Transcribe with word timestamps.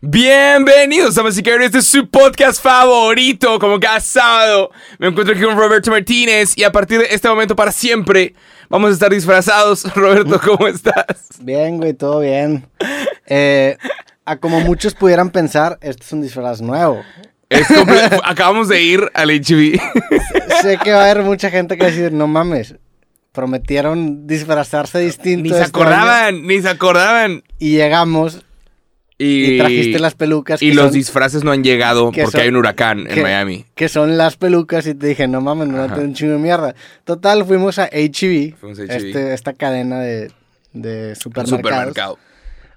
Bienvenidos, 0.00 1.16
damas 1.16 1.36
y 1.36 1.42
caballeros, 1.42 1.66
este 1.66 1.78
es 1.78 1.88
su 1.88 2.08
podcast 2.08 2.62
favorito, 2.62 3.58
como 3.58 3.80
cada 3.80 3.98
sábado. 3.98 4.70
Me 5.00 5.08
encuentro 5.08 5.34
aquí 5.34 5.42
con 5.42 5.56
Roberto 5.56 5.90
Martínez 5.90 6.56
y 6.56 6.62
a 6.62 6.70
partir 6.70 7.00
de 7.00 7.08
este 7.10 7.28
momento 7.28 7.56
para 7.56 7.72
siempre 7.72 8.32
vamos 8.68 8.90
a 8.90 8.92
estar 8.92 9.10
disfrazados. 9.10 9.92
Roberto, 9.96 10.40
¿cómo 10.40 10.68
estás? 10.68 11.26
Bien, 11.40 11.78
güey, 11.78 11.94
todo 11.94 12.20
bien. 12.20 12.68
Eh, 13.26 13.76
a 14.24 14.36
como 14.36 14.60
muchos 14.60 14.94
pudieran 14.94 15.30
pensar, 15.30 15.78
este 15.80 16.04
es 16.04 16.12
un 16.12 16.22
disfraz 16.22 16.60
nuevo. 16.60 17.02
Es 17.48 17.66
Acabamos 18.24 18.68
de 18.68 18.80
ir 18.80 19.10
al 19.14 19.30
HB. 19.30 19.80
Sé 20.62 20.78
que 20.78 20.92
va 20.92 21.00
a 21.00 21.10
haber 21.10 21.24
mucha 21.24 21.50
gente 21.50 21.76
que 21.76 21.82
va 21.82 21.88
a 21.88 21.90
decir, 21.90 22.12
no 22.12 22.28
mames, 22.28 22.76
prometieron 23.32 24.28
disfrazarse 24.28 25.00
distinto. 25.00 25.42
Ni 25.42 25.48
se 25.48 25.56
este 25.56 25.64
año", 25.64 25.88
acordaban, 25.88 26.46
ni 26.46 26.62
se 26.62 26.68
acordaban. 26.68 27.42
Y 27.58 27.72
llegamos 27.72 28.44
Y, 29.20 29.54
y, 29.54 29.58
trajiste 29.58 29.98
las 29.98 30.14
pelucas. 30.14 30.62
y 30.62 30.72
los 30.72 30.86
son- 30.86 30.92
disfraces 30.94 31.42
no 31.42 31.50
han 31.50 31.64
llegado 31.64 32.12
que 32.12 32.22
porque 32.22 32.36
son- 32.38 32.40
hay 32.42 32.48
un 32.50 32.56
huracán 32.56 33.06
en 33.10 33.20
Miami. 33.22 33.66
Que 33.74 33.88
son 33.88 34.16
las 34.16 34.36
pelucas 34.36 34.86
y 34.86 34.94
te 34.94 35.08
dije, 35.08 35.26
no 35.26 35.40
mames, 35.40 35.66
no 35.68 35.92
te 35.92 36.00
un 36.00 36.14
chingo 36.14 36.34
de 36.34 36.38
mierda. 36.38 36.74
Total, 37.04 37.44
fuimos 37.44 37.78
a 37.80 37.86
HEB, 37.90 38.54
Fuimos 38.56 38.78
a 38.78 38.82
H-E-B. 38.84 39.08
este, 39.08 39.34
esta 39.34 39.54
cadena 39.54 39.98
de, 40.00 40.30
de 40.72 41.16
supermercados, 41.16 41.58
supermercado. 41.60 42.18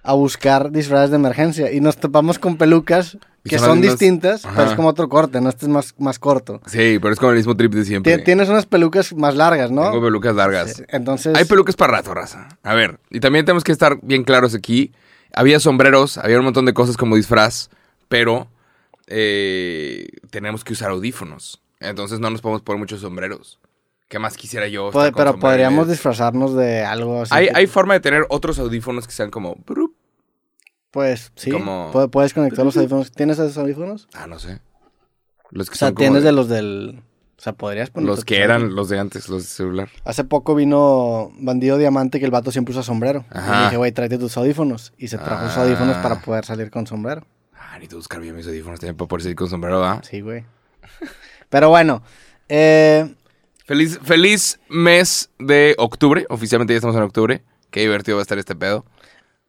a 0.02 0.14
buscar 0.14 0.72
disfraces 0.72 1.12
de 1.12 1.18
emergencia. 1.18 1.72
Y 1.72 1.80
nos 1.80 1.98
topamos 1.98 2.40
con 2.40 2.58
pelucas 2.58 3.18
que 3.48 3.60
son 3.60 3.68
son 3.70 3.82
distintas, 3.82 4.42
pero 4.56 4.70
es 4.70 4.76
como 4.76 4.88
otro 4.88 5.10
corte, 5.10 5.42
no 5.42 5.50
este 5.50 5.66
es 5.66 5.70
más, 5.72 5.94
más 6.00 6.18
corto. 6.20 6.60
Sí, 6.66 6.98
pero 7.02 7.12
es 7.14 7.20
como 7.20 7.32
el 7.32 7.38
mismo 7.38 7.56
trip 7.56 7.74
de 7.74 7.86
siempre. 7.86 8.18
Ti- 8.18 8.24
Tienes 8.24 8.50
unas 8.50 8.66
pelucas 8.66 9.14
más 9.14 9.36
largas, 9.36 9.70
¿no? 9.72 9.84
Tengo 9.92 10.02
pelucas 10.02 10.36
largas. 10.36 10.74
Sí, 10.74 10.84
Entonces, 10.90 11.36
Hay 11.36 11.46
pelucas 11.46 11.76
para 11.76 11.94
rato, 11.98 12.14
raza. 12.16 12.50
A 12.64 12.74
ver, 12.74 13.00
y 13.12 13.20
también 13.20 13.46
tenemos 13.46 13.64
que 13.64 13.72
estar 13.72 14.00
bien 14.02 14.24
claros 14.24 14.56
aquí. 14.56 14.92
Había 15.34 15.60
sombreros, 15.60 16.18
había 16.18 16.38
un 16.40 16.46
montón 16.46 16.66
de 16.66 16.74
cosas 16.74 16.98
como 16.98 17.16
disfraz, 17.16 17.70
pero 18.08 18.48
eh, 19.08 20.08
tenemos 20.30 20.64
que 20.64 20.74
usar 20.74 20.92
audífonos. 20.92 21.62
Entonces 21.80 22.20
no 22.20 22.30
nos 22.30 22.42
podemos 22.42 22.62
poner 22.62 22.80
muchos 22.80 23.02
sombreros. 23.02 23.60
¿Qué 24.08 24.20
más 24.20 24.36
quisiera 24.38 24.68
yo? 24.68 24.92
pod- 24.92 25.14
pero 25.16 25.32
sombreros? 25.32 25.40
podríamos 25.40 25.88
disfrazarnos 25.88 26.56
de 26.56 26.84
algo 26.84 27.22
así. 27.22 27.34
Hay, 27.34 27.48
que- 27.48 27.52
hay 27.56 27.68
forma 27.68 27.94
de 27.94 28.02
tener 28.02 28.26
otros 28.30 28.60
audífonos 28.60 29.08
que 29.08 29.14
sean 29.14 29.32
como... 29.32 29.56
Pues 30.92 31.32
sí, 31.36 31.50
como- 31.52 31.92
puedes 32.12 32.34
conectar 32.34 32.66
los 32.66 32.76
audífonos. 32.76 33.12
¿Tienes 33.12 33.40
esos 33.40 33.58
audífonos? 33.58 34.10
Ah, 34.14 34.28
no 34.28 34.38
sé. 34.40 34.60
Los 35.50 35.70
que 35.70 35.76
O 35.76 35.78
sea, 35.78 35.88
son 35.90 35.96
tienes 35.96 36.24
de- 36.24 36.30
de 36.30 36.32
los 36.34 36.50
del... 36.50 37.02
O 37.42 37.44
sea, 37.44 37.54
podrías 37.54 37.90
poner... 37.90 38.08
los 38.08 38.24
que 38.24 38.38
eran 38.42 38.76
los 38.76 38.88
de 38.90 39.00
antes, 39.00 39.28
los 39.28 39.42
de 39.42 39.48
celular. 39.50 39.90
Hace 40.06 40.24
poco 40.24 40.54
vino 40.54 41.32
Bandido 41.40 41.80
Diamante 41.80 42.20
que 42.20 42.26
el 42.26 42.30
vato 42.30 42.52
siempre 42.52 42.72
usa 42.72 42.84
sombrero. 42.84 43.26
Y 43.34 43.38
Ajá. 43.40 43.58
le 43.58 43.64
dije, 43.66 43.78
güey, 43.78 43.92
tráete 43.92 44.20
tus 44.20 44.38
audífonos. 44.38 44.94
Y 45.00 45.08
se 45.08 45.18
trajo 45.18 45.48
sus 45.48 45.58
Ah. 45.58 45.64
audífonos 45.64 45.98
para 45.98 46.22
poder 46.22 46.46
salir 46.46 46.70
con 46.70 46.86
sombrero. 46.86 47.26
Ah, 47.56 47.72
necesito 47.74 47.96
buscar 47.96 48.20
bien 48.22 48.36
mis 48.36 48.46
audífonos 48.46 48.80
también 48.80 48.96
para 48.96 49.08
poder 49.08 49.24
seguir 49.24 49.36
con 49.38 49.50
sombrero, 49.50 49.80
¿va? 49.80 50.04
Sí, 50.04 50.22
güey. 50.22 50.44
Pero 51.50 51.70
bueno, 51.70 52.04
eh, 52.48 53.12
Feliz, 53.66 54.00
feliz 54.04 54.60
mes 54.70 55.32
de 55.40 55.74
octubre. 55.80 56.28
Oficialmente 56.30 56.74
ya 56.74 56.78
estamos 56.78 56.96
en 56.96 57.02
octubre. 57.02 57.42
Qué 57.72 57.80
divertido 57.80 58.18
va 58.18 58.22
a 58.22 58.24
estar 58.24 58.38
este 58.38 58.56
pedo. 58.56 58.86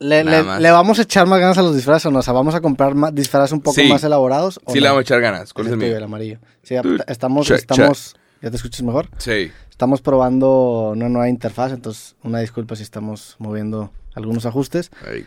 Le, 0.02 0.24
le- 0.24 0.60
le 0.60 0.70
vamos 0.70 0.98
a 0.98 1.02
echar 1.02 1.26
más 1.26 1.40
ganas 1.40 1.56
a 1.58 1.62
los 1.62 1.74
disfraces, 1.74 2.06
¿o 2.06 2.10
no? 2.10 2.18
O 2.18 2.22
sea, 2.22 2.32
vamos 2.34 2.54
a 2.54 2.60
comprar 2.60 2.94
más, 2.94 3.14
disfraces 3.14 3.52
un 3.52 3.60
poco 3.60 3.76
Sí. 3.80 3.88
más 3.88 4.02
elaborados. 4.04 4.60
¿o 4.64 4.72
Sí, 4.72 4.78
no? 4.78 4.82
le 4.82 4.88
vamos 4.88 4.98
a 5.00 5.02
echar 5.02 5.20
ganas. 5.20 5.52
¿Cuál 5.52 5.66
es 5.68 5.72
El 5.72 5.74
el 5.74 5.80
tuyo, 5.80 5.88
mío? 5.90 5.98
el 5.98 6.04
amarillo. 6.04 6.38
Sí, 6.62 6.74
estamos, 7.06 7.46
check, 7.46 7.56
estamos, 7.58 8.14
¿ya 8.42 8.50
te 8.50 8.56
escuchas 8.56 8.82
mejor? 8.82 9.08
Sí. 9.18 9.50
Estamos 9.70 10.00
probando 10.02 10.90
una 10.90 11.08
nueva 11.08 11.28
interfaz, 11.28 11.72
entonces 11.72 12.14
una 12.22 12.40
disculpa 12.40 12.76
si 12.76 12.82
estamos 12.82 13.36
moviendo 13.38 13.90
algunos 14.14 14.44
ajustes. 14.46 14.90
Ahí. 15.10 15.24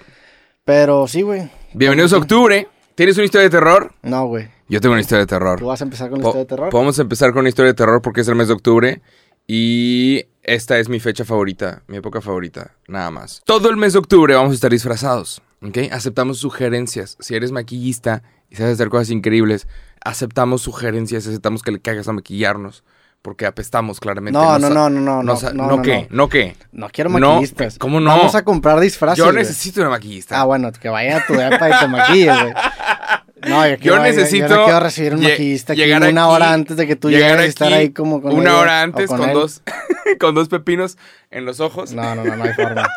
Pero 0.64 1.08
sí, 1.08 1.22
güey. 1.22 1.50
Bienvenidos 1.74 2.14
a 2.14 2.18
octubre. 2.18 2.68
¿Tienes 2.96 3.18
una 3.18 3.26
historia 3.26 3.44
de 3.44 3.50
terror? 3.50 3.94
No, 4.04 4.26
güey. 4.28 4.48
Yo 4.70 4.80
tengo 4.82 4.94
una 4.94 5.02
historia 5.02 5.22
de 5.22 5.28
terror. 5.28 5.60
¿Tú 5.60 5.66
vas 5.68 5.82
a 5.82 5.84
empezar 5.84 6.10
con 6.10 6.20
la 6.20 6.24
Po- 6.24 6.30
historia 6.30 6.44
de 6.46 6.50
terror? 6.50 6.70
Podemos 6.70 6.98
empezar 7.00 7.32
con 7.34 7.42
una 7.42 7.50
historia 7.50 7.72
de 7.72 7.76
terror 7.76 8.02
porque 8.02 8.22
es 8.22 8.28
el 8.30 8.36
mes 8.36 8.48
de 8.48 8.54
octubre. 8.54 9.02
Y 9.48 10.24
esta 10.46 10.78
es 10.78 10.90
mi 10.90 11.00
fecha 11.00 11.26
favorita, 11.26 11.82
mi 11.88 11.98
época 11.98 12.22
favorita, 12.22 12.72
nada 12.88 13.10
más. 13.10 13.42
Todo 13.46 13.70
el 13.70 13.78
mes 13.78 13.94
de 13.94 14.00
octubre 14.00 14.36
vamos 14.36 14.52
a 14.52 14.54
estar 14.54 14.72
disfrazados, 14.72 15.42
¿ok? 15.64 15.78
Aceptamos 15.92 16.38
sugerencias. 16.38 17.18
Si 17.20 17.36
eres 17.36 17.52
maquillista 17.52 18.22
y 18.52 18.56
sabes 18.56 18.74
hacer 18.74 18.90
cosas 18.90 19.10
increíbles, 19.10 19.68
aceptamos 20.04 20.62
sugerencias, 20.62 21.26
aceptamos 21.26 21.64
que 21.64 21.72
le 21.72 21.80
caigas 21.80 22.08
a 22.08 22.14
maquillarnos. 22.14 22.84
Porque 23.24 23.48
apestamos 23.48 24.00
claramente. 24.00 24.38
No, 24.40 24.60
no, 24.60 24.70
no, 24.70 24.88
no, 24.88 25.00
no, 25.02 25.24
no, 25.24 25.34
no, 25.34 25.52
¿No 25.54 25.78
no, 25.78 25.82
qué? 25.82 26.08
¿No 26.12 26.30
qué? 26.30 26.56
No 26.72 26.90
quiero 26.90 27.10
No, 27.10 27.32
maquillistas. 27.32 27.80
¿cómo 27.80 28.00
no? 28.00 28.12
Vamos 28.12 28.36
a 28.36 28.44
comprar 28.44 28.80
disfraces. 28.80 29.18
Yo 29.18 29.32
necesito 29.32 29.82
una 29.82 29.90
maquillista. 29.90 30.40
Ah, 30.40 30.44
bueno, 30.44 30.72
que 30.72 30.90
vaya 30.90 31.18
a 31.18 31.26
tu 31.26 31.34
depa 31.34 31.70
y 31.72 31.80
te 31.80 31.88
maquille, 31.88 32.26
güey. 32.26 32.54
No, 33.48 33.68
yo, 33.68 33.78
quiero, 33.78 34.02
necesito 34.02 34.48
Yo, 34.48 34.56
no 34.56 34.64
quiero 34.64 34.80
recibir 34.80 35.14
un 35.14 35.22
maquillista 35.22 35.74
aquí 35.74 35.82
llegar 35.82 36.02
una 36.02 36.24
aquí, 36.24 36.32
hora 36.34 36.54
antes 36.54 36.78
de 36.78 36.88
que 36.88 36.96
tú 36.96 37.10
llegues 37.10 37.46
y 37.46 37.48
estar 37.50 37.74
ahí 37.74 37.90
como 37.90 38.22
con 38.22 38.34
Una 38.34 38.52
ella 38.52 38.60
hora 38.60 38.82
antes 38.82 39.08
con, 39.08 39.22
él. 39.22 39.34
dos, 39.34 39.62
con 40.20 40.36
dos 40.36 40.48
pepinos 40.48 40.98
en 41.32 41.46
los 41.46 41.60
ojos. 41.60 41.92
No, 41.92 42.16
no, 42.16 42.24
no, 42.24 42.36
no 42.36 42.44
hay 42.44 42.54
forma. 42.56 42.88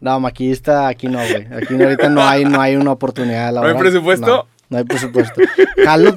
No, 0.00 0.18
maquillista 0.20 0.88
aquí 0.88 1.06
no, 1.06 1.18
güey. 1.18 1.46
Aquí 1.52 1.80
ahorita 1.80 2.08
no 2.08 2.22
hay, 2.26 2.44
no 2.44 2.60
hay 2.60 2.76
una 2.76 2.92
oportunidad 2.92 3.52
¿No 3.52 3.62
hay 3.62 3.74
presupuesto? 3.74 4.26
No, 4.26 4.46
no 4.70 4.78
hay 4.78 4.84
presupuesto. 4.84 5.40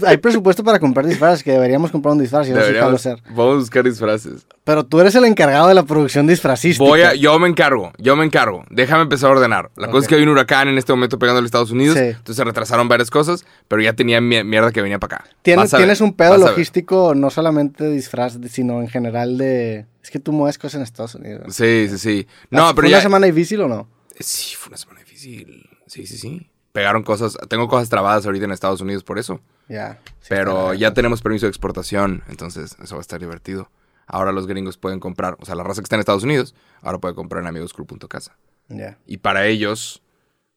Hay 0.06 0.18
presupuesto 0.18 0.64
para 0.64 0.80
comprar 0.80 1.06
disfraces, 1.06 1.44
que 1.44 1.52
deberíamos 1.52 1.92
comprar 1.92 2.14
un 2.14 2.20
disfraz 2.20 2.48
y 2.48 2.52
no 2.52 2.62
sé 2.62 2.74
vamos 2.80 3.06
a 3.06 3.16
buscar 3.56 3.84
disfraces. 3.84 4.46
Pero 4.64 4.86
tú 4.86 5.00
eres 5.00 5.16
el 5.16 5.26
encargado 5.26 5.68
de 5.68 5.74
la 5.74 5.84
producción 5.84 6.28
disfrazística. 6.28 6.88
Voy 6.88 7.02
a, 7.02 7.16
yo 7.16 7.38
me 7.40 7.48
encargo, 7.48 7.92
yo 7.98 8.16
me 8.16 8.26
encargo. 8.26 8.64
Déjame 8.70 9.04
empezar 9.04 9.30
a 9.30 9.34
ordenar. 9.34 9.72
La 9.76 9.88
cosa 9.88 10.04
es 10.06 10.08
que 10.08 10.16
hay 10.16 10.24
un 10.24 10.30
huracán 10.30 10.68
en 10.68 10.78
este 10.78 10.92
momento 10.94 11.18
pegando 11.18 11.40
a 11.40 11.42
los 11.42 11.48
Estados 11.48 11.72
Unidos. 11.72 11.98
Sí. 11.98 12.04
Entonces 12.06 12.36
se 12.36 12.44
retrasaron 12.44 12.88
varias 12.88 13.10
cosas, 13.10 13.46
pero 13.68 13.82
ya 13.82 13.94
tenía 13.94 14.22
mi- 14.22 14.44
mierda 14.44 14.72
que 14.72 14.82
venía 14.82 15.00
para 15.00 15.18
acá. 15.18 15.26
Tienes, 15.42 16.02
un 16.02 16.14
pedo 16.14 16.38
logístico, 16.38 17.14
no 17.16 17.30
solamente 17.30 17.84
de 17.86 17.92
disfraz, 17.92 18.38
sino 18.50 18.82
en 18.82 18.88
general 18.90 19.38
de... 19.38 19.86
Es 20.04 20.10
que 20.10 20.20
tú 20.20 20.32
mueves 20.32 20.58
cosas 20.58 20.76
en 20.76 20.82
Estados 20.82 21.16
Unidos. 21.16 21.56
Sí, 21.56 21.88
sí, 21.90 21.98
sí. 21.98 22.28
No, 22.50 22.66
¿Fue 22.68 22.76
pero 22.76 22.88
una 22.88 22.98
ya. 22.98 23.02
semana 23.04 23.26
difícil 23.28 23.62
o 23.62 23.68
no? 23.68 23.88
Sí, 24.20 24.56
fue 24.56 24.70
una 24.70 24.78
semana 24.78 25.00
difícil. 25.00 25.70
Sí, 25.88 26.06
sí, 26.08 26.18
sí. 26.18 26.51
Pegaron 26.72 27.04
cosas. 27.04 27.38
Tengo 27.50 27.68
cosas 27.68 27.90
trabadas 27.90 28.26
ahorita 28.26 28.46
en 28.46 28.52
Estados 28.52 28.82
Unidos 28.82 29.04
por 29.04 29.20
eso. 29.20 29.40
Ya. 29.68 30.00
sí, 30.20 30.28
Pero 30.30 30.74
ya 30.74 30.94
tenemos 30.94 31.22
permiso 31.22 31.46
de 31.46 31.50
exportación, 31.50 32.24
entonces 32.30 32.78
eso 32.82 32.96
va 32.96 33.00
a 33.00 33.02
estar 33.02 33.20
divertido. 33.20 33.70
Ahora 34.08 34.32
los 34.32 34.48
gringos 34.48 34.78
pueden 34.78 35.00
comprar, 35.00 35.38
o 35.40 35.46
sea, 35.46 35.56
la 35.56 35.64
raza 35.64 35.82
que 35.82 35.86
está 35.86 35.96
en 35.96 36.02
Estados 36.02 36.24
Unidos, 36.24 36.54
ahora 36.82 36.98
puede 36.98 37.16
comprar 37.16 37.42
en 37.44 37.48
amigosclub.casa. 37.48 38.36
Ya. 38.68 38.98
Y 39.06 39.18
para 39.18 39.48
ellos, 39.48 40.02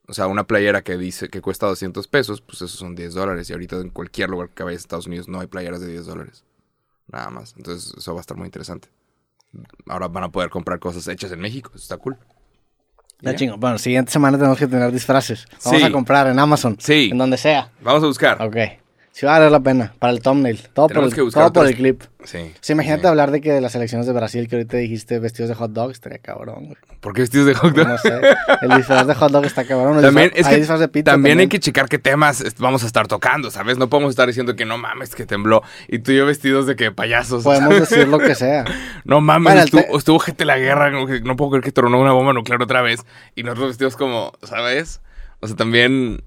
o 0.06 0.12
sea, 0.12 0.26
una 0.26 0.44
playera 0.44 0.82
que 0.82 0.96
dice 0.96 1.28
que 1.28 1.40
cuesta 1.40 1.66
200 1.66 2.08
pesos, 2.08 2.40
pues 2.40 2.56
esos 2.56 2.78
son 2.78 2.94
10 2.94 3.14
dólares. 3.14 3.48
Y 3.50 3.52
ahorita 3.52 3.76
en 3.76 3.90
cualquier 3.90 4.30
lugar 4.30 4.50
que 4.50 4.62
vayas 4.62 4.82
a 4.82 4.84
Estados 4.84 5.06
Unidos 5.06 5.28
no 5.28 5.40
hay 5.40 5.46
playeras 5.46 5.80
de 5.80 5.86
10 5.86 6.06
dólares. 6.06 6.44
Nada 7.06 7.30
más. 7.30 7.54
Entonces 7.56 7.94
eso 7.96 8.12
va 8.12 8.20
a 8.20 8.22
estar 8.22 8.36
muy 8.36 8.46
interesante. 8.46 8.88
Ahora 9.86 10.08
van 10.08 10.24
a 10.24 10.32
poder 10.32 10.50
comprar 10.50 10.78
cosas 10.78 11.06
hechas 11.08 11.30
en 11.30 11.40
México, 11.40 11.70
eso 11.74 11.82
está 11.82 11.96
cool. 11.96 12.18
Chingo. 13.34 13.56
Bueno, 13.56 13.78
siguiente 13.78 14.10
semana 14.12 14.36
tenemos 14.36 14.58
que 14.58 14.66
tener 14.66 14.90
disfraces. 14.92 15.46
Vamos 15.64 15.80
Sí. 15.80 15.86
a 15.86 15.90
comprar 15.92 16.26
en 16.28 16.38
Amazon. 16.38 16.76
Sí. 16.78 17.08
En 17.12 17.18
donde 17.18 17.36
sea. 17.36 17.70
Vamos 17.82 18.02
a 18.02 18.06
buscar. 18.06 18.42
Ok. 18.42 18.56
Sí 19.16 19.26
va 19.26 19.36
a 19.36 19.38
valer 19.38 19.52
la 19.52 19.60
pena. 19.60 19.94
Para 20.00 20.12
el 20.12 20.20
thumbnail. 20.20 20.58
Todo, 20.74 20.88
por 20.88 21.04
el, 21.04 21.14
todo 21.14 21.52
por 21.52 21.66
el 21.68 21.76
clip. 21.76 22.02
Sí. 22.24 22.52
Sí, 22.60 22.72
imagínate 22.72 23.02
Sí. 23.02 23.06
hablar 23.06 23.30
de 23.30 23.40
que 23.40 23.52
de 23.52 23.60
las 23.60 23.72
elecciones 23.76 24.08
de 24.08 24.12
Brasil 24.12 24.48
que 24.48 24.56
ahorita 24.56 24.76
dijiste 24.76 25.20
vestidos 25.20 25.50
de 25.50 25.54
hot 25.54 25.70
dog, 25.70 25.92
estaría 25.92 26.18
cabrón, 26.18 26.64
güey. 26.64 26.76
¿Por 26.98 27.12
qué 27.14 27.20
vestidos 27.20 27.46
de 27.46 27.54
hot 27.54 27.72
dog? 27.76 27.86
No 27.86 27.96
sé. 27.98 28.10
El 28.62 28.70
disfraz 28.76 29.06
de 29.06 29.14
hot 29.14 29.30
dog 29.30 29.44
está 29.44 29.64
cabrón. 29.64 29.98
El 29.98 30.02
También, 30.02 30.30
disfraz- 30.30 30.40
es 30.40 30.46
hay 30.46 30.54
que 30.54 30.58
disfraz 30.58 30.80
de 30.80 30.88
pizza 30.88 31.12
también 31.12 31.38
hay 31.38 31.46
que 31.46 31.60
checar 31.60 31.88
qué 31.88 32.00
temas 32.00 32.42
vamos 32.58 32.82
a 32.82 32.86
estar 32.86 33.06
tocando, 33.06 33.52
¿sabes? 33.52 33.78
No 33.78 33.88
podemos 33.88 34.10
estar 34.10 34.26
diciendo 34.26 34.56
que 34.56 34.64
no 34.64 34.78
mames, 34.78 35.14
que 35.14 35.26
tembló. 35.26 35.62
Y 35.86 36.00
tú 36.00 36.10
y 36.10 36.16
yo 36.16 36.26
vestidos 36.26 36.66
de 36.66 36.74
que 36.74 36.90
payasos. 36.90 37.44
Podemos 37.44 37.78
decir 37.78 38.08
lo 38.08 38.18
que 38.18 38.34
sea. 38.34 38.64
No 39.04 39.20
mames, 39.20 39.44
Bueno, 39.52 39.60
estuvo, 39.64 39.82
te- 39.82 39.96
estuvo 39.96 40.18
gente 40.18 40.44
la 40.44 40.58
guerra. 40.58 40.90
No, 40.90 41.36
puedo 41.36 41.52
creer 41.52 41.62
que 41.62 41.70
tronó 41.70 42.00
una 42.00 42.10
bomba 42.10 42.32
nuclear 42.32 42.60
otra 42.60 42.82
vez. 42.82 43.04
Y 43.36 43.44
nosotros 43.44 43.68
vestidos 43.68 43.94
como, 43.96 44.32
¿sabes? 44.42 45.00
O 45.38 45.46
sea, 45.46 45.54
también. 45.54 46.24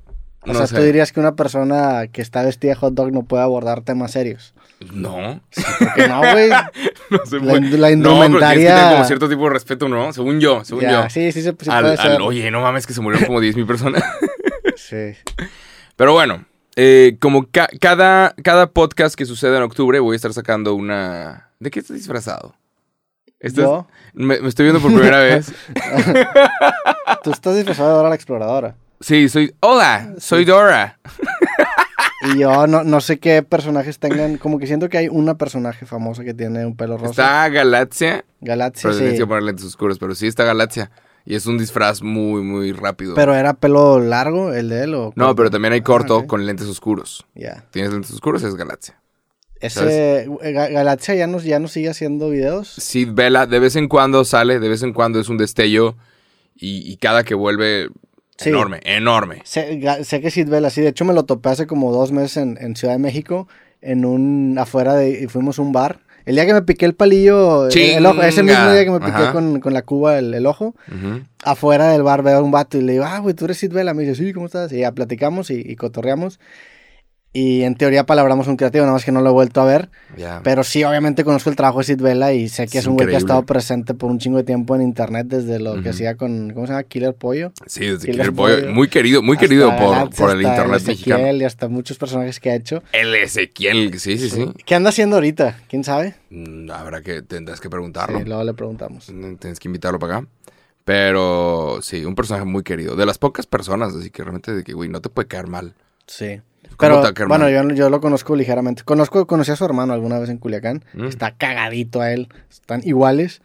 O 0.48 0.54
No 0.54 0.60
sea, 0.60 0.68
sé. 0.68 0.76
tú 0.76 0.82
dirías 0.82 1.12
que 1.12 1.20
una 1.20 1.36
persona 1.36 2.08
que 2.12 2.22
está 2.22 2.44
vestida 2.44 2.72
de 2.72 2.76
hot 2.76 2.94
dog 2.94 3.12
no 3.12 3.24
puede 3.24 3.44
abordar 3.44 3.82
temas 3.82 4.12
serios. 4.12 4.54
No. 4.94 5.42
Que 5.96 6.08
no, 6.08 6.20
güey. 6.20 6.50
no 7.10 7.26
se 7.26 7.40
puede. 7.40 7.78
la 7.78 7.90
No, 7.96 8.20
pero 8.20 8.20
que 8.20 8.26
indumentaria- 8.28 8.92
como 8.92 9.04
cierto 9.06 9.28
tipo 9.30 9.44
de 9.46 9.50
respeto, 9.50 9.90
¿no? 9.90 10.14
Según 10.14 10.40
yo, 10.40 10.64
según 10.64 10.84
Ya, 10.84 10.92
yo. 11.04 11.10
Sí, 11.10 11.32
sí, 11.32 11.42
sí, 11.42 11.52
sí 11.60 11.70
Al- 11.70 11.84
puede 11.84 11.98
al- 11.98 12.12
ser. 12.12 12.22
oye, 12.22 12.50
no 12.52 12.62
mames, 12.62 12.86
que 12.88 12.94
se 12.94 13.02
murieron 13.02 13.28
como 13.28 13.42
10.000 13.42 13.66
personas. 13.68 14.04
Sí. 14.76 15.16
Pero 15.96 16.14
bueno, 16.14 16.46
eh, 16.76 17.18
como 17.20 17.50
ca- 17.50 17.68
cada, 17.82 18.36
cada 18.44 18.68
podcast 18.68 19.16
que 19.16 19.26
sucede 19.26 19.58
en 19.58 19.64
octubre, 19.64 20.00
voy 20.00 20.14
a 20.14 20.18
estar 20.18 20.32
sacando 20.34 20.76
una. 20.76 21.50
¿De 21.60 21.72
qué 21.72 21.80
estás 21.80 21.98
disfrazado? 21.98 22.54
Esto 23.40 23.62
es- 23.62 23.68
¿Yo? 23.68 23.88
me, 24.14 24.40
me 24.40 24.48
estoy 24.48 24.66
viendo 24.66 24.80
por 24.82 24.92
primera 24.94 25.18
vez. 25.24 25.52
Tú 27.24 27.32
estás 27.32 27.56
disfrazado 27.56 27.90
de 27.90 27.96
Dora 27.96 28.10
la 28.10 28.16
Exploradora. 28.16 28.76
Sí, 29.00 29.30
soy. 29.30 29.54
Hola, 29.60 30.14
soy 30.18 30.44
Dora. 30.46 31.00
Y 32.34 32.40
yo 32.40 32.66
no, 32.68 32.84
no 32.84 33.02
sé 33.02 33.20
qué 33.20 33.44
personajes 33.44 34.00
tengan. 34.00 34.38
Como 34.38 34.58
que 34.60 34.68
siento 34.68 34.90
que 34.90 34.98
hay 34.98 35.08
una 35.08 35.36
personaje 35.38 35.86
famosa 35.86 36.24
que 36.24 36.34
tiene 36.34 36.66
un 36.66 36.76
pelo 36.76 36.98
rosa. 36.98 37.12
Está 37.12 37.50
Galaxia. 37.50 38.26
Galaxia, 38.42 38.84
Pero 38.84 38.94
sí. 38.94 39.00
tienes 39.02 39.20
que 39.20 39.28
poner 39.28 39.44
lentes 39.44 39.66
oscuros, 39.66 40.00
pero 40.00 40.16
sí 40.16 40.28
está 40.28 40.44
Galaxia. 40.44 40.92
Y 41.26 41.36
es 41.36 41.46
un 41.46 41.58
disfraz 41.58 42.02
muy, 42.02 42.42
muy 42.42 42.72
rápido. 42.72 43.14
¿Pero 43.14 43.36
era 43.36 43.54
pelo 43.54 44.00
largo 44.00 44.54
el 44.54 44.70
de 44.70 44.84
él 44.84 44.96
o...? 44.96 45.12
no, 45.16 45.36
pero 45.36 45.50
también 45.50 45.74
hay 45.74 45.82
Ah, 45.82 45.84
corto 45.84 46.18
ok. 46.20 46.28
con 46.28 46.46
lentes 46.46 46.68
oscuros. 46.68 47.26
Ya. 47.36 47.66
Tienes 47.72 47.92
lentes 47.92 48.12
oscuros, 48.12 48.44
es 48.44 48.56
Galaxia. 48.56 49.00
Ese... 49.60 50.22
eh, 50.24 50.28
Ga- 50.54 50.72
Galaxia 50.72 51.16
ya 51.16 51.28
no, 51.28 51.40
ya 51.40 51.60
no 51.60 51.68
sigue 51.68 51.90
haciendo 51.90 52.30
videos. 52.30 52.70
Sid 52.70 53.10
Vela 53.12 53.46
de 53.46 53.60
vez 53.60 53.76
en 53.76 53.90
cuando 53.90 54.24
sale, 54.24 54.60
de 54.60 54.70
vez 54.70 54.84
en 54.84 54.94
cuando 54.94 55.20
es 55.20 55.28
un 55.30 55.38
destello. 55.38 55.98
Y, 56.56 56.90
y 56.92 56.96
cada 56.98 57.24
que 57.24 57.36
vuelve, 57.36 57.90
Sí. 58.38 58.50
enorme, 58.50 58.80
enorme. 58.84 59.42
Sé, 59.44 59.80
que 59.80 60.32
Sid 60.32 60.48
Vela, 60.48 60.70
sí. 60.70 60.82
De 60.82 60.90
hecho, 60.90 61.06
me 61.06 61.14
lo 61.14 61.26
topé 61.26 61.50
hace 61.50 61.68
como 61.68 61.92
dos 61.92 62.12
meses 62.12 62.38
en, 62.38 62.58
en 62.62 62.76
Ciudad 62.76 62.94
de 62.94 63.00
México, 63.00 63.48
en 63.82 64.06
un... 64.06 64.58
afuera 64.60 64.94
de... 64.94 65.24
y 65.24 65.28
fuimos 65.28 65.60
a 65.60 65.62
un 65.64 65.72
bar. 65.72 66.00
El 66.26 66.36
día 66.36 66.46
que 66.46 66.54
me 66.54 66.62
piqué 66.62 66.86
el 66.86 66.94
palillo, 66.94 67.70
el, 67.70 67.78
el 67.78 68.06
ojo, 68.06 68.22
ese 68.22 68.44
mismo 68.44 68.70
día 68.74 68.84
que 68.84 68.92
me 68.92 69.00
piqué 69.00 69.32
con, 69.32 69.62
con 69.62 69.74
la 69.74 69.84
cuba 69.84 70.20
el, 70.20 70.34
el 70.34 70.46
ojo, 70.46 70.76
afuera 71.42 71.88
del 71.88 72.04
bar 72.04 72.22
veo 72.22 72.38
a 72.38 72.44
un 72.44 72.52
vato 72.52 72.78
y 72.78 72.82
le 72.82 72.92
digo, 72.92 73.06
ah, 73.06 73.20
güey, 73.20 73.34
tú 73.34 73.46
eres 73.46 73.58
Sid 73.58 73.72
Vela. 73.72 73.94
Me 73.94 74.04
dice, 74.04 74.16
sí, 74.16 74.34
¿cómo 74.34 74.48
estás? 74.48 74.74
Y 74.74 74.80
ya 74.80 74.92
platicamos 74.92 75.50
y, 75.50 75.64
y 75.66 75.78
cotorreamos. 75.78 76.40
Y 77.40 77.62
en 77.62 77.76
teoría 77.76 78.04
palabramos 78.04 78.48
un 78.48 78.58
creativo, 78.58 78.82
nada 78.84 78.94
más 78.94 79.06
que 79.06 79.12
no 79.12 79.22
lo 79.22 79.30
he 79.30 79.34
vuelto 79.34 79.62
a 79.62 79.66
ver. 79.66 79.92
Pero 80.44 80.64
sí, 80.64 80.84
obviamente 80.84 81.24
conozco 81.24 81.52
el 81.52 81.56
trabajo 81.56 81.78
de 81.78 81.84
Sid 81.84 82.02
Vela 82.02 82.34
y 82.34 82.50
sé 82.50 82.66
que 82.66 82.80
Es 82.80 82.86
es 82.86 82.88
un 82.88 82.96
güey 82.96 83.08
que 83.08 83.14
ha 83.14 83.20
estado 83.20 83.46
presente 83.46 83.94
por 83.94 84.10
un 84.10 84.18
chingo 84.18 84.38
de 84.38 84.44
tiempo 84.44 84.76
en 84.76 84.82
internet 84.82 85.28
desde 85.28 85.60
lo 85.60 85.80
que 85.84 85.90
hacía 85.90 86.16
con, 86.16 86.52
¿cómo 86.52 86.66
se 86.66 86.74
llama? 86.74 86.82
Killer 86.86 87.14
Pollo. 87.14 87.52
Sí, 87.68 87.82
desde 87.82 88.08
Killer 88.08 88.22
Killer 88.22 88.34
Pollo. 88.34 88.56
Pollo. 88.62 88.74
Muy 88.74 88.88
querido, 88.88 89.22
muy 89.22 89.36
Hasta 89.36 89.48
querido 89.48 89.70
por, 89.78 90.10
por 90.16 90.32
el 90.32 90.42
internet 90.42 90.78
Ezequiel 90.78 91.18
mexicano. 91.18 91.38
Y 91.38 91.44
hasta 91.44 91.68
muchos 91.68 92.00
personajes 92.00 92.40
que 92.40 92.50
ha 92.50 92.56
hecho. 92.56 92.82
El 92.92 93.14
Ezequiel, 93.14 94.00
sí, 94.00 94.18
sí, 94.18 94.32
sí. 94.32 94.52
¿Qué 94.66 94.74
anda 94.74 94.90
haciendo 94.90 95.18
ahorita? 95.18 95.60
¿Quién 95.70 95.84
sabe? 95.84 96.16
Mm, 96.32 96.72
Habrá 96.72 97.04
que, 97.04 97.22
tendrás 97.22 97.62
que 97.62 97.70
preguntarlo. 97.70 98.18
Sí, 98.18 98.26
luego 98.26 98.44
le 98.46 98.56
preguntamos. 98.56 99.14
Tienes 99.40 99.60
que 99.60 99.68
invitarlo 99.68 100.00
para 100.00 100.18
acá. 100.18 100.28
Pero 100.86 101.82
sí, 101.84 102.04
un 102.04 102.16
personaje 102.16 102.46
muy 102.46 102.64
querido. 102.64 102.96
De 102.96 103.06
las 103.06 103.20
pocas 103.20 103.46
personas, 103.46 103.94
así 103.94 104.10
que 104.10 104.24
realmente 104.24 104.56
de 104.56 104.64
que, 104.64 104.74
güey, 104.74 104.90
no 104.90 105.02
te 105.02 105.10
puede 105.10 105.28
caer 105.28 105.46
mal. 105.46 105.76
Sí. 106.08 106.42
¿Cómo 106.78 107.02
Pero, 107.02 107.28
bueno, 107.28 107.50
yo, 107.50 107.68
yo 107.74 107.90
lo 107.90 108.00
conozco 108.00 108.36
ligeramente. 108.36 108.84
Conozco, 108.84 109.26
conocí 109.28 109.52
a 109.52 109.56
su 109.56 109.66
hermano 109.66 109.94
alguna 109.94 110.20
vez 110.20 110.30
en 110.30 110.38
Culiacán. 110.38 110.86
Mm. 110.94 111.06
Está 111.08 111.32
cagadito 111.32 112.02
a 112.02 112.12
él. 112.12 112.30
Están 112.50 112.82
iguales. 112.86 113.42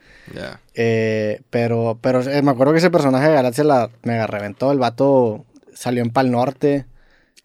Eh, 0.75 1.40
pero 1.50 1.99
pero 2.00 2.20
eh, 2.23 2.43
me 2.43 2.50
acuerdo 2.50 2.73
que 2.73 2.79
ese 2.79 2.90
personaje 2.90 3.29
de 3.29 3.34
Galaxia 3.34 3.64
la 3.64 3.90
mega 4.02 4.26
reventó. 4.26 4.70
El 4.70 4.79
vato 4.79 5.44
salió 5.75 6.02
en 6.02 6.11
Pal 6.11 6.31
Norte. 6.31 6.87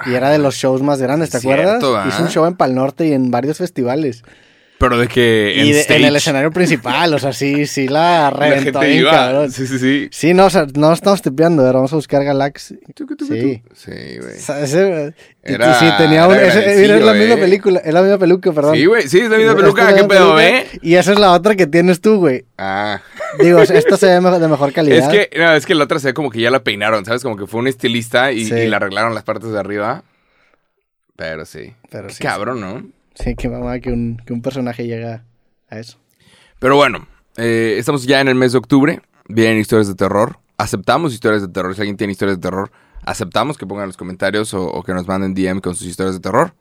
Y 0.06 0.13
era 0.13 0.30
de 0.30 0.38
los 0.38 0.54
shows 0.56 0.84
más 0.84 1.01
grandes, 1.01 1.31
¿te 1.31 1.38
Ah, 1.38 1.39
Cierto, 1.39 1.63
acuerdas? 1.88 2.06
¿ah? 2.06 2.07
Hizo 2.07 2.22
un 2.24 2.30
show 2.30 2.45
en 2.45 2.56
Pal 2.56 2.75
Norte 2.75 3.07
y 3.07 3.13
en 3.13 3.31
varios 3.31 3.57
festivales. 3.57 4.24
Pero 4.79 5.00
de 5.00 5.07
que 5.07 5.59
en 5.59 5.65
y 5.65 5.71
de- 5.71 5.85
en 5.89 6.06
el 6.06 6.15
escenario 6.15 6.51
principal, 6.51 7.12
o 7.12 7.18
sea, 7.18 7.33
sí, 7.33 7.65
sí 7.65 7.88
la 7.88 7.97
la 8.29 8.29
reventó 8.29 8.79
gente 8.79 8.88
bien, 8.88 9.00
iba. 9.01 9.12
cabrón. 9.12 9.51
Sí, 9.51 9.65
sí, 9.65 9.79
sí. 9.79 10.07
Sí, 10.12 10.33
no, 10.35 10.45
o 10.45 10.50
sea, 10.51 10.68
no 10.75 10.94
estamos 10.94 11.24
tipeando, 11.24 11.63
vamos 11.63 11.91
a 11.94 11.95
buscar 11.95 12.24
Galaxy. 12.24 12.77
Sí. 13.27 13.63
Sí, 13.74 13.91
güey. 14.19 14.38
O 14.38 14.39
sea, 14.39 14.59
ese- 14.62 15.15
y- 15.44 15.53
Era- 15.53 15.79
sí, 15.79 15.85
tenía 15.97 16.27
un, 16.27 16.35
era 16.35 16.45
ese- 16.47 16.79
mira, 16.81 16.95
es 16.97 17.03
la 17.03 17.13
misma 17.13 17.33
eh. 17.35 17.38
película, 17.38 17.79
es 17.83 17.91
la 17.94 18.01
misma 18.03 18.18
peluca, 18.19 18.51
perdón. 18.51 18.75
Sí, 18.75 18.85
güey. 18.85 19.07
Sí, 19.07 19.19
es 19.19 19.29
la 19.31 19.38
misma 19.38 19.51
Esta 19.53 19.62
peluca. 19.63 19.95
¿Qué 19.95 20.03
pedo, 20.03 20.39
eh? 20.39 20.68
Y 20.83 20.94
esa 20.94 21.12
es 21.13 21.18
la 21.19 21.31
otra 21.31 21.56
que 21.56 21.65
tienes 21.65 22.00
tú, 22.00 22.18
güey. 22.18 22.45
Ah. 22.59 23.01
Digo, 23.39 23.59
esta 23.59 23.97
se 23.97 24.06
ve 24.19 24.39
de 24.39 24.47
mejor 24.47 24.74
calidad. 24.74 25.12
Es 25.13 25.27
que, 25.29 25.38
no, 25.39 25.53
es 25.53 25.65
que 25.65 25.74
la 25.74 25.85
otra 25.85 25.97
se 25.97 26.09
ve 26.09 26.13
como 26.13 26.29
que 26.29 26.39
ya 26.41 26.51
la 26.51 26.63
peinaron, 26.63 27.03
¿sabes? 27.03 27.24
Como 27.24 27.35
que 27.35 27.47
fue 27.47 27.62
un 27.62 27.68
estilista 27.68 28.31
y, 28.31 28.45
Sí. 28.45 28.53
y 28.53 28.68
le 28.68 28.75
arreglaron 28.75 29.15
las 29.15 29.24
partes 29.24 29.50
de 29.51 29.59
arriba. 29.59 30.03
Pero 31.15 31.45
sí. 31.45 31.74
Pero 31.89 32.09
sí, 32.12 32.21
cabrón, 32.21 32.62
¿no? 32.62 32.83
Sí, 33.19 33.36
qué 33.36 33.50
mamá 33.50 33.80
que 33.80 33.92
un, 33.92 34.18
que 34.25 34.34
un 34.34 34.42
personaje 34.42 34.86
llega 34.86 35.25
a 35.69 35.80
eso. 35.80 35.98
Pero 36.60 36.75
bueno, 36.75 37.08
eh, 37.38 37.75
estamos 37.78 38.06
ya 38.06 38.22
en 38.22 38.28
el 38.28 38.36
mes 38.36 38.52
de 38.52 38.58
octubre. 38.60 39.02
Vienen 39.28 39.58
historias 39.60 39.88
de 39.88 39.96
terror. 39.96 40.40
Aceptamos 40.58 41.14
historias 41.14 41.42
de 41.42 41.48
terror. 41.50 41.74
Si 41.75 41.81
alguien 41.81 41.98
tiene 41.98 42.12
historias 42.14 42.38
de 42.38 42.42
terror, 42.42 42.72
aceptamos 43.06 43.58
que 43.58 43.66
pongan 43.68 43.84
en 43.84 43.90
los 43.90 43.98
comentarios 43.98 44.54
o, 44.54 44.66
o 44.66 44.84
que 44.84 44.94
nos 44.94 45.08
manden 45.08 45.34
DM 45.34 45.60
con 45.62 45.75
sus 45.75 45.88
historias 45.88 46.16
de 46.16 46.22
terror. 46.22 46.54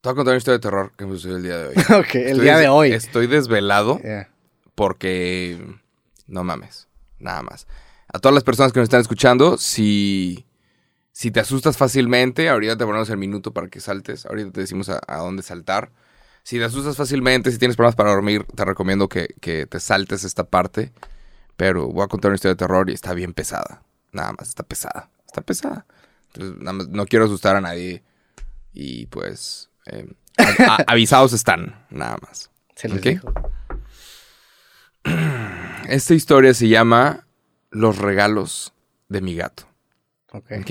Te 0.00 0.08
voy 0.08 0.12
a 0.12 0.16
contar 0.16 0.32
una 0.32 0.38
historia 0.38 0.58
de 0.58 0.62
terror 0.62 0.92
que 0.96 1.04
me 1.04 1.12
sucedió 1.12 1.36
el 1.36 1.42
día 1.42 1.58
de 1.58 1.66
hoy. 1.68 1.74
ok, 2.00 2.14
el 2.14 2.26
Estoy 2.28 2.40
día 2.44 2.58
de 2.58 2.68
hoy. 2.68 2.92
Estoy 2.92 3.26
desvelado 3.26 3.98
Yeah. 4.02 4.30
porque 4.74 5.58
no 6.26 6.42
mames, 6.44 6.88
nada 7.18 7.42
más. 7.42 7.66
A 8.12 8.18
todas 8.18 8.34
las 8.34 8.44
personas 8.44 8.72
que 8.72 8.80
nos 8.80 8.86
están 8.86 9.02
escuchando, 9.02 9.58
si, 9.58 10.46
si 11.20 11.30
te 11.30 11.40
asustas 11.40 11.76
fácilmente, 11.76 12.48
ahorita 12.48 12.78
te 12.78 12.86
ponemos 12.86 13.10
el 13.10 13.18
minuto 13.18 13.52
para 13.52 13.68
que 13.68 13.78
saltes, 13.80 14.24
ahorita 14.24 14.52
te 14.52 14.60
decimos 14.60 14.88
a, 14.88 15.00
a 15.06 15.18
dónde 15.18 15.42
saltar. 15.42 15.90
Si 16.44 16.56
te 16.58 16.64
asustas 16.64 16.96
fácilmente, 16.96 17.50
si 17.52 17.58
tienes 17.58 17.76
problemas 17.76 17.94
para 17.96 18.10
dormir, 18.10 18.44
te 18.56 18.64
recomiendo 18.64 19.06
que, 19.06 19.34
que 19.42 19.66
te 19.66 19.80
saltes 19.80 20.24
esta 20.24 20.44
parte. 20.44 20.92
Pero 21.58 21.88
voy 21.88 22.04
a 22.04 22.08
contar 22.08 22.30
una 22.30 22.36
historia 22.36 22.54
de 22.54 22.58
terror 22.58 22.88
y 22.88 22.94
está 22.94 23.12
bien 23.12 23.34
pesada. 23.34 23.82
Nada 24.12 24.32
más, 24.38 24.48
está 24.48 24.62
pesada. 24.62 25.10
Está 25.26 25.42
pesada. 25.42 25.84
Entonces, 26.32 26.56
nada 26.58 26.72
más, 26.72 26.88
no 26.88 27.04
quiero 27.04 27.26
asustar 27.26 27.54
a 27.56 27.60
nadie. 27.60 28.02
Y 28.72 29.04
pues, 29.08 29.68
eh, 29.92 30.06
a- 30.38 30.76
a- 30.76 30.84
avisados 30.86 31.34
están, 31.34 31.84
nada 31.90 32.16
más. 32.22 32.50
Se 32.76 32.88
les 32.88 33.02
dijo. 33.10 33.30
Esta 35.86 36.14
historia 36.14 36.54
se 36.54 36.68
llama 36.68 37.26
Los 37.70 37.98
regalos 37.98 38.72
de 39.10 39.20
mi 39.20 39.34
gato. 39.34 39.64
Ok. 40.32 40.52
¿Ok? 40.60 40.70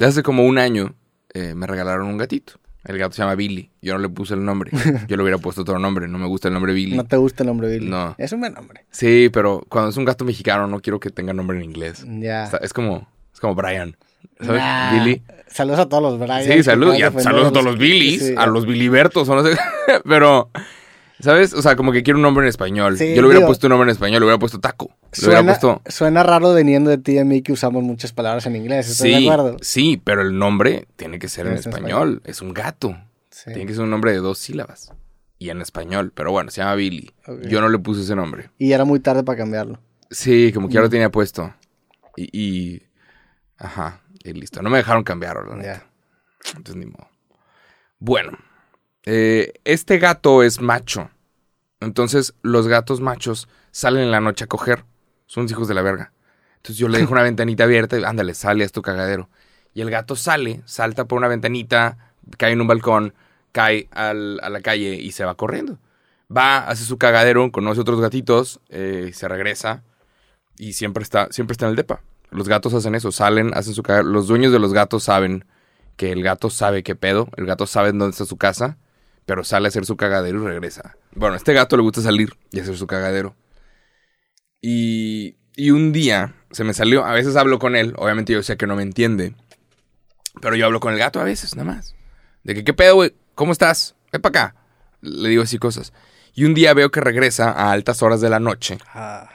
Ya 0.00 0.06
hace 0.08 0.22
como 0.22 0.46
un 0.46 0.56
año 0.56 0.94
eh, 1.34 1.54
me 1.54 1.66
regalaron 1.66 2.06
un 2.06 2.16
gatito. 2.16 2.54
El 2.84 2.96
gato 2.96 3.12
se 3.14 3.20
llama 3.20 3.34
Billy. 3.34 3.70
Yo 3.82 3.92
no 3.92 3.98
le 3.98 4.08
puse 4.08 4.32
el 4.32 4.42
nombre. 4.42 4.70
Yo 5.08 5.16
le 5.18 5.22
hubiera 5.22 5.36
puesto 5.36 5.60
otro 5.60 5.78
nombre. 5.78 6.08
No 6.08 6.16
me 6.16 6.26
gusta 6.26 6.48
el 6.48 6.54
nombre 6.54 6.72
Billy. 6.72 6.96
No 6.96 7.04
te 7.04 7.18
gusta 7.18 7.42
el 7.42 7.48
nombre 7.48 7.68
Billy. 7.68 7.90
No. 7.90 8.14
Es 8.16 8.32
un 8.32 8.40
buen 8.40 8.54
nombre. 8.54 8.86
Sí, 8.90 9.28
pero 9.30 9.62
cuando 9.68 9.90
es 9.90 9.98
un 9.98 10.06
gato 10.06 10.24
mexicano 10.24 10.66
no 10.66 10.80
quiero 10.80 10.98
que 11.00 11.10
tenga 11.10 11.34
nombre 11.34 11.58
en 11.58 11.64
inglés. 11.64 12.06
Ya. 12.18 12.44
Está- 12.44 12.56
es 12.62 12.72
como 12.72 13.06
es 13.34 13.40
como 13.40 13.54
Brian. 13.54 13.94
¿Sabes? 14.40 14.62
Nah. 14.62 14.92
Billy. 15.04 15.22
Saludos 15.48 15.80
a 15.80 15.88
todos 15.90 16.02
los 16.02 16.18
Brian. 16.18 16.44
Sí, 16.44 16.62
saludos. 16.62 16.96
Saludos 17.22 17.48
a 17.48 17.52
todos 17.52 17.64
los 17.66 17.76
Billys, 17.76 18.28
Sí. 18.28 18.34
a 18.38 18.46
los 18.46 18.64
Billybertos 18.64 19.28
o 19.28 19.34
no 19.34 19.42
sé. 19.44 19.58
pero, 20.08 20.50
¿sabes? 21.20 21.52
O 21.54 21.62
sea, 21.62 21.76
como 21.76 21.92
que 21.92 22.02
quiero 22.02 22.18
un 22.18 22.22
nombre 22.22 22.44
en 22.44 22.48
español. 22.48 22.96
Sí, 22.98 23.08
Yo 23.14 23.22
le 23.22 23.28
hubiera 23.28 23.38
digo- 23.40 23.46
puesto 23.48 23.66
un 23.66 23.70
nombre 23.70 23.86
en 23.88 23.92
español, 23.92 24.20
le 24.20 24.26
hubiera 24.26 24.38
puesto 24.38 24.60
taco. 24.60 24.86
Le 24.86 25.26
hubiera 25.26 25.40
Suena, 25.40 25.52
puesto. 25.58 25.82
suena 25.90 26.22
raro 26.22 26.54
viniendo 26.54 26.90
de 26.90 26.98
ti 26.98 27.12
y 27.12 27.18
a 27.18 27.24
mí 27.24 27.42
que 27.42 27.52
usamos 27.52 27.82
muchas 27.82 28.12
palabras 28.12 28.46
en 28.46 28.56
inglés. 28.56 28.88
¿Estoy 28.90 29.14
Sí, 29.14 29.24
de 29.24 29.30
acuerdo? 29.30 29.56
sí, 29.60 30.00
pero 30.02 30.22
el 30.22 30.38
nombre 30.38 30.86
tiene 30.96 31.18
que 31.18 31.28
ser 31.28 31.46
en 31.46 31.54
español. 31.54 32.22
Es 32.24 32.42
un 32.42 32.52
gato. 32.54 32.96
Sí. 33.30 33.52
Tiene 33.52 33.66
que 33.66 33.74
ser 33.74 33.84
un 33.84 33.90
nombre 33.90 34.12
de 34.12 34.18
dos 34.18 34.38
sílabas. 34.38 34.92
Y 35.38 35.48
en 35.50 35.60
español. 35.62 36.12
Pero 36.14 36.32
bueno, 36.32 36.50
se 36.50 36.60
llama 36.60 36.74
Billy. 36.74 37.10
Yo 37.48 37.60
no 37.60 37.68
le 37.68 37.78
puse 37.78 38.02
ese 38.02 38.14
nombre. 38.14 38.50
Y 38.58 38.72
era 38.72 38.84
muy 38.84 39.00
tarde 39.00 39.22
para 39.24 39.38
cambiarlo. 39.38 39.78
Sí, 40.10 40.52
como 40.52 40.68
que 40.68 40.74
ya 40.74 40.80
lo 40.80 40.88
Mm. 40.88 40.90
tenía 40.90 41.10
puesto. 41.10 41.54
Y, 42.16 42.28
y- 42.38 42.82
Ajá. 43.56 44.00
Y 44.22 44.32
listo. 44.34 44.60
No 44.62 44.68
me 44.70 44.76
dejaron 44.78 45.02
cambiarlo, 45.04 45.44
la 45.44 45.56
neta. 45.56 45.86
Entonces 46.56 46.76
ni 46.76 46.86
modo. 46.86 47.08
Bueno. 47.98 48.36
Eh, 49.04 49.54
este 49.64 49.98
gato 49.98 50.42
es 50.42 50.60
macho. 50.60 51.10
Entonces 51.80 52.34
los 52.42 52.68
gatos 52.68 53.00
machos 53.00 53.48
salen 53.70 54.02
en 54.04 54.10
la 54.10 54.20
noche 54.20 54.44
a 54.44 54.48
coger. 54.48 54.84
Son 55.26 55.46
hijos 55.48 55.68
de 55.68 55.74
la 55.74 55.82
verga. 55.82 56.12
Entonces 56.56 56.76
yo 56.78 56.88
le 56.88 56.98
dejo 56.98 57.12
una 57.12 57.22
ventanita 57.30 57.64
abierta 57.64 57.98
y 57.98 58.04
ándale, 58.04 58.34
sale 58.34 58.64
a 58.64 58.68
tu 58.68 58.82
cagadero. 58.82 59.28
Y 59.74 59.80
el 59.82 59.90
gato 59.90 60.16
sale, 60.16 60.62
salta 60.66 61.04
por 61.06 61.18
una 61.18 61.28
ventanita, 61.28 62.12
cae 62.36 62.52
en 62.52 62.60
un 62.60 62.66
balcón, 62.66 63.14
cae 63.52 63.88
al- 63.92 64.40
a 64.42 64.50
la 64.50 64.60
calle 64.60 64.94
y 64.96 65.12
se 65.12 65.24
va 65.24 65.34
corriendo. 65.36 65.78
Va, 66.34 66.58
hace 66.58 66.84
su 66.84 66.98
cagadero, 66.98 67.50
conoce 67.50 67.80
otros 67.80 68.00
gatitos, 68.00 68.60
eh, 68.68 69.10
se 69.14 69.26
regresa 69.28 69.82
y 70.58 70.74
siempre 70.74 71.02
está, 71.02 71.28
siempre 71.30 71.52
está 71.52 71.66
en 71.66 71.70
el 71.70 71.76
depa. 71.76 72.02
Los 72.30 72.48
gatos 72.48 72.74
hacen 72.74 72.94
eso, 72.94 73.10
salen, 73.12 73.52
hacen 73.54 73.74
su 73.74 73.82
cagadero. 73.82 74.10
Los 74.10 74.28
dueños 74.28 74.52
de 74.52 74.58
los 74.60 74.72
gatos 74.72 75.04
saben 75.04 75.44
que 75.96 76.12
el 76.12 76.22
gato 76.22 76.50
sabe 76.50 76.82
qué 76.82 76.94
pedo, 76.94 77.28
el 77.36 77.46
gato 77.46 77.66
sabe 77.66 77.88
dónde 77.90 78.10
está 78.10 78.24
su 78.24 78.36
casa, 78.36 78.78
pero 79.30 79.44
sale 79.44 79.66
a 79.66 79.68
hacer 79.68 79.86
su 79.86 79.96
cagadero 79.96 80.42
y 80.42 80.46
regresa. 80.48 80.96
Bueno, 81.14 81.34
a 81.34 81.36
este 81.36 81.52
gato 81.52 81.76
le 81.76 81.84
gusta 81.84 82.02
salir 82.02 82.32
y 82.50 82.58
hacer 82.58 82.76
su 82.76 82.88
cagadero. 82.88 83.36
Y, 84.60 85.36
y 85.54 85.70
un 85.70 85.92
día 85.92 86.34
se 86.50 86.64
me 86.64 86.74
salió, 86.74 87.04
a 87.04 87.12
veces 87.12 87.36
hablo 87.36 87.60
con 87.60 87.76
él, 87.76 87.94
obviamente 87.96 88.32
yo 88.32 88.42
sé 88.42 88.56
que 88.56 88.66
no 88.66 88.74
me 88.74 88.82
entiende, 88.82 89.36
pero 90.42 90.56
yo 90.56 90.66
hablo 90.66 90.80
con 90.80 90.92
el 90.92 90.98
gato 90.98 91.20
a 91.20 91.24
veces, 91.24 91.54
nada 91.54 91.72
más. 91.74 91.94
De 92.42 92.54
que, 92.56 92.64
¿qué 92.64 92.74
pedo, 92.74 92.96
güey? 92.96 93.14
¿Cómo 93.36 93.52
estás? 93.52 93.94
Ven 94.10 94.20
para 94.20 94.46
acá. 94.46 94.54
Le 95.00 95.28
digo 95.28 95.44
así 95.44 95.58
cosas. 95.58 95.92
Y 96.34 96.42
un 96.44 96.54
día 96.54 96.74
veo 96.74 96.90
que 96.90 97.00
regresa 97.00 97.52
a 97.52 97.70
altas 97.70 98.02
horas 98.02 98.20
de 98.20 98.30
la 98.30 98.40
noche 98.40 98.78
Ah, 98.92 99.30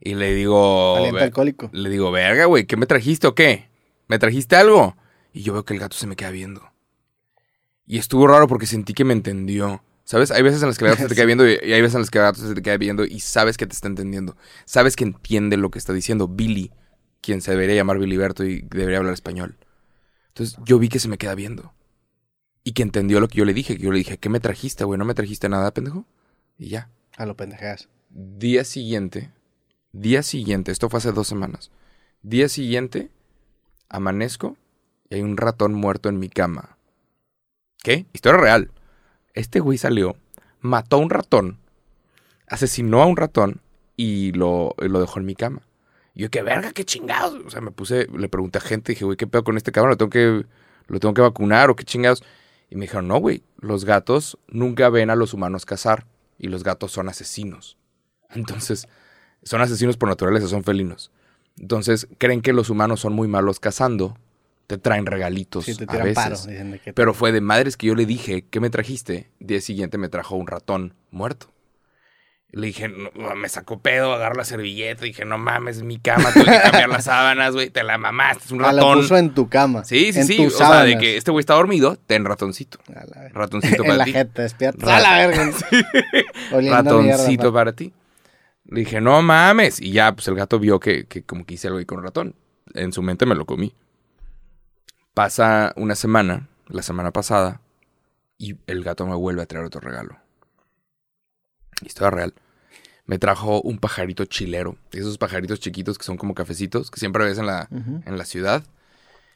y 0.00 0.14
le 0.14 0.32
digo... 0.34 0.96
aliento 0.96 1.16
"Ve- 1.18 1.24
alcohólico. 1.24 1.68
le 1.74 1.90
digo, 1.90 2.10
verga, 2.10 2.46
güey, 2.46 2.64
¿qué 2.64 2.78
me 2.78 2.86
trajiste 2.86 3.26
o 3.26 3.34
qué? 3.34 3.68
¿Me 4.08 4.18
trajiste 4.18 4.56
algo? 4.56 4.96
Y 5.34 5.42
yo 5.42 5.52
veo 5.52 5.66
que 5.66 5.74
el 5.74 5.80
gato 5.80 5.98
se 5.98 6.06
me 6.06 6.16
queda 6.16 6.30
viendo. 6.30 6.70
Y 7.86 7.98
estuvo 7.98 8.26
raro 8.26 8.48
porque 8.48 8.66
sentí 8.66 8.94
que 8.94 9.04
me 9.04 9.12
entendió. 9.12 9.82
¿Sabes? 10.04 10.30
Hay 10.30 10.42
veces 10.42 10.62
en 10.62 10.68
las 10.68 10.78
que 10.78 10.84
el 10.84 10.90
gato 10.90 11.02
se 11.02 11.08
te 11.08 11.14
queda 11.16 11.26
viendo 11.26 11.48
y 11.48 11.52
y 11.62 11.72
hay 11.72 11.80
veces 11.80 11.94
en 11.94 12.02
las 12.02 12.10
que 12.10 12.18
el 12.18 12.24
gato 12.24 12.40
se 12.40 12.54
te 12.54 12.62
queda 12.62 12.76
viendo 12.76 13.04
y 13.04 13.20
sabes 13.20 13.56
que 13.56 13.66
te 13.66 13.74
está 13.74 13.88
entendiendo. 13.88 14.36
Sabes 14.64 14.96
que 14.96 15.04
entiende 15.04 15.56
lo 15.56 15.70
que 15.70 15.78
está 15.78 15.92
diciendo 15.92 16.28
Billy, 16.28 16.72
quien 17.20 17.40
se 17.40 17.52
debería 17.52 17.76
llamar 17.76 17.98
Billyberto 17.98 18.44
y 18.44 18.62
debería 18.62 18.98
hablar 18.98 19.14
español. 19.14 19.56
Entonces 20.28 20.58
yo 20.64 20.78
vi 20.78 20.88
que 20.88 20.98
se 20.98 21.08
me 21.08 21.18
queda 21.18 21.34
viendo. 21.34 21.72
Y 22.64 22.72
que 22.72 22.82
entendió 22.82 23.20
lo 23.20 23.28
que 23.28 23.38
yo 23.38 23.44
le 23.44 23.54
dije. 23.54 23.76
Que 23.76 23.82
yo 23.82 23.92
le 23.92 23.98
dije, 23.98 24.18
¿qué 24.18 24.28
me 24.30 24.40
trajiste, 24.40 24.84
güey? 24.84 24.98
¿No 24.98 25.04
me 25.04 25.14
trajiste 25.14 25.48
nada, 25.48 25.72
pendejo? 25.72 26.06
Y 26.58 26.68
ya. 26.68 26.88
A 27.16 27.26
lo 27.26 27.36
pendejeas. 27.36 27.88
Día 28.10 28.64
siguiente, 28.64 29.30
Día 29.96 30.24
siguiente, 30.24 30.72
esto 30.72 30.90
fue 30.90 30.98
hace 30.98 31.12
dos 31.12 31.28
semanas. 31.28 31.70
Día 32.20 32.48
siguiente, 32.48 33.10
amanezco 33.88 34.56
y 35.08 35.14
hay 35.14 35.22
un 35.22 35.36
ratón 35.36 35.72
muerto 35.72 36.08
en 36.08 36.18
mi 36.18 36.28
cama. 36.28 36.73
¿Qué? 37.84 38.06
Historia 38.14 38.40
real. 38.40 38.70
Este 39.34 39.60
güey 39.60 39.76
salió, 39.76 40.16
mató 40.62 40.96
a 40.96 41.00
un 41.00 41.10
ratón, 41.10 41.58
asesinó 42.48 43.02
a 43.02 43.06
un 43.06 43.18
ratón 43.18 43.60
y 43.94 44.32
lo, 44.32 44.74
lo 44.78 45.00
dejó 45.00 45.20
en 45.20 45.26
mi 45.26 45.34
cama. 45.34 45.60
Y 46.14 46.22
yo, 46.22 46.30
qué 46.30 46.42
verga, 46.42 46.72
qué 46.72 46.84
chingados. 46.86 47.44
O 47.44 47.50
sea, 47.50 47.60
me 47.60 47.72
puse, 47.72 48.06
le 48.06 48.30
pregunté 48.30 48.56
a 48.56 48.62
gente, 48.62 48.92
dije, 48.92 49.04
güey, 49.04 49.18
¿qué 49.18 49.26
pedo 49.26 49.44
con 49.44 49.58
este 49.58 49.70
cabrón? 49.70 49.90
¿Lo 49.90 49.96
tengo 49.98 50.08
que, 50.08 50.46
lo 50.86 50.98
tengo 50.98 51.12
que 51.12 51.20
vacunar 51.20 51.68
o 51.68 51.76
qué 51.76 51.84
chingados? 51.84 52.24
Y 52.70 52.76
me 52.76 52.82
dijeron, 52.86 53.06
no, 53.06 53.18
güey, 53.18 53.42
los 53.58 53.84
gatos 53.84 54.38
nunca 54.48 54.88
ven 54.88 55.10
a 55.10 55.14
los 55.14 55.34
humanos 55.34 55.66
cazar 55.66 56.06
y 56.38 56.48
los 56.48 56.64
gatos 56.64 56.90
son 56.90 57.10
asesinos. 57.10 57.76
Entonces, 58.30 58.88
son 59.42 59.60
asesinos 59.60 59.98
por 59.98 60.08
naturaleza, 60.08 60.48
son 60.48 60.64
felinos. 60.64 61.10
Entonces, 61.58 62.08
creen 62.16 62.40
que 62.40 62.54
los 62.54 62.70
humanos 62.70 63.00
son 63.00 63.12
muy 63.12 63.28
malos 63.28 63.60
cazando. 63.60 64.16
Te 64.66 64.78
traen 64.78 65.04
regalitos 65.06 65.64
Sí, 65.66 65.76
te 65.76 65.84
a 65.84 65.86
tiran 65.86 66.04
veces. 66.06 66.14
paro. 66.24 66.36
dicen 66.36 66.70
de 66.72 66.78
que- 66.78 66.92
Pero 66.94 67.12
fue 67.14 67.32
de 67.32 67.40
madres 67.40 67.76
que 67.76 67.86
yo 67.86 67.94
le 67.94 68.06
dije, 68.06 68.46
¿qué 68.50 68.60
me 68.60 68.70
trajiste? 68.70 69.30
Día 69.38 69.60
siguiente 69.60 69.98
me 69.98 70.08
trajo 70.08 70.36
un 70.36 70.46
ratón 70.46 70.94
muerto. 71.10 71.50
Le 72.50 72.68
dije, 72.68 72.88
no, 72.88 73.34
me 73.34 73.48
sacó 73.48 73.80
pedo, 73.80 74.12
agarro 74.14 74.36
la 74.36 74.44
servilleta. 74.44 75.04
Dije, 75.04 75.24
no 75.24 75.38
mames, 75.38 75.78
es 75.78 75.82
mi 75.82 75.98
cama, 75.98 76.32
tuve 76.32 76.44
que 76.44 76.60
cambiar 76.62 76.88
las 76.88 77.04
sábanas, 77.04 77.52
güey. 77.52 77.68
Te 77.68 77.82
la 77.82 77.98
mamaste, 77.98 78.44
es 78.44 78.52
un 78.52 78.60
Ah, 78.64 78.72
la 78.72 78.80
ratón. 78.80 79.00
puso 79.00 79.16
en 79.16 79.34
tu 79.34 79.48
cama. 79.48 79.84
Sí, 79.84 80.12
sí, 80.12 80.20
en 80.20 80.26
sí. 80.28 80.46
O 80.46 80.50
sea, 80.50 80.84
de 80.84 80.96
que 80.96 81.16
este 81.16 81.32
güey 81.32 81.40
está 81.40 81.54
dormido, 81.54 81.96
ten 82.06 82.24
ratoncito. 82.24 82.78
A 82.94 83.04
la. 83.06 83.28
Ratoncito 83.30 83.82
en 83.82 83.86
para 83.88 83.96
la 83.98 84.04
ti. 84.04 84.12
jeta, 84.12 84.42
despierta. 84.42 84.86
Rat- 84.86 84.94
¡A 84.94 85.00
la 85.00 85.26
verga! 85.26 85.42
A 86.52 86.56
mierda, 86.58 86.82
Ratoncito 86.82 87.52
pa- 87.52 87.58
para 87.58 87.72
ti. 87.72 87.92
Le 88.66 88.80
dije, 88.80 89.00
no 89.00 89.20
mames. 89.20 89.80
Y 89.80 89.90
ya, 89.90 90.12
pues 90.14 90.28
el 90.28 90.36
gato 90.36 90.60
vio 90.60 90.78
que, 90.78 91.06
que 91.06 91.22
como 91.24 91.44
que 91.44 91.54
hice 91.54 91.66
algo 91.66 91.80
ahí 91.80 91.84
con 91.86 92.02
ratón. 92.04 92.36
En 92.74 92.92
su 92.92 93.02
mente 93.02 93.26
me 93.26 93.34
lo 93.34 93.46
comí. 93.46 93.74
Pasa 95.14 95.72
una 95.76 95.94
semana, 95.94 96.48
la 96.68 96.82
semana 96.82 97.12
pasada, 97.12 97.60
y 98.36 98.56
el 98.66 98.82
gato 98.82 99.06
me 99.06 99.14
vuelve 99.14 99.42
a 99.42 99.46
traer 99.46 99.64
otro 99.64 99.80
regalo. 99.80 100.16
Historia 101.82 102.10
real. 102.10 102.34
Me 103.06 103.18
trajo 103.18 103.60
un 103.60 103.78
pajarito 103.78 104.24
chilero. 104.24 104.76
Esos 104.92 105.18
pajaritos 105.18 105.60
chiquitos 105.60 105.98
que 105.98 106.04
son 106.04 106.16
como 106.16 106.34
cafecitos, 106.34 106.90
que 106.90 106.98
siempre 106.98 107.24
ves 107.24 107.38
en 107.38 107.46
la, 107.46 107.68
en 107.70 108.18
la 108.18 108.24
ciudad. 108.24 108.64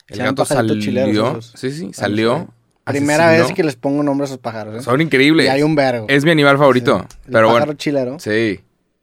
El 0.09 0.19
gato 0.19 0.45
salió. 0.45 0.81
chileros. 0.81 1.53
Sí, 1.55 1.71
sí, 1.71 1.93
salió. 1.93 2.49
Primera 2.85 3.29
asesinó. 3.29 3.47
vez 3.49 3.55
que 3.57 3.63
les 3.65 3.77
pongo 3.77 4.03
nombre 4.03 4.25
a 4.25 4.27
esos 4.27 4.39
pájaros. 4.39 4.75
¿eh? 4.77 4.81
Son 4.81 4.99
increíbles. 5.03 5.47
Y 5.47 5.49
hay 5.51 5.63
un 5.63 5.75
vergo. 5.75 6.07
Es 6.09 6.25
mi 6.25 6.31
animal 6.31 6.57
favorito. 6.57 7.07
Sí. 7.11 7.19
El 7.27 7.33
Pero 7.33 7.49
pájaro 7.49 7.67
bueno. 7.67 7.79
chilero. 7.79 8.19
Sí. 8.19 8.63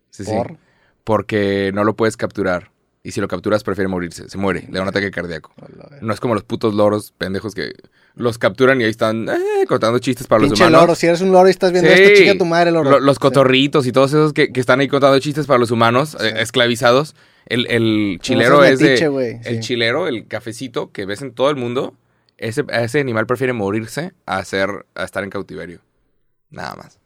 Sí, 0.09 0.25
sí. 0.25 0.31
¿Por? 0.31 0.57
Porque 1.03 1.69
no 1.75 1.83
lo 1.83 1.95
puedes 1.95 2.17
capturar. 2.17 2.71
Y 3.07 3.11
si 3.11 3.21
lo 3.21 3.27
capturas, 3.27 3.63
prefiere 3.63 3.87
morirse. 3.87 4.27
Se 4.29 4.37
muere. 4.39 4.61
Le 4.67 4.73
da 4.77 4.81
un 4.81 4.87
ataque 4.87 5.11
cardíaco. 5.11 5.53
No 6.01 6.11
es 6.11 6.19
como 6.19 6.33
los 6.33 6.43
putos 6.43 6.73
loros 6.73 7.11
pendejos 7.17 7.53
que 7.53 7.73
los 8.15 8.39
capturan 8.39 8.81
y 8.81 8.83
ahí 8.85 8.89
están 8.89 9.29
eh, 9.29 9.65
contando 9.67 9.99
chistes 9.99 10.25
para 10.25 10.41
los 10.41 10.53
humanos. 10.59 10.81
loro. 10.81 10.95
Si 10.95 11.05
eres 11.05 11.21
un 11.21 11.31
loro 11.31 11.47
y 11.47 11.51
estás 11.51 11.71
viendo 11.71 11.91
Sí. 11.91 12.01
esto, 12.01 12.15
chica 12.19 12.35
tu 12.37 12.45
madre, 12.45 12.71
loro. 12.71 12.89
Lo- 12.89 12.99
los 12.99 13.17
Sí. 13.17 13.19
cotorritos 13.21 13.85
y 13.85 13.91
todos 13.91 14.09
esos 14.11 14.33
que, 14.33 14.51
que 14.51 14.59
están 14.59 14.79
ahí 14.79 14.87
contando 14.87 15.19
chistes 15.19 15.45
para 15.45 15.59
los 15.59 15.69
humanos, 15.69 16.17
eh, 16.19 16.33
esclavizados. 16.37 17.15
El, 17.45 17.67
el 17.67 18.17
chilero 18.21 18.63
es 18.63 18.79
de. 18.79 19.39
El 19.45 19.59
chilero, 19.59 20.07
el 20.07 20.27
cafecito 20.27 20.91
que 20.91 21.05
ves 21.05 21.21
en 21.21 21.31
todo 21.31 21.51
el 21.51 21.57
mundo, 21.57 21.93
ese, 22.39 22.63
ese 22.71 22.99
animal 22.99 23.27
prefiere 23.27 23.53
morirse 23.53 24.13
a, 24.25 24.37
hacer, 24.37 24.87
a 24.95 25.03
estar 25.03 25.23
en 25.23 25.29
cautiverio. 25.29 25.79
Nada 26.49 26.73
más. 26.75 26.97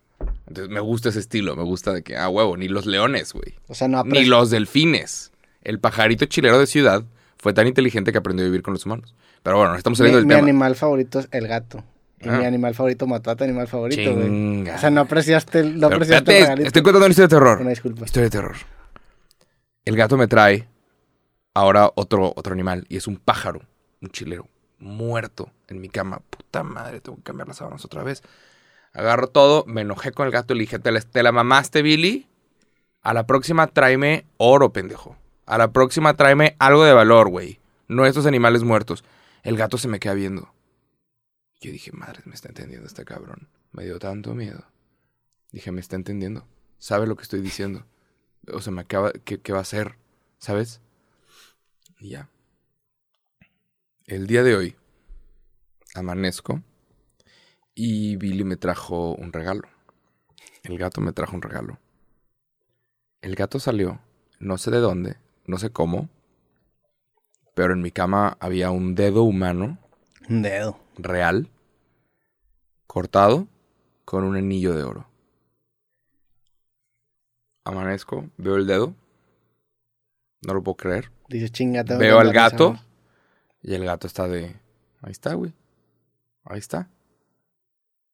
Entonces 0.48 0.70
me 0.74 0.80
gusta 0.80 1.10
ese 1.10 1.20
estilo, 1.20 1.58
me 1.58 1.64
gusta 1.64 1.92
de 1.92 2.04
que, 2.04 2.16
ah, 2.16 2.30
huevo, 2.30 2.56
ni 2.56 2.70
los 2.70 2.86
leones, 2.86 3.34
güey. 3.34 3.56
O 3.68 3.74
sea, 3.76 3.90
no 3.90 4.04
Ni 4.06 4.24
los 4.24 4.50
delfines. 4.50 5.29
El 5.62 5.80
pajarito 5.80 6.26
chilero 6.26 6.60
de 6.60 6.68
ciudad 6.68 7.04
fue 7.38 7.54
tan 7.54 7.68
inteligente 7.68 8.12
que 8.12 8.18
aprendió 8.18 8.46
a 8.46 8.50
vivir 8.50 8.62
con 8.62 8.74
los 8.74 8.86
humanos. 8.86 9.14
Pero 9.44 9.58
bueno, 9.58 9.76
estamos 9.76 9.98
saliendo 9.98 10.18
mi, 10.18 10.22
del 10.22 10.28
mi 10.28 10.34
tema. 10.36 10.48
animal 10.50 10.76
favorito 10.76 11.20
es 11.20 11.28
el 11.32 11.48
gato. 11.48 11.84
Y 12.22 12.28
Ah. 12.28 12.38
mi 12.38 12.46
animal 12.46 12.76
favorito 12.76 13.08
mató 13.08 13.32
a 13.32 13.36
tu 13.38 13.46
animal 13.46 13.68
favorito, 13.68 14.14
güey. 14.14 14.70
O 14.70 14.78
sea, 14.78 14.90
no 14.90 15.02
apreciaste, 15.02 15.60
el- 15.62 15.80
no 15.80 15.88
Pero 15.88 15.96
apreciaste 15.98 16.38
el 16.38 16.44
regalito. 16.44 16.68
estoy 16.68 16.82
contando 16.84 17.06
una 17.06 17.12
historia 17.12 17.28
de 17.28 17.36
terror. 17.36 17.62
Una 17.62 17.70
disculpa. 17.70 18.06
Historia 18.06 18.26
de 18.26 18.30
terror. 18.30 18.56
El 19.86 19.96
gato 19.96 20.18
me 20.18 20.28
trae 20.28 20.68
ahora 21.54 21.90
otro, 21.96 22.34
otro 22.36 22.54
animal 22.54 22.86
y 22.90 22.98
es 22.98 23.08
un 23.08 23.16
pájaro, 23.18 23.62
un 24.02 24.10
chilero, 24.10 24.48
muerto 24.80 25.50
en 25.70 25.80
mi 25.80 25.88
cama. 25.90 26.22
Puta 26.30 26.64
madre, 26.64 27.00
tengo 27.00 27.18
que 27.18 27.24
cambiar 27.24 27.48
las 27.48 27.58
sábanas 27.58 27.84
otra 27.86 28.04
vez. 28.04 28.22
Agarro 28.94 29.28
todo, 29.28 29.64
me 29.66 29.82
enojé 29.82 30.12
con 30.12 30.26
el 30.26 30.32
gato 30.34 30.54
y 30.54 30.58
le 30.58 30.62
dije, 30.62 30.80
¿te 30.80 30.92
la, 30.92 31.00
te 31.00 31.24
la 31.24 31.32
mamaste, 31.32 31.82
Billy? 31.82 32.28
A 33.02 33.14
la 33.14 33.26
próxima 33.26 33.68
tráeme 33.68 34.26
oro, 34.38 34.74
pendejo. 34.74 35.16
A 35.50 35.58
la 35.58 35.72
próxima 35.72 36.16
tráeme 36.16 36.56
algo 36.60 36.84
de 36.84 36.94
valor, 36.94 37.28
güey. 37.28 37.60
No 37.88 38.06
estos 38.06 38.28
animales 38.28 38.64
muertos. 38.64 39.04
El 39.42 39.58
gato 39.58 39.80
se 39.80 39.88
me 39.88 40.00
queda 40.00 40.14
viendo. 40.14 40.54
Yo 41.60 41.72
dije, 41.72 41.92
madre, 41.92 42.22
me 42.26 42.36
está 42.36 42.50
entendiendo 42.50 42.86
este 42.86 43.04
cabrón. 43.04 43.50
Me 43.72 43.84
dio 43.84 43.98
tanto 43.98 44.36
miedo. 44.36 44.64
Dije, 45.52 45.72
me 45.72 45.82
está 45.82 45.96
entendiendo. 45.96 46.46
Sabe 46.78 47.08
lo 47.08 47.16
que 47.16 47.24
estoy 47.24 47.42
diciendo. 47.42 47.84
O 48.54 48.62
sea, 48.62 48.72
me 48.72 48.82
acaba. 48.82 49.12
¿Qué, 49.12 49.42
qué 49.42 49.52
va 49.52 49.58
a 49.58 49.64
hacer? 49.64 49.96
¿Sabes? 50.38 50.82
Y 52.00 52.10
ya. 52.10 52.30
El 54.06 54.28
día 54.28 54.44
de 54.44 54.56
hoy 54.56 54.76
amanezco 55.96 56.62
y 57.74 58.18
Billy 58.18 58.44
me 58.44 58.56
trajo 58.56 59.16
un 59.16 59.34
regalo. 59.34 59.68
El 60.62 60.78
gato 60.78 61.02
me 61.02 61.12
trajo 61.12 61.36
un 61.36 61.42
regalo. 61.42 61.80
El 63.22 63.34
gato 63.34 63.60
salió, 63.60 64.00
no 64.38 64.60
sé 64.60 64.70
de 64.70 64.78
dónde, 64.78 65.18
no 65.50 65.58
sé 65.58 65.72
cómo, 65.72 66.10
pero 67.56 67.74
en 67.74 67.82
mi 67.82 67.92
cama 67.92 68.38
había 68.40 68.70
un 68.70 68.94
dedo 68.94 69.24
humano 69.24 69.80
Un 70.30 70.44
dedo. 70.44 70.80
real, 70.98 71.50
cortado 72.86 73.48
con 74.06 74.24
un 74.24 74.38
anillo 74.38 74.76
de 74.76 74.84
oro. 74.84 75.08
Amanezco, 77.64 78.30
veo 78.38 78.56
el 78.58 78.68
dedo, 78.68 78.94
no 80.46 80.54
lo 80.54 80.64
puedo 80.64 80.78
creer. 80.78 81.12
Dices, 81.28 81.52
chingate. 81.52 81.98
Veo 81.98 82.20
al 82.20 82.32
gato 82.32 82.80
y 83.62 83.74
el 83.74 83.86
gato 83.86 84.06
está 84.08 84.28
de, 84.28 84.56
ahí 85.02 85.12
está, 85.12 85.34
güey, 85.34 85.54
ahí 86.44 86.60
está. 86.60 86.90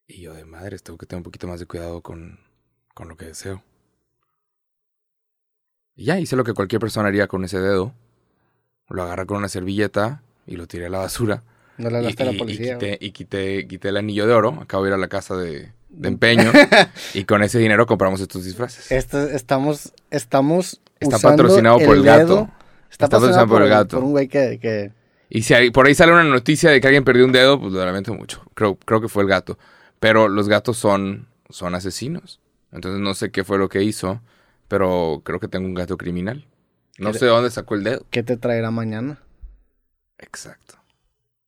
Y 0.08 0.22
yo 0.22 0.34
de 0.34 0.46
madres, 0.46 0.84
tengo 0.84 0.98
que 0.98 1.06
tener 1.06 1.20
un 1.20 1.24
poquito 1.24 1.48
más 1.48 1.60
de 1.60 1.65
cuidado 1.65 2.01
con, 2.01 2.39
con 2.94 3.10
lo 3.10 3.18
que 3.18 3.25
deseo. 3.25 3.62
Y 5.96 6.06
ya 6.06 6.20
hice 6.20 6.36
lo 6.36 6.44
que 6.44 6.54
cualquier 6.54 6.80
persona 6.82 7.08
haría 7.08 7.28
con 7.28 7.44
ese 7.46 7.60
dedo. 7.60 7.94
Lo 8.90 9.04
agarré 9.04 9.25
con 9.25 9.38
una 9.38 9.50
servilleta 9.50 10.22
y 10.46 10.56
lo 10.58 10.68
tiré 10.68 10.88
a 10.88 10.90
la 10.90 11.00
basura. 11.00 11.44
No 11.78 11.90
le 11.90 12.02
Y, 12.10 12.16
a 12.18 12.25
la 12.25 12.32
y 12.32 12.38
policía. 12.38 12.78
quité, 12.78 12.98
y 13.02 13.12
quité, 13.12 13.68
quité 13.68 13.90
el 13.90 13.98
anillo 13.98 14.28
de 14.28 14.34
oro. 14.34 14.58
Acabo 14.62 14.84
de 14.84 14.90
ir 14.90 14.94
a 14.94 14.98
la 14.98 15.08
casa 15.08 15.36
de, 15.36 15.72
de 15.90 16.08
empeño. 16.08 16.52
y 17.14 17.24
con 17.25 17.44
ese 17.44 17.60
dinero 17.60 17.86
compramos 17.86 18.22
estos 18.22 18.44
disfraces. 18.46 18.92
Esto- 18.92 19.24
estamos, 19.30 19.92
estamos 20.12 20.82
Está 21.00 21.18
usando 21.18 21.44
patrocinado 21.44 21.80
por 21.80 21.96
el 21.98 22.04
dedo. 22.04 22.18
gato. 22.20 22.50
Está, 22.92 23.06
Está 23.06 23.10
patrocinado 23.18 23.48
por 23.48 23.62
el 23.62 23.70
gato. 23.70 23.98
Por 23.98 24.04
un 24.06 24.12
güey 24.12 24.28
que, 24.28 24.60
que... 24.62 24.92
Y 25.30 25.42
si 25.42 25.54
hay- 25.54 25.72
por 25.72 25.88
ahí 25.88 25.96
sale 25.96 26.12
una 26.14 26.24
noticia 26.24 26.70
de 26.70 26.80
que 26.80 26.88
alguien 26.88 27.04
perdió 27.04 27.25
un 27.25 27.32
dedo, 27.32 27.60
pues 27.60 27.74
lo 27.74 27.84
lamento 27.86 28.14
mucho. 28.14 28.44
Creo, 28.54 28.75
creo 28.75 29.02
que 29.02 29.10
fue 29.10 29.24
el 29.24 29.30
gato. 29.30 29.58
Pero 30.00 30.28
los 30.30 30.48
gatos 30.48 30.78
son, 30.78 31.28
son 31.50 31.74
asesinos. 31.75 32.40
Entonces 32.72 33.02
no 33.02 33.14
sé 33.16 33.32
qué 33.32 33.44
fue 33.44 33.58
lo 33.58 33.68
que 33.70 33.82
hizo, 33.84 34.22
pero 34.67 35.22
creo 35.24 35.39
que 35.39 35.48
tengo 35.48 35.65
un 35.67 35.74
gato 35.74 35.98
criminal. 35.98 36.48
No 36.98 37.12
¿Qué- 37.12 37.19
sé 37.19 37.25
de 37.25 37.31
dónde 37.31 37.51
sacó 37.51 37.75
el 37.75 37.84
dedo. 37.84 38.05
¿Qué 38.10 38.24
te 38.24 38.38
traerá 38.38 38.72
mañana? 38.72 39.22
Exacto. 40.17 40.75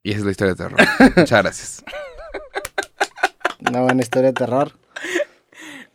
Y 0.03 0.12
esa 0.12 0.19
es 0.19 0.25
la 0.25 0.31
historia 0.31 0.53
de 0.53 0.63
terror. 0.63 0.79
Muchas 1.15 1.41
gracias. 1.43 1.83
Una 3.69 3.81
buena 3.81 4.01
historia 4.01 4.27
de 4.29 4.33
terror. 4.33 4.71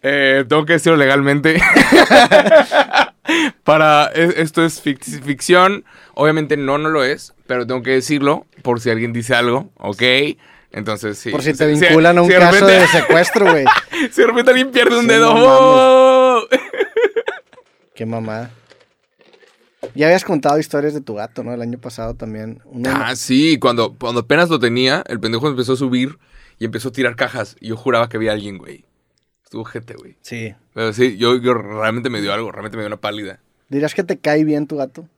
Eh, 0.02 0.44
tengo 0.48 0.64
que 0.66 0.72
decirlo 0.74 0.96
legalmente. 0.98 1.60
Para 3.64 4.10
e- 4.14 4.34
esto 4.42 4.64
es 4.64 4.84
fic- 4.84 5.22
ficción. 5.22 5.84
Obviamente 6.14 6.56
no, 6.56 6.76
no 6.78 6.88
lo 6.88 7.04
es, 7.04 7.34
pero 7.46 7.66
tengo 7.66 7.82
que 7.82 7.92
decirlo 7.92 8.46
por 8.62 8.80
si 8.80 8.90
alguien 8.90 9.12
dice 9.12 9.34
algo, 9.34 9.70
¿ok? 9.78 10.02
Entonces 10.72 11.18
sí. 11.18 11.30
Por 11.30 11.42
si 11.42 11.54
te 11.54 11.74
Si- 11.76 11.80
vinculan 11.86 12.18
a 12.18 12.22
un 12.22 12.28
si 12.28 12.34
caso 12.34 12.52
repente- 12.52 12.80
de 12.80 12.86
secuestro, 12.88 13.50
güey. 13.50 13.64
Si 14.10 14.20
de 14.20 14.26
repente 14.26 14.50
alguien 14.50 14.70
pierde 14.72 14.96
un 14.96 15.02
Sí, 15.02 15.08
dedo. 15.08 15.34
no. 15.34 16.40
Qué 17.94 18.06
mamada. 18.06 18.50
Ya 19.94 20.06
habías 20.06 20.24
contado 20.24 20.58
historias 20.58 20.94
de 20.94 21.00
tu 21.00 21.14
gato, 21.14 21.42
¿no? 21.42 21.52
El 21.52 21.60
año 21.60 21.78
pasado 21.78 22.14
también. 22.14 22.60
Uno- 22.64 22.88
Ah, 22.92 23.16
sí, 23.16 23.58
cuando, 23.58 23.94
cuando 23.98 24.20
apenas 24.20 24.48
lo 24.48 24.58
tenía, 24.58 25.02
el 25.08 25.18
pendejo 25.18 25.48
empezó 25.48 25.72
a 25.72 25.76
subir 25.76 26.18
y 26.58 26.64
empezó 26.64 26.88
a 26.90 26.92
tirar 26.92 27.16
cajas. 27.16 27.56
Y 27.60 27.68
yo 27.68 27.76
juraba 27.76 28.08
que 28.08 28.16
había 28.16 28.32
alguien, 28.32 28.58
güey. 28.58 28.84
Estuvo 29.44 29.64
gente, 29.64 29.94
güey. 29.94 30.16
Sí. 30.22 30.54
Pero 30.72 30.92
sí, 30.92 31.16
yo, 31.16 31.36
yo 31.36 31.54
realmente 31.54 32.10
me 32.10 32.20
dio 32.20 32.32
algo, 32.32 32.52
realmente 32.52 32.76
me 32.76 32.84
dio 32.84 32.86
una 32.88 33.00
pálida. 33.00 33.40
¿Dirías 33.68 33.94
que 33.94 34.04
te 34.04 34.18
cae 34.18 34.44
bien 34.44 34.66
tu 34.66 34.76
gato? 34.76 35.08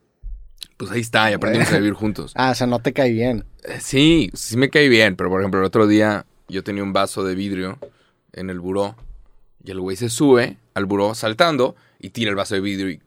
Pues 0.77 0.91
ahí 0.91 1.01
está, 1.01 1.29
y 1.29 1.33
aprendimos 1.35 1.71
a 1.71 1.77
vivir 1.77 1.93
juntos. 1.93 2.33
Ah, 2.35 2.51
o 2.51 2.55
sea, 2.55 2.65
no 2.67 2.79
te 2.79 2.91
cae 2.91 3.11
bien. 3.11 3.45
Eh, 3.63 3.77
Sí, 3.79 4.31
sí 4.33 4.57
me 4.57 4.69
cae 4.69 4.89
bien, 4.89 5.15
pero 5.15 5.29
por 5.29 5.39
ejemplo, 5.41 5.59
el 5.59 5.65
otro 5.65 5.87
día 5.87 6.25
yo 6.49 6.63
tenía 6.63 6.83
un 6.83 6.91
vaso 6.91 7.23
de 7.23 7.35
vidrio 7.35 7.77
en 8.33 8.49
el 8.49 8.59
buró 8.59 8.95
y 9.63 9.71
el 9.71 9.79
güey 9.79 9.95
se 9.95 10.09
sube 10.09 10.57
al 10.73 10.85
buró 10.85 11.13
saltando 11.15 11.75
y 12.05 12.11
tira 12.11 12.29
el 12.29 12.35
vaso 12.35 12.53
de 12.53 12.61
vidrio 12.61 12.89
y 12.89 13.01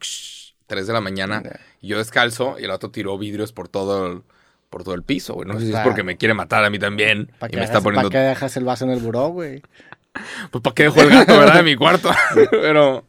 3 0.66 0.86
de 0.86 0.92
la 0.92 1.00
mañana. 1.00 1.42
Y 1.80 1.86
yo 1.86 1.98
descalzo 1.98 2.56
y 2.58 2.64
el 2.64 2.70
otro 2.72 2.90
tiró 2.90 3.16
vidrios 3.16 3.52
por 3.52 3.68
todo 3.68 4.08
el, 4.08 4.22
por 4.70 4.82
todo 4.82 4.96
el 4.96 5.04
piso, 5.04 5.34
güey. 5.34 5.46
No 5.46 5.58
sé 5.58 5.66
si 5.66 5.72
es 5.72 5.78
porque 5.80 6.02
me 6.02 6.16
quiere 6.16 6.34
matar 6.34 6.64
a 6.64 6.70
mí 6.70 6.80
también. 6.80 7.30
¿Para 7.38 7.50
qué, 7.50 7.62
está 7.62 7.80
poniendo... 7.80 8.10
¿Para 8.10 8.24
qué 8.24 8.28
dejas 8.28 8.56
el 8.56 8.64
vaso 8.64 8.84
en 8.84 8.90
el 8.90 8.98
buró, 8.98 9.28
güey? 9.28 9.62
pues 10.50 10.62
para 10.62 10.74
qué 10.74 10.82
dejo 10.84 11.00
el 11.00 11.10
gato, 11.10 11.38
¿verdad? 11.38 11.60
En 11.60 11.64
mi 11.64 11.76
cuarto. 11.76 12.10
pero... 12.50 13.04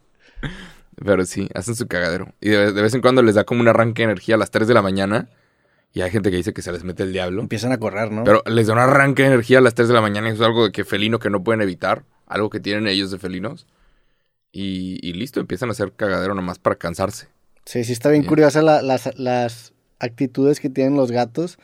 Pero 1.04 1.24
sí, 1.24 1.48
hacen 1.54 1.74
su 1.74 1.88
cagadero. 1.88 2.32
Y 2.40 2.50
de, 2.50 2.70
vez 2.72 2.94
en 2.94 3.00
cuando 3.00 3.22
les 3.22 3.34
da 3.34 3.42
como 3.42 3.62
un 3.62 3.68
arranque 3.68 4.02
de 4.02 4.12
energía 4.12 4.36
a 4.36 4.38
las 4.38 4.52
3 4.52 4.68
de 4.68 4.74
la 4.74 4.82
mañana. 4.82 5.28
Y 5.92 6.02
hay 6.02 6.10
gente 6.10 6.30
que 6.30 6.36
dice 6.36 6.52
que 6.52 6.62
se 6.62 6.70
les 6.70 6.84
mete 6.84 7.02
el 7.02 7.12
diablo. 7.12 7.40
Empiezan 7.40 7.72
a 7.72 7.78
correr, 7.78 8.12
¿no? 8.12 8.22
Pero 8.22 8.44
les 8.46 8.68
da 8.68 8.74
un 8.74 8.78
arranque 8.78 9.22
de 9.22 9.28
energía 9.28 9.58
a 9.58 9.60
las 9.60 9.74
3 9.74 9.88
de 9.88 9.94
la 9.94 10.02
mañana. 10.02 10.28
Y 10.28 10.32
eso 10.32 10.42
es 10.42 10.46
algo 10.46 10.66
de 10.66 10.72
que 10.72 10.84
felino 10.84 11.18
que 11.18 11.30
no 11.30 11.42
pueden 11.42 11.62
evitar. 11.62 12.04
Algo 12.26 12.48
que 12.48 12.60
tienen 12.60 12.86
ellos 12.86 13.10
de 13.10 13.18
felinos. 13.18 13.66
Y, 14.52 15.12
listo, 15.12 15.40
empiezan 15.40 15.68
a 15.68 15.72
hacer 15.72 15.92
cagadero 15.92 16.34
nomás 16.34 16.58
para 16.58 16.76
cansarse. 16.76 17.28
Sí, 17.64 17.84
sí, 17.84 17.92
está 17.92 18.10
bien 18.10 18.24
curiosa 18.24 18.62
las, 18.62 19.18
las 19.18 19.72
actitudes 19.98 20.58
que 20.58 20.70
tienen 20.70 20.96
los 20.96 21.10
gatos. 21.12 21.58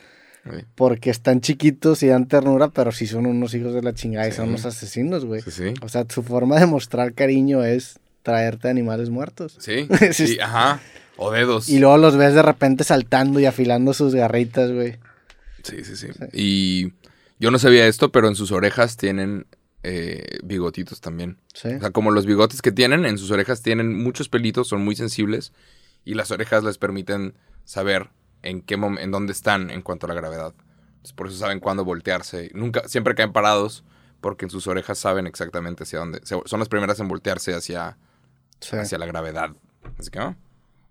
Porque 0.75 1.09
están 1.09 1.41
chiquitos 1.41 2.01
y 2.03 2.07
dan 2.07 2.27
ternura, 2.27 2.69
pero 2.69 2.93
sí 2.93 3.05
son 3.05 3.25
unos 3.25 3.53
hijos 3.53 3.73
de 3.73 3.81
la 3.81 3.93
chingada 3.93 4.29
y 4.29 4.31
son 4.31 4.47
unos 4.49 4.65
asesinos, 4.65 5.25
güey. 5.25 5.43
O 5.81 5.89
sea, 5.89 6.05
su 6.07 6.23
forma 6.23 6.57
de 6.57 6.65
mostrar 6.65 7.13
cariño 7.13 7.65
es 7.65 7.99
traerte 8.23 8.69
animales 8.69 9.09
muertos. 9.09 9.57
Sí, 9.59 9.87
sí, 10.13 10.39
ajá. 10.39 10.79
O 11.17 11.31
dedos. 11.31 11.67
Y 11.67 11.79
luego 11.79 11.97
los 11.97 12.15
ves 12.15 12.33
de 12.33 12.43
repente 12.43 12.83
saltando 12.83 13.39
y 13.39 13.45
afilando 13.45 13.93
sus 13.93 14.15
garritas, 14.15 14.71
güey. 14.71 14.95
Sí, 15.63 15.83
sí, 15.83 15.95
sí, 15.97 16.07
Y 16.31 16.93
yo 17.39 17.51
no 17.51 17.59
sabía 17.59 17.87
esto, 17.87 18.11
pero 18.11 18.27
en 18.27 18.35
sus 18.35 18.51
orejas 18.51 18.95
tienen 18.95 19.45
eh, 19.83 20.39
bigotitos 20.43 21.01
también. 21.01 21.37
Sí. 21.53 21.69
O 21.69 21.79
sea, 21.79 21.91
como 21.91 22.11
los 22.11 22.25
bigotes 22.25 22.61
que 22.61 22.71
tienen, 22.71 23.05
en 23.05 23.17
sus 23.17 23.31
orejas 23.31 23.61
tienen 23.61 23.95
muchos 23.95 24.29
pelitos, 24.29 24.67
son 24.67 24.83
muy 24.83 24.95
sensibles. 24.95 25.53
Y 26.03 26.13
las 26.13 26.31
orejas 26.31 26.63
les 26.63 26.77
permiten 26.77 27.35
saber 27.65 28.09
en 28.41 28.61
qué 28.61 28.75
en 28.75 29.11
dónde 29.11 29.33
están 29.33 29.69
en 29.69 29.81
cuanto 29.81 30.05
a 30.05 30.09
la 30.09 30.15
gravedad. 30.15 30.53
por 31.15 31.27
eso 31.27 31.37
saben 31.37 31.59
cuándo 31.59 31.83
voltearse. 31.85 32.49
Nunca, 32.53 32.87
siempre 32.87 33.15
caen 33.15 33.33
parados 33.33 33.83
porque 34.21 34.45
en 34.45 34.49
sus 34.49 34.67
orejas 34.67 34.97
saben 34.97 35.27
exactamente 35.27 35.83
hacia 35.83 35.99
dónde. 35.99 36.21
Son 36.23 36.59
las 36.59 36.69
primeras 36.69 36.99
en 36.99 37.07
voltearse 37.07 37.53
hacia, 37.53 37.97
hacia 38.71 38.97
la 38.97 39.05
gravedad. 39.05 39.51
Así 39.97 40.09
que, 40.09 40.19
¿no? 40.19 40.35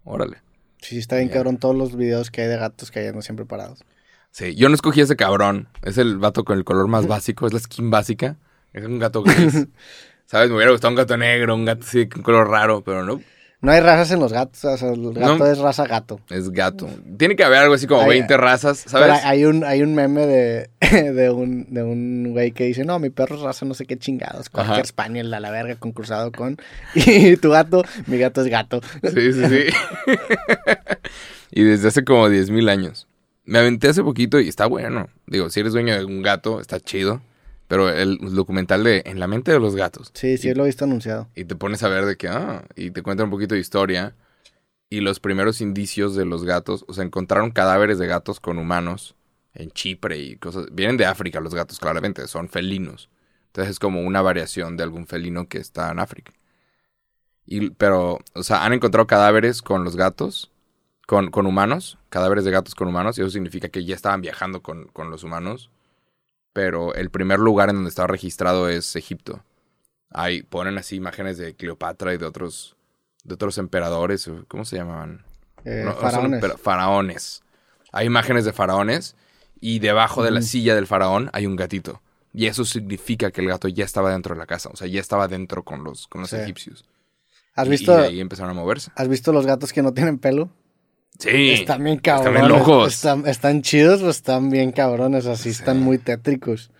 órale. 0.04 0.42
Sí, 0.80 0.98
está 0.98 1.16
bien 1.16 1.28
cabrón 1.28 1.58
todos 1.58 1.74
los 1.74 1.96
videos 1.96 2.30
que 2.30 2.42
hay 2.42 2.48
de 2.48 2.56
gatos 2.56 2.90
que 2.90 3.00
hayan 3.00 3.20
siempre 3.22 3.44
parados. 3.44 3.84
Sí, 4.30 4.54
yo 4.54 4.68
no 4.68 4.74
escogí 4.74 5.00
ese 5.00 5.16
cabrón. 5.16 5.68
Es 5.82 5.98
el 5.98 6.18
gato 6.18 6.44
con 6.44 6.58
el 6.58 6.64
color 6.64 6.88
más 6.88 7.06
básico, 7.06 7.46
es 7.46 7.52
la 7.52 7.58
skin 7.58 7.90
básica. 7.90 8.36
Es 8.76 8.84
un 8.84 8.98
gato 8.98 9.22
gris. 9.22 9.66
¿Sabes? 10.26 10.50
Me 10.50 10.56
hubiera 10.56 10.70
gustado 10.70 10.90
un 10.90 10.96
gato 10.96 11.16
negro, 11.16 11.54
un 11.54 11.64
gato 11.64 11.84
así, 11.86 12.08
con 12.08 12.22
color 12.22 12.48
raro, 12.48 12.82
pero 12.84 13.02
no. 13.04 13.20
No 13.62 13.72
hay 13.72 13.80
razas 13.80 14.10
en 14.10 14.20
los 14.20 14.34
gatos, 14.34 14.62
o 14.64 14.76
sea, 14.76 14.92
el 14.92 15.14
gato 15.14 15.46
es 15.46 15.58
raza 15.58 15.86
gato. 15.86 16.20
Es 16.28 16.50
gato. 16.50 16.88
Tiene 17.16 17.36
que 17.36 17.42
haber 17.42 17.60
algo 17.60 17.74
así 17.74 17.86
como 17.86 18.06
20 18.06 18.36
razas, 18.36 18.84
¿sabes? 18.86 19.24
hay 19.24 19.46
un, 19.46 19.64
hay 19.64 19.82
un 19.82 19.94
meme 19.94 20.26
de, 20.26 20.70
de 21.12 21.30
un 21.30 21.72
de 21.72 21.82
un 21.82 22.32
güey 22.32 22.52
que 22.52 22.64
dice, 22.64 22.84
no, 22.84 22.98
mi 22.98 23.08
perro 23.08 23.36
es 23.36 23.40
raza 23.40 23.64
no 23.64 23.72
sé 23.72 23.86
qué 23.86 23.96
chingados, 23.96 24.50
cualquier 24.50 24.86
spaniel 24.86 25.32
a 25.32 25.40
la 25.40 25.50
verga 25.50 25.76
concursado 25.76 26.32
con, 26.32 26.58
y 26.94 27.38
tu 27.38 27.50
gato, 27.50 27.82
mi 28.06 28.18
gato 28.18 28.42
es 28.42 28.48
gato. 28.48 28.82
Sí, 29.02 29.32
sí, 29.32 29.46
sí. 29.48 29.64
y 31.50 31.62
desde 31.62 31.88
hace 31.88 32.04
como 32.04 32.28
10 32.28 32.50
mil 32.50 32.68
años. 32.68 33.08
Me 33.46 33.58
aventé 33.58 33.88
hace 33.88 34.02
poquito 34.02 34.38
y 34.38 34.48
está 34.48 34.66
bueno. 34.66 35.08
Digo, 35.26 35.48
si 35.48 35.60
eres 35.60 35.72
dueño 35.72 35.96
de 35.96 36.04
un 36.04 36.20
gato, 36.20 36.60
está 36.60 36.78
chido. 36.78 37.22
Pero 37.68 37.88
el 37.90 38.18
documental 38.34 38.84
de 38.84 39.02
En 39.06 39.18
la 39.18 39.26
mente 39.26 39.52
de 39.52 39.58
los 39.58 39.74
gatos. 39.74 40.10
Sí, 40.14 40.38
sí, 40.38 40.54
lo 40.54 40.64
he 40.64 40.66
visto 40.66 40.84
anunciado. 40.84 41.28
Y 41.34 41.44
te 41.44 41.56
pones 41.56 41.82
a 41.82 41.88
ver 41.88 42.04
de 42.04 42.16
que, 42.16 42.28
ah, 42.28 42.64
y 42.76 42.90
te 42.90 43.02
cuenta 43.02 43.24
un 43.24 43.30
poquito 43.30 43.54
de 43.54 43.60
historia. 43.60 44.14
Y 44.88 45.00
los 45.00 45.18
primeros 45.18 45.60
indicios 45.60 46.14
de 46.14 46.24
los 46.24 46.44
gatos, 46.44 46.84
o 46.86 46.94
sea, 46.94 47.04
encontraron 47.04 47.50
cadáveres 47.50 47.98
de 47.98 48.06
gatos 48.06 48.38
con 48.38 48.58
humanos 48.58 49.16
en 49.52 49.70
Chipre 49.72 50.18
y 50.18 50.36
cosas. 50.36 50.66
Vienen 50.70 50.96
de 50.96 51.06
África 51.06 51.40
los 51.40 51.54
gatos, 51.54 51.80
claramente, 51.80 52.28
son 52.28 52.48
felinos. 52.48 53.10
Entonces 53.48 53.72
es 53.72 53.78
como 53.80 54.02
una 54.02 54.22
variación 54.22 54.76
de 54.76 54.84
algún 54.84 55.06
felino 55.06 55.48
que 55.48 55.58
está 55.58 55.90
en 55.90 55.98
África. 55.98 56.32
Y, 57.46 57.70
pero, 57.70 58.20
o 58.34 58.42
sea, 58.44 58.64
han 58.64 58.74
encontrado 58.74 59.06
cadáveres 59.06 59.62
con 59.62 59.82
los 59.82 59.96
gatos, 59.96 60.52
con, 61.06 61.30
con 61.30 61.46
humanos, 61.46 61.98
cadáveres 62.08 62.44
de 62.44 62.50
gatos 62.52 62.74
con 62.76 62.86
humanos, 62.88 63.18
y 63.18 63.22
eso 63.22 63.30
significa 63.30 63.68
que 63.68 63.84
ya 63.84 63.94
estaban 63.94 64.20
viajando 64.20 64.62
con, 64.62 64.86
con 64.88 65.10
los 65.10 65.24
humanos 65.24 65.70
pero 66.56 66.94
el 66.94 67.10
primer 67.10 67.38
lugar 67.38 67.68
en 67.68 67.74
donde 67.74 67.90
estaba 67.90 68.08
registrado 68.08 68.70
es 68.70 68.96
Egipto. 68.96 69.44
Ahí 70.08 70.42
ponen 70.42 70.78
así 70.78 70.96
imágenes 70.96 71.36
de 71.36 71.54
Cleopatra 71.54 72.14
y 72.14 72.16
de 72.16 72.24
otros, 72.24 72.76
de 73.24 73.34
otros 73.34 73.58
emperadores, 73.58 74.30
¿cómo 74.48 74.64
se 74.64 74.76
llamaban? 74.76 75.22
Eh, 75.66 75.84
faraones. 76.00 76.42
faraones. 76.58 77.42
Hay 77.92 78.06
imágenes 78.06 78.46
de 78.46 78.54
faraones 78.54 79.16
y 79.60 79.80
debajo 79.80 80.24
de 80.24 80.30
la 80.30 80.40
silla 80.40 80.74
del 80.74 80.86
faraón 80.86 81.28
hay 81.34 81.44
un 81.44 81.56
gatito. 81.56 82.00
Y 82.32 82.46
eso 82.46 82.64
significa 82.64 83.30
que 83.30 83.42
el 83.42 83.48
gato 83.48 83.68
ya 83.68 83.84
estaba 83.84 84.10
dentro 84.10 84.34
de 84.34 84.38
la 84.38 84.46
casa, 84.46 84.70
o 84.72 84.76
sea, 84.76 84.86
ya 84.86 85.00
estaba 85.00 85.28
dentro 85.28 85.62
con 85.62 85.84
los, 85.84 86.06
con 86.06 86.22
los 86.22 86.32
egipcios. 86.32 86.86
¿Has 87.54 87.68
visto? 87.68 88.00
Y 88.00 88.04
ahí 88.04 88.20
empezaron 88.20 88.52
a 88.52 88.54
moverse. 88.54 88.90
¿Has 88.96 89.08
visto 89.08 89.30
los 89.30 89.44
gatos 89.44 89.74
que 89.74 89.82
no 89.82 89.92
tienen 89.92 90.18
pelo? 90.18 90.48
Sí. 91.18 91.50
Están 91.52 91.84
bien 91.84 91.98
cabrones. 91.98 92.42
Están 92.42 92.58
locos. 92.58 93.04
Están, 93.26 93.62
chidos 93.62 94.02
o 94.02 94.10
están 94.10 94.50
bien 94.50 94.72
cabrones, 94.72 95.26
así 95.26 95.50
están 95.50 95.80
muy 95.80 95.98
tétricos. 95.98 96.70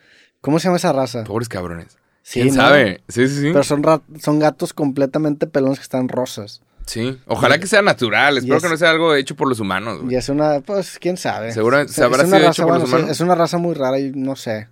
¿Cómo 0.41 0.59
se 0.59 0.69
llama 0.69 0.77
esa 0.77 0.93
raza? 0.93 1.25
Pobres 1.25 1.49
cabrones. 1.49 1.99
¿Quién 2.31 2.53
sabe? 2.53 3.03
Sí, 3.09 3.29
sí, 3.29 3.41
sí. 3.41 3.51
Pero 3.53 3.63
son, 3.63 3.83
son 4.21 4.39
gatos 4.39 4.73
completamente 4.73 5.47
pelones 5.47 5.79
que 5.79 5.85
están 5.85 6.09
rosas. 6.09 6.63
Sí, 6.85 7.19
ojalá 7.27 7.59
que 7.59 7.67
sea 7.67 7.83
natural. 7.83 8.39
Espero 8.39 8.61
que 8.61 8.69
no 8.69 8.77
sea 8.77 8.91
algo 8.91 9.15
hecho 9.15 9.35
por 9.35 9.49
los 9.49 9.59
humanos. 9.59 10.01
Y 10.09 10.15
es 10.15 10.29
una, 10.29 10.61
pues, 10.61 10.99
quién 11.01 11.17
sabe. 11.17 11.53
Seguramente 11.53 11.93
se 11.93 12.05
habrá 12.05 12.25
sido 12.25 12.37
hecho 12.37 12.67
por 12.67 12.81
los 12.81 12.89
humanos. 12.89 13.11
Es 13.11 13.21
una 13.21 13.35
raza 13.35 13.59
muy 13.59 13.75
rara 13.75 13.99
y 13.99 14.13
no 14.13 14.37
sé. 14.37 14.69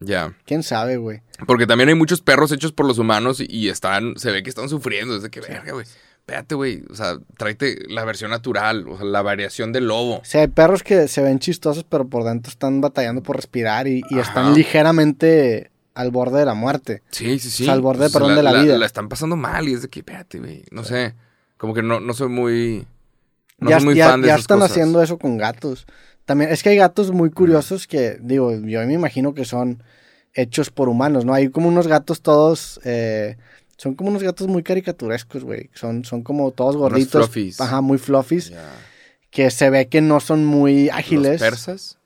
Ya. 0.00 0.34
¿Quién 0.44 0.62
sabe, 0.62 0.96
güey? 0.96 1.22
Porque 1.46 1.66
también 1.66 1.88
hay 1.88 1.94
muchos 1.94 2.20
perros 2.20 2.52
hechos 2.52 2.72
por 2.72 2.86
los 2.86 2.98
humanos 2.98 3.40
y, 3.40 3.68
están, 3.68 4.14
se 4.16 4.30
ve 4.30 4.42
que 4.42 4.50
están 4.50 4.68
sufriendo. 4.68 5.14
Desde 5.14 5.30
que 5.30 5.40
verga, 5.40 5.72
güey 5.72 5.86
espérate, 6.28 6.54
güey, 6.54 6.84
o 6.90 6.94
sea, 6.94 7.16
tráete 7.38 7.78
la 7.88 8.04
versión 8.04 8.30
natural, 8.30 8.86
o 8.86 8.98
sea, 8.98 9.06
la 9.06 9.22
variación 9.22 9.72
del 9.72 9.86
lobo. 9.88 10.20
Sí, 10.24 10.36
hay 10.36 10.48
perros 10.48 10.82
que 10.82 11.08
se 11.08 11.22
ven 11.22 11.38
chistosos, 11.38 11.84
pero 11.88 12.06
por 12.06 12.24
dentro 12.24 12.50
están 12.50 12.82
batallando 12.82 13.22
por 13.22 13.36
respirar 13.36 13.88
y, 13.88 14.02
están 14.10 14.52
ligeramente 14.52 15.70
al 15.94 16.10
borde 16.10 16.40
de 16.40 16.44
la 16.44 16.52
muerte. 16.52 17.02
Sí, 17.10 17.38
sí, 17.38 17.48
sí. 17.48 17.62
O 17.62 17.66
sea, 17.66 17.72
al 17.72 17.80
borde, 17.80 18.10
perdón, 18.10 18.36
de 18.36 18.42
la, 18.42 18.52
vida. 18.60 18.76
La 18.76 18.84
están 18.84 19.08
pasando 19.08 19.36
mal 19.36 19.66
y 19.68 19.72
es 19.72 19.80
de 19.80 19.88
que, 19.88 20.00
espérate, 20.00 20.38
güey, 20.38 20.64
no 20.70 20.84
sé, 20.84 21.14
como 21.56 21.72
que 21.72 21.82
no, 21.82 21.98
no 21.98 22.12
soy 22.12 22.28
muy... 22.28 22.86
No 23.58 23.70
soy 23.70 23.84
muy 23.86 23.98
fan 23.98 24.20
de 24.20 24.28
ya 24.28 24.36
están 24.36 24.62
haciendo 24.62 25.02
eso 25.02 25.18
con 25.18 25.38
gatos. 25.38 25.86
También, 26.26 26.50
es 26.52 26.62
que 26.62 26.68
hay 26.68 26.76
gatos 26.76 27.10
muy 27.10 27.30
curiosos 27.30 27.86
que, 27.86 28.18
digo, 28.20 28.52
yo 28.52 28.86
me 28.86 28.92
imagino 28.92 29.32
que 29.32 29.46
son 29.46 29.82
hechos 30.34 30.70
por 30.70 30.90
humanos, 30.90 31.24
¿no? 31.24 31.32
Hay 31.32 31.48
como 31.48 31.68
unos 31.68 31.86
gatos 31.86 32.20
todos... 32.20 32.80
Eh, 32.84 33.38
son 33.78 33.94
como 33.94 34.10
unos 34.10 34.24
gatos 34.24 34.48
muy 34.48 34.64
caricaturescos, 34.64 35.44
güey. 35.44 35.70
Son, 35.72 36.04
son 36.04 36.22
como 36.22 36.50
todos 36.50 36.76
gorditos. 36.76 37.30
Ajá, 37.60 37.80
muy 37.80 37.96
fluffies. 37.96 38.52
Que 39.30 39.50
se 39.50 39.70
ve 39.70 39.88
que 39.88 40.00
no 40.00 40.18
son 40.20 40.44
muy 40.44 40.90
ágiles. 40.90 41.40
¿Los 41.40 41.50
persas? 41.50 41.98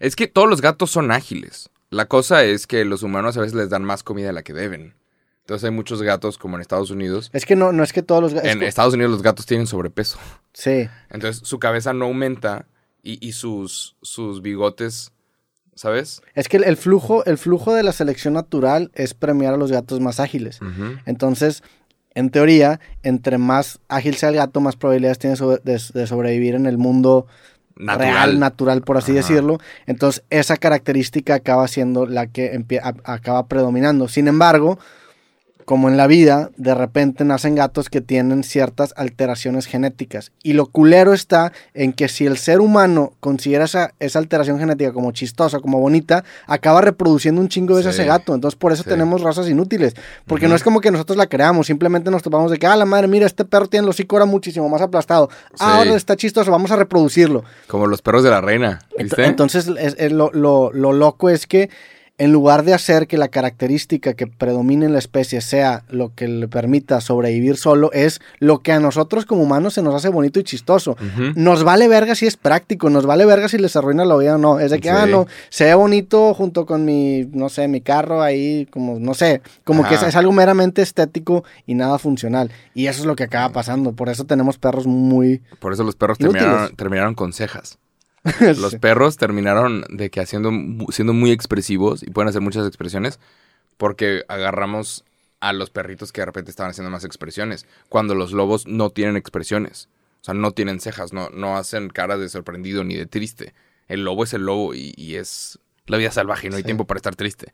Es 0.00 0.16
que 0.16 0.26
todos 0.26 0.48
los 0.48 0.62
gatos 0.62 0.90
son 0.90 1.12
ágiles. 1.12 1.68
La 1.90 2.06
cosa 2.06 2.44
es 2.44 2.66
que 2.66 2.86
los 2.86 3.02
humanos 3.02 3.36
a 3.36 3.40
veces 3.40 3.54
les 3.54 3.68
dan 3.68 3.84
más 3.84 4.02
comida 4.02 4.28
de 4.28 4.32
la 4.32 4.42
que 4.42 4.54
deben. 4.54 4.94
Entonces 5.40 5.64
hay 5.64 5.70
muchos 5.70 6.00
gatos 6.02 6.38
como 6.38 6.56
en 6.56 6.62
Estados 6.62 6.90
Unidos. 6.90 7.28
Es 7.34 7.44
que 7.44 7.56
no, 7.56 7.72
no 7.72 7.82
es 7.82 7.92
que 7.92 8.02
todos 8.02 8.22
los 8.22 8.32
gatos... 8.32 8.48
En 8.48 8.62
Estados 8.62 8.94
Unidos 8.94 9.12
los 9.12 9.22
gatos 9.22 9.44
tienen 9.44 9.66
sobrepeso. 9.66 10.18
Sí. 10.54 10.88
Entonces 11.10 11.46
su 11.46 11.58
cabeza 11.58 11.92
no 11.92 12.06
aumenta 12.06 12.68
y, 13.02 13.26
y 13.26 13.32
sus, 13.32 13.96
sus 14.00 14.40
bigotes 14.40 15.11
¿sabes? 15.82 16.22
Es 16.36 16.48
que 16.48 16.58
el, 16.58 16.76
flujo, 16.76 17.24
el 17.24 17.38
flujo 17.38 17.74
de 17.74 17.82
la 17.82 17.90
selección 17.90 18.34
natural 18.34 18.92
es 18.94 19.14
premiar 19.14 19.54
a 19.54 19.56
los 19.56 19.72
gatos 19.72 19.98
más 19.98 20.20
ágiles. 20.20 20.60
Entonces, 21.06 21.64
en 22.14 22.30
teoría, 22.30 22.78
entre 23.02 23.36
más 23.36 23.80
ágil 23.88 24.14
sea 24.14 24.28
el 24.28 24.36
gato, 24.36 24.60
más 24.60 24.76
probabilidades 24.76 25.18
tiene 25.18 25.34
de, 25.64 26.06
sobrevivir 26.06 26.54
en 26.54 26.66
el 26.66 26.78
mundo 26.78 27.26
real, 27.74 28.38
natural, 28.38 28.82
por 28.82 28.96
así 28.96 29.12
decirlo. 29.12 29.58
Entonces, 29.86 30.22
esa 30.30 30.56
característica 30.56 31.34
acaba 31.34 31.66
siendo 31.66 32.06
la 32.06 32.28
que 32.28 32.64
acaba 33.02 33.48
predominando. 33.48 34.06
Sin 34.06 34.28
embargo, 34.28 34.78
como 35.64 35.88
en 35.88 35.96
la 35.96 36.06
vida, 36.06 36.50
de 36.56 36.74
repente 36.74 37.24
nacen 37.24 37.54
gatos 37.54 37.88
que 37.88 38.00
tienen 38.00 38.44
ciertas 38.44 38.92
alteraciones 38.96 39.66
genéticas. 39.66 40.32
Y 40.42 40.54
lo 40.54 40.66
culero 40.66 41.12
está 41.12 41.52
en 41.74 41.92
que 41.92 42.08
si 42.08 42.26
el 42.26 42.38
ser 42.38 42.60
humano 42.60 43.12
considera 43.20 43.64
esa, 43.64 43.94
esa 43.98 44.18
alteración 44.18 44.58
genética 44.58 44.92
como 44.92 45.12
chistosa, 45.12 45.60
como 45.60 45.80
bonita, 45.80 46.24
acaba 46.46 46.80
reproduciendo 46.80 47.40
un 47.40 47.48
chingo 47.48 47.76
de 47.76 47.88
ese 47.88 48.04
gato. 48.04 48.34
Entonces 48.34 48.56
por 48.58 48.72
eso 48.72 48.84
tenemos 48.84 49.20
razas 49.20 49.48
inútiles. 49.48 49.94
Porque 50.26 50.48
no 50.48 50.54
es 50.54 50.62
como 50.62 50.80
que 50.80 50.90
nosotros 50.90 51.16
la 51.16 51.26
creamos, 51.26 51.66
simplemente 51.66 52.10
nos 52.10 52.22
topamos 52.22 52.50
de 52.50 52.58
que, 52.58 52.66
ah, 52.66 52.76
la 52.76 52.84
madre, 52.84 53.08
mira, 53.08 53.26
este 53.26 53.44
perro 53.44 53.68
tiene 53.68 53.84
el 53.84 53.90
hocico 53.90 54.16
ahora 54.16 54.26
muchísimo 54.26 54.68
más 54.68 54.82
aplastado. 54.82 55.28
Ah, 55.58 55.78
ahora 55.78 55.94
está 55.94 56.16
chistoso, 56.16 56.50
vamos 56.50 56.70
a 56.70 56.76
reproducirlo. 56.76 57.44
Como 57.66 57.86
los 57.86 58.02
perros 58.02 58.22
de 58.24 58.30
la 58.30 58.40
reina, 58.40 58.80
¿viste? 58.98 59.24
Entonces 59.24 59.66
lo, 60.10 60.30
lo 60.32 60.92
loco 60.92 61.30
es 61.30 61.46
que 61.46 61.70
en 62.22 62.30
lugar 62.30 62.62
de 62.62 62.72
hacer 62.72 63.08
que 63.08 63.18
la 63.18 63.26
característica 63.26 64.14
que 64.14 64.28
predomine 64.28 64.86
en 64.86 64.92
la 64.92 65.00
especie 65.00 65.40
sea 65.40 65.82
lo 65.90 66.14
que 66.14 66.28
le 66.28 66.46
permita 66.46 67.00
sobrevivir 67.00 67.56
solo, 67.56 67.90
es 67.90 68.20
lo 68.38 68.60
que 68.60 68.70
a 68.70 68.78
nosotros 68.78 69.26
como 69.26 69.42
humanos 69.42 69.74
se 69.74 69.82
nos 69.82 69.92
hace 69.92 70.08
bonito 70.08 70.38
y 70.38 70.44
chistoso. 70.44 70.96
Nos 71.34 71.64
vale 71.64 71.88
verga 71.88 72.14
si 72.14 72.28
es 72.28 72.36
práctico, 72.36 72.90
nos 72.90 73.06
vale 73.06 73.26
verga 73.26 73.48
si 73.48 73.58
les 73.58 73.74
arruina 73.74 74.04
la 74.04 74.16
vida 74.16 74.36
o 74.36 74.38
no. 74.38 74.60
Es 74.60 74.70
de 74.70 74.78
que, 74.78 74.88
ah, 74.88 75.04
no, 75.06 75.26
se 75.48 75.64
ve 75.64 75.74
bonito 75.74 76.32
junto 76.32 76.64
con 76.64 76.84
mi, 76.84 77.28
no 77.32 77.48
sé, 77.48 77.66
mi 77.66 77.80
carro 77.80 78.22
ahí, 78.22 78.68
como, 78.70 79.00
no 79.00 79.14
sé, 79.14 79.42
como 79.64 79.82
que 79.82 79.96
es, 79.96 80.14
algo 80.14 80.30
meramente 80.30 80.80
estético 80.80 81.42
y 81.66 81.74
nada 81.74 81.98
funcional. 81.98 82.52
Y 82.72 82.86
eso 82.86 83.00
es 83.00 83.06
lo 83.06 83.16
que 83.16 83.24
acaba 83.24 83.52
pasando. 83.52 83.94
Por 83.94 84.08
eso 84.08 84.26
tenemos 84.26 84.58
perros 84.58 84.86
muy... 84.86 85.42
Por 85.58 85.72
eso 85.72 85.82
los 85.82 85.96
perros 85.96 86.18
terminaron, 86.18 86.76
terminaron 86.76 87.14
con 87.16 87.32
cejas. 87.32 87.80
Los 88.40 88.76
perros 88.76 89.16
terminaron 89.16 89.84
de 89.88 90.10
que 90.10 90.20
haciendo, 90.20 90.50
siendo 90.90 91.12
muy 91.12 91.32
expresivos 91.32 92.02
y 92.02 92.10
pueden 92.10 92.28
hacer 92.28 92.40
muchas 92.40 92.66
expresiones 92.66 93.18
porque 93.76 94.22
agarramos 94.28 95.04
a 95.40 95.52
los 95.52 95.70
perritos 95.70 96.12
que 96.12 96.20
de 96.20 96.26
repente 96.26 96.52
estaban 96.52 96.70
haciendo 96.70 96.90
más 96.90 97.04
expresiones, 97.04 97.66
cuando 97.88 98.14
los 98.14 98.30
lobos 98.30 98.68
no 98.68 98.90
tienen 98.90 99.16
expresiones. 99.16 99.88
O 100.20 100.24
sea, 100.24 100.34
no 100.34 100.52
tienen 100.52 100.78
cejas, 100.78 101.12
no, 101.12 101.30
no 101.30 101.56
hacen 101.56 101.88
caras 101.88 102.20
de 102.20 102.28
sorprendido 102.28 102.84
ni 102.84 102.94
de 102.94 103.06
triste. 103.06 103.54
El 103.88 104.04
lobo 104.04 104.22
es 104.22 104.32
el 104.34 104.42
lobo 104.42 104.72
y, 104.72 105.16
es 105.16 105.58
la 105.86 105.96
vida 105.96 106.12
salvaje 106.12 106.46
y 106.46 106.50
no 106.50 106.56
hay 106.56 106.62
tiempo 106.62 106.86
para 106.86 106.98
estar 106.98 107.16
triste. 107.16 107.52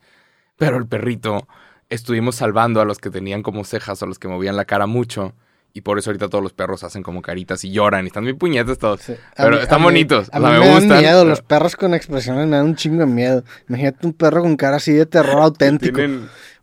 Pero 0.59 0.77
el 0.77 0.87
perrito, 0.87 1.49
estuvimos 1.89 2.37
salvando 2.37 2.83
a 2.83 2.85
los 2.85 2.99
que 2.99 3.09
tenían 3.09 3.43
como 3.43 3.65
cejas 3.65 4.03
o 4.03 4.05
a 4.05 4.09
los 4.09 4.19
que 4.19 4.29
movían 4.29 4.57
la 4.57 4.67
cara 4.67 4.87
mucho 4.87 5.35
y 5.79 5.81
por 5.81 5.97
eso 5.97 6.11
ahorita 6.11 6.29
todos 6.29 6.43
los 6.43 6.53
perros 6.53 6.83
hacen 6.83 7.05
como 7.05 7.23
caritas 7.23 7.63
y 7.63 7.71
lloran 7.71 8.05
y 8.05 8.09
están 8.09 8.25
muy 8.25 8.33
puñetos 8.33 8.79
todos. 8.79 9.01
Pero 9.37 9.61
están 9.61 9.81
bonitos. 9.81 10.29
A 10.33 10.41
mí, 10.41 10.47
me, 10.47 10.59
gustan. 10.59 10.89
Dan 10.89 11.01
miedo. 11.03 11.25
Los 11.25 11.41
perros 11.41 11.77
con 11.77 11.95
expresiones 11.95 12.49
me 12.49 12.57
dan 12.57 12.67
un 12.67 12.75
chingo 12.75 12.99
de 12.99 13.07
miedo. 13.07 13.45
Imagínate 13.69 14.05
un 14.05 14.13
perro 14.13 14.43
con 14.43 14.57
cara 14.57 14.79
así 14.79 14.93
de 14.93 15.07
terror 15.07 15.41
auténtico. 15.41 16.01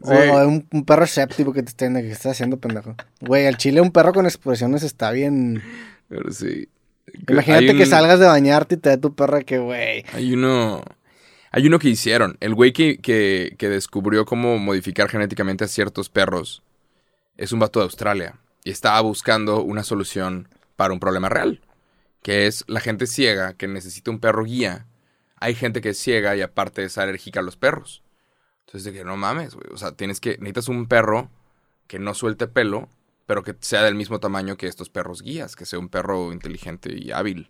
O 0.02 0.48
un, 0.48 0.84
perro 0.86 1.06
escéptico 1.06 1.54
que 1.54 1.64
te 1.64 1.70
esté 1.70 1.90
que 1.94 2.12
está 2.12 2.32
haciendo 2.32 2.58
pendejo. 2.58 2.96
Güey, 3.22 3.48
al 3.48 3.56
chile 3.56 3.80
un 3.80 3.92
perro 3.92 4.12
con 4.12 4.26
expresiones 4.26 4.84
está 4.84 5.12
bien. 5.12 5.64
Pero 6.10 6.30
sí. 6.34 6.68
Imagínate 7.30 7.74
que 7.74 7.86
salgas 7.86 8.20
de 8.20 8.26
bañarte 8.26 8.76
y 8.76 8.80
te 8.80 8.90
dé 8.90 8.98
tu 8.98 9.16
perra 9.16 9.44
que, 9.44 9.60
güey. 9.60 10.04
Hay 10.12 10.34
uno. 10.34 10.84
Hay 11.52 11.66
uno 11.68 11.80
que 11.80 11.88
hicieron. 11.88 12.36
El 12.42 12.54
güey 12.54 12.74
que, 12.74 12.98
que, 12.98 13.56
que 13.58 13.70
descubrió 13.70 14.26
cómo 14.26 14.58
modificar 14.58 15.08
genéticamente 15.08 15.64
a 15.64 15.70
ciertos 15.70 16.10
perros 16.10 16.64
es 17.38 17.54
un 17.54 17.60
vato 17.60 17.80
de 17.80 17.86
Australia 17.86 18.36
y 18.66 18.72
estaba 18.72 19.00
buscando 19.02 19.62
una 19.62 19.84
solución 19.84 20.50
para 20.76 20.92
un 20.92 21.00
problema 21.00 21.30
real, 21.30 21.62
que 22.24 22.48
es 22.48 22.66
la 22.68 22.82
gente 22.82 23.06
ciega 23.06 23.54
que 23.54 23.68
necesita 23.68 24.10
un 24.10 24.20
perro 24.20 24.44
guía. 24.44 24.88
Hay 25.40 25.54
gente 25.54 25.82
que 25.82 25.90
es 25.90 26.00
ciega 26.00 26.36
y 26.36 26.42
aparte 26.42 26.84
es 26.84 26.98
alérgica 26.98 27.42
a 27.42 27.44
los 27.44 27.58
perros. 27.58 28.04
Entonces, 28.66 28.92
que 28.92 29.06
no 29.06 29.18
mames, 29.18 29.54
güey. 29.54 29.68
O 29.72 29.78
sea, 29.78 29.92
tienes 29.92 30.20
que, 30.20 30.32
necesitas 30.40 30.68
un 30.70 30.88
perro 30.88 31.30
que 31.86 32.00
no 32.00 32.16
suelte 32.16 32.48
pelo, 32.48 32.90
pero 33.28 33.44
que 33.44 33.56
sea 33.60 33.84
del 33.84 33.94
mismo 33.94 34.20
tamaño 34.20 34.58
que 34.58 34.66
estos 34.66 34.90
perros 34.90 35.22
guías, 35.22 35.56
que 35.56 35.68
sea 35.68 35.78
un 35.78 35.90
perro 35.90 36.34
inteligente 36.34 36.92
y 36.92 37.12
hábil. 37.12 37.50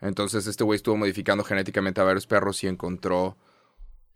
Entonces, 0.00 0.46
este 0.46 0.64
güey 0.64 0.76
estuvo 0.76 0.96
modificando 0.96 1.44
genéticamente 1.44 2.00
a 2.00 2.04
varios 2.04 2.26
perros 2.26 2.64
y 2.64 2.68
encontró 2.68 3.36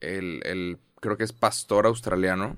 el, 0.00 0.40
el 0.44 0.78
creo 1.00 1.18
que 1.18 1.24
es 1.24 1.34
pastor 1.34 1.86
australiano. 1.86 2.56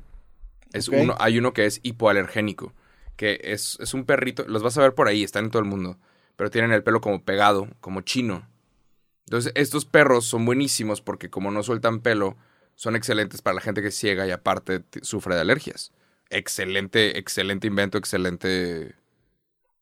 Es 0.72 0.88
uno, 0.88 1.16
hay 1.18 1.38
uno 1.38 1.52
que 1.52 1.66
es 1.66 1.80
hipoalergénico 1.82 2.72
que 3.16 3.40
es, 3.42 3.78
es 3.80 3.94
un 3.94 4.04
perrito, 4.04 4.44
los 4.46 4.62
vas 4.62 4.76
a 4.78 4.82
ver 4.82 4.94
por 4.94 5.08
ahí, 5.08 5.22
están 5.22 5.46
en 5.46 5.50
todo 5.50 5.62
el 5.62 5.68
mundo, 5.68 5.98
pero 6.36 6.50
tienen 6.50 6.72
el 6.72 6.82
pelo 6.82 7.00
como 7.00 7.22
pegado, 7.22 7.68
como 7.80 8.00
chino. 8.00 8.48
Entonces, 9.26 9.52
estos 9.54 9.84
perros 9.84 10.26
son 10.26 10.44
buenísimos 10.44 11.00
porque 11.00 11.30
como 11.30 11.50
no 11.50 11.62
sueltan 11.62 12.00
pelo, 12.00 12.36
son 12.74 12.96
excelentes 12.96 13.42
para 13.42 13.54
la 13.54 13.60
gente 13.60 13.82
que 13.82 13.88
es 13.88 13.96
ciega 13.96 14.26
y 14.26 14.30
aparte 14.30 14.82
sufre 15.02 15.34
de 15.34 15.42
alergias. 15.42 15.92
Excelente, 16.30 17.18
excelente 17.18 17.66
invento, 17.66 17.98
excelente, 17.98 18.94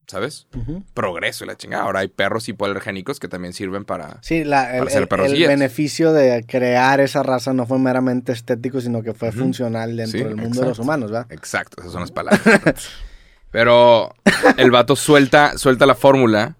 ¿sabes? 0.07 0.47
Progreso 0.95 1.45
y 1.45 1.47
la 1.47 1.57
chingada. 1.57 1.85
Ahora 1.85 2.01
hay 2.01 2.09
perros 2.09 2.49
hipoalergénicos 2.49 3.21
que 3.21 3.29
también 3.29 3.53
sirven 3.53 3.85
para, 3.85 4.19
sí, 4.23 4.45
la, 4.45 4.77
el, 4.77 4.89
el, 4.89 5.47
beneficio 5.47 6.13
de 6.13 6.45
crear 6.47 7.01
esa 7.01 7.23
raza 7.23 7.53
no 7.53 7.67
fue 7.67 7.79
meramente 7.79 8.33
estético, 8.33 8.81
sino 8.81 9.03
que 9.03 9.15
fue 9.15 9.33
funcional 9.33 9.97
dentro 9.97 10.25
del 10.25 10.37
mundo 10.37 10.61
de 10.61 10.69
los 10.69 10.79
humanos, 10.79 11.11
¿verdad? 11.11 11.33
Exacto, 11.33 11.81
esas 11.81 11.93
son 11.93 12.03
las 12.03 12.13
palabras. 12.13 12.91
Pero 13.51 14.15
el 14.57 14.71
vato 14.71 14.97
suelta, 14.97 15.59
suelta 15.59 15.87
la 15.87 15.95
fórmula 15.95 16.57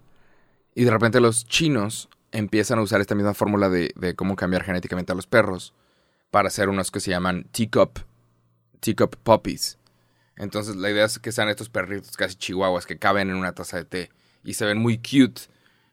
y 0.75 0.83
de 0.83 0.91
repente 0.91 1.19
los 1.19 1.45
chinos 1.45 2.09
empiezan 2.31 2.79
a 2.79 2.81
usar 2.81 3.01
esta 3.01 3.15
misma 3.15 3.33
fórmula 3.33 3.69
de, 3.69 3.93
cómo 4.15 4.35
cambiar 4.35 4.63
genéticamente 4.63 5.11
a 5.11 5.15
los 5.15 5.27
perros 5.27 5.73
para 6.29 6.47
hacer 6.47 6.69
unos 6.69 6.91
que 6.91 6.99
se 6.99 7.11
llaman 7.11 7.45
teacup, 7.51 7.99
teacup 8.79 9.15
puppies. 9.17 9.77
Entonces 10.37 10.75
la 10.75 10.89
idea 10.89 11.05
es 11.05 11.19
que 11.19 11.31
sean 11.31 11.49
estos 11.49 11.69
perritos 11.69 12.15
casi 12.17 12.35
chihuahuas 12.35 12.85
que 12.85 12.97
caben 12.97 13.29
en 13.29 13.35
una 13.35 13.53
taza 13.53 13.77
de 13.77 13.85
té 13.85 14.09
y 14.43 14.53
se 14.53 14.65
ven 14.65 14.77
muy 14.77 14.97
cute, 14.97 15.41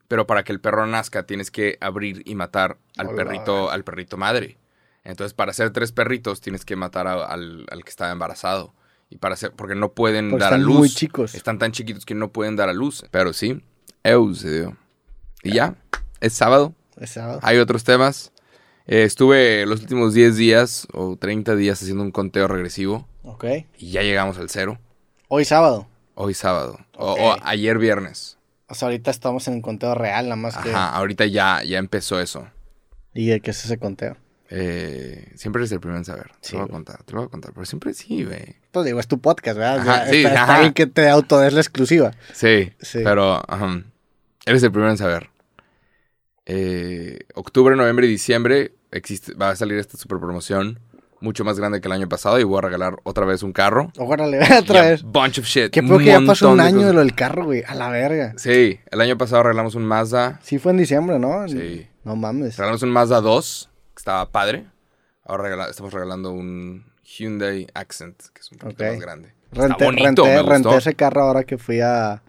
pero 0.06 0.26
para 0.26 0.42
que 0.42 0.52
el 0.52 0.60
perro 0.60 0.86
nazca 0.86 1.24
tienes 1.24 1.50
que 1.50 1.76
abrir 1.80 2.22
y 2.24 2.34
matar 2.34 2.78
al 2.96 3.14
perrito, 3.14 3.70
al 3.70 3.84
perrito 3.84 4.16
madre. 4.16 4.56
Entonces 5.04 5.34
para 5.34 5.50
hacer 5.50 5.70
tres 5.70 5.92
perritos 5.92 6.40
tienes 6.40 6.64
que 6.64 6.76
matar 6.76 7.06
al, 7.06 7.66
al 7.70 7.84
que 7.84 7.90
estaba 7.90 8.10
embarazado 8.10 8.72
y 9.10 9.16
para 9.16 9.34
hacer, 9.34 9.52
porque 9.52 9.74
no 9.74 9.92
pueden 9.92 10.36
dar 10.38 10.54
a 10.54 10.58
luz. 10.58 10.76
muy 10.76 10.90
chicos. 10.90 11.34
Están 11.34 11.58
tan 11.58 11.72
chiquitos 11.72 12.04
que 12.04 12.14
no 12.14 12.30
pueden 12.30 12.56
dar 12.56 12.68
a 12.68 12.72
luz. 12.72 13.04
Pero 13.10 13.32
sí, 13.32 13.62
dio. 14.04 14.76
Y 15.42 15.52
ya, 15.52 15.76
es 16.20 16.32
sábado. 16.32 16.74
Es 16.98 17.10
sábado. 17.10 17.40
Hay 17.42 17.58
otros 17.58 17.84
temas. 17.84 18.32
Eh, 18.86 19.04
estuve 19.04 19.66
los 19.66 19.80
últimos 19.80 20.14
10 20.14 20.36
días 20.36 20.88
o 20.92 21.16
30 21.16 21.56
días 21.56 21.80
haciendo 21.80 22.02
un 22.02 22.10
conteo 22.10 22.48
regresivo. 22.48 23.06
Ok. 23.22 23.44
Y 23.78 23.90
ya 23.90 24.02
llegamos 24.02 24.38
al 24.38 24.48
cero. 24.48 24.78
Hoy 25.28 25.44
sábado. 25.44 25.86
Hoy 26.14 26.34
sábado. 26.34 26.78
O, 26.96 27.36
ayer 27.42 27.78
viernes. 27.78 28.38
O 28.66 28.74
sea, 28.74 28.86
ahorita 28.86 29.10
estamos 29.10 29.46
en 29.48 29.54
un 29.54 29.62
conteo 29.62 29.94
real, 29.94 30.24
nada 30.24 30.36
más 30.36 30.56
que. 30.56 30.70
Ajá, 30.70 30.90
ahorita 30.90 31.26
ya, 31.26 31.62
ya 31.62 31.78
empezó 31.78 32.20
eso. 32.20 32.48
¿Y 33.14 33.26
de 33.26 33.40
qué 33.40 33.50
es 33.52 33.64
ese 33.64 33.78
conteo? 33.78 34.16
Eh, 34.50 35.32
siempre 35.34 35.60
eres 35.60 35.72
el 35.72 35.80
primero 35.80 35.98
en 35.98 36.04
saber. 36.04 36.30
te 36.40 36.52
lo 36.52 36.60
voy 36.60 36.68
a 36.68 36.72
contar, 36.72 37.02
te 37.02 37.12
lo 37.12 37.18
voy 37.18 37.26
a 37.26 37.30
contar. 37.30 37.52
Pero 37.52 37.66
siempre 37.66 37.92
sí, 37.94 38.24
güey. 38.24 38.56
Pues 38.72 38.86
digo, 38.86 39.00
es 39.00 39.06
tu 39.06 39.20
podcast, 39.20 39.58
¿verdad? 39.58 40.06
sí, 40.10 40.24
está, 40.24 40.60
bien 40.60 40.72
que 40.72 40.86
te 40.86 41.08
autodes 41.08 41.52
la 41.52 41.60
exclusiva. 41.60 42.12
Sí, 42.32 42.72
sí. 42.80 43.00
pero 43.04 43.42
eres 44.46 44.62
el 44.62 44.72
primero 44.72 44.90
en 44.90 44.98
saber. 44.98 45.30
Eh, 46.46 47.18
octubre, 47.34 47.76
noviembre 47.76 48.06
y 48.06 48.10
diciembre 48.10 48.72
existe, 48.90 49.34
va 49.34 49.50
a 49.50 49.56
salir 49.56 49.78
esta 49.78 49.98
super 49.98 50.18
promoción 50.18 50.80
mucho 51.20 51.44
más 51.44 51.58
grande 51.58 51.80
que 51.80 51.88
el 51.88 51.92
año 51.92 52.08
pasado 52.08 52.38
y 52.38 52.44
voy 52.44 52.58
a 52.58 52.62
regalar 52.62 52.96
otra 53.02 53.26
vez 53.26 53.42
un 53.42 53.52
carro. 53.52 53.92
Órale, 53.98 54.40
otra 54.58 54.82
vez. 54.82 55.02
Bunch 55.02 55.40
of 55.40 55.44
shit. 55.44 55.70
Que 55.70 55.82
que 55.82 56.04
ya 56.04 56.20
pasó 56.26 56.50
un 56.50 56.60
año 56.60 56.86
de, 56.86 56.92
lo 56.94 57.00
del 57.00 57.14
carro, 57.14 57.44
güey. 57.44 57.64
A 57.66 57.74
la 57.74 57.90
verga. 57.90 58.32
Sí, 58.38 58.80
el 58.90 59.00
año 59.00 59.18
pasado 59.18 59.42
regalamos 59.42 59.74
un 59.74 59.84
Mazda. 59.84 60.40
Sí, 60.42 60.58
fue 60.58 60.72
en 60.72 60.78
diciembre, 60.78 61.18
¿no? 61.18 61.46
Sí. 61.48 61.86
No 62.04 62.16
mames. 62.16 62.56
Regalamos 62.56 62.82
un 62.82 62.90
Mazda 62.90 63.20
2 63.20 63.68
estaba 64.08 64.30
padre. 64.30 64.64
Ahora 65.24 65.68
estamos 65.68 65.92
regalando 65.92 66.32
un 66.32 66.82
Hyundai 67.04 67.66
Accent, 67.74 68.16
que 68.32 68.40
es 68.40 68.50
un 68.52 68.58
poquito 68.58 68.84
más 68.84 69.00
grande. 69.00 69.34
Renté, 69.52 69.84
bonito, 69.84 70.24
renté, 70.24 70.76
ese 70.76 70.94
carro 70.94 71.24
ahora 71.24 71.44
que 71.44 71.58
fui 71.58 71.80
a... 71.82 72.22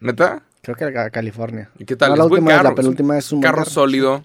¿Neta? 0.00 0.42
Creo 0.62 0.74
que 0.74 0.84
a 0.84 1.10
California. 1.10 1.70
¿Y 1.78 1.84
qué 1.84 1.96
tal? 1.96 2.10
No, 2.10 2.16
la 2.16 2.24
última 2.24 2.50
carro, 2.52 2.70
la 2.70 2.74
penúltima 2.74 3.18
es 3.18 3.30
un 3.30 3.42
carro, 3.42 3.66
sólido 3.66 4.24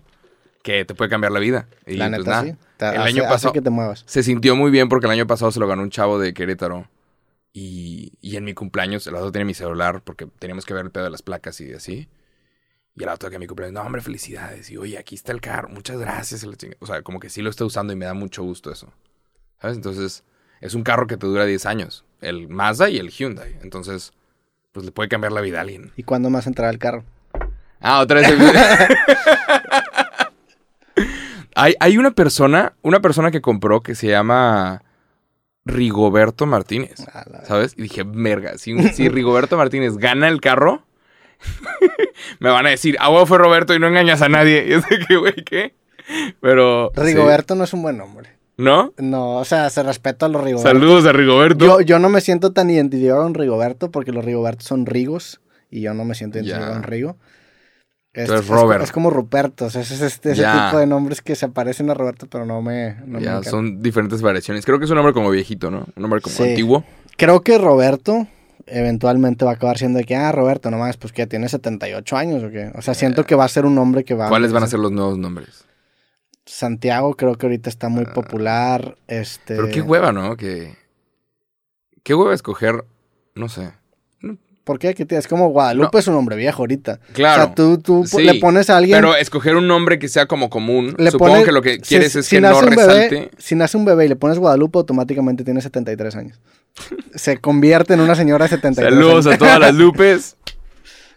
que 0.62 0.86
te 0.86 0.96
puede 0.96 1.10
cambiar 1.10 1.34
la 1.34 1.40
vida. 1.40 1.68
Y 1.86 1.96
la 1.96 2.08
pues, 2.08 2.20
neta, 2.20 2.42
sí. 2.44 2.56
el 2.80 3.02
año 3.02 3.24
pasado 3.24 3.54
que 3.54 3.62
te 3.62 3.70
muevas. 3.70 4.04
se 4.06 4.24
sintió 4.24 4.56
muy 4.56 4.72
bien 4.72 4.88
porque 4.88 5.08
el 5.08 5.12
año 5.12 5.28
pasado 5.28 5.52
se 5.52 5.60
lo 5.60 5.68
ganó 5.68 5.82
un 5.82 5.90
chavo 5.90 6.20
de 6.20 6.34
Querétaro. 6.34 6.88
Y, 7.52 8.14
y 8.22 8.38
en 8.38 8.46
mi 8.46 8.54
cumpleaños, 8.54 9.06
el 9.08 9.14
lado 9.14 9.30
tiene 9.32 9.44
mi 9.44 9.54
celular 9.54 10.02
porque 10.04 10.26
teníamos 10.40 10.66
que 10.66 10.74
ver 10.74 10.86
el 10.86 10.92
pedo 10.92 11.04
de 11.04 11.10
las 11.10 11.22
placas 11.22 11.60
y 11.60 11.74
así. 11.74 12.08
Y 12.96 13.04
el 13.04 13.10
auto 13.10 13.30
que 13.30 13.40
mi 13.40 13.48
cumpleaños, 13.48 13.74
no, 13.74 13.82
hombre, 13.82 14.02
felicidades. 14.02 14.70
Y 14.70 14.78
oye, 14.78 14.98
aquí 14.98 15.16
está 15.16 15.32
el 15.32 15.42
carro, 15.42 15.70
muchas 15.70 15.98
gracias. 15.98 16.46
O 16.80 16.86
sea, 16.86 17.02
como 17.02 17.20
que 17.20 17.30
sí 17.30 17.42
lo 17.42 17.50
está 17.50 17.66
usando 17.66 17.92
y 17.92 17.96
me 17.96 18.06
da 18.06 18.14
mucho 18.14 18.44
gusto 18.44 18.72
eso. 18.72 18.94
¿Sabes? 19.60 19.78
Entonces, 19.78 20.24
es 20.62 20.76
un 20.76 20.84
carro 20.84 21.08
que 21.08 21.18
te 21.18 21.26
dura 21.26 21.46
10 21.46 21.66
años. 21.66 22.06
El 22.22 22.50
Mazda 22.50 22.90
y 22.90 22.98
el 22.98 23.10
Hyundai. 23.10 23.58
Entonces, 23.64 24.14
pues 24.72 24.86
le 24.86 24.92
puede 24.92 25.10
cambiar 25.10 25.32
la 25.32 25.42
vida 25.42 25.58
a 25.58 25.62
alguien. 25.62 25.92
¿Y 25.96 26.04
cuándo 26.04 26.30
más 26.30 26.46
entrará 26.46 26.72
el 26.72 26.78
carro? 26.78 27.04
Ah, 27.80 28.02
otra 28.02 28.22
vez. 28.22 28.32
hay, 31.56 31.76
hay 31.80 31.98
una 31.98 32.12
persona, 32.12 32.74
una 32.84 33.02
persona 33.02 33.32
que 33.32 33.42
compró 33.42 33.82
que 33.82 33.96
se 33.96 34.08
llama 34.08 34.84
Rigoberto 35.66 36.46
Martínez. 36.46 37.04
¿Sabes? 37.46 37.74
Y 37.76 37.84
dije, 37.84 38.04
merga, 38.04 38.58
si, 38.60 38.78
si 38.90 39.10
Rigoberto 39.10 39.58
Martínez 39.58 39.98
gana 39.98 40.28
el 40.28 40.42
carro 40.42 40.86
me 42.40 42.50
van 42.50 42.66
a 42.66 42.70
decir, 42.70 42.98
a 43.00 43.26
fue 43.26 43.38
Roberto 43.38 43.74
y 43.74 43.80
no 43.80 43.88
engañas 43.88 44.22
a 44.22 44.30
nadie. 44.30 44.64
Y 44.68 44.70
yo 44.72 44.82
sé 44.82 45.00
que, 45.08 45.18
güey, 45.18 45.36
¿qué? 45.46 45.76
Pero. 46.42 46.92
Rigoberto 46.96 47.56
no 47.56 47.64
es 47.64 47.74
un 47.74 47.82
buen 47.82 47.98
nombre. 47.98 48.30
¿No? 48.58 48.94
No, 48.98 49.38
o 49.38 49.46
sea, 49.46 49.70
se 49.70 49.82
respeta 49.82 50.28
a 50.28 50.30
los 50.30 50.44
Rigoberto. 50.44 50.70
Saludos 50.70 51.06
a 51.06 51.12
Rigoberto. 51.12 51.66
Yo, 51.66 51.82
yo 51.82 52.00
no 52.00 52.10
me 52.10 52.22
siento 52.22 52.52
tan 52.52 52.70
identificado 52.70 53.24
con 53.24 53.34
Rigoberto 53.34 53.90
porque 53.90 54.12
los 54.12 54.24
Rigobertos 54.24 54.68
son 54.68 54.86
Rigos 54.86 55.42
y 55.72 55.82
yo 55.82 55.94
no 55.94 56.06
me 56.06 56.14
siento 56.14 56.38
identificado 56.38 56.74
con 56.74 56.84
Rigo. 56.84 57.18
Es, 58.14 58.30
es 58.30 58.48
es 58.82 58.92
como 58.92 59.10
Ruperto. 59.10 59.66
o 59.66 59.70
sea, 59.72 59.82
es 59.82 59.90
este, 59.90 60.34
ese 60.34 60.42
Ya. 60.44 60.68
tipo 60.68 60.78
de 60.78 60.86
nombres 60.86 61.22
que 61.22 61.36
se 61.36 61.50
parecen 61.50 61.90
a 61.90 61.96
Roberto, 61.96 62.28
pero 62.30 62.46
no 62.46 62.62
me. 62.62 62.96
no 63.08 63.20
ya, 63.20 63.42
son 63.42 63.82
diferentes 63.82 64.22
variaciones. 64.22 64.66
Creo 64.66 64.78
que 64.78 64.86
es 64.86 64.92
un 64.92 64.98
nombre 64.98 65.14
como 65.14 65.32
viejito, 65.32 65.72
¿no? 65.72 65.80
Un 65.96 66.02
nombre 66.02 66.22
como 66.22 66.36
Sí. 66.36 66.44
antiguo. 66.44 66.84
Creo 67.18 67.42
que 67.42 67.58
Roberto 67.58 68.28
eventualmente 68.68 69.46
va 69.46 69.52
a 69.52 69.54
acabar 69.56 69.78
siendo 69.78 70.00
de 70.00 70.06
que, 70.06 70.16
ah, 70.16 70.32
Roberto, 70.32 70.72
nomás, 70.72 70.98
pues 70.98 71.14
que 71.14 71.28
tiene 71.28 71.50
78 71.50 72.18
años 72.18 72.44
o 72.44 72.50
qué. 72.50 72.72
O 72.76 72.82
sea, 72.82 72.94
siento 72.94 73.26
que 73.26 73.36
va 73.36 73.46
a 73.46 73.50
ser 73.50 73.66
un 73.66 73.76
nombre 73.76 74.04
que 74.04 74.14
va 74.14 74.30
¿Cuáles 74.30 74.52
van 74.52 74.64
a 74.64 74.68
ser 74.68 74.80
los 74.80 74.92
nuevos 74.92 75.18
nombres? 75.18 75.66
Santiago 76.46 77.16
creo 77.16 77.36
que 77.36 77.46
ahorita 77.46 77.70
está 77.70 77.90
muy 77.90 78.06
popular. 78.06 78.98
Este. 79.08 79.54
Ah. 79.54 79.58
Pero 79.58 79.70
qué 79.70 79.82
hueva, 79.82 80.12
¿no? 80.12 80.36
Que... 80.36 80.76
Qué 82.04 82.14
hueva 82.14 82.34
escoger, 82.34 82.84
no 83.36 83.48
sé. 83.48 83.72
¿Por 84.64 84.80
qué? 84.80 84.94
¿Qué 84.96 85.06
te- 85.06 85.18
Es 85.18 85.28
como 85.28 85.50
Guadalupe 85.50 86.00
es 86.00 86.08
un 86.08 86.14
nombre 86.14 86.36
viejo 86.38 86.62
ahorita. 86.62 87.00
Claro. 87.14 87.42
O 87.44 87.46
sea, 87.48 87.56
tú, 87.56 87.78
tú 87.80 88.06
Sí, 88.08 88.22
le 88.24 88.36
pones 88.36 88.70
a 88.70 88.78
alguien. 88.78 88.98
Pero 88.98 89.16
escoger 89.16 89.56
un 89.58 89.68
nombre 89.68 90.00
que 90.00 90.08
sea 90.08 90.26
como 90.26 90.50
común. 90.50 90.96
le 90.98 91.12
Supongo 91.12 91.34
pones- 91.34 91.46
que 91.46 91.52
lo 91.52 91.62
que 91.62 91.74
si- 91.76 91.80
quieres 91.82 92.16
es 92.16 92.26
si 92.26 92.38
que 92.38 92.42
no 92.42 92.50
bebé- 92.62 92.70
resalte. 92.70 93.32
si 93.38 93.56
nace 93.56 93.76
un 93.76 93.84
bebé 93.84 94.06
y 94.06 94.08
le 94.08 94.16
pones 94.16 94.40
Guadalupe, 94.40 94.78
automáticamente 94.80 95.44
tiene 95.44 95.60
73 95.62 96.16
años. 96.16 96.40
Se 97.14 97.40
convierte 97.40 97.94
en 97.94 98.00
una 98.00 98.16
señora 98.16 98.46
de 98.46 98.50
73 98.50 98.94
Saludos 98.94 99.26
años. 99.26 99.36
a 99.36 99.38
todas 99.38 99.60
las 99.60 99.76
Lupes. 99.76 100.38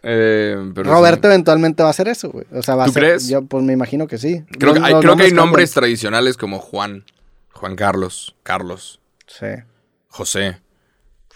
Eh, 0.09 0.57
pero 0.75 0.93
Roberto 0.93 1.27
sí. 1.27 1.33
eventualmente 1.33 1.83
va 1.83 1.89
a 1.89 1.91
hacer 1.91 2.07
eso, 2.07 2.31
güey. 2.31 2.45
O 2.53 2.63
sea, 2.63 2.77
va 2.77 2.85
¿Tú 2.85 2.91
a 2.91 2.93
ser- 2.95 3.03
crees? 3.03 3.29
Yo, 3.29 3.43
pues 3.45 3.65
me 3.65 3.73
imagino 3.73 4.07
que 4.07 4.19
sí. 4.19 4.45
Creo, 4.57 4.73
que 4.75 4.79
hay, 4.81 4.93
los 4.93 5.01
creo 5.01 5.17
que 5.17 5.23
hay 5.25 5.29
cambian. 5.31 5.35
nombres 5.37 5.73
tradicionales 5.73 6.37
como 6.37 6.61
Juan, 6.61 7.05
Juan 7.53 7.75
Carlos, 7.75 8.37
Carlos, 8.45 9.01
Sí. 9.27 9.47
José. 10.09 10.59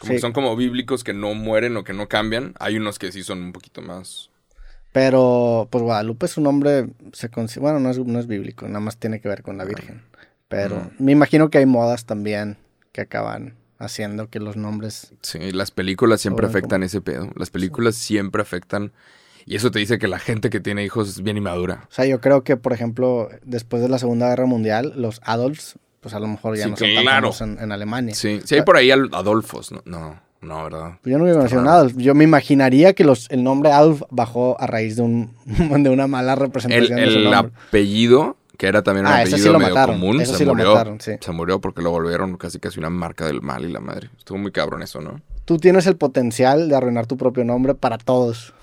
Como 0.01 0.09
Sí. 0.11 0.15
que 0.17 0.21
son 0.21 0.33
como 0.33 0.57
bíblicos 0.57 1.05
que 1.05 1.13
no 1.13 1.35
mueren 1.35 1.77
o 1.77 1.85
que 1.85 1.93
no 1.93 2.09
cambian. 2.09 2.55
Hay 2.59 2.77
unos 2.79 2.99
que 2.99 3.13
sí 3.13 3.23
son 3.23 3.43
un 3.43 3.53
poquito 3.53 3.83
más. 3.83 4.31
Pero, 4.93 5.69
pues 5.71 5.83
Guadalupe 5.85 6.27
es 6.27 6.37
un 6.37 6.45
nombre, 6.45 6.89
se 7.13 7.29
bueno, 7.61 7.79
no 7.79 7.91
es, 7.91 7.99
no 7.99 8.19
es 8.19 8.27
bíblico, 8.27 8.67
nada 8.67 8.81
más 8.81 8.97
tiene 8.97 9.21
que 9.21 9.29
ver 9.29 9.43
con 9.43 9.57
la 9.57 9.65
Virgen. 9.65 10.03
Pero 10.49 10.91
me 10.99 11.13
imagino 11.13 11.49
que 11.49 11.59
hay 11.59 11.67
modas 11.67 12.07
también 12.07 12.57
que 12.91 13.03
acaban 13.03 13.55
haciendo 13.79 14.29
que 14.29 14.41
los 14.41 14.57
nombres... 14.57 15.13
Sí, 15.23 15.53
las 15.53 15.71
películas 15.71 16.21
siempre 16.21 16.47
afectan 16.47 16.83
ese 16.83 17.01
pedo. 17.01 17.31
Las 17.37 17.51
películas 17.51 17.95
siempre 17.95 18.43
afectan. 18.43 18.91
Y 19.47 19.55
eso 19.57 19.71
te 19.71 19.79
dice 19.79 19.99
que 19.99 20.09
la 20.09 20.19
gente 20.19 20.51
que 20.51 20.61
tiene 20.61 20.85
hijos 20.85 21.09
es 21.09 21.23
bien 21.23 21.37
inmadura. 21.37 21.87
O 21.89 21.93
sea, 21.93 22.05
yo 22.05 22.21
creo 22.21 22.43
que, 22.43 22.57
por 22.57 22.73
ejemplo, 22.73 23.31
después 23.45 23.81
de 23.83 23.89
la 23.89 23.99
Segunda 23.99 24.29
Guerra 24.29 24.47
Mundial, 24.47 24.93
los 24.97 25.21
Adolfs, 25.25 25.77
pues 26.01 26.15
a 26.15 26.21
lo 26.21 26.27
mejor 26.29 26.57
ya 26.57 26.65
Sí, 26.65 26.71
no 26.71 26.77
son 26.77 26.89
claro. 27.03 27.31
en, 27.41 27.59
en 27.61 27.73
Alemania. 27.73 28.15
Sí, 28.15 28.41
sí 28.45 28.55
hay 28.57 28.63
por 28.63 28.77
ahí 28.77 28.91
Adolfos. 28.91 29.71
No, 29.73 29.83
no, 29.85 30.21
no, 30.41 30.65
¿verdad? 30.65 30.99
Yo 31.05 31.19
no 31.19 31.25
me 31.25 31.33
raro. 31.33 31.71
Adolf. 31.71 31.95
Yo 31.97 32.15
me 32.15 32.25
imaginaría 32.25 32.95
que 32.95 33.05
los, 33.05 33.31
el 33.31 33.43
nombre 33.45 33.71
Adolf 33.73 34.03
bajó 34.11 34.61
a 34.61 34.67
raíz 34.67 34.97
de, 34.97 35.03
un, 35.03 35.35
de 35.47 35.91
una 35.91 36.07
mala 36.07 36.33
El, 36.35 36.39
representación 36.41 36.97
de 36.99 37.11
su 37.11 37.19
el 37.19 37.35
apellido, 37.35 38.37
que 38.57 38.67
era 38.67 38.83
también 38.83 39.07
un 39.07 39.13
Ah, 39.13 39.25
sí 39.27 39.33
apellido 39.35 39.59
medio 39.59 39.75
mataron, 39.75 40.01
común, 40.01 40.19
se 40.27 40.37
sí 40.37 40.45
murió. 40.47 40.71
mataron, 40.75 41.01
sí. 41.01 41.13
Se 41.21 41.33
murió 41.33 41.61
porque 41.61 41.83
lo 41.83 41.91
volvieron 41.91 42.37
casi 42.37 42.59
casi 42.59 42.79
una 42.79 42.91
marca 42.91 43.27
del 43.27 43.43
mal 43.43 43.65
y 43.65 43.73
la 43.73 43.81
madre. 43.81 44.11
Estuvo 44.19 44.39
muy 44.39 44.53
cabrón 44.53 44.83
eso, 44.83 45.01
¿no? 45.01 45.21
Tú 45.45 45.59
tienes 45.59 45.87
el 45.87 45.97
potencial 45.97 46.69
de 46.69 46.77
arruinar 46.77 47.07
tu 47.07 47.17
propio 47.17 47.45
nombre 47.45 47.75
para 47.75 47.99
todos. 47.99 48.55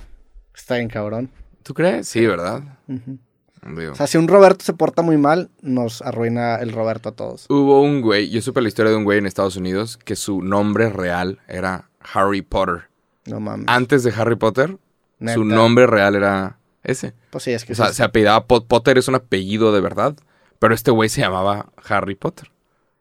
Está 0.55 0.75
bien, 0.77 0.87
cabrón. 0.87 1.29
¿Tú 1.63 1.73
crees? 1.73 2.07
Sí, 2.07 2.25
¿verdad? 2.25 2.63
Ujú. 2.87 3.17
Digo. 3.65 3.93
O 3.93 3.95
sea, 3.95 4.07
si 4.07 4.17
un 4.17 4.27
Roberto 4.27 4.63
se 4.63 4.73
porta 4.73 5.01
muy 5.01 5.17
mal, 5.17 5.49
nos 5.61 6.01
arruina 6.01 6.55
el 6.57 6.71
Roberto 6.73 7.09
a 7.09 7.11
todos. 7.13 7.45
Hubo 7.49 7.81
un 7.81 8.01
güey, 8.01 8.29
yo 8.29 8.41
supe 8.41 8.61
la 8.61 8.67
historia 8.67 8.91
de 8.91 8.97
un 8.97 9.03
güey 9.03 9.17
en 9.19 9.25
Estados 9.25 9.55
Unidos 9.55 9.97
que 9.97 10.15
su 10.15 10.41
nombre 10.41 10.89
real 10.89 11.39
era 11.47 11.89
Harry 12.13 12.41
Potter. 12.41 12.89
No 13.25 13.39
mames. 13.39 13.65
Antes 13.67 14.03
de 14.03 14.13
Harry 14.15 14.35
Potter, 14.35 14.77
Neta. 15.19 15.33
su 15.35 15.43
nombre 15.43 15.85
real 15.87 16.15
era 16.15 16.59
ese. 16.83 17.13
Pues 17.29 17.43
sí, 17.43 17.51
es 17.51 17.65
que 17.65 17.73
O 17.73 17.75
sea, 17.75 17.87
sí. 17.87 17.95
se 17.95 18.03
apellidaba 18.03 18.45
Po- 18.45 18.65
Potter, 18.65 18.97
es 18.97 19.07
un 19.07 19.15
apellido 19.15 19.73
de 19.73 19.81
verdad. 19.81 20.15
Pero 20.59 20.73
este 20.73 20.91
güey 20.91 21.09
se 21.09 21.21
llamaba 21.21 21.67
Harry 21.87 22.15
Potter. 22.15 22.51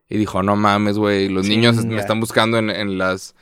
Y 0.09 0.19
dijo, 0.19 0.43
no 0.43 0.57
mames, 0.57 0.99
güey, 0.99 1.29
los 1.29 1.47
niños 1.49 1.85
me 1.85 1.99
están 1.99 2.21
buscando 2.21 2.59
en, 2.59 2.71
en 2.71 2.99
las, 2.99 3.35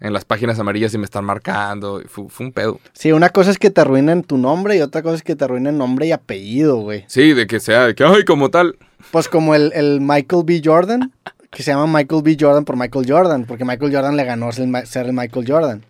en 0.00 0.12
las 0.12 0.24
páginas 0.24 0.58
amarillas 0.58 0.94
y 0.94 0.98
me 0.98 1.04
están 1.04 1.24
marcando. 1.24 2.00
Fue, 2.08 2.28
fue 2.28 2.46
un 2.46 2.52
pedo. 2.52 2.80
Sí, 2.92 3.12
una 3.12 3.30
cosa 3.30 3.50
es 3.50 3.58
que 3.58 3.70
te 3.70 3.80
arruinen 3.80 4.22
tu 4.22 4.38
nombre 4.38 4.76
y 4.76 4.80
otra 4.80 5.02
cosa 5.02 5.16
es 5.16 5.22
que 5.22 5.34
te 5.36 5.44
arruinen 5.44 5.76
nombre 5.78 6.06
y 6.06 6.12
apellido, 6.12 6.76
güey. 6.76 7.04
Sí, 7.08 7.32
de 7.34 7.46
que 7.46 7.60
sea, 7.60 7.86
de 7.86 7.94
que, 7.94 8.04
ay, 8.04 8.24
como 8.24 8.50
tal. 8.50 8.76
Pues 9.10 9.28
como 9.28 9.54
el, 9.54 9.72
el 9.74 10.00
Michael 10.00 10.42
B. 10.44 10.60
Jordan, 10.64 11.12
que 11.50 11.62
se 11.62 11.70
llama 11.72 11.86
Michael 11.98 12.22
B. 12.22 12.36
Jordan 12.38 12.64
por 12.64 12.76
Michael 12.76 13.06
Jordan, 13.08 13.44
porque 13.46 13.64
Michael 13.64 13.92
Jordan 13.94 14.16
le 14.16 14.24
ganó 14.24 14.50
ser 14.52 14.64
el, 14.64 14.70
Ma- 14.70 14.86
ser 14.86 15.06
el 15.06 15.12
Michael 15.12 15.44
Jordan. 15.50 15.84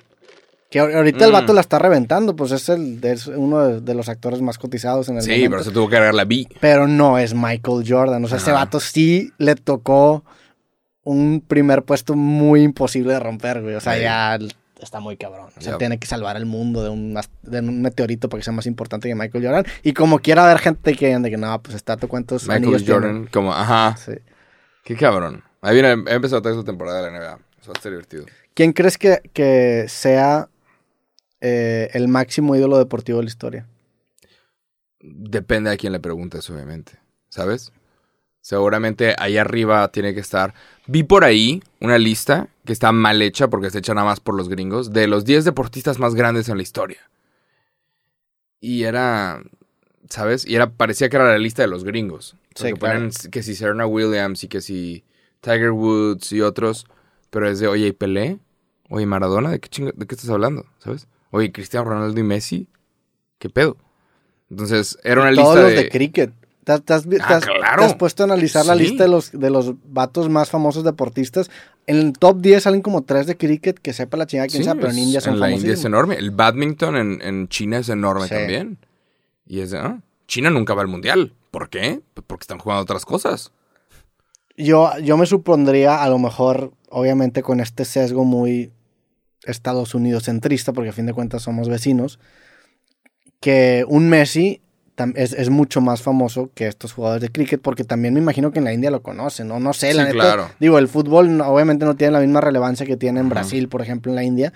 Que 0.71 0.81
ahor- 0.83 0.95
ahorita 0.95 1.25
el 1.25 1.31
Mm. 1.31 1.33
vato 1.35 1.53
la 1.55 1.63
está 1.63 1.79
reventando, 1.79 2.37
pues 2.37 2.53
es, 2.53 2.69
el, 2.69 3.03
es 3.03 3.27
uno 3.27 3.61
de, 3.67 3.81
de 3.81 3.95
los 3.95 4.11
actores 4.11 4.43
más 4.43 4.59
cotizados 4.59 5.09
en 5.09 5.17
el 5.17 5.23
Sí, 5.23 5.31
momento. 5.31 5.51
pero 5.53 5.65
se 5.65 5.71
tuvo 5.71 5.89
que 5.89 5.97
agregar 5.97 6.15
la 6.15 6.27
B. 6.27 6.47
Pero 6.61 6.87
no 6.87 7.17
es 7.19 7.33
Michael 7.35 7.85
Jordan. 7.89 8.23
O 8.25 8.29
sea, 8.29 8.37
ese 8.37 8.53
vato 8.53 8.79
sí 8.79 9.33
le 9.39 9.55
tocó 9.55 10.25
un 11.09 11.41
primer 11.41 11.85
puesto 11.85 12.15
muy 12.15 12.63
imposible 12.63 13.15
de 13.15 13.21
romper, 13.21 13.63
güey. 13.63 13.75
O 13.77 13.81
sea, 13.81 13.95
Sí. 13.95 14.03
ya 14.03 14.39
está 14.81 15.01
muy 15.01 15.17
cabrón. 15.17 15.51
O 15.57 15.61
sea, 15.61 15.79
tiene 15.79 15.99
que 15.99 16.07
salvar 16.07 16.37
el 16.37 16.45
mundo 16.47 16.83
de 16.85 16.91
un, 16.91 17.19
de 17.43 17.59
un 17.61 17.81
meteorito 17.83 18.29
para 18.29 18.41
que 18.41 18.45
sea 18.45 18.53
más 18.53 18.67
importante 18.67 19.09
que 19.09 19.15
Michael 19.15 19.45
Jordan. 19.45 19.65
Y 19.83 19.93
como 19.95 20.19
quiera 20.19 20.45
haber 20.45 20.59
gente 20.59 20.95
que 20.95 21.19
de 21.19 21.31
que 21.31 21.37
no, 21.39 21.63
pues 21.63 21.75
está, 21.77 21.97
¿tú 21.97 22.09
cuántos 22.09 22.43
Michael 22.47 22.65
anillos? 22.65 22.85
Jordan, 22.87 23.27
como, 23.33 23.53
ajá. 23.55 23.97
Sí. 23.97 24.13
Qué 24.85 24.97
cabrón. 24.97 25.43
Ahí 25.63 25.75
viene, 25.75 25.89
he 26.11 26.15
empezado 26.15 26.43
toda 26.43 26.55
esta 26.55 26.65
temporada 26.67 27.03
de 27.03 27.11
la 27.11 27.19
NBA. 27.19 27.39
Eso 27.61 27.71
va 27.71 27.73
a 27.75 27.79
estar 27.79 27.91
divertido. 27.91 28.27
¿Quién 28.55 28.73
crees 28.73 28.99
que, 28.99 29.21
que 29.33 29.87
sea 29.89 30.49
eh, 31.41 31.89
el 31.95 32.07
máximo 32.09 32.55
ídolo 32.55 32.77
deportivo 32.79 33.19
de 33.19 33.25
la 33.25 33.29
historia? 33.31 33.67
Depende 35.01 35.71
a 35.71 35.77
quién 35.77 35.93
le 35.93 36.01
preguntes, 36.01 36.49
obviamente. 36.51 36.93
¿Sabes? 37.31 37.73
Seguramente 38.41 39.15
ahí 39.19 39.37
arriba 39.37 39.89
tiene 39.89 40.15
que 40.15 40.21
estar. 40.21 40.55
Vi 40.87 41.03
por 41.03 41.25
ahí 41.25 41.63
una 41.81 41.99
lista 41.99 42.49
que 42.65 42.73
está 42.73 42.93
mal 42.93 43.21
hecha 43.21 43.49
porque 43.49 43.71
se 43.71 43.79
echa 43.79 43.95
nada 43.95 44.07
más 44.07 44.21
por 44.21 44.35
los 44.35 44.49
gringos 44.49 44.93
de 44.93 45.07
los 45.07 45.25
10 45.25 45.45
deportistas 45.45 45.99
más 45.99 46.15
grandes 46.15 46.49
en 46.49 46.57
la 46.57 46.63
historia. 46.63 46.99
Y 48.61 48.85
era. 48.85 49.43
¿Sabes? 50.09 50.47
Y 50.47 50.55
era, 50.55 50.71
parecía 50.71 51.09
que 51.09 51.17
era 51.17 51.27
la 51.29 51.39
lista 51.39 51.63
de 51.63 51.69
los 51.69 51.85
gringos. 51.85 52.37
Sí, 52.55 52.73
claro. 52.73 53.09
que 53.31 53.43
si 53.43 53.55
Serena 53.55 53.87
Williams 53.87 54.43
y 54.45 54.49
que 54.49 54.61
si 54.63 55.05
Tiger 55.41 55.73
Woods 55.73 56.33
y 56.33 56.41
otros. 56.41 56.87
Pero 57.31 57.49
es 57.49 57.59
de, 57.59 57.69
oye, 57.69 57.89
¿y 57.89 57.93
Pelé? 57.93 58.39
Oye, 58.89 59.05
Maradona, 59.05 59.51
¿de 59.51 59.61
qué, 59.61 59.69
chinga- 59.69 59.93
¿de 59.95 60.07
qué 60.07 60.15
estás 60.15 60.31
hablando? 60.31 60.65
¿Sabes? 60.79 61.07
Oye, 61.31 61.53
Cristiano 61.53 61.91
Ronaldo 61.91 62.19
y 62.19 62.23
Messi. 62.23 62.69
¿Qué 63.39 63.51
pedo? 63.51 63.77
Entonces, 64.51 64.99
era 65.05 65.21
una 65.21 65.35
Todos 65.35 65.55
lista 65.57 65.63
los 65.63 65.71
de... 65.73 65.77
de 65.85 65.89
cricket. 65.91 66.33
¿Te, 66.69 66.73
has- 66.75 66.83
te 66.85 66.93
has, 66.93 67.09
te 67.09 67.17
Ah, 67.23 67.37
has- 67.37 67.47
claro. 67.47 67.79
te 67.81 67.85
has 67.87 67.95
puesto 67.95 68.23
a 68.23 68.27
analizar 68.27 68.67
la 68.67 68.75
lista 68.75 69.05
de 69.05 69.09
los, 69.09 69.33
de 69.33 69.49
los 69.49 69.73
vatos 69.91 70.29
más 70.29 70.51
famosos 70.51 70.85
deportistas? 70.85 71.51
En 71.87 71.97
el 71.97 72.13
top 72.13 72.43
10 72.43 72.63
salen 72.65 72.83
como 72.83 73.05
tres 73.05 73.27
de 73.27 73.39
cricket, 73.39 73.79
que 73.79 73.95
sepa 73.95 74.19
la 74.19 74.27
chingada 74.27 74.49
quién 74.49 74.63
Sí, 74.63 74.65
sabe, 74.69 74.81
pero 74.83 74.93
en 74.93 74.99
es- 74.99 75.05
India 75.05 75.21
son 75.23 75.33
en 75.35 75.41
la 75.41 75.51
India 75.51 75.73
es 75.73 75.85
enorme. 75.87 76.17
El 76.17 76.31
badminton 76.31 76.97
en, 76.97 77.23
en 77.23 77.49
China 77.49 77.79
es 77.79 77.89
enorme 77.89 78.25
Sí. 78.29 78.35
también. 78.35 78.77
Y 79.47 79.61
es 79.61 79.71
de, 79.71 79.79
ah, 79.79 80.03
China 80.27 80.51
nunca 80.51 80.75
va 80.75 80.83
al 80.83 80.89
mundial. 80.89 81.33
¿Por 81.51 81.71
qué? 81.71 82.03
Pues 82.13 82.27
Porque 82.27 82.43
están 82.43 82.59
jugando 82.59 82.83
otras 82.83 83.07
cosas. 83.07 83.51
Yo, 84.59 84.91
yo 84.99 85.17
me 85.17 85.25
supondría, 85.25 86.03
a 86.03 86.09
lo 86.11 86.19
mejor, 86.19 86.73
obviamente 86.91 87.43
con 87.43 87.61
este 87.61 87.87
sesgo 87.87 88.25
muy 88.27 88.71
Estados 89.45 89.95
Unidos 89.95 90.25
centrista, 90.25 90.75
porque 90.75 90.91
a 90.91 90.93
fin 90.93 91.07
de 91.07 91.15
cuentas 91.15 91.43
somos 91.45 91.71
vecinos, 91.71 92.19
que 93.41 93.85
un 93.89 94.09
Messi 94.11 94.61
es, 95.15 95.33
es 95.33 95.51
mucho 95.51 95.81
más 95.81 96.03
famoso 96.03 96.51
que 96.55 96.67
estos 96.67 96.93
jugadores 96.93 97.23
de 97.23 97.31
cricket, 97.31 97.61
porque 97.61 97.85
también 97.85 98.15
me 98.15 98.21
imagino 98.21 98.51
que 98.53 98.59
en 98.59 98.65
la 98.65 98.73
India 98.73 98.91
lo 98.91 99.03
conocen, 99.03 99.49
¿no? 99.49 99.61
No 99.61 99.73
sé, 99.73 99.95
la 99.95 100.03
Sí, 100.07 100.13
neta. 100.13 100.25
claro. 100.25 100.51
Digo, 100.61 100.79
el 100.79 100.89
fútbol 100.89 101.41
obviamente 101.41 101.85
no 101.85 101.97
tiene 101.97 102.13
la 102.13 102.21
misma 102.21 102.41
relevancia 102.41 102.87
que 102.87 102.97
tiene 102.97 103.21
en. 103.21 103.29
Brasil, 103.29 103.69
por 103.69 103.83
ejemplo, 103.83 104.11
en 104.13 104.17
la 104.17 104.25
India. 104.25 104.53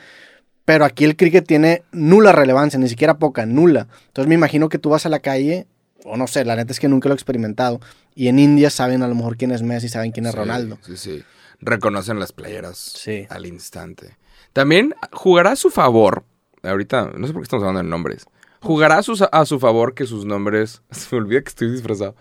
Pero 0.65 0.85
aquí 0.85 1.05
el 1.05 1.17
cricket 1.17 1.47
tiene 1.47 1.83
nula 1.93 2.31
relevancia, 2.33 2.79
ni 2.79 2.89
siquiera 2.89 3.19
poca, 3.19 3.47
nula. 3.47 3.89
Entonces 4.09 4.29
me 4.29 4.35
imagino 4.37 4.69
que 4.69 4.79
tú 4.79 4.91
vas 4.91 5.05
a 5.07 5.09
la 5.09 5.19
calle, 5.19 5.67
o 6.05 6.17
no 6.17 6.27
sé, 6.29 6.45
la 6.45 6.55
neta 6.57 6.73
es 6.73 6.79
que 6.81 6.89
nunca 6.89 7.09
lo 7.09 7.15
he 7.15 7.17
experimentado. 7.17 7.81
Y 8.15 8.29
en 8.29 8.39
India 8.39 8.71
saben 8.71 9.03
a 9.03 9.09
lo 9.09 9.15
mejor 9.15 9.37
quién 9.37 9.51
es 9.51 9.63
Messi, 9.63 9.89
saben 9.89 10.13
quién 10.13 10.27
es 10.27 10.33
Sí, 10.33 10.39
Ronaldo. 10.39 10.79
Sí, 10.83 10.97
sí. 10.97 11.23
Reconocen 11.61 12.19
las 12.19 12.33
playeras 12.33 12.77
Sí. 12.79 13.27
al 13.31 13.47
instante. 13.47 14.17
También 14.53 14.95
jugará 15.13 15.53
a 15.53 15.57
su 15.57 15.71
favor. 15.71 16.25
Ahorita, 16.63 17.11
no 17.17 17.27
sé 17.27 17.33
por 17.33 17.43
qué 17.43 17.45
estamos 17.45 17.63
hablando 17.65 17.83
de 17.83 17.89
nombres. 17.89 18.27
Jugará 18.63 18.99
a, 18.99 19.45
su 19.45 19.59
favor 19.59 19.95
que 19.95 20.07
sus 20.07 20.25
nombres. 20.25 20.83
Se 20.91 21.15
me 21.15 21.23
olvida 21.23 21.43
que 21.43 21.49
estoy 21.49 21.71
disfrazado. 21.71 22.15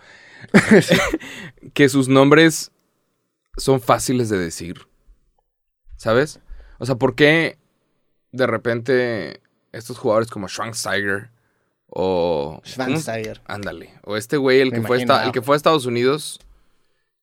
que 1.74 1.88
sus 1.88 2.08
nombres 2.08 2.72
son 3.56 3.80
fáciles 3.80 4.28
de 4.28 4.38
decir. 4.38 4.86
¿Sabes? 5.96 6.40
O 6.78 6.86
sea, 6.86 6.96
¿por 6.96 7.14
qué 7.14 7.58
de 8.32 8.46
repente 8.46 9.40
estos 9.72 9.98
jugadores 9.98 10.28
como 10.30 10.48
Schweinsteiger 10.48 11.30
o... 11.86 12.54
¿cómo? 12.54 12.62
Schweinsteiger. 12.64 13.40
Ándale. 13.46 13.94
O 14.04 14.16
este 14.16 14.36
güey, 14.36 14.60
el 14.60 14.72
que, 14.72 14.82
fue 14.82 14.98
esta- 14.98 15.24
el 15.24 15.32
que 15.32 15.42
fue 15.42 15.54
a 15.54 15.58
Estados 15.58 15.86
Unidos, 15.86 16.40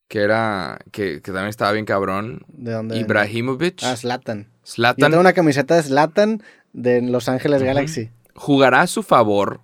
que 0.08 0.20
era... 0.22 0.80
Que, 0.92 1.22
que 1.22 1.32
también 1.32 1.48
estaba 1.50 1.74
bien 1.74 1.86
cabrón. 1.86 2.44
¿De 2.48 2.72
dónde? 2.72 2.98
Ibrahimovic. 2.98 3.84
Ah, 3.84 3.98
Zlatan. 3.98 4.44
Yo 4.44 4.72
Zlatan. 4.76 5.12
tengo 5.12 5.20
una 5.20 5.34
camiseta 5.34 5.76
de 5.76 5.84
Zlatan 5.84 6.42
de 6.72 7.02
Los 7.02 7.28
Ángeles 7.28 7.58
Ujú. 7.62 7.68
Galaxy. 7.68 8.12
Jugará 8.42 8.82
a 8.82 8.88
su 8.88 9.04
favor 9.04 9.60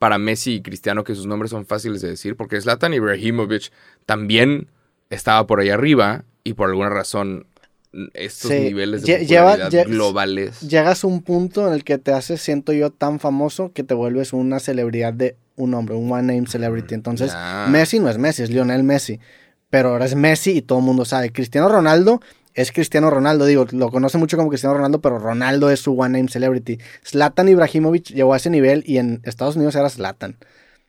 para 0.00 0.18
Messi 0.18 0.54
y 0.56 0.62
Cristiano 0.62 1.04
que 1.04 1.14
sus 1.14 1.26
nombres 1.26 1.50
son 1.52 1.66
fáciles 1.66 2.00
de 2.02 2.08
decir, 2.08 2.34
porque 2.36 2.60
Zlatan 2.60 2.94
Ibrahimovic 2.94 3.70
también 4.06 4.68
estaba 5.08 5.46
por 5.46 5.60
ahí 5.60 5.68
arriba 5.70 6.24
y 6.42 6.54
por 6.54 6.68
alguna 6.70 6.88
razón 6.88 7.46
estos 8.14 8.50
Sí, 8.50 8.60
niveles 8.60 9.02
de 9.02 9.24
lleva- 9.26 9.52
popularidad 9.52 9.86
globales. 9.86 10.60
Llegas 10.60 11.04
a 11.04 11.06
un 11.06 11.22
punto 11.22 11.68
en 11.68 11.74
el 11.74 11.84
que 11.84 11.98
te 11.98 12.12
haces, 12.12 12.40
siento 12.40 12.72
yo, 12.72 12.90
tan 12.90 13.20
famoso 13.20 13.72
que 13.72 13.84
te 13.84 13.94
vuelves 13.94 14.32
una 14.32 14.58
celebridad 14.58 15.12
de 15.12 15.36
un 15.56 15.74
hombre, 15.74 15.94
un 15.94 16.10
one 16.10 16.32
name 16.34 16.46
celebrity. 16.48 16.94
Entonces. 16.94 17.32
Messi 17.68 18.00
no 18.00 18.08
es 18.08 18.16
Messi, 18.18 18.42
es 18.42 18.50
Lionel 18.50 18.82
Messi. 18.82 19.20
Pero 19.68 19.90
ahora 19.90 20.06
es 20.06 20.14
Messi 20.16 20.52
y 20.58 20.62
todo 20.62 20.78
el 20.80 20.84
mundo 20.84 21.04
sabe. 21.04 21.30
Cristiano 21.30 21.68
Ronaldo 21.68 22.20
es 22.54 22.72
Cristiano 22.72 23.10
Ronaldo. 23.10 23.44
Digo, 23.46 23.66
lo 23.72 23.90
conoce 23.90 24.18
mucho 24.18 24.36
como 24.36 24.48
Cristiano 24.48 24.74
Ronaldo, 24.74 25.00
pero 25.00 25.18
Ronaldo 25.18 25.70
es 25.70 25.80
su 25.80 25.98
one 25.98 26.18
name 26.18 26.28
celebrity. 26.30 26.78
Zlatan 27.06 27.48
Ibrahimovic 27.48 28.08
llegó 28.10 28.34
a 28.34 28.36
ese 28.36 28.50
nivel 28.50 28.82
y 28.86 28.98
en 28.98 29.20
Estados 29.24 29.56
Unidos 29.56 29.74
era 29.76 29.88
Zlatan. 29.90 30.36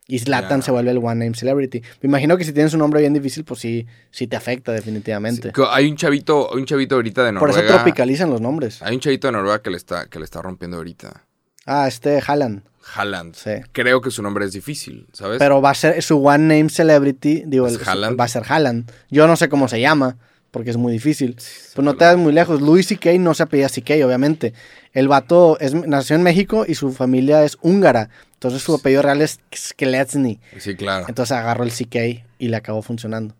Y 0.08 0.20
Zlatan 0.20 0.62
se 0.62 0.72
vuelve 0.72 0.92
el 0.92 0.98
one 0.98 1.16
name 1.24 1.36
celebrity. 1.36 1.82
Me 2.02 2.08
imagino 2.08 2.36
que 2.36 2.44
si 2.44 2.52
tienes 2.52 2.74
un 2.74 2.80
nombre 2.80 3.00
bien 3.00 3.14
difícil, 3.14 3.46
pues 3.46 3.62
sí, 3.62 3.86
sí 4.10 4.28
te 4.28 4.36
afecta 4.36 4.74
definitivamente. 4.74 5.54
hay 5.70 5.90
un 5.90 5.96
chavito, 5.96 6.50
hay 6.54 6.60
un 6.60 6.66
chavito 6.66 6.96
ahorita 6.96 7.24
de 7.24 7.32
Por 7.34 7.50
Noruega. 7.50 7.62
eso 7.66 7.76
tropicalizan 7.76 8.30
los 8.30 8.42
nombres. 8.42 8.82
Hay 8.82 8.96
un 8.96 9.00
chavito 9.00 9.28
de 9.28 9.34
Noruega 9.34 9.62
que 9.62 9.70
le 9.70 9.78
está, 9.78 10.08
que 10.08 10.20
le 10.20 10.26
está 10.26 10.42
rompiendo 10.42 10.78
ahorita. 10.78 11.24
Ah, 11.66 11.88
este 11.88 12.22
Haaland. 12.26 12.64
Haaland. 12.96 13.36
Sí. 13.36 13.52
Creo 13.72 14.02
que 14.02 14.12
su 14.12 14.22
nombre 14.22 14.44
es 14.44 14.52
difícil, 14.52 15.08
¿sabes? 15.14 15.38
Pero 15.40 15.62
va 15.62 15.70
a 15.70 15.76
ser 15.76 16.02
su 16.02 16.18
one 16.26 16.40
name 16.58 16.70
celebrity, 16.70 17.44
digo, 17.46 17.68
¿Es 17.68 17.76
el- 17.88 18.20
va 18.20 18.24
a 18.24 18.28
ser 18.28 18.44
Haaland. 18.50 18.92
Yo 19.10 19.28
no 19.28 19.38
sé 19.38 19.48
cómo 19.48 19.68
se 19.70 19.80
llama, 19.80 20.18
porque 20.52 20.70
es 20.70 20.78
muy 20.78 20.94
difícil. 20.94 21.36
Pues 21.36 21.84
no 21.84 21.96
te 21.96 22.06
das 22.06 22.18
muy 22.18 22.34
lejos. 22.34 22.62
Louis 22.62 22.86
C.K. 22.86 23.14
no 23.18 23.34
se 23.34 23.44
apellida 23.44 23.70
C.K., 23.70 24.06
obviamente. 24.06 24.54
El 24.94 25.08
vato 25.08 25.58
es, 25.60 25.74
nació 25.74 26.18
en 26.18 26.24
México 26.24 26.66
y 26.68 26.76
su 26.76 26.92
familia 26.92 27.44
es 27.44 27.58
húngara. 27.62 28.10
Entonces 28.34 28.62
su 28.62 28.76
apellido 28.76 29.02
real 29.02 29.22
es 29.22 29.40
Skeletsny. 29.56 30.40
Sí, 30.60 30.76
claro. 30.76 31.06
Entonces 31.08 31.32
agarró 31.32 31.64
el 31.64 31.72
C.K. 31.72 32.00
y 32.38 32.48
le 32.48 32.58
acabó 32.58 32.82
funcionando. 32.82 33.36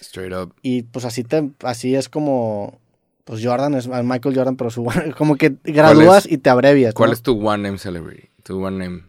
Straight 0.00 0.32
up. 0.32 0.54
Y 0.62 0.82
pues 0.82 1.04
así 1.04 1.24
te, 1.24 1.50
así 1.62 1.94
es 1.94 2.08
como, 2.08 2.80
pues 3.24 3.44
Jordan 3.44 3.74
es 3.74 3.86
Michael 3.86 4.34
Jordan, 4.34 4.56
pero 4.56 4.70
su 4.70 4.86
como 5.16 5.36
que 5.36 5.56
gradúas 5.62 6.26
y 6.30 6.38
te 6.38 6.50
abrevias. 6.50 6.94
¿Cuál 6.94 7.10
¿no? 7.10 7.14
es 7.14 7.22
tu 7.22 7.46
one 7.46 7.62
name 7.62 7.78
celebrity? 7.78 8.30
Tu 8.42 8.62
one 8.62 8.78
name. 8.78 9.02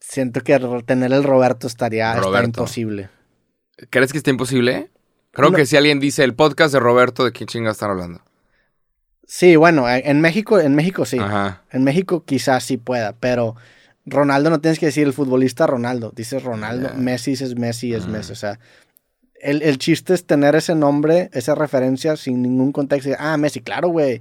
Siento 0.00 0.40
que 0.42 0.58
tener 0.84 1.12
el 1.12 1.22
Roberto 1.22 1.66
estaría 1.66 2.14
está 2.14 2.44
imposible. 2.44 3.08
¿Crees 3.88 4.12
que 4.12 4.18
está 4.18 4.30
imposible? 4.30 4.90
Creo 5.32 5.50
No. 5.50 5.56
que 5.56 5.66
si 5.66 5.76
alguien 5.76 5.98
dice 6.00 6.24
el 6.24 6.34
podcast 6.34 6.72
de 6.72 6.80
Roberto, 6.80 7.24
¿de 7.24 7.32
quién 7.32 7.46
chinga 7.48 7.70
están 7.70 7.90
hablando? 7.90 8.20
Sí, 9.26 9.56
bueno, 9.56 9.88
en 9.88 10.20
México, 10.20 10.60
en 10.60 10.74
México 10.74 11.04
sí. 11.06 11.18
Ajá. 11.18 11.62
En 11.70 11.84
México 11.84 12.22
quizás 12.24 12.64
sí 12.64 12.76
pueda, 12.76 13.14
pero 13.14 13.56
Ronaldo 14.04 14.50
no 14.50 14.60
tienes 14.60 14.78
que 14.78 14.86
decir 14.86 15.06
el 15.06 15.12
futbolista 15.14 15.66
Ronaldo. 15.66 16.12
Dices 16.14 16.42
Ronaldo. 16.42 16.90
Messi 16.96 17.32
es 17.32 17.56
Messi, 17.56 17.94
es. 17.94 18.06
Messi. 18.06 18.32
O 18.32 18.36
sea, 18.36 18.58
el, 19.40 19.62
el 19.62 19.78
chiste 19.78 20.12
es 20.12 20.26
tener 20.26 20.54
ese 20.54 20.74
nombre, 20.74 21.30
esa 21.32 21.54
referencia 21.54 22.16
sin 22.16 22.42
ningún 22.42 22.72
contexto. 22.72 23.10
Ah, 23.18 23.36
Messi, 23.38 23.60
claro, 23.60 23.88
güey. 23.88 24.20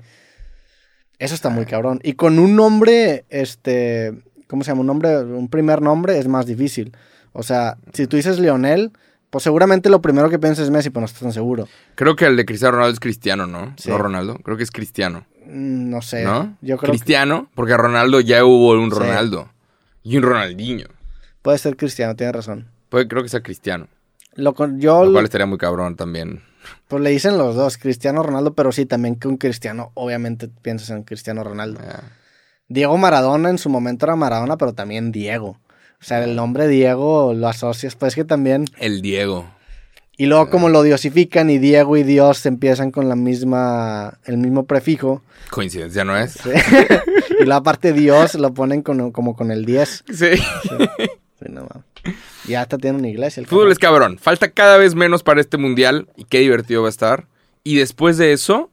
Eso 1.20 1.36
está 1.36 1.50
muy 1.50 1.66
cabrón. 1.66 2.00
Y 2.04 2.14
con 2.14 2.40
un 2.40 2.56
nombre, 2.56 3.26
este, 3.30 4.14
¿cómo 4.48 4.64
se 4.64 4.72
llama? 4.72 4.82
Un 4.82 4.88
nombre, 4.88 5.18
un 5.20 5.50
primer 5.50 5.82
nombre 5.82 6.18
es 6.18 6.28
más 6.28 6.46
difícil. 6.46 6.96
O 7.34 7.44
sea, 7.44 7.78
si 7.94 8.08
tú 8.08 8.16
dices 8.18 8.40
Lionel, 8.40 8.92
pues 9.32 9.44
seguramente 9.44 9.90
lo 9.90 10.02
primero 10.02 10.30
que 10.30 10.38
piensas 10.38 10.66
es 10.66 10.70
Messi, 10.72 10.92
pero 10.92 11.02
no 11.02 11.06
estás 11.08 11.22
tan 11.24 11.34
seguro. 11.34 11.68
Creo 11.96 12.16
que 12.16 12.26
el 12.26 12.38
de 12.38 12.46
Cristiano 12.46 12.74
Ronaldo 12.74 12.94
es 12.94 13.00
Cristiano, 13.00 13.48
¿no? 13.48 13.74
Sí. 13.78 13.90
No 13.90 13.98
Ronaldo. 13.98 14.38
Creo 14.44 14.58
que 14.58 14.64
es 14.64 14.72
Cristiano. 14.72 15.26
Mm, 15.48 15.90
No 15.90 16.02
sé. 16.04 16.24
¿No? 16.24 16.56
Yo 16.62 16.78
creo 16.78 16.92
que 16.92 16.98
Cristiano, 16.98 17.50
porque 17.56 17.76
Ronaldo 17.76 18.20
ya 18.20 18.46
hubo 18.46 18.74
un 18.74 18.92
Sí. 18.92 19.00
Ronaldo. 19.00 19.50
Y 20.04 20.18
un 20.18 20.24
Ronaldinho. 20.24 20.88
puede 21.42 21.58
ser 21.58 21.76
cristiano, 21.76 22.16
tienes 22.16 22.36
razón. 22.36 22.68
Puede, 22.90 23.08
creo 23.08 23.24
que 23.24 23.30
sea 23.30 23.42
Cristiano. 23.42 23.88
Lo 24.36 24.54
con, 24.54 24.80
yo 24.80 25.04
Lo 25.06 25.12
cual 25.14 25.26
estaría 25.26 25.48
muy 25.48 25.58
cabrón 25.58 25.96
también. 25.96 26.44
Pues 26.88 27.02
le 27.02 27.10
dicen 27.10 27.38
los 27.38 27.56
dos, 27.56 27.78
Cristiano 27.78 28.22
Ronaldo, 28.22 28.54
pero 28.54 28.72
sí, 28.72 28.86
también 28.86 29.16
que 29.16 29.28
un 29.28 29.38
cristiano, 29.38 29.92
obviamente 29.96 30.48
piensas 30.48 30.92
en 30.92 31.04
Cristiano 31.04 31.44
Ronaldo. 31.44 31.80
Ya. 31.82 32.02
Diego 32.68 32.96
Maradona 32.98 33.50
en 33.50 33.58
su 33.58 33.70
momento 33.70 34.06
era 34.06 34.16
Maradona, 34.16 34.58
pero 34.58 34.74
también 34.74 35.12
Diego. 35.12 35.58
O 36.02 36.04
sea, 36.04 36.24
el 36.24 36.36
nombre 36.36 36.68
Diego 36.68 37.34
lo 37.34 37.48
asocias, 37.48 37.96
pues 37.96 38.16
que 38.16 38.24
también. 38.26 38.66
El 38.80 39.02
Diego. 39.02 39.46
Y 40.18 40.26
luego 40.26 40.50
como 40.50 40.70
lo 40.70 40.84
diosifican 40.84 41.50
y 41.50 41.58
Diego 41.58 41.98
y 41.98 42.04
Dios 42.04 42.46
empiezan 42.46 42.92
con 42.92 43.08
la 43.10 43.16
misma, 43.16 44.20
el 44.26 44.38
mismo 44.38 44.66
prefijo. 44.66 45.24
Coincidencia, 45.50 46.04
¿no 46.04 46.16
es? 46.18 46.34
¿sí? 46.34 46.50
y 47.40 47.46
la 47.46 47.62
parte 47.64 47.94
Dios 47.94 48.36
lo 48.36 48.54
ponen 48.54 48.82
con- 48.84 49.12
como 49.12 49.36
con 49.36 49.52
el 49.52 49.66
10. 49.66 50.04
Sí. 50.10 50.36
Sí, 50.36 51.46
no 51.50 51.62
mames. 51.62 52.18
Y 52.48 52.54
hasta 52.56 52.78
tiene 52.78 53.00
una 53.00 53.08
iglesia. 53.10 53.42
el 53.42 53.48
Fútbol 53.48 53.62
cabrón. 53.64 53.72
es 53.72 53.80
cabrón. 53.80 54.18
Falta 54.20 54.52
cada 54.52 54.78
vez 54.78 54.94
menos 54.96 55.24
para 55.24 55.42
este 55.42 55.58
mundial. 55.58 56.08
Y 56.16 56.26
qué 56.26 56.40
divertido 56.40 56.82
va 56.84 56.88
a 56.88 56.92
estar. 56.92 57.28
Y 57.64 57.78
después 57.78 58.18
de 58.18 58.34
eso, 58.34 58.70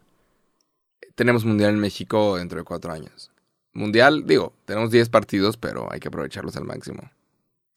tenemos 1.15 1.45
mundial 1.45 1.71
en 1.71 1.79
México 1.81 2.37
dentro 2.37 2.59
de 2.59 2.65
cuatro 2.65 2.93
años. 2.93 3.31
Mundial, 3.73 4.25
digo, 4.27 4.53
tenemos 4.65 4.91
10 4.91 5.09
partidos, 5.09 5.57
pero 5.57 5.91
hay 5.93 6.01
que 6.01 6.09
aprovecharlos 6.09 6.57
al 6.57 6.65
máximo. 6.65 7.11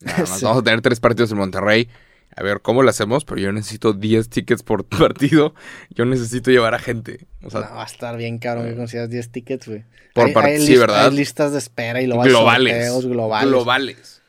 Nada 0.02 0.20
más. 0.20 0.30
Sí. 0.40 0.46
Vamos 0.46 0.62
a 0.62 0.64
tener 0.64 0.82
tres 0.82 1.00
partidos 1.00 1.32
en 1.32 1.38
Monterrey. 1.38 1.90
A 2.34 2.44
ver 2.44 2.62
cómo 2.62 2.82
lo 2.82 2.90
hacemos, 2.90 3.26
pero 3.26 3.42
yo 3.42 3.52
necesito 3.52 3.92
10 3.92 4.30
tickets 4.30 4.64
por 4.64 4.86
partido. 4.88 5.54
Yo 5.90 6.06
necesito 6.06 6.50
llevar 6.50 6.74
a 6.74 6.80
gente. 6.80 7.28
O 7.44 7.50
sea, 7.50 7.62
No, 7.62 7.76
va 7.76 7.84
a 7.84 7.86
estar 7.86 8.16
bien 8.18 8.38
cabrón 8.40 8.68
que 8.70 8.76
consigas 8.76 9.10
10 9.10 9.30
tickets, 9.32 9.68
güey. 9.68 9.84
Por 10.14 10.28
Hay- 10.28 10.34
part- 10.34 10.46
hay 10.46 10.66
sí, 10.66 10.78
¿verdad? 10.78 11.08
Hay 11.08 11.16
listas 11.16 11.52
de 11.52 11.58
espera 11.58 12.00
y 12.02 12.06
hay 12.06 12.10
globales. 12.10 12.74
sorteos 12.88 13.06
globales. 13.06 13.50
Globales. 13.50 14.21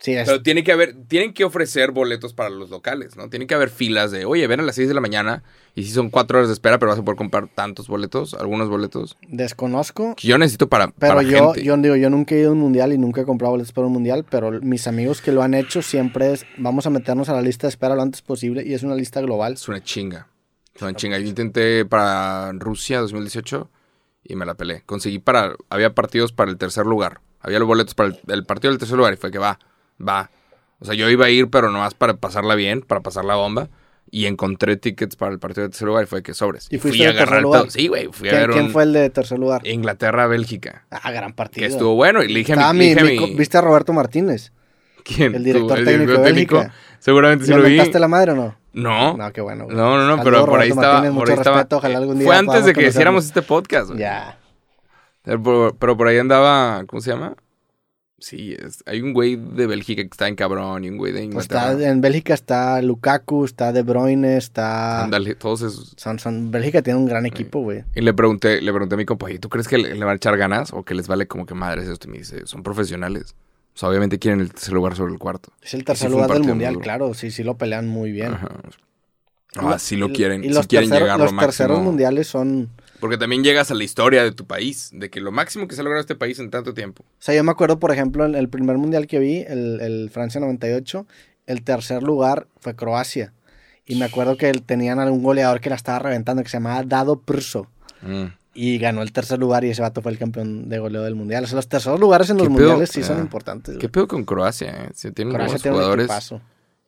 Sí, 0.00 0.14
es- 0.14 0.26
Pero 0.26 0.42
tiene 0.42 0.64
que 0.64 0.72
haber, 0.72 0.94
tienen 1.08 1.34
que 1.34 1.44
ofrecer 1.44 1.90
boletos 1.90 2.32
para 2.32 2.48
los 2.48 2.70
locales, 2.70 3.16
¿no? 3.16 3.28
Tienen 3.28 3.46
que 3.46 3.54
haber 3.54 3.68
filas 3.68 4.10
de, 4.10 4.24
oye, 4.24 4.46
ven 4.46 4.60
a 4.60 4.62
las 4.62 4.74
6 4.76 4.88
de 4.88 4.94
la 4.94 5.00
mañana 5.02 5.42
y 5.74 5.84
si 5.84 5.90
son 5.90 6.08
4 6.08 6.38
horas 6.38 6.48
de 6.48 6.54
espera, 6.54 6.78
pero 6.78 6.90
vas 6.90 6.98
a 6.98 7.02
poder 7.04 7.18
comprar 7.18 7.48
tantos 7.54 7.86
boletos, 7.86 8.32
algunos 8.32 8.70
boletos, 8.70 9.18
desconozco. 9.28 10.14
que 10.16 10.26
yo 10.28 10.38
necesito 10.38 10.68
para, 10.68 10.88
Pero 10.88 11.14
para 11.16 11.22
yo, 11.22 11.52
gente. 11.52 11.64
yo 11.64 11.76
digo, 11.76 11.96
yo 11.96 12.08
nunca 12.08 12.34
he 12.34 12.38
ido 12.40 12.48
a 12.50 12.52
un 12.52 12.60
mundial 12.60 12.92
y 12.92 12.98
nunca 12.98 13.20
he 13.20 13.24
comprado 13.24 13.52
boletos 13.52 13.72
para 13.72 13.86
un 13.88 13.92
mundial, 13.92 14.24
pero 14.28 14.52
mis 14.62 14.86
amigos 14.86 15.20
que 15.20 15.32
lo 15.32 15.42
han 15.42 15.52
hecho 15.54 15.82
siempre 15.82 16.32
es, 16.32 16.46
vamos 16.56 16.86
a 16.86 16.90
meternos 16.90 17.28
a 17.28 17.34
la 17.34 17.42
lista 17.42 17.66
de 17.66 17.70
espera 17.70 17.94
lo 17.94 18.02
antes 18.02 18.22
posible 18.22 18.62
y 18.66 18.74
es 18.74 18.82
una 18.82 18.94
lista 18.94 19.20
global. 19.20 19.54
Es 19.54 19.68
una 19.68 19.82
chinga. 19.82 20.28
Es 20.74 20.82
una 20.82 20.94
chinga. 20.94 21.18
Yo 21.18 21.28
intenté 21.28 21.84
para 21.84 22.52
Rusia 22.52 23.00
2018 23.00 23.70
y 24.24 24.34
me 24.36 24.46
la 24.46 24.54
pelé. 24.54 24.82
Conseguí 24.86 25.18
para, 25.18 25.54
había 25.68 25.94
partidos 25.94 26.32
para 26.32 26.50
el 26.50 26.56
tercer 26.56 26.86
lugar. 26.86 27.20
Había 27.40 27.58
los 27.58 27.68
boletos 27.68 27.94
para 27.94 28.10
el, 28.10 28.20
el 28.28 28.44
partido 28.46 28.70
del 28.70 28.78
tercer 28.78 28.96
lugar 28.96 29.12
y 29.12 29.16
fue 29.16 29.30
que 29.30 29.38
va, 29.38 29.58
va. 30.06 30.30
O 30.78 30.84
sea, 30.84 30.94
yo 30.94 31.08
iba 31.10 31.26
a 31.26 31.30
ir, 31.30 31.48
pero 31.50 31.70
nomás 31.70 31.94
para 31.94 32.14
pasarla 32.14 32.54
bien, 32.54 32.80
para 32.82 33.00
pasar 33.00 33.24
la 33.24 33.34
bomba. 33.34 33.68
Y 34.12 34.26
encontré 34.26 34.76
tickets 34.76 35.14
para 35.14 35.30
el 35.30 35.38
partido 35.38 35.62
del 35.62 35.70
tercer 35.70 35.86
lugar 35.86 36.02
y 36.02 36.06
fue 36.08 36.22
que 36.24 36.34
sobres. 36.34 36.66
¿Y 36.70 36.78
fui 36.78 37.00
a 37.04 37.12
de 37.12 37.20
agarrar 37.20 37.42
todo. 37.42 37.70
Sí, 37.70 37.86
güey, 37.86 38.08
fui 38.10 38.28
a 38.28 38.32
¿Quién, 38.32 38.42
ver 38.42 38.50
quién 38.50 38.64
un 38.64 38.70
fue 38.72 38.82
el 38.82 38.92
de 38.92 39.08
tercer 39.10 39.38
lugar? 39.38 39.64
Inglaterra-Bélgica. 39.64 40.84
Ah, 40.90 41.12
gran 41.12 41.32
partido. 41.32 41.64
Que 41.66 41.72
estuvo 41.72 41.94
bueno. 41.94 42.20
Y 42.22 42.28
le 42.28 42.40
dije 42.40 42.54
a 42.54 42.72
mi, 42.72 42.92
le 42.92 43.34
¿Viste 43.36 43.58
a 43.58 43.60
Roberto 43.60 43.92
Martínez? 43.92 44.52
¿Quién? 45.04 45.34
el 45.34 45.42
¿Tú? 45.42 45.44
director 45.44 45.78
¿El 45.78 45.84
técnico 45.84 46.12
de 46.12 46.18
Bélgica? 46.18 46.74
Seguramente 46.98 47.44
sí 47.44 47.52
¿Le 47.52 47.58
lo 47.58 47.62
vi. 47.64 47.70
mentaste 47.76 48.00
la 48.00 48.08
madre 48.08 48.32
o 48.32 48.34
no? 48.34 48.56
No. 48.72 49.16
No, 49.16 49.32
qué 49.32 49.40
bueno. 49.42 49.64
güey. 49.66 49.76
No, 49.76 49.96
no, 49.96 50.16
no, 50.16 50.22
pero 50.24 50.44
por 50.44 50.58
ahí 50.60 50.70
estaba. 50.70 51.08
Por 51.12 51.28
ahí 51.30 51.36
estaba. 51.36 51.56
respeto, 51.58 51.76
ojalá 51.76 51.98
algún 51.98 52.18
día 52.18 52.26
Fue 52.26 52.36
antes 52.36 52.64
de 52.64 52.72
que 52.72 52.88
hiciéramos 52.88 53.26
este 53.26 53.42
podcast. 53.42 53.88
güey. 53.88 54.00
Ya. 54.00 54.38
Pero 55.22 55.96
por 55.96 56.08
ahí 56.08 56.18
andaba, 56.18 56.84
¿cómo 56.86 57.00
se 57.00 57.10
llama? 57.10 57.34
Sí, 58.20 58.52
es- 58.52 58.82
hay 58.86 59.00
un 59.00 59.14
güey 59.14 59.36
de 59.36 59.66
Bélgica 59.66 60.02
que 60.02 60.08
está 60.10 60.28
en 60.28 60.36
cabrón 60.36 60.84
y 60.84 60.90
un 60.90 60.98
güey 60.98 61.10
de 61.12 61.20
Pues 61.20 61.46
Inglaterra. 61.46 61.72
está, 61.72 61.88
en 61.88 62.00
Bélgica 62.02 62.34
está 62.34 62.82
Lukaku, 62.82 63.46
está 63.46 63.72
De 63.72 63.82
Bruyne, 63.82 64.36
está... 64.36 65.04
Ándale, 65.04 65.34
todos 65.34 65.62
esos. 65.62 65.94
Son, 65.96 66.18
son, 66.18 66.50
Bélgica 66.50 66.82
tiene 66.82 66.98
un 66.98 67.06
gran 67.06 67.24
equipo, 67.24 67.60
güey. 67.62 67.82
Y 67.94 68.02
le 68.02 68.12
pregunté, 68.12 68.60
le 68.60 68.70
pregunté 68.72 68.94
a 68.94 68.98
mi 68.98 69.06
compa, 69.06 69.24
"Oye, 69.26 69.38
¿tú 69.38 69.48
crees 69.48 69.66
que 69.68 69.78
le, 69.78 69.94
le 69.94 70.04
van 70.04 70.12
a 70.12 70.16
echar 70.16 70.36
ganas 70.36 70.72
o 70.74 70.82
que 70.82 70.94
les 70.94 71.08
vale 71.08 71.26
como 71.26 71.46
que 71.46 71.54
madres 71.54 71.88
esto? 71.88 72.08
Y 72.08 72.10
me 72.12 72.18
dice, 72.18 72.46
son 72.46 72.62
profesionales. 72.62 73.34
O 73.74 73.78
sea, 73.80 73.88
obviamente 73.88 74.18
quieren 74.18 74.40
el 74.40 74.50
tercer 74.52 74.74
lugar 74.74 74.94
sobre 74.96 75.14
el 75.14 75.18
cuarto. 75.18 75.50
Es 75.62 75.72
el 75.72 75.80
sí 75.80 75.84
tercer 75.86 76.08
un 76.08 76.14
lugar 76.14 76.30
del 76.32 76.42
mundial, 76.44 76.78
claro. 76.78 77.14
Sí, 77.14 77.30
sí 77.30 77.42
lo 77.42 77.56
pelean 77.56 77.88
muy 77.88 78.12
bien. 78.12 78.32
Ajá. 78.34 78.48
Ah, 79.56 79.78
sí 79.78 79.96
lo 79.96 80.08
Y- 80.08 80.12
quieren, 80.12 80.44
Y 80.44 80.48
sí 80.48 80.54
los, 80.54 80.66
quieren 80.66 80.90
terceros- 80.90 81.06
llegar 81.08 81.18
los 81.20 81.32
lo 81.32 81.40
terceros 81.40 81.80
mundiales 81.80 82.26
son... 82.28 82.68
Porque 83.00 83.16
también 83.18 83.42
llegas 83.42 83.70
a 83.70 83.74
la 83.74 83.82
historia 83.84 84.22
de 84.22 84.32
tu 84.32 84.46
país, 84.46 84.90
de 84.92 85.10
que 85.10 85.20
lo 85.20 85.32
máximo 85.32 85.66
que 85.66 85.74
se 85.74 85.80
ha 85.80 85.84
logrado 85.84 86.00
este 86.00 86.14
país 86.14 86.38
en 86.38 86.50
tanto 86.50 86.74
tiempo. 86.74 87.02
O 87.02 87.22
sea, 87.22 87.34
yo 87.34 87.42
me 87.42 87.50
acuerdo, 87.50 87.78
por 87.78 87.90
ejemplo, 87.92 88.24
en 88.26 88.34
el 88.34 88.48
primer 88.48 88.76
mundial 88.78 89.06
que 89.06 89.18
vi, 89.18 89.38
el, 89.48 89.80
el 89.80 90.10
Francia 90.10 90.40
98, 90.40 91.06
el 91.46 91.62
tercer 91.62 92.02
lugar 92.02 92.46
fue 92.60 92.76
Croacia. 92.76 93.32
Y 93.86 93.96
me 93.96 94.04
acuerdo 94.04 94.36
que 94.36 94.52
tenían 94.52 95.00
algún 95.00 95.22
goleador 95.22 95.60
que 95.60 95.70
la 95.70 95.76
estaba 95.76 95.98
reventando, 95.98 96.42
que 96.42 96.48
se 96.48 96.58
llamaba 96.58 96.82
Dado 96.84 97.20
Prso. 97.20 97.66
Mm. 98.02 98.26
Y 98.52 98.78
ganó 98.78 99.02
el 99.02 99.12
tercer 99.12 99.38
lugar 99.38 99.64
y 99.64 99.70
ese 99.70 99.80
vato 99.82 100.02
fue 100.02 100.12
el 100.12 100.18
campeón 100.18 100.68
de 100.68 100.78
goleo 100.78 101.02
del 101.02 101.14
mundial. 101.14 101.44
O 101.44 101.46
sea, 101.46 101.56
los 101.56 101.68
terceros 101.68 101.98
lugares 101.98 102.28
en 102.30 102.38
los 102.38 102.48
mundiales 102.48 102.90
sí 102.90 103.02
son 103.02 103.18
Ah. 103.18 103.20
importantes. 103.20 103.78
¿Qué 103.78 103.88
pedo 103.88 104.06
con 104.08 104.24
Croacia? 104.24 104.70
Eh? 104.84 104.90
Sí, 104.94 105.10
tienen 105.12 105.34
Croacia 105.34 105.54
buenos 105.54 105.62
tiene 105.62 105.76
jugadores 105.76 106.34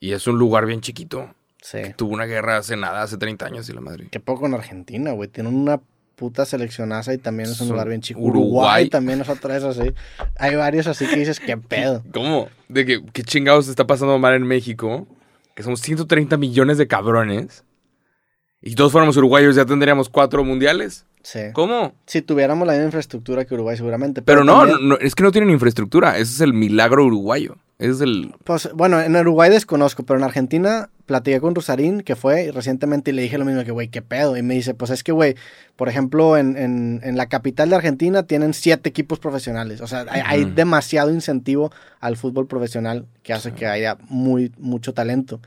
y 0.01 0.13
es 0.13 0.27
un 0.27 0.39
lugar 0.39 0.67
bien 0.67 0.81
chiquito. 0.81 1.35
Sí. 1.61 1.79
Tuvo 1.97 2.13
una 2.15 2.25
guerra 2.27 2.57
hace 2.59 2.77
nada, 2.77 3.03
hace 3.03 3.17
30 3.17 3.47
años 3.47 3.69
y 3.69 3.73
la 3.73 3.81
madre. 3.81 4.09
Qué 4.11 4.19
poco 4.19 4.41
con 4.43 4.55
Argentina, 4.55 5.13
güey. 5.13 5.29
Tienen 5.29 5.55
una 5.55 5.81
puta 6.23 6.45
seleccionaza 6.45 7.13
y 7.13 7.19
también 7.19 7.51
es 7.51 7.61
un 7.61 7.71
lugar 7.71 7.89
bien 7.89 8.01
chico. 8.01 8.21
Uruguay. 8.21 8.43
Uruguay 8.45 8.89
también 8.89 9.21
es 9.23 9.29
otra 9.29 9.55
vez 9.55 9.65
así. 9.65 9.91
Hay 10.39 10.55
varios 10.55 10.87
así 10.87 11.05
que 11.09 11.17
dices, 11.17 11.41
qué 11.45 11.57
pedo. 11.57 12.05
¿Cómo? 12.13 12.49
De 12.69 12.87
que 12.87 13.03
qué 13.13 13.25
chingados 13.25 13.67
está 13.67 13.89
pasando 13.89 14.17
mal 14.21 14.35
en 14.35 14.45
México. 14.45 15.09
Que 15.57 15.65
somos 15.65 15.81
130 15.81 16.37
millones 16.37 16.79
de 16.79 16.87
cabrones. 16.87 17.65
Y 18.61 18.77
todos 18.77 18.93
fuéramos 18.93 19.17
uruguayos 19.17 19.57
ya 19.57 19.65
tendríamos 19.67 20.09
cuatro 20.09 20.45
mundiales. 20.45 21.07
Sí. 21.25 21.41
¿Cómo? 21.55 21.93
Si 22.07 22.23
tuviéramos 22.23 22.65
la 22.69 22.75
misma 22.75 22.87
infraestructura 22.87 23.45
que 23.45 23.55
Uruguay 23.55 23.77
seguramente. 23.77 24.23
Pero 24.23 24.45
no, 24.45 24.61
también- 24.61 24.89
no, 24.91 24.99
es 24.99 25.17
que 25.17 25.25
no 25.25 25.33
tienen 25.33 25.51
infraestructura. 25.51 26.19
Ese 26.19 26.35
es 26.35 26.41
el 26.41 26.53
milagro 26.53 27.05
uruguayo. 27.05 27.57
Ese 27.81 27.91
es 27.91 28.01
el... 28.03 28.33
Pues, 28.45 28.69
bueno, 28.75 29.01
en 29.01 29.17
Uruguay 29.17 29.51
desconozco, 29.51 30.05
pero 30.05 30.19
en 30.21 30.25
Argentina 30.25 30.89
platiqué 31.13 31.41
con 31.41 31.55
Rosarín, 31.55 32.01
que 32.01 32.17
fue 32.17 32.51
recientemente, 32.53 33.11
y 33.11 33.15
le 33.15 33.21
dije 33.23 33.37
lo 33.37 33.45
mismo, 33.45 33.63
que 33.65 33.71
güey, 33.71 33.89
qué 33.89 34.01
pedo. 34.01 34.37
Y 34.37 34.43
me 34.43 34.55
dice, 34.55 34.73
pues 34.73 34.91
es 34.91 35.03
que, 35.05 35.13
güey, 35.13 35.35
por 35.77 35.89
ejemplo, 35.91 36.37
en, 36.39 36.57
en- 36.57 37.01
en 37.05 37.17
la 37.17 37.27
capital 37.29 37.69
de 37.71 37.77
Argentina 37.77 38.23
tienen 38.23 38.55
siete 38.55 38.89
equipos 38.89 39.19
profesionales. 39.19 39.81
O 39.83 39.87
sea, 39.87 40.07
hay, 40.11 40.45
demasiado 40.47 41.11
incentivo 41.13 41.71
al 42.01 42.17
fútbol 42.17 42.47
profesional 42.47 43.05
que 43.23 43.33
hace 43.35 43.51
Sí. 43.51 43.57
que 43.57 43.67
haya 43.67 43.99
muy, 44.09 44.53
mucho 44.59 44.95
talento. 44.95 45.41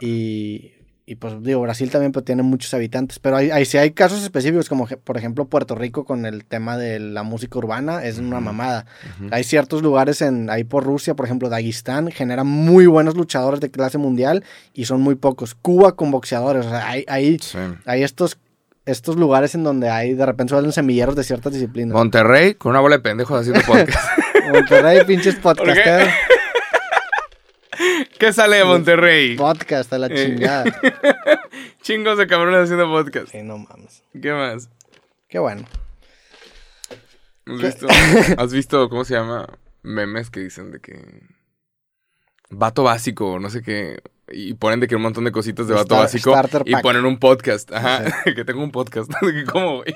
Y, 0.00 0.72
y, 1.08 1.14
pues 1.14 1.40
digo, 1.40 1.60
Brasil 1.60 1.88
también 1.88 2.10
pues, 2.10 2.24
tiene 2.24 2.42
muchos 2.42 2.74
habitantes, 2.74 3.20
pero 3.20 3.36
hay, 3.36 3.50
hay, 3.52 3.64
sí 3.64 3.78
hay 3.78 3.92
casos 3.92 4.24
específicos 4.24 4.68
como 4.68 4.88
por 4.88 5.16
ejemplo 5.16 5.44
Puerto 5.44 5.76
Rico 5.76 6.04
con 6.04 6.26
el 6.26 6.44
tema 6.44 6.76
de 6.76 6.98
la 6.98 7.22
música 7.22 7.58
urbana, 7.60 8.04
es 8.04 8.18
una 8.18 8.40
mamada. 8.40 8.86
Hay 9.30 9.44
ciertos 9.44 9.82
lugares 9.82 10.20
en 10.20 10.50
ahí 10.50 10.64
por 10.64 10.82
Rusia, 10.82 11.14
por 11.14 11.24
ejemplo, 11.26 11.48
Dagestán, 11.48 12.10
generan 12.10 12.48
muy 12.48 12.86
buenos 12.86 13.14
luchadores 13.16 13.60
de 13.60 13.70
clase 13.70 13.98
mundial 13.98 14.42
y 14.74 14.86
son 14.86 15.00
muy 15.00 15.14
pocos. 15.14 15.54
Cuba 15.54 15.94
con 15.94 16.10
boxeadores, 16.10 16.66
o 16.66 16.70
sea, 16.70 16.88
hay, 16.88 17.04
hay, 17.06 17.38
Sí. 17.38 17.58
hay 17.84 18.02
estos, 18.02 18.38
estos 18.84 19.14
lugares 19.14 19.54
en 19.54 19.62
donde 19.62 19.88
hay 19.88 20.14
de 20.14 20.26
repente 20.26 20.50
suelen 20.54 20.72
semilleros 20.72 21.14
de 21.14 21.22
ciertas 21.22 21.52
disciplinas. 21.52 21.92
Monterrey 21.94 22.54
con 22.54 22.70
una 22.70 22.80
bola 22.80 22.96
de 22.96 23.02
pendejos 23.02 23.40
haciendo 23.40 23.60
podcast. 23.64 24.08
Monterrey, 24.52 25.04
pinches 25.06 25.36
podcasteros. 25.36 26.08
¿Qué 28.18 28.32
sale 28.32 28.56
de 28.58 28.64
Monterrey? 28.64 29.36
Podcast 29.36 29.92
a 29.92 29.98
la 29.98 30.06
Eh. 30.08 30.14
chingada. 30.26 30.64
Chingos 31.82 32.18
de 32.18 32.26
cabrones 32.26 32.64
haciendo 32.64 32.86
podcast. 32.86 33.28
Sí, 33.32 33.42
no 33.42 33.58
mames. 33.58 34.02
¿Qué 34.20 34.32
más? 34.32 34.68
Qué 35.28 35.38
bueno. 35.38 35.64
¿Has 37.46 37.60
visto, 37.62 37.86
¿Has 38.38 38.52
visto 38.52 38.88
cómo 38.88 39.04
se 39.04 39.14
llama? 39.14 39.46
Memes 39.82 40.30
que 40.30 40.40
dicen 40.40 40.70
de 40.72 40.80
que. 40.80 41.00
Vato 42.50 42.82
básico, 42.84 43.38
no 43.38 43.50
sé 43.50 43.62
qué. 43.62 44.02
Y 44.28 44.54
ponen 44.54 44.80
de 44.80 44.88
que 44.88 44.96
un 44.96 45.02
montón 45.02 45.24
de 45.24 45.30
cositas 45.32 45.68
de 45.68 45.74
vato 45.74 45.94
Star- 46.04 46.32
básico. 46.32 46.62
Y 46.64 46.74
ponen 46.82 47.04
un 47.04 47.18
podcast. 47.18 47.70
Ajá. 47.72 48.04
que 48.24 48.44
tengo 48.44 48.62
un 48.62 48.72
podcast. 48.72 49.10
¿Cómo, 49.52 49.76
güey? 49.78 49.94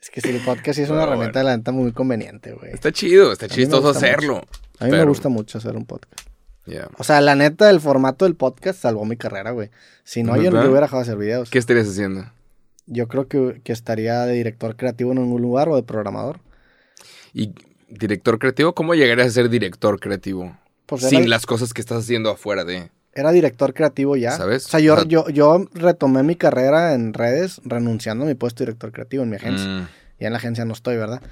Es 0.00 0.10
que 0.10 0.20
si 0.20 0.30
el 0.30 0.40
podcast 0.42 0.76
sí 0.76 0.82
es 0.82 0.88
una 0.90 1.00
Pero 1.00 1.12
herramienta 1.12 1.38
de 1.40 1.44
la 1.44 1.56
neta 1.56 1.70
muy 1.72 1.92
conveniente, 1.92 2.52
güey. 2.54 2.72
Está 2.72 2.90
chido, 2.90 3.32
está 3.32 3.48
chistoso 3.48 3.90
hacerlo. 3.90 4.42
A 4.80 4.86
mí 4.86 4.90
me 4.90 5.04
gusta 5.04 5.28
mucho 5.28 5.58
hacer 5.58 5.76
un 5.76 5.84
podcast. 5.86 6.26
O 6.98 7.04
sea, 7.04 7.20
la 7.20 7.34
neta, 7.34 7.70
el 7.70 7.80
formato 7.80 8.24
del 8.24 8.36
podcast 8.36 8.80
salvó 8.80 9.04
mi 9.04 9.16
carrera, 9.16 9.50
güey. 9.50 9.70
Si 10.04 10.22
no, 10.22 10.36
yo 10.36 10.50
no 10.50 10.60
hubiera 10.60 10.82
dejado 10.82 10.98
de 10.98 11.02
hacer 11.02 11.16
videos. 11.18 11.50
¿Qué 11.50 11.58
estarías 11.58 11.88
haciendo? 11.88 12.30
Yo 12.86 13.08
creo 13.08 13.26
que, 13.28 13.60
que 13.64 13.72
estaría 13.72 14.20
de 14.26 14.34
director 14.34 14.76
creativo 14.76 15.12
en 15.12 15.18
algún 15.18 15.42
lugar 15.42 15.68
o 15.68 15.76
de 15.76 15.82
programador. 15.82 16.40
¿Y 17.32 17.52
director 17.88 18.38
creativo? 18.38 18.74
¿Cómo 18.74 18.94
llegarías 18.94 19.28
a 19.28 19.30
ser 19.30 19.48
director 19.48 19.98
creativo? 20.00 20.56
Pues 20.86 21.02
Sin 21.02 21.20
era, 21.20 21.28
las 21.28 21.46
cosas 21.46 21.72
que 21.72 21.80
estás 21.80 21.98
haciendo 22.04 22.30
afuera 22.30 22.64
de. 22.64 22.90
era 23.12 23.30
director 23.32 23.72
creativo 23.74 24.16
ya. 24.16 24.32
¿Sabes? 24.32 24.66
O 24.66 24.68
sea, 24.68 24.80
yo, 24.80 24.94
O 24.94 24.96
sea- 24.98 25.06
yo, 25.06 25.28
yo 25.30 25.66
retomé 25.74 26.22
mi 26.22 26.36
carrera 26.36 26.94
en 26.94 27.14
redes 27.14 27.60
renunciando 27.64 28.24
a 28.24 28.28
mi 28.28 28.34
puesto 28.34 28.62
de 28.62 28.66
director 28.70 28.92
creativo 28.92 29.22
en 29.22 29.30
mi 29.30 29.36
agencia. 29.36 29.66
Mm. 29.68 29.88
Ya 30.20 30.26
en 30.28 30.32
la 30.32 30.38
agencia 30.38 30.64
no 30.64 30.72
estoy, 30.72 30.96
¿verdad? 30.96 31.22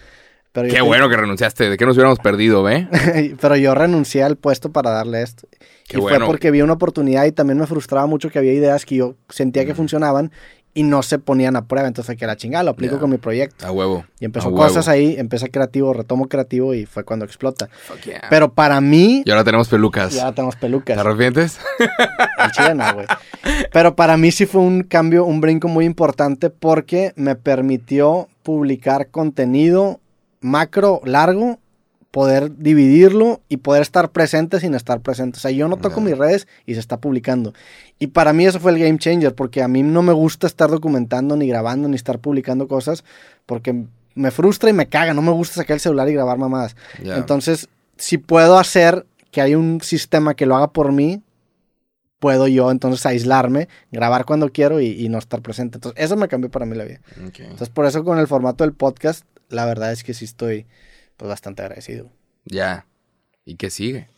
Pero 0.53 0.67
Qué 0.69 0.75
te- 0.75 0.81
bueno 0.81 1.09
que 1.09 1.17
renunciaste. 1.17 1.71
¿De 1.71 1.77
qué 1.77 1.87
nos 1.87 1.97
hubiéramos 1.97 2.19
perdido, 2.19 2.63
ve? 2.63 2.89
Pero 3.41 3.57
yo 3.57 3.75
renuncié 3.75 4.23
al 4.25 4.37
puesto 4.37 4.71
para 4.73 4.91
darle 4.91 5.23
esto. 5.23 5.47
Qué 5.89 5.99
y 5.99 6.01
bueno. 6.01 6.19
fue 6.19 6.27
porque 6.27 6.51
vi 6.51 6.61
una 6.63 6.73
oportunidad 6.73 7.25
y 7.27 7.33
también 7.33 7.59
me 7.59 7.67
frustraba 7.67 8.07
mucho 8.07 8.31
que 8.31 8.39
había 8.39 8.53
ideas 8.53 8.85
que 8.85 8.97
yo 8.97 9.15
sentía 9.29 9.65
que 9.65 9.75
funcionaban 9.75 10.33
y 10.73 10.85
no 10.85 11.03
se 11.03 11.19
ponían 11.19 11.57
a 11.57 11.67
prueba. 11.67 11.89
Entonces, 11.89 12.17
que 12.17 12.27
la 12.27 12.37
chingada, 12.37 12.63
lo 12.65 12.71
aplico 12.71 12.99
con 13.01 13.11
mi 13.11 13.19
proyecto. 13.19 13.67
A 13.67 13.73
huevo. 13.73 14.05
Y 14.21 14.25
empezó 14.25 14.49
A 14.49 14.53
cosas 14.53 14.87
huevo. 14.87 14.91
ahí, 14.99 15.15
empecé 15.19 15.51
creativo, 15.51 15.93
retomo 15.93 16.29
creativo 16.29 16.75
y 16.75 16.87
fue 16.87 17.05
cuando 17.05 17.25
explota. 17.25 17.69
Fuck 17.87 18.01
yeah. 18.03 18.23
Pero 18.31 18.53
para 18.53 18.81
mí, 18.81 19.23
Y 19.25 19.31
ahora 19.33 19.43
tenemos 19.45 19.69
pelucas. 19.69 20.15
ya 20.15 20.33
tenemos 20.33 20.55
¿Te 20.57 20.61
pelucas. 20.63 20.97
arrepientes? 20.99 21.59
Al 22.39 22.53
chile 22.53 22.75
no, 22.75 22.93
güey. 22.95 23.07
Pero 23.73 23.97
para 23.97 24.17
mí 24.17 24.31
sí 24.31 24.47
fue 24.47 24.61
un 24.63 24.83
cambio, 24.85 25.25
un 25.25 25.41
brinco 25.41 25.67
muy 25.69 25.85
importante 25.85 26.51
porque 26.51 27.13
me 27.17 27.35
permitió 27.37 28.29
publicar 28.45 29.09
contenido 29.11 30.01
macro 30.41 31.01
largo, 31.05 31.59
poder 32.11 32.57
dividirlo 32.57 33.41
y 33.49 33.59
poder 33.59 33.83
estar 33.83 34.11
presente 34.11 34.59
sin 34.59 34.75
estar 34.75 35.01
presente. 35.01 35.39
O 35.39 35.41
sea, 35.41 35.51
yo 35.51 35.69
no 35.69 35.77
toco 35.77 36.01
mis 36.01 36.19
redes 36.19 36.49
y 36.67 36.75
se 36.75 36.81
está 36.81 36.99
publicando. 36.99 37.55
Y 37.99 38.09
para 38.09 38.33
mí 38.33 38.47
eso 38.47 38.59
fue 38.59 38.73
el 38.73 38.79
game 38.79 38.99
changer 38.99 39.35
porque 39.35 39.63
a 39.63 39.69
mí 39.69 39.83
no 39.83 40.03
me 40.03 40.13
gusta 40.13 40.47
estar 40.47 40.71
documentando, 40.71 41.37
ni 41.37 41.47
grabando, 41.47 41.89
ni 41.89 41.95
estar 41.95 42.19
publicando 42.19 42.67
cosas 42.67 43.05
porque 43.47 43.85
me 44.15 44.31
frustra 44.31 44.71
y 44.71 44.73
me 44.73 44.89
caga. 44.89 45.15
No 45.15 45.23
me 45.23 45.31
gusta 45.31 45.57
sacar 45.57 45.75
el 45.75 45.81
celular 45.81 46.09
y 46.09 46.15
grabar 46.15 46.39
mamadas. 46.39 46.75
Entonces, 46.99 47.69
si 47.97 48.19
puedo 48.19 48.59
hacer 48.59 49.07
que 49.31 49.41
hay 49.41 49.55
un 49.55 49.81
sistema 49.81 50.35
que 50.35 50.47
lo 50.47 50.57
haga 50.57 50.73
por 50.73 50.91
mí, 50.91 51.23
puedo 52.19 52.49
yo 52.49 52.71
entonces 52.71 53.07
aislarme, 53.07 53.69
grabar 53.93 54.25
cuando 54.25 54.51
quiero 54.51 54.81
y, 54.81 54.89
y 54.89 55.09
no 55.09 55.19
estar 55.19 55.43
presente. 55.43 55.77
Entonces, 55.77 56.03
eso 56.03 56.17
me 56.17 56.27
cambió 56.27 56.51
para 56.51 56.67
mí 56.67 56.77
la 56.77 56.85
vida. 56.85 57.01
Ok. 57.27 57.39
Entonces, 57.41 57.69
por 57.69 57.87
eso 57.87 58.03
con 58.03 58.19
el 58.19 58.27
formato 58.27 58.65
del 58.65 58.73
podcast, 58.73 59.25
la 59.51 59.67
verdad 59.67 59.93
es 59.93 60.03
que 60.05 60.15
sí 60.15 60.25
estoy 60.25 60.67
pues 61.17 61.29
bastante 61.29 61.63
agradecido. 61.63 62.11
Ya. 62.45 62.87
¿Y 63.45 63.57
qué 63.57 63.69
sigue? 63.71 64.09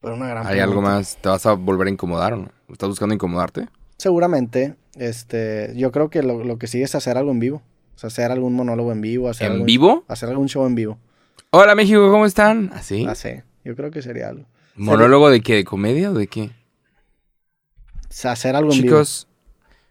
Pero 0.00 0.14
una 0.14 0.28
gran 0.28 0.46
¿Hay 0.46 0.60
algo 0.60 0.80
más? 0.80 1.18
¿Te 1.20 1.28
vas 1.28 1.44
a 1.46 1.52
volver 1.52 1.88
a 1.88 1.90
incomodar 1.90 2.32
o 2.32 2.36
no? 2.36 2.50
¿Estás 2.70 2.88
buscando 2.88 3.14
incomodarte? 3.14 3.68
Seguramente, 3.98 4.76
este, 4.94 5.72
yo 5.76 5.90
creo 5.90 6.08
que 6.08 6.22
lo, 6.22 6.44
lo 6.44 6.58
que 6.58 6.66
sigue 6.68 6.84
es 6.84 6.94
hacer 6.94 7.18
algo 7.18 7.32
en 7.32 7.40
vivo. 7.40 7.62
O 7.96 7.98
sea, 7.98 8.06
hacer 8.08 8.30
algún 8.30 8.54
monólogo 8.54 8.92
en 8.92 9.00
vivo. 9.00 9.28
Hacer 9.28 9.46
¿En 9.48 9.52
algún- 9.54 9.66
vivo? 9.66 10.04
Hacer 10.08 10.28
algún 10.28 10.48
show 10.48 10.64
en 10.66 10.74
vivo. 10.76 10.98
Hola 11.50 11.74
México, 11.74 12.10
¿cómo 12.10 12.26
están? 12.26 12.70
¿Así? 12.74 13.04
No 13.04 13.14
sé, 13.14 13.42
yo 13.64 13.74
creo 13.74 13.90
que 13.90 14.02
sería 14.02 14.28
algo. 14.28 14.44
¿Monólogo 14.76 15.30
de 15.30 15.40
qué? 15.40 15.54
¿De 15.56 15.64
comedia 15.64 16.10
o 16.10 16.14
de 16.14 16.28
qué? 16.28 16.42
O 16.42 18.10
sea, 18.10 18.32
hacer 18.32 18.54
algo 18.54 18.72
en 18.72 18.82
Chicos, 18.82 19.26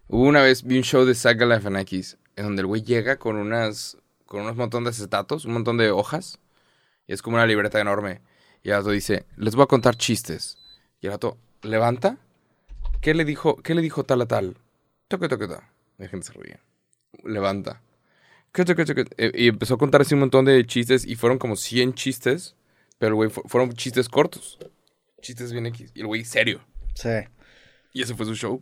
hubo 0.07 0.23
una 0.23 0.41
vez, 0.41 0.63
vi 0.63 0.77
un 0.77 0.83
show 0.83 1.03
de 1.05 1.13
Saga 1.15 1.45
Galifianakis 1.45 2.17
en 2.37 2.45
donde 2.45 2.61
el 2.61 2.67
güey 2.67 2.81
llega 2.83 3.17
con 3.17 3.35
unas, 3.35 3.97
con 4.25 4.41
unos 4.41 4.55
montón 4.55 4.85
de 4.85 4.91
acetatos, 4.91 5.43
un 5.43 5.51
montón 5.53 5.75
de 5.77 5.91
hojas, 5.91 6.39
y 7.07 7.11
es 7.13 7.21
como 7.21 7.35
una 7.35 7.45
libreta 7.45 7.81
enorme. 7.81 8.21
Y 8.63 8.69
el 8.69 8.77
gato 8.77 8.91
dice, 8.91 9.25
les 9.35 9.55
voy 9.55 9.63
a 9.63 9.67
contar 9.67 9.97
chistes. 9.97 10.57
Y 11.01 11.07
el 11.07 11.11
gato 11.11 11.37
levanta, 11.63 12.17
¿qué 13.01 13.13
le 13.13 13.25
dijo, 13.25 13.57
qué 13.57 13.75
le 13.75 13.81
dijo 13.81 14.03
tal 14.05 14.21
a 14.21 14.25
tal? 14.27 14.57
Toque, 15.09 15.27
toque, 15.27 15.47
toque. 15.47 15.63
La 15.97 16.07
gente 16.07 16.25
se 16.27 16.33
ríe. 16.33 16.59
Levanta. 17.23 17.81
¿Qué, 18.53 18.63
toque, 18.65 18.85
toque? 18.85 19.05
Eh, 19.17 19.31
Y 19.35 19.47
empezó 19.49 19.73
a 19.75 19.77
contar 19.77 20.01
así 20.01 20.13
un 20.13 20.21
montón 20.21 20.45
de 20.45 20.65
chistes, 20.65 21.05
y 21.05 21.15
fueron 21.15 21.37
como 21.37 21.55
100 21.55 21.93
chistes, 21.93 22.55
pero 22.97 23.09
el 23.09 23.15
güey 23.15 23.29
fu- 23.29 23.43
fueron 23.47 23.71
chistes 23.73 24.09
cortos. 24.09 24.57
Chistes 25.21 25.51
bien 25.51 25.65
X. 25.67 25.91
Y 25.95 26.01
el 26.01 26.07
güey 26.07 26.23
serio. 26.25 26.61
Sí. 26.93 27.09
Y 27.93 28.01
ese 28.03 28.15
fue 28.15 28.25
su 28.25 28.35
show. 28.35 28.61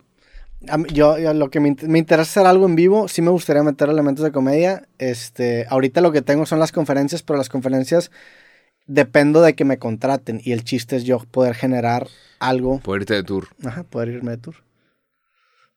A 0.68 0.78
Yo, 0.92 1.18
yo 1.18 1.32
lo 1.34 1.50
que 1.50 1.60
me, 1.60 1.76
me 1.82 1.98
interesa 1.98 2.40
hacer 2.40 2.46
algo 2.46 2.66
en 2.66 2.76
vivo, 2.76 3.08
sí 3.08 3.22
me 3.22 3.30
gustaría 3.30 3.62
meter 3.62 3.88
elementos 3.88 4.24
de 4.24 4.32
comedia. 4.32 4.88
Este, 4.98 5.66
ahorita 5.68 6.00
lo 6.00 6.12
que 6.12 6.22
tengo 6.22 6.46
son 6.46 6.58
las 6.58 6.72
conferencias, 6.72 7.22
pero 7.22 7.36
las 7.36 7.48
conferencias 7.48 8.10
dependo 8.86 9.42
de 9.42 9.54
que 9.54 9.64
me 9.64 9.78
contraten 9.78 10.40
y 10.44 10.52
el 10.52 10.64
chiste 10.64 10.96
es 10.96 11.04
yo 11.04 11.18
poder 11.18 11.54
generar 11.54 12.06
algo, 12.38 12.78
Poder 12.80 13.02
irte 13.02 13.14
de 13.14 13.22
tour. 13.24 13.48
ajá, 13.64 13.82
poder 13.84 14.08
irme 14.08 14.30
de 14.32 14.36
tour. 14.38 14.54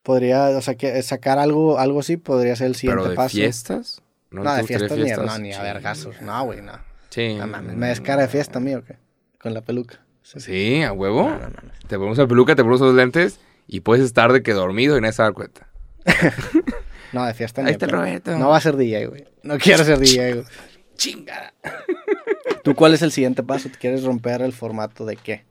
Podría, 0.02 0.48
o 0.56 0.60
sea, 0.62 0.76
que 0.76 1.00
sacar 1.02 1.38
algo, 1.38 1.78
algo 1.78 2.00
así 2.00 2.16
podría 2.16 2.56
ser 2.56 2.68
el 2.68 2.74
siguiente 2.74 3.02
¿Pero 3.02 3.10
de 3.10 3.16
paso. 3.16 3.34
fiestas? 3.36 4.00
No, 4.30 4.42
te 4.42 4.62
de 4.62 4.64
fiestas, 4.64 4.96
ni, 4.96 5.10
no, 5.10 5.38
ni 5.38 5.52
a 5.52 5.62
vergazos. 5.62 6.22
No, 6.22 6.44
güey, 6.44 6.62
no. 6.62 6.72
Sí. 7.10 7.34
No 7.34 7.46
mames, 7.46 7.76
me 7.76 7.88
descara 7.88 8.22
de 8.22 8.28
fiesta 8.28 8.60
mío, 8.60 8.82
¿qué? 8.86 8.96
Con 9.40 9.52
la 9.52 9.60
peluca. 9.60 10.00
Sí, 10.22 10.82
a 10.82 10.92
huevo. 10.92 11.24
No, 11.24 11.38
no, 11.38 11.38
no, 11.40 11.48
no. 11.48 11.72
Te 11.88 11.96
ponemos 11.96 12.16
la 12.18 12.26
peluca, 12.28 12.54
te 12.54 12.62
ponemos 12.62 12.80
los 12.80 12.94
lentes 12.94 13.40
y 13.72 13.80
puedes 13.80 14.04
estar 14.04 14.32
de 14.32 14.42
que 14.42 14.52
dormido 14.52 14.98
y 14.98 15.00
nadie 15.00 15.12
se 15.12 15.22
da 15.22 15.32
cuenta. 15.32 15.68
No, 17.12 17.26
de 17.26 17.34
fiesta 17.34 17.64
Ahí 17.64 17.72
está 17.72 17.86
el. 17.86 17.90
Roberto. 17.90 18.38
No 18.38 18.50
va 18.50 18.58
a 18.58 18.60
ser 18.60 18.76
DJ, 18.76 19.06
güey. 19.06 19.24
No 19.42 19.58
quiero 19.58 19.82
ser 19.82 19.98
DJ, 19.98 20.34
güey. 20.34 20.46
Chingada. 20.94 21.52
¿Tú 22.62 22.76
cuál 22.76 22.94
es 22.94 23.02
el 23.02 23.10
siguiente 23.10 23.42
paso? 23.42 23.68
¿Te 23.68 23.78
quieres 23.78 24.04
romper 24.04 24.42
el 24.42 24.52
formato 24.52 25.04
de 25.04 25.16
qué? 25.16 25.44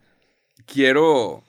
Quiero... 0.66 1.44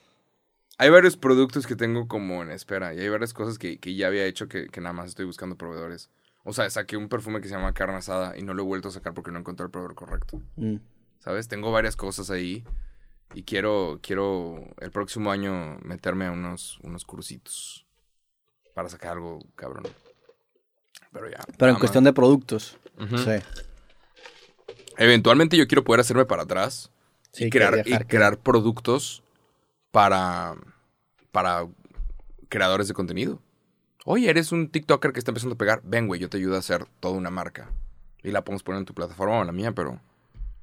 Hay 0.77 0.89
varios 0.89 1.15
productos 1.15 1.65
que 1.65 1.77
tengo 1.77 2.09
como 2.09 2.43
en 2.43 2.51
espera 2.51 2.93
y 2.93 2.99
hay 2.99 3.07
varias 3.07 3.33
cosas 3.33 3.57
que, 3.57 3.77
que 3.77 3.95
ya 3.95 4.07
había 4.07 4.25
hecho 4.25 4.49
que, 4.49 4.67
que 4.67 4.81
nada 4.81 4.91
más 4.91 5.07
estoy 5.07 5.23
buscando 5.25 5.55
proveedores. 5.55 6.09
O 6.43 6.51
sea, 6.51 6.69
saqué 6.69 6.97
un 6.97 7.07
perfume 7.07 7.39
que 7.39 7.47
se 7.47 7.53
llama 7.53 7.73
carne 7.73 7.95
asada 7.95 8.37
y 8.37 8.41
no 8.41 8.53
lo 8.53 8.63
he 8.63 8.65
vuelto 8.65 8.89
a 8.89 8.91
sacar 8.91 9.13
porque 9.13 9.31
no 9.31 9.39
encontré 9.39 9.63
el 9.63 9.71
proveedor 9.71 9.95
correcto. 9.95 10.41
Mm. 10.57 10.75
¿Sabes? 11.19 11.47
Tengo 11.47 11.71
varias 11.71 11.95
cosas 11.95 12.29
ahí 12.31 12.65
y 13.33 13.43
quiero, 13.43 13.99
quiero 14.01 14.63
el 14.79 14.91
próximo 14.91 15.31
año 15.31 15.77
meterme 15.83 16.25
a 16.27 16.31
unos, 16.31 16.79
unos 16.83 17.05
cursitos 17.05 17.85
para 18.73 18.89
sacar 18.89 19.13
algo 19.13 19.39
cabrón. 19.55 19.83
Pero 21.11 21.29
ya. 21.29 21.39
Pero 21.57 21.71
en 21.71 21.77
cuestión 21.79 22.03
de 22.03 22.13
productos. 22.13 22.77
Sí. 22.99 23.39
Eventualmente 24.97 25.57
yo 25.57 25.67
quiero 25.67 25.83
poder 25.83 26.01
hacerme 26.01 26.25
para 26.25 26.43
atrás 26.43 26.91
Sí, 27.33 27.45
y, 27.45 27.49
crear, 27.49 27.73
y 27.79 27.83
viajar, 27.83 28.05
que- 28.05 28.17
crear 28.17 28.37
productos 28.37 29.23
para, 29.91 30.55
para 31.31 31.67
creadores 32.49 32.87
de 32.87 32.93
contenido. 32.93 33.41
Oye, 34.05 34.29
eres 34.29 34.51
un 34.51 34.69
TikToker 34.69 35.13
que 35.13 35.19
está 35.19 35.31
empezando 35.31 35.55
a 35.55 35.57
pegar. 35.57 35.81
Ven, 35.83 36.07
güey, 36.07 36.19
yo 36.19 36.29
te 36.29 36.37
ayudo 36.37 36.55
a 36.55 36.59
hacer 36.59 36.85
toda 36.99 37.15
una 37.15 37.29
marca. 37.29 37.69
Y 38.23 38.31
la 38.31 38.43
podemos 38.43 38.63
poner 38.63 38.79
en 38.79 38.85
tu 38.85 38.93
plataforma 38.93 39.37
o 39.37 39.41
en 39.41 39.47
la 39.47 39.53
mía, 39.53 39.71
pero 39.71 39.99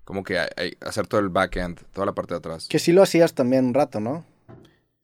como 0.08 0.24
que 0.24 0.38
hacer 0.80 1.06
todo 1.06 1.20
el 1.20 1.28
backend, 1.28 1.82
toda 1.92 2.06
la 2.06 2.14
parte 2.14 2.32
de 2.32 2.38
atrás. 2.38 2.66
Que 2.66 2.78
sí 2.78 2.92
lo 2.92 3.02
hacías 3.02 3.34
también 3.34 3.66
un 3.66 3.74
rato, 3.74 4.00
¿no? 4.00 4.24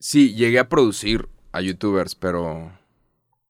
Sí, 0.00 0.32
llegué 0.34 0.58
a 0.58 0.70
producir 0.70 1.28
a 1.52 1.60
youtubers, 1.60 2.14
pero 2.14 2.72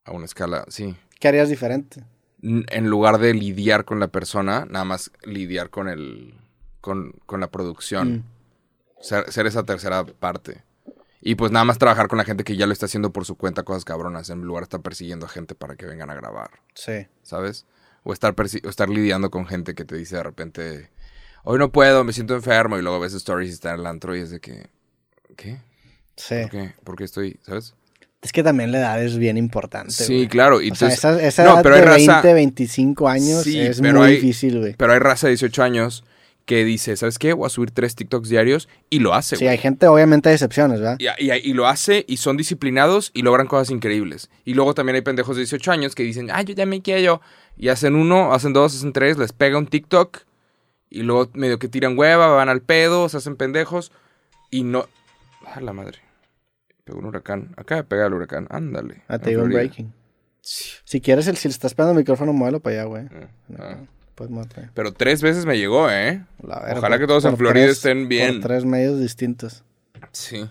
a 0.05 0.11
una 0.11 0.25
escala, 0.25 0.65
sí. 0.67 0.97
¿Qué 1.21 1.29
harías 1.29 1.49
diferente? 1.49 2.03
En 2.43 2.91
lugar 2.91 3.19
de 3.19 3.35
lidiar 3.35 3.85
con 3.85 4.01
la 4.01 4.09
persona, 4.09 4.67
nada 4.69 4.85
más 4.85 5.13
lidiar 5.23 5.71
con 5.71 5.89
el 5.89 6.35
con, 6.81 7.13
con 7.25 7.39
la 7.39 7.53
producción. 7.53 8.13
Mm. 8.17 8.25
Ser, 9.01 9.31
ser 9.33 9.47
esa 9.47 9.63
tercera 9.63 10.05
parte. 10.05 10.65
Y 11.21 11.37
pues 11.37 11.53
nada 11.53 11.65
más 11.65 11.79
trabajar 11.79 12.09
con 12.09 12.19
la 12.19 12.25
gente 12.25 12.43
que 12.43 12.57
ya 12.57 12.67
lo 12.67 12.73
está 12.73 12.87
haciendo 12.87 13.13
por 13.13 13.25
su 13.27 13.37
cuenta 13.37 13.63
cosas 13.63 13.85
cabronas, 13.85 14.29
en 14.29 14.41
lugar 14.43 14.63
de 14.63 14.65
estar 14.65 14.81
persiguiendo 14.83 15.27
a 15.27 15.29
gente 15.29 15.55
para 15.55 15.77
que 15.77 15.87
vengan 15.87 16.11
a 16.11 16.15
grabar, 16.17 16.51
Sí. 16.75 17.07
¿sabes? 17.23 17.65
O 18.03 18.13
estar, 18.13 18.35
persi- 18.35 18.67
o 18.67 18.69
estar 18.69 18.89
lidiando 18.91 19.31
con 19.31 19.47
gente 19.47 19.75
que 19.77 19.85
te 19.85 19.95
dice 19.97 20.17
de 20.17 20.23
repente, 20.25 20.91
hoy 21.45 21.59
no 21.59 21.71
puedo, 21.71 22.05
me 22.05 22.13
siento 22.13 22.35
enfermo, 22.35 22.79
y 22.79 22.83
luego 22.83 23.01
ves 23.01 23.15
stories 23.15 23.51
y 23.51 23.55
está 23.55 23.75
en 23.75 23.81
el 23.81 23.87
antro 23.87 24.17
y 24.17 24.21
es 24.21 24.31
de 24.31 24.41
que, 24.41 24.67
¿qué? 25.37 25.59
Sí. 26.17 26.35
¿Por 26.43 26.51
qué? 26.51 26.75
¿Por 26.85 26.97
qué 26.97 27.05
estoy, 27.05 27.39
sabes? 27.43 27.75
Es 28.23 28.33
que 28.33 28.43
también 28.43 28.73
la 28.73 28.79
edad 28.79 29.03
es 29.03 29.19
bien 29.19 29.37
importante. 29.37 29.93
Sí, 29.93 30.15
güey. 30.15 30.29
claro. 30.29 30.63
Y 30.63 30.71
O 30.71 30.75
sea, 30.75 30.89
esa, 30.89 31.21
esa 31.23 31.45
no, 31.45 31.55
edad 31.55 31.63
pero 31.63 31.75
de 31.77 31.81
hay 31.83 32.07
raza- 32.07 32.23
20, 32.23 32.33
25 32.35 33.09
años 33.09 33.43
Sí, 33.43 33.61
es 33.61 33.81
muy 33.83 33.91
hay- 34.01 34.15
difícil, 34.15 34.61
güey. 34.61 34.75
Pero 34.79 34.93
hay 34.95 34.99
raza 34.99 35.27
de 35.27 35.33
18 35.33 35.63
años 35.63 36.05
que 36.47 36.65
dice, 36.65 36.97
¿sabes 36.97 37.19
qué? 37.19 37.33
Voy 37.35 37.47
a 37.47 37.51
subir 37.51 37.71
tres 37.71 37.95
TikToks 37.97 38.29
diarios 38.31 38.69
y 38.91 39.01
lo 39.01 39.13
hace, 39.15 39.37
Sí, 39.37 39.45
güey. 39.45 39.53
hay 39.53 39.59
gente, 39.59 39.87
obviamente 39.89 40.29
hay 40.31 40.35
excepciones, 40.35 40.81
¿verdad? 40.81 40.97
Y, 40.99 41.07
y- 41.23 41.33
y 41.33 41.53
lo 41.53 41.67
hace 41.67 42.05
y 42.09 42.17
son 42.19 42.37
disciplinados 42.39 43.11
y 43.13 43.23
logran 43.23 43.47
cosas 43.47 43.71
increíbles. 43.71 44.31
Y 44.47 44.55
luego 44.55 44.73
también 44.75 44.97
hay 44.97 45.03
pendejos 45.03 45.37
de 45.37 45.41
18 45.43 45.73
años 45.73 45.95
que 45.95 46.03
dicen, 46.03 46.31
ah, 46.33 46.41
yo 46.43 46.55
también 46.55 46.81
quiero. 46.81 47.21
Y 47.59 47.69
hacen 47.69 47.95
uno, 47.95 48.33
hacen 48.33 48.53
dos, 48.55 48.75
hacen 48.75 48.93
tres, 48.95 49.19
les 49.19 49.33
pega 49.33 49.59
un 49.59 49.67
TikTok 49.67 50.21
y 50.99 51.03
luego 51.03 51.31
medio 51.35 51.59
que 51.59 51.69
tiran 51.69 51.99
hueva, 51.99 52.29
van 52.29 52.49
al 52.49 52.63
pedo, 52.63 53.09
se 53.09 53.17
hacen 53.19 53.37
pendejos 53.37 53.93
y 54.51 54.63
no... 54.65 54.87
Ah, 55.47 55.61
la 55.61 55.73
madre. 55.73 55.99
Pegó 56.85 56.99
un 56.99 57.07
huracán. 57.07 57.55
Acaba 57.57 57.83
de 57.83 57.89
pegar 57.89 58.07
el 58.09 58.15
huracán. 58.15 58.47
Ándale. 58.51 59.03
Ah, 59.09 59.19
te 59.19 59.37
un 59.37 59.49
breaking. 59.49 59.93
Sí. 60.41 60.71
Si 60.85 61.01
quieres, 61.01 61.27
el, 61.27 61.37
si 61.37 61.49
le 61.49 61.53
estás 61.53 61.75
pegando 61.75 61.93
el 61.93 61.99
micrófono, 61.99 62.33
muévelo 62.33 62.61
para 62.61 62.77
allá, 62.77 62.85
güey. 62.85 63.05
Ah. 63.59 63.77
Pues 64.15 64.31
muévete. 64.31 64.71
Pero 64.75 64.93
tres 64.93 65.23
veces 65.23 65.47
me 65.47 65.57
llegó, 65.59 65.91
¿eh? 65.91 66.25
La 66.43 66.61
verga, 66.61 66.79
Ojalá 66.79 66.97
por- 66.97 67.01
que 67.01 67.07
todos 67.09 67.25
en 67.25 67.37
Florida 67.37 67.65
tres- 67.65 67.77
estén 67.79 68.09
bien. 68.09 68.41
Por 68.41 68.49
tres 68.51 68.65
medios 68.65 69.01
distintos. 69.01 69.65
Sí. 70.13 70.49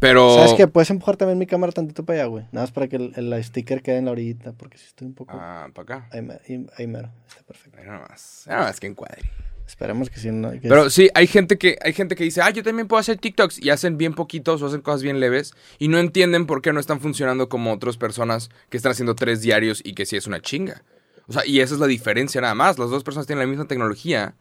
Pero... 0.00 0.34
¿Sabes 0.36 0.54
qué? 0.54 0.68
Puedes 0.68 0.90
empujar 0.90 1.16
también 1.16 1.38
mi 1.38 1.46
cámara 1.46 1.72
tantito 1.72 2.04
para 2.04 2.20
allá, 2.20 2.28
güey. 2.28 2.44
Nada 2.52 2.64
más 2.64 2.70
para 2.72 2.86
que 2.88 2.96
el, 2.96 3.12
el 3.16 3.42
sticker 3.44 3.82
quede 3.82 3.96
en 3.96 4.04
la 4.04 4.12
orillita, 4.12 4.52
porque 4.52 4.78
si 4.78 4.86
estoy 4.86 5.08
un 5.08 5.14
poco... 5.14 5.32
Ah, 5.34 5.68
para 5.74 5.96
acá. 5.98 6.08
Ahí, 6.12 6.22
me- 6.22 6.34
ahí- 6.48 6.66
ahí 6.76 6.86
mero. 6.86 7.10
Está 7.28 7.42
perfecto. 7.42 7.78
Ahí 7.80 7.86
nada 7.86 8.06
más. 8.08 8.44
Nada 8.46 8.62
más 8.64 8.78
que 8.78 8.86
encuadre. 8.86 9.22
Esperemos 9.66 10.08
que 10.08 10.18
sí. 10.20 10.30
No, 10.30 10.52
que 10.52 10.60
Pero 10.60 10.88
sí, 10.88 11.10
hay 11.14 11.26
gente 11.26 11.58
que 11.58 11.76
hay 11.82 11.92
gente 11.92 12.14
que 12.16 12.24
dice, 12.24 12.40
ah, 12.40 12.48
yo 12.50 12.62
también 12.62 12.88
puedo 12.88 13.00
hacer 13.00 13.18
TikToks 13.18 13.58
y 13.60 13.68
hacen 13.70 13.98
bien 13.98 14.14
poquitos 14.14 14.62
o 14.62 14.66
hacen 14.66 14.80
cosas 14.80 15.02
bien 15.02 15.20
leves 15.20 15.52
y 15.78 15.88
no 15.88 15.98
entienden 15.98 16.46
por 16.46 16.62
qué 16.62 16.72
no 16.72 16.80
están 16.80 17.00
funcionando 17.00 17.48
como 17.50 17.72
otras 17.72 17.96
personas 17.98 18.48
que 18.70 18.76
están 18.78 18.92
haciendo 18.92 19.14
tres 19.14 19.42
diarios 19.42 19.82
y 19.84 19.92
que 19.94 20.06
sí 20.06 20.16
es 20.16 20.26
una 20.26 20.40
chinga. 20.40 20.84
O 21.26 21.34
sea, 21.34 21.44
y 21.44 21.60
esa 21.60 21.74
es 21.74 21.80
la 21.80 21.86
diferencia 21.86 22.40
nada 22.40 22.54
más. 22.54 22.78
Las 22.78 22.88
dos 22.88 23.04
personas 23.04 23.26
tienen 23.26 23.44
la 23.44 23.48
misma 23.50 23.66
tecnología, 23.68 24.34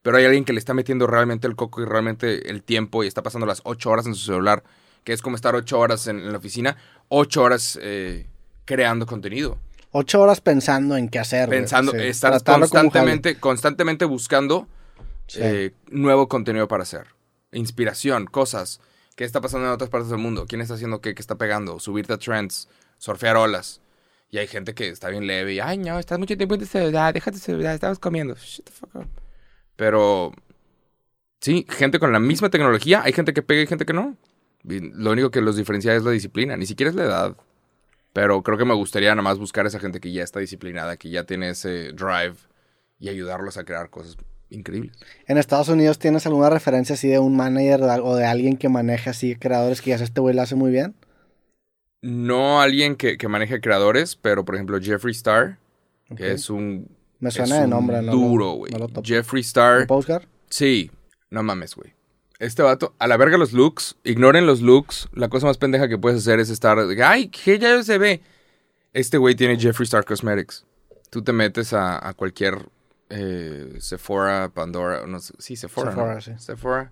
pero 0.00 0.16
hay 0.16 0.24
alguien 0.24 0.46
que 0.46 0.54
le 0.54 0.58
está 0.58 0.72
metiendo 0.72 1.06
realmente 1.06 1.46
el 1.46 1.54
coco 1.54 1.82
y 1.82 1.84
realmente 1.84 2.48
el 2.48 2.62
tiempo 2.62 3.04
y 3.04 3.08
está 3.08 3.22
pasando 3.22 3.46
las 3.46 3.60
ocho 3.64 3.90
horas 3.90 4.06
en 4.06 4.14
su 4.14 4.24
celular, 4.24 4.62
que 5.04 5.12
es 5.12 5.22
como 5.22 5.36
estar 5.36 5.54
ocho 5.54 5.78
horas 5.78 6.06
en, 6.06 6.18
en 6.18 6.32
la 6.32 6.38
oficina, 6.38 6.76
ocho 7.08 7.42
horas 7.42 7.78
eh, 7.82 8.26
creando 8.64 9.06
contenido. 9.06 9.58
Ocho 9.90 10.20
horas 10.22 10.40
pensando 10.40 10.96
en 10.96 11.08
qué 11.08 11.18
hacer. 11.18 11.48
Pensando, 11.48 11.92
Sí. 11.92 11.98
estar 11.98 12.42
constantemente, 12.42 13.36
constantemente 13.38 14.04
buscando 14.06 14.66
Sí. 15.26 15.38
eh, 15.42 15.74
nuevo 15.90 16.28
contenido 16.28 16.66
para 16.68 16.82
hacer. 16.84 17.08
Inspiración, 17.52 18.26
cosas. 18.26 18.80
¿Qué 19.16 19.24
está 19.24 19.40
pasando 19.42 19.66
en 19.66 19.72
otras 19.74 19.90
partes 19.90 20.08
del 20.08 20.18
mundo? 20.18 20.46
¿Quién 20.48 20.62
está 20.62 20.74
haciendo 20.74 21.00
qué? 21.02 21.14
¿Qué 21.14 21.20
está 21.20 21.34
pegando? 21.36 21.78
Subirte 21.78 22.14
a 22.14 22.18
trends, 22.18 22.68
surfear 22.96 23.36
olas. 23.36 23.80
Y 24.30 24.38
hay 24.38 24.46
gente 24.46 24.72
que 24.74 24.88
está 24.88 25.10
bien 25.10 25.26
leve 25.26 25.52
y, 25.52 25.60
ay, 25.60 25.76
no, 25.76 25.98
estás 25.98 26.18
mucho 26.18 26.36
tiempo 26.38 26.54
en 26.54 26.60
tu 26.60 26.66
celular, 26.66 27.12
déjate 27.12 27.36
tu 27.36 27.44
celular, 27.44 27.74
estamos 27.74 27.98
comiendo. 27.98 28.34
Shut 28.36 28.64
the 28.64 28.72
fuck 28.72 28.94
up. 28.94 29.06
Pero, 29.76 30.32
sí, 31.40 31.66
gente 31.68 31.98
con 31.98 32.12
la 32.12 32.18
misma 32.18 32.48
tecnología, 32.48 33.02
hay 33.04 33.12
gente 33.12 33.34
que 33.34 33.42
pega 33.42 33.60
y 33.60 33.66
gente 33.66 33.84
que 33.84 33.92
no. 33.92 34.16
Lo 34.64 35.10
único 35.10 35.30
que 35.30 35.40
los 35.40 35.56
diferencia 35.56 35.94
es 35.94 36.04
la 36.04 36.10
disciplina, 36.10 36.56
ni 36.56 36.66
siquiera 36.66 36.90
es 36.90 36.96
la 36.96 37.04
edad. 37.04 37.36
Pero 38.12 38.42
creo 38.42 38.58
que 38.58 38.64
me 38.64 38.74
gustaría 38.74 39.10
nada 39.10 39.22
más 39.22 39.38
buscar 39.38 39.64
a 39.64 39.68
esa 39.68 39.80
gente 39.80 40.00
que 40.00 40.12
ya 40.12 40.22
está 40.22 40.40
disciplinada, 40.40 40.96
que 40.96 41.10
ya 41.10 41.24
tiene 41.24 41.50
ese 41.50 41.92
drive 41.92 42.36
y 42.98 43.08
ayudarlos 43.08 43.56
a 43.56 43.64
crear 43.64 43.90
cosas 43.90 44.16
increíbles. 44.50 44.96
En 45.26 45.38
Estados 45.38 45.68
Unidos 45.68 45.98
tienes 45.98 46.26
alguna 46.26 46.50
referencia 46.50 46.94
así 46.94 47.08
de 47.08 47.18
un 47.18 47.36
manager 47.36 47.82
o 48.02 48.16
de 48.16 48.26
alguien 48.26 48.56
que 48.56 48.68
maneja 48.68 49.10
así 49.10 49.34
creadores 49.36 49.80
que 49.80 49.90
ya 49.90 49.96
este 49.96 50.20
güey 50.20 50.34
lo 50.34 50.42
hace 50.42 50.54
muy 50.54 50.70
bien. 50.70 50.94
No 52.02 52.60
alguien 52.60 52.96
que, 52.96 53.16
que 53.16 53.28
maneje 53.28 53.60
creadores, 53.60 54.16
pero 54.16 54.44
por 54.44 54.56
ejemplo 54.56 54.78
Jeffree 54.80 55.12
Star, 55.12 55.58
que 56.16 56.32
es 56.32 56.50
un... 56.50 56.88
Me 57.18 57.30
suena 57.30 57.60
de 57.60 57.68
nombre, 57.68 58.02
¿no? 58.02 58.12
Duro, 58.12 58.52
güey. 58.52 58.72
no. 58.72 58.88
Jeffree 59.02 59.40
Star. 59.42 59.80
¿Lo 59.80 59.86
puedo 59.86 59.98
buscar? 60.00 60.28
Sí, 60.50 60.90
no 61.30 61.42
mames, 61.42 61.76
güey. 61.76 61.94
Este 62.42 62.60
vato, 62.60 62.92
a 62.98 63.06
la 63.06 63.16
verga 63.16 63.38
los 63.38 63.52
looks, 63.52 63.94
ignoren 64.02 64.46
los 64.46 64.62
looks. 64.62 65.08
La 65.12 65.28
cosa 65.28 65.46
más 65.46 65.58
pendeja 65.58 65.86
que 65.86 65.96
puedes 65.96 66.18
hacer 66.18 66.40
es 66.40 66.50
estar, 66.50 66.76
que, 66.92 67.00
ay, 67.00 67.28
que 67.28 67.56
ya 67.56 67.80
se 67.84 67.98
ve. 67.98 68.20
Este 68.92 69.16
güey 69.16 69.36
tiene 69.36 69.56
Jeffree 69.56 69.84
Star 69.84 70.04
Cosmetics. 70.04 70.66
Tú 71.08 71.22
te 71.22 71.32
metes 71.32 71.72
a, 71.72 72.04
a 72.04 72.14
cualquier 72.14 72.68
eh, 73.10 73.76
Sephora, 73.78 74.50
Pandora, 74.52 75.06
no 75.06 75.20
sé, 75.20 75.34
sí, 75.38 75.54
Sephora. 75.54 75.92
Sephora, 75.92 76.14
¿no? 76.16 76.20
sí. 76.20 76.32
Sephora. 76.36 76.90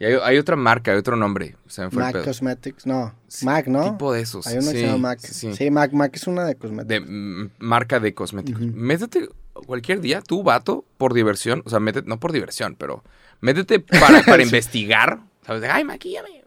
Y 0.00 0.04
hay, 0.06 0.18
hay 0.20 0.36
otra 0.36 0.56
marca, 0.56 0.90
hay 0.90 0.98
otro 0.98 1.14
nombre. 1.14 1.54
Se 1.68 1.82
me 1.82 1.90
fue 1.90 2.02
el 2.02 2.06
Mac 2.06 2.12
pedo. 2.14 2.24
Cosmetics, 2.24 2.84
no. 2.84 3.14
Sí, 3.28 3.44
Mac, 3.44 3.68
¿no? 3.68 3.92
Tipo 3.92 4.12
de 4.12 4.22
esos. 4.22 4.48
Hay 4.48 4.54
uno 4.54 4.66
que 4.66 4.72
sí, 4.72 4.80
se 4.80 4.86
llama 4.86 4.98
Mac. 4.98 5.20
sí. 5.20 5.70
Mac, 5.70 5.92
Mac 5.92 6.16
es 6.16 6.26
una 6.26 6.44
de 6.44 6.56
cosméticos. 6.56 6.88
De 6.88 7.00
mm, 7.00 7.50
marca 7.60 8.00
de 8.00 8.14
cosméticos. 8.14 8.62
Métete 8.62 9.28
cualquier 9.64 10.00
día, 10.00 10.22
tú, 10.22 10.42
vato, 10.42 10.84
por 10.96 11.14
diversión. 11.14 11.62
O 11.66 11.70
sea, 11.70 11.78
métete, 11.78 12.08
no 12.08 12.18
por 12.18 12.32
diversión, 12.32 12.74
pero 12.76 13.04
métete 13.40 13.80
para, 13.80 14.22
para 14.22 14.42
investigar. 14.44 15.20
¿Sabes? 15.44 15.62
De, 15.62 15.68
Ay, 15.68 15.84
maquíllame. 15.84 16.44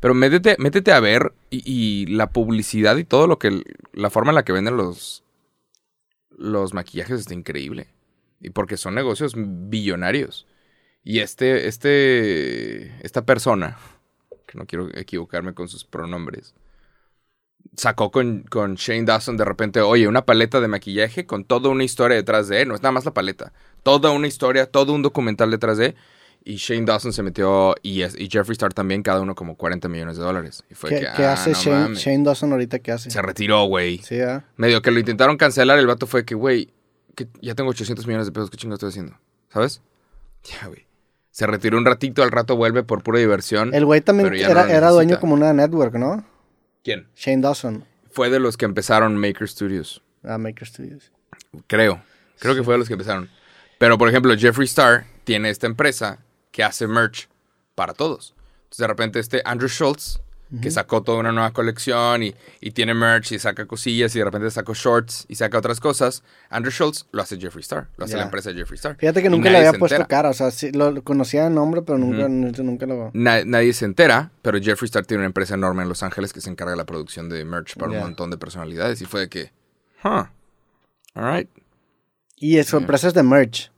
Pero 0.00 0.14
métete, 0.14 0.56
métete 0.58 0.92
a 0.92 1.00
ver 1.00 1.32
y, 1.50 1.62
y 1.64 2.06
la 2.06 2.30
publicidad 2.30 2.96
y 2.96 3.04
todo 3.04 3.26
lo 3.26 3.38
que. 3.38 3.62
La 3.92 4.10
forma 4.10 4.30
en 4.30 4.36
la 4.36 4.44
que 4.44 4.52
venden 4.52 4.76
los. 4.76 5.24
Los 6.30 6.74
maquillajes 6.74 7.20
está 7.20 7.34
increíble. 7.34 7.88
Y 8.40 8.50
porque 8.50 8.76
son 8.76 8.94
negocios 8.94 9.34
billonarios. 9.36 10.46
Y 11.02 11.20
este. 11.20 11.68
Este. 11.68 13.04
Esta 13.04 13.24
persona. 13.24 13.78
Que 14.46 14.58
no 14.58 14.66
quiero 14.66 14.88
equivocarme 14.94 15.54
con 15.54 15.68
sus 15.68 15.84
pronombres 15.84 16.54
sacó 17.76 18.10
con, 18.10 18.42
con 18.42 18.74
Shane 18.74 19.04
Dawson 19.04 19.36
de 19.36 19.44
repente, 19.44 19.80
oye, 19.80 20.08
una 20.08 20.24
paleta 20.24 20.60
de 20.60 20.68
maquillaje 20.68 21.26
con 21.26 21.44
toda 21.44 21.68
una 21.70 21.84
historia 21.84 22.16
detrás 22.16 22.48
de 22.48 22.62
él. 22.62 22.68
No 22.68 22.74
es 22.74 22.82
nada 22.82 22.92
más 22.92 23.04
la 23.04 23.14
paleta. 23.14 23.52
Toda 23.86 24.10
una 24.10 24.26
historia, 24.26 24.66
todo 24.66 24.92
un 24.94 25.02
documental 25.02 25.48
detrás 25.48 25.78
de. 25.78 25.94
Y 26.42 26.56
Shane 26.56 26.84
Dawson 26.84 27.12
se 27.12 27.22
metió, 27.22 27.76
y, 27.82 28.02
y 28.02 28.28
Jeffree 28.28 28.54
Star 28.54 28.74
también, 28.74 29.04
cada 29.04 29.20
uno 29.20 29.36
como 29.36 29.56
40 29.56 29.88
millones 29.88 30.16
de 30.16 30.24
dólares. 30.24 30.64
Y 30.68 30.74
fue 30.74 30.90
¿Qué, 30.90 30.96
que, 30.96 31.06
qué 31.16 31.24
ah, 31.24 31.34
hace 31.34 31.50
no 31.50 31.56
Shane, 31.56 31.82
mames. 31.82 31.98
Shane 32.00 32.24
Dawson 32.24 32.50
ahorita? 32.50 32.80
¿Qué 32.80 32.90
hace? 32.90 33.12
Se 33.12 33.22
retiró, 33.22 33.62
güey. 33.66 33.98
Sí, 33.98 34.20
¿ah? 34.20 34.44
Medio 34.56 34.82
que 34.82 34.90
lo 34.90 34.98
intentaron 34.98 35.36
cancelar, 35.36 35.78
el 35.78 35.86
vato 35.86 36.08
fue 36.08 36.24
que, 36.24 36.34
güey, 36.34 36.72
que 37.14 37.28
ya 37.40 37.54
tengo 37.54 37.70
800 37.70 38.08
millones 38.08 38.26
de 38.26 38.32
pesos, 38.32 38.50
¿qué 38.50 38.56
chingo 38.56 38.74
estoy 38.74 38.88
haciendo? 38.88 39.16
¿Sabes? 39.52 39.80
Ya, 40.42 40.66
güey. 40.66 40.84
Se 41.30 41.46
retiró 41.46 41.78
un 41.78 41.84
ratito, 41.84 42.24
al 42.24 42.32
rato 42.32 42.56
vuelve 42.56 42.82
por 42.82 43.04
pura 43.04 43.20
diversión. 43.20 43.72
El 43.72 43.84
güey 43.84 44.00
también 44.00 44.30
no 44.30 44.34
era, 44.36 44.68
era 44.68 44.90
dueño 44.90 45.20
como 45.20 45.34
una 45.34 45.52
network, 45.52 45.94
¿no? 45.94 46.24
¿Quién? 46.82 47.06
Shane 47.14 47.40
Dawson. 47.40 47.84
Fue 48.10 48.30
de 48.30 48.40
los 48.40 48.56
que 48.56 48.64
empezaron 48.64 49.16
Maker 49.16 49.46
Studios. 49.46 50.02
Ah, 50.24 50.38
Maker 50.38 50.66
Studios. 50.66 51.12
Creo. 51.68 52.02
Creo 52.40 52.54
que 52.56 52.64
fue 52.64 52.74
de 52.74 52.78
los 52.78 52.88
que 52.88 52.94
empezaron. 52.94 53.28
Pero, 53.78 53.98
por 53.98 54.08
ejemplo, 54.08 54.34
Jeffree 54.36 54.64
Star 54.66 55.06
tiene 55.24 55.50
esta 55.50 55.66
empresa 55.66 56.18
que 56.50 56.62
hace 56.64 56.86
merch 56.86 57.28
para 57.74 57.92
todos. 57.92 58.34
Entonces, 58.64 58.78
de 58.78 58.86
repente, 58.86 59.18
este 59.20 59.42
Andrew 59.44 59.68
Schultz, 59.68 60.20
que 60.62 60.70
sacó 60.70 61.02
toda 61.02 61.18
una 61.18 61.32
nueva 61.32 61.50
colección 61.52 62.22
y, 62.22 62.32
y 62.60 62.70
tiene 62.70 62.94
merch 62.94 63.32
y 63.32 63.38
saca 63.40 63.66
cosillas 63.66 64.14
y 64.14 64.20
de 64.20 64.24
repente 64.26 64.48
sacó 64.52 64.74
shorts 64.74 65.24
y 65.28 65.34
saca 65.34 65.58
otras 65.58 65.80
cosas. 65.80 66.22
Andrew 66.50 66.70
Schultz 66.70 67.06
lo 67.10 67.20
hace 67.20 67.36
Jeffree 67.36 67.62
Star. 67.62 67.88
Lo 67.96 68.04
hace 68.04 68.16
la 68.16 68.22
empresa 68.22 68.50
de 68.50 68.56
Jeffree 68.60 68.76
Star. 68.76 68.96
Fíjate 68.96 69.22
que 69.24 69.28
nunca 69.28 69.50
le 69.50 69.58
había 69.58 69.72
puesto 69.72 69.96
entera. 69.96 70.06
cara. 70.06 70.30
O 70.30 70.34
sea, 70.34 70.52
sí, 70.52 70.70
lo, 70.70 70.92
lo 70.92 71.02
conocía 71.02 71.42
de 71.44 71.50
nombre, 71.50 71.82
pero 71.82 71.98
nunca, 71.98 72.28
nunca 72.28 72.86
lo... 72.86 73.10
Na- 73.12 73.44
nadie 73.44 73.72
se 73.72 73.86
entera, 73.86 74.30
pero 74.42 74.58
Jeffree 74.60 74.86
Star 74.86 75.04
tiene 75.04 75.22
una 75.22 75.26
empresa 75.26 75.54
enorme 75.54 75.82
en 75.82 75.88
Los 75.88 76.04
Ángeles 76.04 76.32
que 76.32 76.40
se 76.40 76.48
encarga 76.48 76.70
de 76.70 76.76
la 76.76 76.86
producción 76.86 77.28
de 77.28 77.44
merch 77.44 77.76
para 77.76 77.90
un 77.90 77.98
montón 77.98 78.30
de 78.30 78.38
personalidades. 78.38 79.02
Y 79.02 79.06
fue 79.06 79.22
de 79.22 79.28
que, 79.28 79.52
huh, 80.04 80.26
Alright. 81.14 81.48
Y 82.38 82.62
su 82.64 82.76
empresa 82.76 83.08
es 83.08 83.14
de 83.14 83.22
merch. 83.22 83.72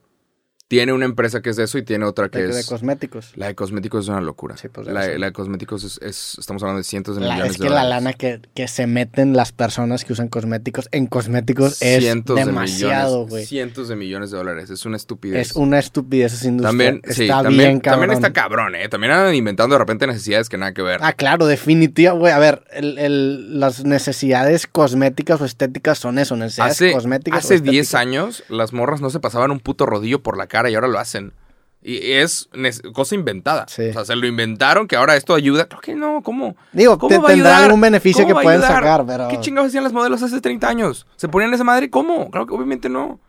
Tiene 0.69 0.93
una 0.93 1.07
empresa 1.07 1.41
que 1.41 1.49
es 1.49 1.57
de 1.57 1.65
eso 1.65 1.79
y 1.79 1.83
tiene 1.83 2.05
otra 2.05 2.29
que 2.29 2.41
de, 2.41 2.51
es. 2.51 2.57
de 2.57 2.65
cosméticos. 2.65 3.33
La 3.37 3.47
de 3.47 3.55
cosméticos 3.55 4.05
es 4.05 4.09
una 4.11 4.21
locura. 4.21 4.55
Sí, 4.59 4.69
pues, 4.69 4.87
la, 4.87 5.07
la 5.19 5.27
de 5.27 5.33
cosméticos 5.33 5.83
es, 5.83 5.99
es- 6.03 6.37
Estamos 6.39 6.63
hablando 6.63 6.77
de 6.79 6.85
cientos 6.85 7.17
de 7.17 7.23
La- 7.23 7.33
millones 7.33 7.53
es 7.53 7.59
de 7.59 7.65
que 7.65 7.71
la 7.71 7.83
dólares. 7.85 8.05
lana 8.05 8.13
que, 8.13 8.41
que 8.55 8.69
se 8.69 8.87
meten 8.87 9.35
las 9.35 9.53
personas 9.53 10.05
que 10.05 10.13
usan 10.13 10.29
cosméticos 10.29 10.91
en 10.93 11.07
cosméticos 11.07 11.81
es 11.81 12.03
Cientos 12.03 12.37
de 12.37 12.45
demasiado, 12.45 13.27
güey. 13.27 13.47
Cientos 13.47 13.89
de 13.89 13.97
millones 13.97 14.31
de 14.31 14.37
dólares. 14.37 14.69
Es 14.69 14.85
una 14.85 14.99
estupidez. 14.99 15.49
Es 15.53 15.57
una 15.57 15.79
estupidez 15.79 16.35
esa 16.35 16.49
industria. 16.49 16.69
También, 16.69 17.01
está 17.03 17.15
sí, 17.15 17.23
bien 17.23 17.33
también, 17.43 17.81
cabrón. 17.81 18.01
también 18.03 18.11
está 18.19 18.33
cabrón, 18.35 18.75
¿eh? 18.75 18.89
También 18.91 19.13
andan 19.15 19.35
inventando 19.35 19.75
de 19.75 19.79
repente 19.79 20.07
necesidades 20.07 20.51
que 20.51 20.59
nada 20.59 20.75
que 20.75 20.83
ver. 20.83 21.01
Ah, 21.03 21.15
claro, 21.15 21.47
definitiva, 21.47 22.13
güey. 22.13 22.31
A 22.33 22.39
ver, 22.39 22.65
el- 22.73 22.99
el- 22.99 23.59
las 23.59 23.87
necesidades 23.87 24.67
cosméticas 24.67 25.41
o 25.41 25.47
estéticas 25.47 25.99
son 25.99 26.19
eso, 26.19 26.37
necesidades 26.37 26.73
hace 26.73 26.93
cosméticas. 26.93 27.37
o 27.37 27.47
hace 27.47 27.61
10 27.61 27.87
estéticas. 27.87 27.95
años, 27.95 28.45
las 28.51 28.75
morras 28.75 29.01
no 29.01 29.09
se 29.09 29.19
pasaban 29.19 29.51
un 29.51 29.61
puto 29.61 29.87
rodillo 29.87 30.23
por 30.23 30.37
la 30.37 30.47
cara 30.47 30.58
y 30.71 30.75
ahora 30.75 30.89
lo 30.89 30.99
hacen. 30.99 31.33
Y 31.81 32.13
es 32.13 32.49
cosa 32.93 33.15
inventada. 33.15 33.67
Sí. 33.69 33.89
O 33.91 33.93
sea, 33.93 34.05
se 34.05 34.17
lo 34.17 34.27
inventaron 34.27 34.89
que 34.89 34.97
ahora 34.97 35.15
esto 35.17 35.33
ayuda. 35.35 35.67
Creo 35.69 35.81
que 35.81 35.95
no, 35.95 36.23
¿cómo? 36.23 36.57
Digo, 36.73 36.99
¿Cómo 36.99 37.09
te- 37.09 37.19
va 37.19 37.25
a 37.25 37.29
tendrá 37.29 37.51
ayudar? 37.51 37.65
algún 37.67 37.81
beneficio 37.81 38.25
¿Cómo 38.25 38.37
que 38.39 38.43
pueden 38.43 38.61
sacar, 38.63 39.05
pero. 39.07 39.29
¿Qué 39.29 39.39
chingados 39.41 39.69
hacían 39.69 39.85
las 39.85 39.93
modelos 39.93 40.21
hace 40.23 40.41
30 40.41 40.69
años? 40.69 41.07
¿Se 41.17 41.29
ponían 41.29 41.55
esa 41.55 41.63
madre? 41.65 41.89
¿Cómo? 41.89 42.31
Claro 42.31 42.47
que 42.47 42.55
obviamente 42.55 42.89
no. 42.89 43.21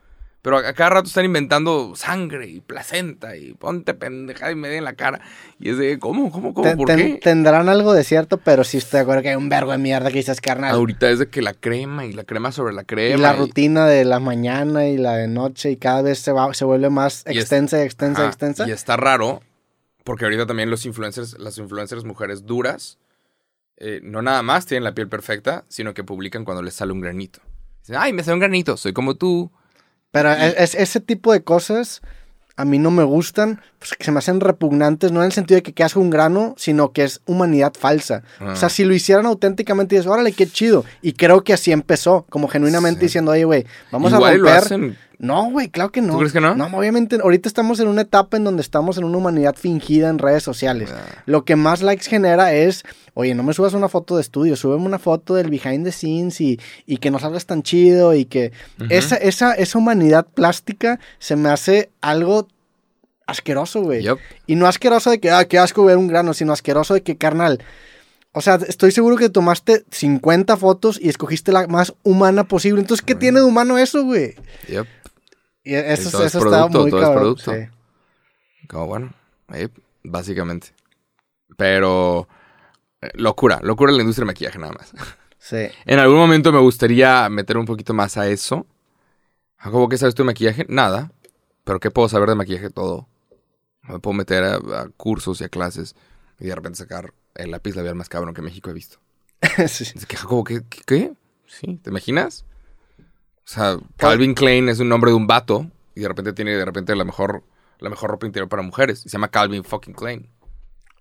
Pero 0.42 0.58
a, 0.58 0.70
a 0.70 0.74
cada 0.74 0.92
rato 0.92 1.08
están 1.08 1.26
inventando 1.26 1.94
sangre 1.96 2.48
y 2.48 2.62
placenta 2.62 3.36
y 3.36 3.54
ponte 3.54 3.94
pendejada 3.94 4.52
y 4.52 4.56
media 4.56 4.78
en 4.78 4.86
la 4.86 4.94
cara. 4.94 5.20
Y 5.60 5.70
es 5.72 5.78
de, 5.78 6.00
¿cómo? 6.00 6.32
¿Cómo? 6.32 6.54
¿Cómo? 6.54 6.66
Ten- 6.68 6.78
¿Por 6.78 6.88
ten- 6.88 6.98
qué? 7.16 7.20
Tendrán 7.22 7.68
algo 7.68 7.94
de 7.94 8.06
cierto, 8.06 8.38
pero 8.38 8.64
sí 8.64 8.78
estoy 8.78 9.00
de 9.00 9.02
acuerdo 9.02 9.22
que 9.24 9.30
hay 9.32 9.36
un 9.36 9.50
vergo 9.50 9.74
de 9.74 9.78
mierda 9.80 10.10
que 10.12 10.18
dices, 10.20 10.40
carnal. 10.40 10.74
Ahorita 10.74 11.10
es 11.10 11.20
de 11.20 11.28
que 11.30 11.42
la 11.42 11.54
crema 11.54 12.06
y 12.06 12.14
la 12.14 12.24
crema 12.24 12.54
sobre 12.54 12.74
la 12.74 12.86
crema. 12.86 13.18
y 13.18 13.22
la 13.22 13.36
y- 13.36 13.38
rutina 13.38 13.86
de 13.86 14.06
la 14.06 14.20
mañana 14.22 14.88
y 14.88 14.98
la 14.98 15.16
de 15.18 15.28
noche 15.28 15.72
y 15.72 15.76
cada 15.78 16.02
vez 16.04 16.20
se 16.20 16.32
va 16.32 16.54
se 16.54 16.64
vuelve 16.64 16.90
más 16.90 17.26
Y 17.28 17.32
es- 17.32 17.44
extensa 17.44 17.80
y 17.80 17.82
extensa 17.82 18.22
y 18.22 18.24
Ajá, 18.24 18.30
extensa. 18.30 18.68
Y 18.68 18.72
está 18.72 18.96
raro, 18.96 19.42
porque 20.06 20.24
ahorita 20.24 20.46
también 20.46 20.70
los 20.70 20.86
influencers, 20.86 21.38
las 21.38 21.58
influencers 21.58 22.06
mujeres 22.06 22.46
duras, 22.46 22.98
eh, 23.76 24.00
no 24.04 24.22
nada 24.22 24.42
más 24.42 24.66
tienen 24.66 24.86
la 24.86 24.94
piel 24.96 25.10
perfecta, 25.10 25.66
sino 25.68 25.94
que 25.94 26.04
publican 26.06 26.46
cuando 26.46 26.62
les 26.64 26.74
sale 26.76 26.94
un 26.94 27.02
granito. 27.02 27.42
Dicen, 27.82 27.98
ay, 28.00 28.14
me 28.14 28.24
sale 28.24 28.36
un 28.36 28.40
granito, 28.40 28.78
soy 28.78 28.94
como 28.94 29.16
tú. 29.16 29.52
Pero 30.12 30.32
es, 30.32 30.55
es- 30.57 30.76
ese 30.76 30.99
tipo 30.99 31.32
de 31.34 31.43
cosas 31.43 32.01
a 32.55 32.66
mí 32.66 32.78
no 32.78 32.91
me 32.91 33.03
gustan, 33.05 33.62
pues, 33.80 33.93
que 33.93 34.03
se 34.03 34.12
me 34.12 34.20
hacen 34.20 34.41
repugnantes, 34.41 35.14
no 35.14 35.22
en 35.22 35.28
el 35.28 35.32
sentido 35.32 35.55
de 35.55 35.64
que 35.64 35.72
quedas 35.72 35.95
un 35.95 36.10
grano, 36.10 36.55
sino 36.57 36.91
que 36.91 37.05
es 37.05 37.22
humanidad 37.26 37.72
falsa. 37.80 38.24
Ah. 38.41 38.51
O 38.51 38.55
sea, 38.57 38.68
si 38.68 38.84
lo 38.84 38.93
hicieran 38.93 39.26
auténticamente, 39.28 39.95
dices, 39.95 40.12
órale, 40.12 40.34
qué 40.34 40.45
chido. 40.45 40.84
Y 41.01 41.14
creo 41.14 41.41
que 41.45 41.53
así 41.53 41.72
empezó, 41.72 42.26
como 42.30 42.49
genuinamente 42.49 42.99
Sí. 42.99 43.05
diciendo, 43.05 43.32
oye, 43.32 43.45
güey, 43.45 43.66
vamos 43.93 44.12
Igual 44.12 44.34
a 44.34 44.36
lo 44.38 44.43
romper. 44.43 44.57
hacen. 44.64 44.97
No, 45.20 45.51
güey, 45.51 45.67
claro 45.67 45.91
que 45.91 46.01
no. 46.01 46.13
¿Tú 46.13 46.20
crees 46.20 46.32
que 46.32 46.39
no? 46.39 46.55
No, 46.55 46.65
obviamente, 46.78 47.17
ahorita 47.22 47.49
estamos 47.49 47.82
en 47.82 47.89
una 47.89 48.03
etapa 48.03 48.38
en 48.38 48.45
donde 48.45 48.61
estamos 48.61 48.97
en 48.97 49.03
una 49.03 49.17
humanidad 49.17 49.53
fingida 49.55 50.07
en 50.09 50.17
redes 50.17 50.43
sociales. 50.43 50.89
Ah. 50.93 51.24
Lo 51.26 51.43
que 51.43 51.57
más 51.57 51.82
likes 51.82 52.09
genera 52.09 52.53
es, 52.53 52.84
oye, 53.15 53.36
no 53.36 53.43
me 53.43 53.53
subas 53.53 53.74
una 53.74 53.89
foto 53.89 54.15
de 54.15 54.22
estudio, 54.22 54.55
súbeme 54.55 54.86
una 54.86 54.97
foto 54.97 55.36
del 55.36 55.49
behind 55.49 55.84
the 55.84 55.91
scenes 55.91 56.39
y, 56.39 56.57
y 56.86 56.97
que 56.97 57.11
no 57.11 57.20
salgas 57.20 57.45
tan 57.45 57.63
chido 57.63 58.15
y 58.15 58.24
que 58.24 58.53
esa, 58.89 59.17
esa, 59.17 59.53
esa 59.53 59.78
humanidad 59.78 60.26
plástica 60.26 61.01
se 61.20 61.36
me 61.36 61.49
hace 61.49 61.91
algo 61.99 62.47
asqueroso, 63.28 63.82
güey. 63.82 64.03
Yup. 64.03 64.20
Y 64.47 64.55
no 64.55 64.67
asqueroso 64.67 65.11
de 65.11 65.20
que, 65.20 65.32
ah, 65.32 65.43
qué 65.43 65.59
asco 65.59 65.84
ver 65.84 65.97
un 65.97 66.07
grano, 66.07 66.34
sino 66.34 66.53
asqueroso 66.53 66.93
de 66.93 67.01
que, 67.03 67.17
carnal, 67.17 67.61
o 68.32 68.41
sea, 68.41 68.59
estoy 68.67 68.91
seguro 68.91 69.17
que 69.17 69.30
tomaste 69.30 69.84
50 69.89 70.55
fotos 70.55 70.99
y 71.01 71.09
escogiste 71.09 71.51
la 71.51 71.67
más 71.67 71.93
humana 72.03 72.43
posible. 72.43 72.80
Entonces, 72.80 73.03
¿qué 73.05 73.15
tiene 73.15 73.39
de 73.39 73.45
humano 73.45 73.78
eso, 73.78 74.03
güey? 74.03 74.36
Yep. 74.67 74.86
Y 75.70 75.76
eso, 75.76 76.09
todo 76.09 76.24
es 76.24 76.34
eso 76.34 76.39
está 76.39 76.49
producto, 76.49 76.82
muy 76.82 76.89
todo 76.91 77.03
es 77.03 77.09
producto. 77.09 77.53
sí. 77.53 77.67
Como 78.67 78.88
bueno, 78.88 79.13
eh, 79.53 79.70
básicamente. 80.03 80.70
Pero 81.57 82.28
eh, 83.01 83.11
locura, 83.13 83.59
locura 83.61 83.91
la 83.91 83.99
industria 83.99 84.24
del 84.24 84.34
maquillaje 84.34 84.59
nada 84.59 84.74
más. 84.74 84.91
Sí. 85.41 85.70
En 85.86 85.99
algún 85.99 86.17
momento 86.17 86.51
me 86.51 86.59
gustaría 86.59 87.28
meter 87.30 87.57
un 87.57 87.65
poquito 87.65 87.93
más 87.93 88.17
a 88.17 88.28
eso. 88.28 88.67
¿Cómo 89.63 89.88
que 89.88 89.97
sabes 89.97 90.13
tú 90.13 90.24
de 90.24 90.28
maquillaje? 90.28 90.65
Nada. 90.67 91.13
¿Pero 91.63 91.80
qué 91.80 91.91
puedo 91.91 92.09
saber 92.09 92.28
de 92.28 92.36
maquillaje? 92.36 92.70
Todo. 92.70 93.07
Me 93.84 93.99
puedo 93.99 94.15
meter 94.15 94.43
a, 94.43 94.55
a 94.55 94.89
cursos 94.97 95.39
y 95.39 95.45
a 95.45 95.49
clases 95.49 95.95
y 96.41 96.47
de 96.47 96.55
repente 96.55 96.78
sacar 96.78 97.13
el 97.36 97.51
lápiz 97.51 97.74
labial 97.76 97.95
más 97.95 98.09
cabrón 98.09 98.34
que 98.34 98.41
México 98.41 98.70
he 98.70 98.74
visto. 98.74 98.97
sí. 99.67 99.86
Es 99.95 100.05
que, 100.05 100.17
Jacobo, 100.17 100.43
¿qué, 100.43 100.61
qué, 100.70 100.82
qué? 100.86 101.13
¿Sí? 101.47 101.80
¿Te 101.82 101.89
imaginas? 101.89 102.43
O 103.50 103.52
sea, 103.52 103.78
Calvin 103.97 104.36
Klein 104.36 104.70
es 104.70 104.80
un 104.80 104.89
nombre 104.89 105.10
de 105.10 105.18
un 105.18 105.26
vato 105.26 105.66
y 105.95 106.02
de 106.02 106.08
repente 106.08 106.34
tiene 106.34 106.52
de 106.56 106.64
repente 106.66 106.95
la 106.95 107.04
mejor, 107.04 107.43
la 107.80 107.89
mejor 107.89 108.12
ropa 108.12 108.28
interior 108.28 108.47
para 108.47 108.62
mujeres. 108.62 109.00
Y 109.06 109.10
se 109.10 109.14
llama 109.14 109.30
Calvin 109.30 109.64
fucking 109.64 109.93
Klein. 109.95 110.30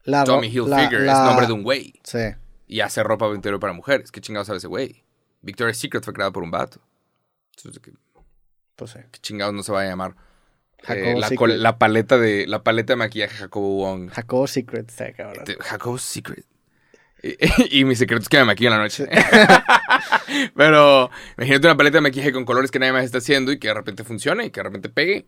La, 0.05 0.25
Tommy 0.25 0.47
Hilfiger 0.49 0.93
la- 1.03 1.13
es 1.13 1.19
la- 1.19 1.25
nombre 1.27 1.47
de 1.47 1.53
un 1.53 1.63
güey. 1.63 2.01
Sí. 2.05 2.19
Y 2.67 2.81
hace 2.81 3.03
ropa 3.03 3.27
interior 3.35 3.61
para 3.61 3.75
mujeres. 3.75 4.11
¿Qué 4.11 4.23
chingados 4.23 4.47
sabe 4.47 4.57
ese 4.59 4.67
güey? 4.67 5.05
Victoria's 5.43 5.77
Secret 5.77 6.03
fue 6.05 6.15
creado 6.15 6.33
por 6.33 6.43
un 6.43 6.51
vato. 6.51 6.81
Entonces, 7.57 7.83
¿qué, 7.83 7.93
Pues 8.77 8.93
sí. 8.93 8.99
qué 9.13 9.19
chingados 9.21 9.53
no 9.55 9.63
se 9.63 9.73
va 9.73 9.83
a 9.83 9.87
llamar? 9.87 10.15
Jacobo 10.83 11.05
Eh, 11.07 11.59
la, 11.59 11.77
paleta 11.79 12.17
de 12.19 12.47
la 12.47 12.63
paleta 12.63 12.93
de 12.95 12.97
maquillaje 12.97 13.35
Jacobo 13.37 13.77
Wong. 13.77 14.11
Jacobo 14.11 14.47
Secret, 14.47 14.89
está 14.89 15.13
cabrón. 15.13 15.45
Te- 15.45 15.57
Jacobo's 15.61 16.03
Secret. 16.03 16.47
Y, 17.23 17.37
y 17.81 17.85
mi 17.85 17.97
secreto 17.97 18.23
es 18.23 18.29
que 18.29 18.39
me 18.39 18.45
maquillo 18.45 18.71
en 18.71 18.77
la 18.77 18.83
noche. 18.83 19.07
Pero 20.57 21.11
imagínate 21.37 21.67
una 21.67 21.77
paleta 21.77 21.97
de 21.99 22.03
maquillaje 22.03 22.33
con 22.33 22.45
colores 22.45 22.71
que 22.71 22.79
nadie 22.79 22.93
más 22.93 23.05
está 23.05 23.19
haciendo 23.19 23.53
y 23.53 23.59
que 23.59 23.69
de 23.69 23.75
repente 23.75 24.05
funcione 24.05 24.47
y 24.47 24.51
que 24.51 24.61
de 24.61 24.65
repente 24.65 24.89
pegue. 24.89 25.27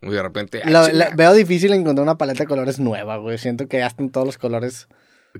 Y 0.00 0.10
de 0.10 0.22
repente. 0.22 0.62
ah, 0.64 0.70
la- 0.92 1.10
veo 1.10 1.34
difícil 1.34 1.72
encontrar 1.72 2.04
una 2.04 2.16
paleta 2.18 2.44
de 2.44 2.46
colores 2.46 2.78
nueva, 2.78 3.16
güey. 3.16 3.36
Siento 3.38 3.66
que 3.66 3.78
ya 3.78 3.86
están 3.86 4.10
todos 4.10 4.26
los 4.26 4.38
colores. 4.38 4.86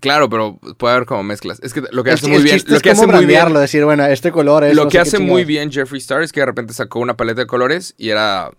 Claro, 0.00 0.28
pero 0.28 0.58
puede 0.76 0.94
haber 0.94 1.06
como 1.06 1.22
mezclas. 1.22 1.60
Es 1.62 1.72
que 1.72 1.82
lo 1.92 2.04
que 2.04 2.10
hace 2.10 2.26
muy 2.28 2.42
bien. 2.42 2.60
Lo 2.66 2.76
es 2.76 2.82
que 2.82 2.90
hace 2.90 3.06
muy 3.06 3.24
bien. 3.24 3.52
decir, 3.54 3.84
bueno, 3.84 4.04
este 4.04 4.32
color 4.32 4.64
es. 4.64 4.74
Lo 4.76 4.84
no 4.84 4.90
que 4.90 4.98
hace 4.98 5.18
muy 5.18 5.44
bien 5.44 5.70
Jeffree 5.72 5.98
Star 5.98 6.22
es 6.22 6.32
que 6.32 6.40
de 6.40 6.46
repente 6.46 6.74
sacó 6.74 6.98
una 6.98 7.16
paleta 7.16 7.40
de 7.42 7.46
colores 7.46 7.94
y 7.96 8.10
era 8.10 8.50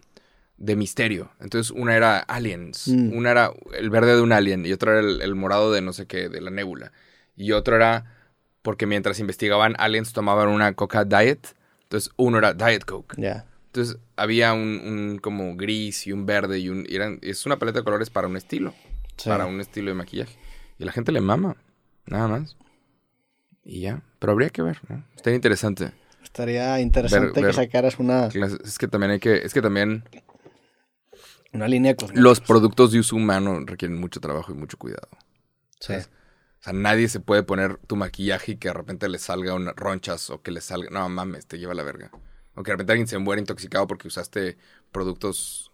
de 0.57 0.75
misterio. 0.75 1.32
Entonces 1.39 1.71
una 1.71 1.95
era 1.95 2.19
aliens, 2.19 2.88
Mm. 2.88 3.13
una 3.15 3.32
era 3.32 3.51
el 3.77 3.89
verde 3.89 4.15
de 4.15 4.21
un 4.21 4.32
alien 4.32 4.65
y 4.65 4.73
otra 4.73 4.93
era 4.93 5.01
el, 5.01 5.21
el 5.21 5.36
morado 5.36 5.71
de 5.71 5.82
no 5.82 5.93
sé 5.93 6.07
qué, 6.07 6.27
de 6.30 6.41
la 6.41 6.49
nébula. 6.49 6.91
Y 7.39 7.53
otro 7.53 7.75
era 7.77 8.05
porque 8.61 8.85
mientras 8.85 9.19
investigaban 9.19 9.73
aliens 9.79 10.11
tomaban 10.13 10.49
una 10.49 10.73
Coca 10.73 11.05
Diet. 11.05 11.55
Entonces 11.83 12.11
uno 12.17 12.37
era 12.37 12.53
Diet 12.53 12.83
Coke. 12.85 13.15
Ya. 13.17 13.45
Entonces 13.67 13.97
había 14.17 14.53
un, 14.53 14.81
un 14.83 15.19
como 15.19 15.55
gris 15.55 16.05
y 16.05 16.11
un 16.11 16.25
verde 16.25 16.59
y 16.59 16.69
un... 16.69 16.85
y 16.87 16.95
eran, 16.95 17.17
es 17.21 17.45
una 17.45 17.57
paleta 17.57 17.79
de 17.79 17.83
colores 17.85 18.09
para 18.09 18.27
un 18.27 18.35
estilo, 18.35 18.73
Sí. 19.17 19.29
para 19.29 19.45
un 19.45 19.61
estilo 19.61 19.89
de 19.89 19.95
maquillaje. 19.95 20.37
Y 20.77 20.83
la 20.85 20.91
gente 20.91 21.11
le 21.11 21.21
mama, 21.21 21.55
nada 22.05 22.27
más. 22.27 22.57
Y 23.63 23.81
ya, 23.81 24.01
pero 24.19 24.33
habría 24.33 24.49
que 24.49 24.61
ver, 24.61 24.79
¿no? 24.89 25.03
Estaría 25.15 25.35
interesante. 25.35 25.91
Estaría 26.23 26.79
interesante 26.79 27.27
Ver- 27.27 27.35
ver- 27.35 27.45
que 27.47 27.53
sacaras 27.53 27.99
una, 27.99 28.27
Es 28.27 28.77
que 28.77 28.87
también 28.87 29.11
hay 29.13 29.19
que, 29.19 29.37
es 29.37 29.53
que 29.53 29.61
también 29.61 30.03
una 31.53 31.67
línea 31.67 31.93
de 31.93 32.07
los 32.13 32.39
productos 32.41 32.91
de 32.91 32.99
uso 32.99 33.15
humano 33.15 33.59
requieren 33.65 33.99
mucho 33.99 34.19
trabajo 34.19 34.51
y 34.51 34.55
mucho 34.55 34.77
cuidado. 34.77 35.07
Sí. 35.79 35.93
O 36.60 36.64
sea, 36.64 36.74
nadie 36.74 37.07
se 37.07 37.20
puede 37.20 37.43
poner 37.43 37.78
tu 37.88 37.95
maquillaje 37.95 38.53
y 38.53 38.55
que 38.57 38.68
de 38.70 38.74
repente 38.74 39.07
le 39.07 39.18
salga 39.20 39.53
unas 39.53 39.76
ronchas 39.76 40.30
o 40.30 40.41
que 40.41 40.51
le 40.51 40.62
salga. 40.62 40.89
No 40.89 41.07
mames, 41.10 41.45
te 41.45 41.57
lleva 41.57 41.74
la 41.74 41.84
verga. 41.84 42.12
O 42.55 42.64
que 42.64 42.72
de 42.72 42.74
repente 42.74 42.91
alguien 42.93 43.07
se 43.07 43.18
muera 43.18 43.39
intoxicado 43.39 43.88
porque 43.88 44.07
usaste 44.07 44.57
productos 44.91 45.72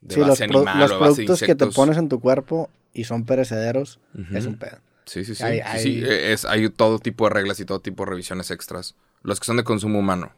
de 0.00 0.14
Sí, 0.14 0.20
los, 0.20 0.28
base 0.30 0.44
pro- 0.48 0.58
animal 0.58 0.80
los 0.80 0.92
o 0.92 0.98
base 1.00 1.22
de 1.22 1.26
productos 1.26 1.42
que 1.42 1.54
te 1.54 1.66
pones 1.66 1.98
en 1.98 2.08
tu 2.08 2.20
cuerpo 2.20 2.70
y 2.94 3.04
son 3.04 3.24
perecederos 3.24 4.00
es 4.32 4.46
un 4.46 4.56
pedo. 4.56 4.78
Sí, 5.04 5.24
sí, 5.24 5.34
sí. 5.34 5.42
Hay- 5.44 5.58
Sí, 5.58 5.62
hay- 5.66 5.82
sí, 5.82 6.02
es, 6.06 6.44
hay 6.44 6.68
todo 6.70 6.98
tipo 6.98 7.24
de 7.28 7.34
reglas 7.34 7.60
y 7.60 7.64
todo 7.64 7.80
tipo 7.80 8.04
de 8.04 8.10
revisiones 8.10 8.50
extras. 8.50 8.94
Los 9.22 9.38
que 9.40 9.46
son 9.46 9.56
de 9.58 9.64
consumo 9.64 9.98
humano. 9.98 10.32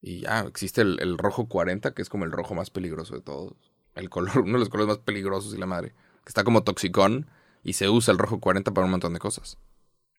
Y 0.00 0.20
ya, 0.20 0.40
existe 0.40 0.80
el, 0.82 0.98
el 1.00 1.16
rojo 1.18 1.46
40, 1.48 1.92
que 1.94 2.02
es 2.02 2.08
como 2.08 2.24
el 2.24 2.32
rojo 2.32 2.54
más 2.54 2.70
peligroso 2.70 3.14
de 3.14 3.20
todos. 3.22 3.54
El 3.94 4.10
color, 4.10 4.38
uno 4.40 4.54
de 4.54 4.58
los 4.58 4.68
colores 4.68 4.88
más 4.88 4.98
peligrosos 5.04 5.54
y 5.54 5.58
la 5.58 5.66
madre. 5.66 5.90
Que 6.24 6.28
está 6.28 6.44
como 6.44 6.62
toxicón 6.64 7.26
y 7.62 7.74
se 7.74 7.88
usa 7.88 8.12
el 8.12 8.18
rojo 8.18 8.40
40 8.40 8.72
para 8.72 8.84
un 8.84 8.90
montón 8.90 9.12
de 9.12 9.18
cosas. 9.18 9.58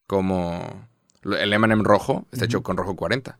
Como 0.07 0.87
el 1.23 1.53
M&M 1.53 1.83
rojo 1.83 2.25
está 2.31 2.45
hecho 2.45 2.63
con 2.63 2.77
rojo 2.77 2.95
40. 2.95 3.37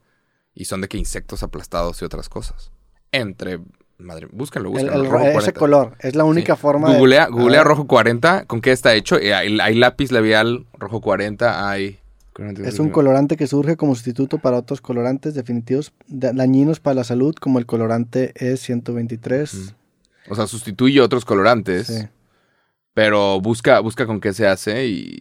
Y 0.54 0.66
son 0.66 0.80
de 0.80 0.88
que 0.88 0.96
insectos 0.98 1.42
aplastados 1.42 2.00
y 2.00 2.04
otras 2.04 2.28
cosas. 2.28 2.70
Entre... 3.12 3.60
Madre, 3.96 4.26
búscalo, 4.32 4.68
El- 4.70 4.72
búscalo. 4.86 5.04
el- 5.04 5.10
rojo 5.10 5.24
ese 5.24 5.52
40. 5.52 5.52
color 5.60 5.96
es 6.00 6.16
la 6.16 6.24
única 6.24 6.56
Sí. 6.56 6.60
forma 6.62 6.90
de- 6.92 6.98
Googlea, 6.98 7.24
a 7.24 7.28
googlea 7.28 7.60
ver, 7.60 7.66
rojo 7.68 7.86
40. 7.86 8.44
¿Con 8.46 8.60
qué 8.60 8.72
está 8.72 8.92
hecho? 8.94 9.16
Eh, 9.18 9.32
Hay, 9.34 9.58
hay 9.60 9.74
lápiz 9.76 10.10
labial 10.10 10.66
rojo 10.74 11.00
40. 11.00 11.68
Hay. 11.70 11.98
Es 12.64 12.80
un 12.80 12.90
colorante 12.90 13.36
que 13.36 13.46
surge 13.46 13.76
como 13.76 13.94
sustituto 13.94 14.38
para 14.38 14.56
otros 14.58 14.80
colorantes 14.80 15.34
definitivos 15.34 15.92
da- 16.08 16.32
dañinos 16.32 16.80
para 16.80 16.94
la 16.94 17.04
salud, 17.04 17.36
como 17.36 17.60
el 17.60 17.66
colorante 17.66 18.32
E 18.34 18.54
E123. 18.54 19.74
O 20.28 20.34
sea, 20.34 20.48
sustituye 20.48 21.00
otros 21.00 21.24
colorantes. 21.24 21.86
Sí. 21.86 22.08
Pero 22.94 23.40
busca, 23.40 23.80
busca 23.80 24.06
con 24.06 24.20
qué 24.20 24.32
se 24.32 24.46
hace 24.46 24.86
y. 24.86 25.18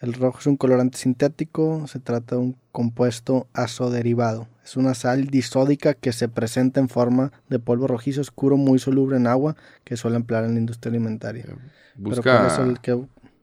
El 0.00 0.12
rojo 0.12 0.38
es 0.38 0.46
un 0.46 0.56
colorante 0.56 0.98
sintético, 0.98 1.86
se 1.88 1.98
trata 1.98 2.36
de 2.36 2.42
un 2.42 2.56
compuesto 2.70 3.48
azoderivado. 3.54 4.46
Es 4.62 4.76
una 4.76 4.94
sal 4.94 5.26
disódica 5.26 5.94
que 5.94 6.12
se 6.12 6.28
presenta 6.28 6.80
en 6.80 6.88
forma 6.88 7.32
de 7.48 7.58
polvo 7.58 7.86
rojizo 7.86 8.20
oscuro 8.20 8.56
muy 8.56 8.78
soluble 8.78 9.16
en 9.16 9.26
agua 9.26 9.56
que 9.84 9.96
suele 9.96 10.16
emplear 10.16 10.44
en 10.44 10.54
la 10.54 10.60
industria 10.60 10.90
alimentaria. 10.90 11.46
Busca, 11.94 12.76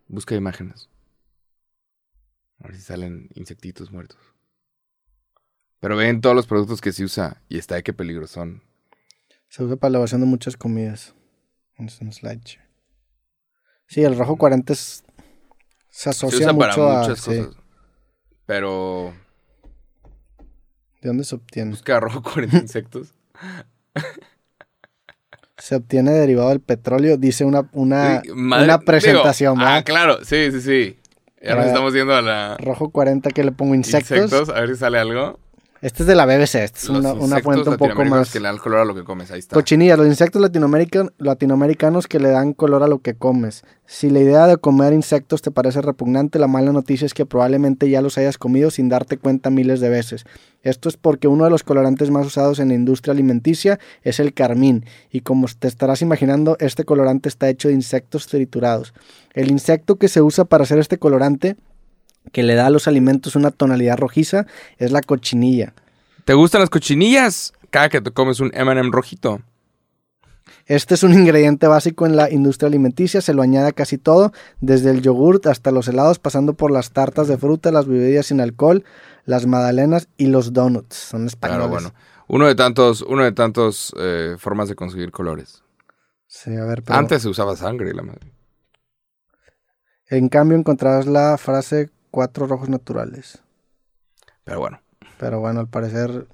busca 0.08 0.36
imágenes. 0.36 0.90
A 2.60 2.68
ver 2.68 2.76
si 2.76 2.82
salen 2.82 3.30
insectitos 3.34 3.92
muertos. 3.92 4.20
Pero 5.80 5.98
ven 5.98 6.22
todos 6.22 6.36
los 6.36 6.48
productos 6.48 6.82
que 6.82 6.94
se 6.94 7.04
usa 7.04 7.42
y 7.50 7.58
está 7.58 7.76
de 7.76 7.84
qué 7.84 7.94
peligro 7.94 8.28
son. 8.28 8.62
Se 9.50 9.64
usa 9.64 9.76
para 9.76 9.90
la 9.90 9.94
elaboración 9.96 10.22
de 10.22 10.28
muchas 10.28 10.56
comidas. 10.56 11.16
Sí, 13.88 14.04
el 14.04 14.18
rojo 14.18 14.38
40 14.38 14.74
es 14.74 15.04
se 15.94 16.10
asocia 16.10 16.52
mucho 16.52 16.90
a, 16.90 17.02
muchas 17.02 17.22
cosas. 17.22 17.50
Pero. 18.48 19.14
¿De 21.02 21.10
dónde 21.10 21.24
se 21.24 21.36
obtiene? 21.36 21.72
Busca 21.72 22.00
rojo 22.00 22.24
40 22.24 22.58
insectos. 22.58 23.14
se 25.58 25.76
obtiene 25.76 26.12
derivado 26.12 26.50
del 26.50 26.62
petróleo, 26.62 27.18
dice 27.18 27.46
una, 27.46 27.70
una, 27.74 28.24
una 28.34 28.80
presentación. 28.80 29.62
ah, 29.62 29.84
claro, 29.86 30.26
sí, 30.26 30.52
sí, 30.52 30.62
sí. 30.62 30.98
Ya 31.42 31.56
nos 31.56 31.68
estamos 31.68 31.94
yendo 31.94 32.16
a 32.16 32.22
la. 32.22 32.58
Rojo 32.58 32.90
40 32.90 33.30
que 33.30 33.44
le 33.44 33.52
pongo 33.52 33.76
insectos. 33.76 34.18
Insectos, 34.18 34.50
a 34.50 34.62
ver 34.62 34.70
si 34.70 34.76
sale 34.78 34.98
algo. 34.98 35.40
Este 35.84 36.04
es 36.04 36.08
de 36.08 36.16
la 36.16 36.26
BBC, 36.26 36.56
este 36.64 36.80
es 36.80 36.88
una, 36.88 37.12
una, 37.12 37.42
fuente 37.42 37.70
un 37.70 37.76
poco 37.76 38.06
más. 38.06 38.32
que 38.32 38.40
le 38.40 38.48
dan 38.48 38.58
color 38.58 38.80
a 38.80 38.86
lo 38.86 38.96
que 38.96 39.04
comes, 39.04 39.32
ahí 39.32 39.40
está. 39.40 39.54
Cochinillas, 39.54 39.98
los 39.98 40.08
insectos 40.08 40.42
latinoamericanos 40.42 42.08
que 42.08 42.22
le 42.22 42.30
dan 42.30 42.54
color 42.54 42.84
a 42.84 42.88
lo 42.88 43.00
que 43.00 43.16
comes. 43.16 43.66
Si 43.86 44.10
la 44.10 44.22
idea 44.22 44.48
de 44.48 44.56
comer 44.56 44.94
insectos 44.94 45.42
te 45.42 45.52
parece 45.52 45.82
repugnante, 45.82 46.40
la 46.40 46.48
mala 46.48 46.72
noticia 46.72 47.06
es 47.06 47.14
que 47.14 47.26
probablemente 47.26 47.90
ya 47.90 48.02
los 48.02 48.18
hayas 48.18 48.38
comido 48.38 48.72
sin 48.72 48.88
darte 48.88 49.18
cuenta 49.18 49.50
miles 49.50 49.82
de 49.82 49.90
veces. 49.90 50.24
Esto 50.62 50.88
es 50.88 50.96
porque 50.96 51.28
uno 51.28 51.44
de 51.44 51.50
los 51.50 51.64
colorantes 51.64 52.12
más 52.12 52.26
usados 52.26 52.60
en 52.60 52.70
la 52.70 52.76
industria 52.76 53.12
alimenticia 53.12 53.78
es 54.04 54.22
el 54.22 54.34
carmín, 54.34 54.86
y 55.12 55.20
como 55.20 55.48
te 55.60 55.68
estarás 55.68 56.02
imaginando, 56.02 56.56
este 56.62 56.86
colorante 56.86 57.28
está 57.28 57.50
hecho 57.50 57.68
de 57.68 57.74
insectos 57.74 58.28
triturados. 58.28 58.94
El 59.34 59.52
insecto 59.52 59.98
que 59.98 60.08
se 60.08 60.22
usa 60.22 60.46
para 60.46 60.64
hacer 60.64 60.80
este 60.80 60.98
colorante 60.98 61.58
que 62.32 62.44
le 62.44 62.56
da 62.56 62.68
a 62.68 62.70
los 62.70 62.88
alimentos 62.88 63.36
una 63.36 63.52
tonalidad 63.52 63.98
rojiza 63.98 64.46
es 64.78 64.92
la 64.92 65.02
cochinilla. 65.02 65.74
¿Te 66.26 66.34
gustan 66.34 66.62
las 66.62 66.70
cochinillas? 66.70 67.54
Cada 67.70 67.90
que 67.90 68.02
te 68.02 68.12
comes 68.12 68.40
un 68.40 68.52
M&M 68.54 68.90
rojito. 68.92 69.42
Este 70.66 70.94
es 70.94 71.04
un 71.04 71.14
ingrediente 71.14 71.68
básico 71.68 72.06
en 72.06 72.16
la 72.16 72.32
industria 72.32 72.68
alimenticia, 72.68 73.22
se 73.22 73.34
lo 73.34 73.42
añade 73.42 73.70
a 73.70 73.72
casi 73.74 73.98
todo, 73.98 74.32
desde 74.62 74.92
el 74.92 75.02
yogurt 75.02 75.46
hasta 75.48 75.72
los 75.72 75.88
helados, 75.88 76.20
pasando 76.20 76.54
por 76.54 76.72
las 76.72 76.92
tartas 76.92 77.28
de 77.28 77.38
fruta, 77.38 77.72
las 77.72 77.86
bebidas 77.86 78.28
sin 78.28 78.40
alcohol, 78.40 78.86
las 79.26 79.46
magdalenas 79.46 80.08
y 80.16 80.28
los 80.28 80.54
donuts. 80.54 80.96
Son 80.96 81.26
españoles. 81.26 81.68
Claro, 81.68 81.72
bueno. 81.72 81.94
Uno 82.28 82.48
de 82.48 82.56
tantos, 82.56 83.02
uno 83.02 83.24
de 83.24 83.34
tantos 83.34 83.94
eh, 84.00 84.36
formas 84.40 84.70
de 84.70 84.76
conseguir 84.76 85.12
colores. 85.12 85.64
Sí, 86.28 86.56
a 86.56 86.64
ver, 86.64 86.84
Antes 86.88 87.22
se 87.22 87.30
usaba 87.30 87.56
sangre, 87.56 87.94
la 87.94 88.02
madre. 88.02 88.32
En 90.08 90.30
cambio 90.30 90.58
encontrarás 90.58 91.06
la 91.06 91.38
frase 91.38 91.90
cuatro 92.14 92.46
rojos 92.46 92.70
naturales. 92.70 93.40
Pero 94.44 94.60
bueno. 94.60 94.80
Pero 95.18 95.40
bueno, 95.40 95.62
al 95.62 95.68
parecer 95.68 96.28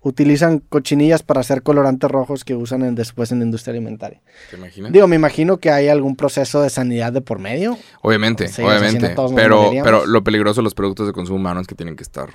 utilizan 0.00 0.60
cochinillas 0.60 1.22
para 1.22 1.40
hacer 1.40 1.62
colorantes 1.62 2.10
rojos 2.10 2.42
que 2.42 2.54
usan 2.54 2.94
después 2.94 3.30
en 3.30 3.40
la 3.40 3.44
industria 3.44 3.72
alimentaria. 3.72 4.22
¿Te 4.48 4.56
imaginas? 4.56 4.92
Digo, 4.92 5.06
me 5.06 5.16
imagino 5.16 5.58
que 5.58 5.70
hay 5.70 5.88
algún 5.88 6.16
proceso 6.16 6.62
de 6.62 6.70
sanidad 6.70 7.12
de 7.12 7.20
por 7.20 7.38
medio. 7.38 7.76
Obviamente, 8.00 8.46
obviamente. 8.58 9.14
Pero, 9.34 9.72
pero 9.82 10.06
lo 10.06 10.24
peligroso 10.24 10.62
de 10.62 10.64
los 10.64 10.74
productos 10.74 11.06
de 11.06 11.12
consumo 11.12 11.38
humano 11.38 11.60
es 11.60 11.66
que 11.66 11.74
tienen 11.74 11.96
que 11.96 12.02
estar 12.02 12.30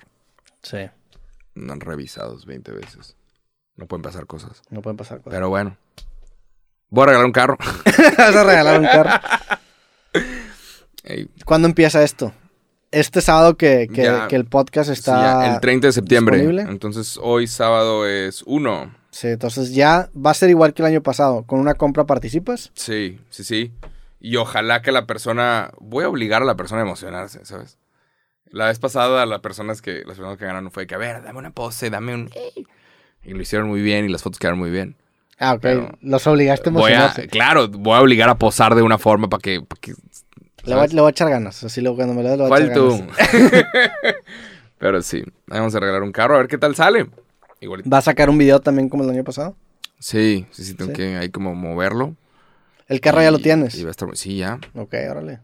sí. 0.61 0.77
revisados 1.55 2.45
20 2.45 2.71
veces. 2.71 3.15
No 3.77 3.87
pueden 3.87 4.03
pasar 4.03 4.27
cosas. 4.27 4.61
No 4.69 4.83
pueden 4.83 4.97
pasar 4.97 5.21
cosas. 5.21 5.33
Pero 5.33 5.49
bueno. 5.49 5.75
Voy 6.91 7.01
a 7.01 7.05
regalar 7.07 7.25
un 7.25 7.31
carro. 7.31 7.57
Vas 8.17 8.35
a 8.35 8.43
regalar 8.43 8.79
un 8.79 8.85
carro. 8.85 9.09
¿Cuándo 11.45 11.67
empieza 11.67 12.03
esto? 12.03 12.31
Este 12.91 13.21
sábado 13.21 13.57
que, 13.57 13.87
el 14.29 14.45
podcast 14.45 14.89
está. 14.89 15.53
el 15.53 15.59
30 15.59 15.87
de 15.87 15.93
septiembre. 15.93 16.39
Entonces 16.61 17.19
hoy 17.21 17.47
sábado 17.47 18.07
es 18.07 18.43
1. 18.45 18.95
Sí, 19.11 19.27
entonces 19.27 19.73
ya 19.73 20.09
va 20.15 20.31
a 20.31 20.35
ser 20.35 20.49
igual 20.49 20.73
que 20.73 20.81
el 20.81 20.87
año 20.87 21.01
pasado. 21.01 21.43
¿Con 21.43 21.59
una 21.59 21.73
compra 21.73 22.05
participas? 22.05 22.71
Sí, 22.75 23.19
sí, 23.29 23.43
sí. 23.43 23.71
Y 24.19 24.35
ojalá 24.35 24.81
que 24.81 24.91
la 24.91 25.05
persona. 25.05 25.71
Voy 25.79 26.03
a 26.03 26.09
obligar 26.09 26.41
a 26.41 26.45
la 26.45 26.55
persona 26.55 26.81
a 26.81 26.85
emocionarse, 26.85 27.43
¿sabes? 27.45 27.77
La 28.51 28.65
vez 28.65 28.79
pasada, 28.79 29.25
las 29.25 29.41
personas 29.41 29.81
que, 29.81 30.03
las 30.05 30.17
personas 30.17 30.37
que 30.37 30.45
ganaron 30.45 30.71
fue 30.71 30.87
que, 30.87 30.95
a 30.95 30.97
ver, 30.97 31.23
dame 31.23 31.39
una 31.39 31.51
pose, 31.51 31.89
dame 31.89 32.15
un. 32.15 32.29
Y 33.23 33.33
lo 33.33 33.41
hicieron 33.41 33.67
muy 33.67 33.81
bien 33.81 34.05
y 34.05 34.09
las 34.09 34.23
fotos 34.23 34.39
quedaron 34.39 34.59
muy 34.59 34.71
bien. 34.71 34.95
Ah, 35.37 35.53
ok. 35.53 35.97
Los 36.01 36.27
obligaste 36.27 36.69
a 36.69 36.71
emocionarse. 36.71 37.27
claro, 37.27 37.69
voy 37.69 37.95
a 37.95 38.01
obligar 38.01 38.27
a 38.29 38.35
posar 38.35 38.75
de 38.75 38.81
una 38.81 38.97
forma 38.97 39.29
para 39.29 39.39
que, 39.41 39.63
que 39.79 39.93
le 40.69 41.01
voy, 41.01 41.07
a 41.07 41.09
echar 41.09 41.29
ganas. 41.29 41.63
Así 41.63 41.81
luego 41.81 41.97
cuando 41.97 42.13
me 42.13 42.23
lo 42.23 42.29
dé, 42.29 42.37
lo 42.37 42.47
voy 42.47 42.61
a 42.61 42.63
echar 42.63 42.75
tú? 42.75 43.03
Pero 44.77 45.01
sí, 45.01 45.23
vamos 45.47 45.75
a 45.75 45.79
regalar 45.79 46.03
un 46.03 46.11
carro 46.11 46.35
a 46.35 46.39
ver 46.39 46.47
qué 46.47 46.57
tal 46.57 46.75
sale. 46.75 47.09
¿Va 47.91 47.97
a 47.97 48.01
sacar 48.01 48.29
un 48.29 48.37
video 48.37 48.61
también 48.61 48.89
como 48.89 49.03
el 49.03 49.09
año 49.09 49.23
pasado? 49.23 49.55
Sí, 49.99 50.45
sí, 50.51 50.63
sí, 50.63 50.75
tengo 50.75 50.93
que 50.93 51.17
ahí 51.17 51.29
como 51.29 51.53
moverlo. 51.55 52.15
¿El 52.87 53.01
carro 53.01 53.21
ya 53.21 53.31
lo 53.31 53.39
tienes? 53.39 53.83
sí, 54.13 54.37
ya. 54.37 54.59
Ok, 54.73 54.95
órale. 55.09 55.41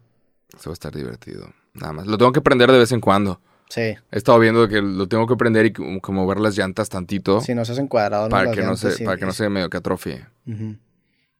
Eso 0.57 0.69
va 0.69 0.71
a 0.71 0.73
estar 0.73 0.95
divertido. 0.95 1.53
Nada 1.73 1.93
más. 1.93 2.07
Lo 2.07 2.17
tengo 2.17 2.31
que 2.31 2.41
prender 2.41 2.71
de 2.71 2.77
vez 2.77 2.91
en 2.93 3.01
cuando. 3.01 3.41
Sí. 3.69 3.81
He 3.81 3.97
estado 4.11 4.39
viendo 4.39 4.67
que 4.67 4.81
lo 4.81 5.07
tengo 5.07 5.27
que 5.27 5.35
prender 5.35 5.65
y 5.65 5.73
como, 5.73 6.21
mover 6.21 6.39
las 6.39 6.57
llantas 6.57 6.87
tantito. 6.87 7.41
Si 7.41 7.53
no 7.53 7.65
se 7.65 7.73
hacen 7.73 7.87
cuadrados. 7.87 8.29
Para, 8.29 8.51
que, 8.51 8.61
no 8.61 8.77
se, 8.77 9.03
para 9.03 9.17
que 9.17 9.25
no 9.25 9.33
se 9.33 9.49
medio 9.49 9.69
que 9.69 9.77
atrofie. 9.77 10.25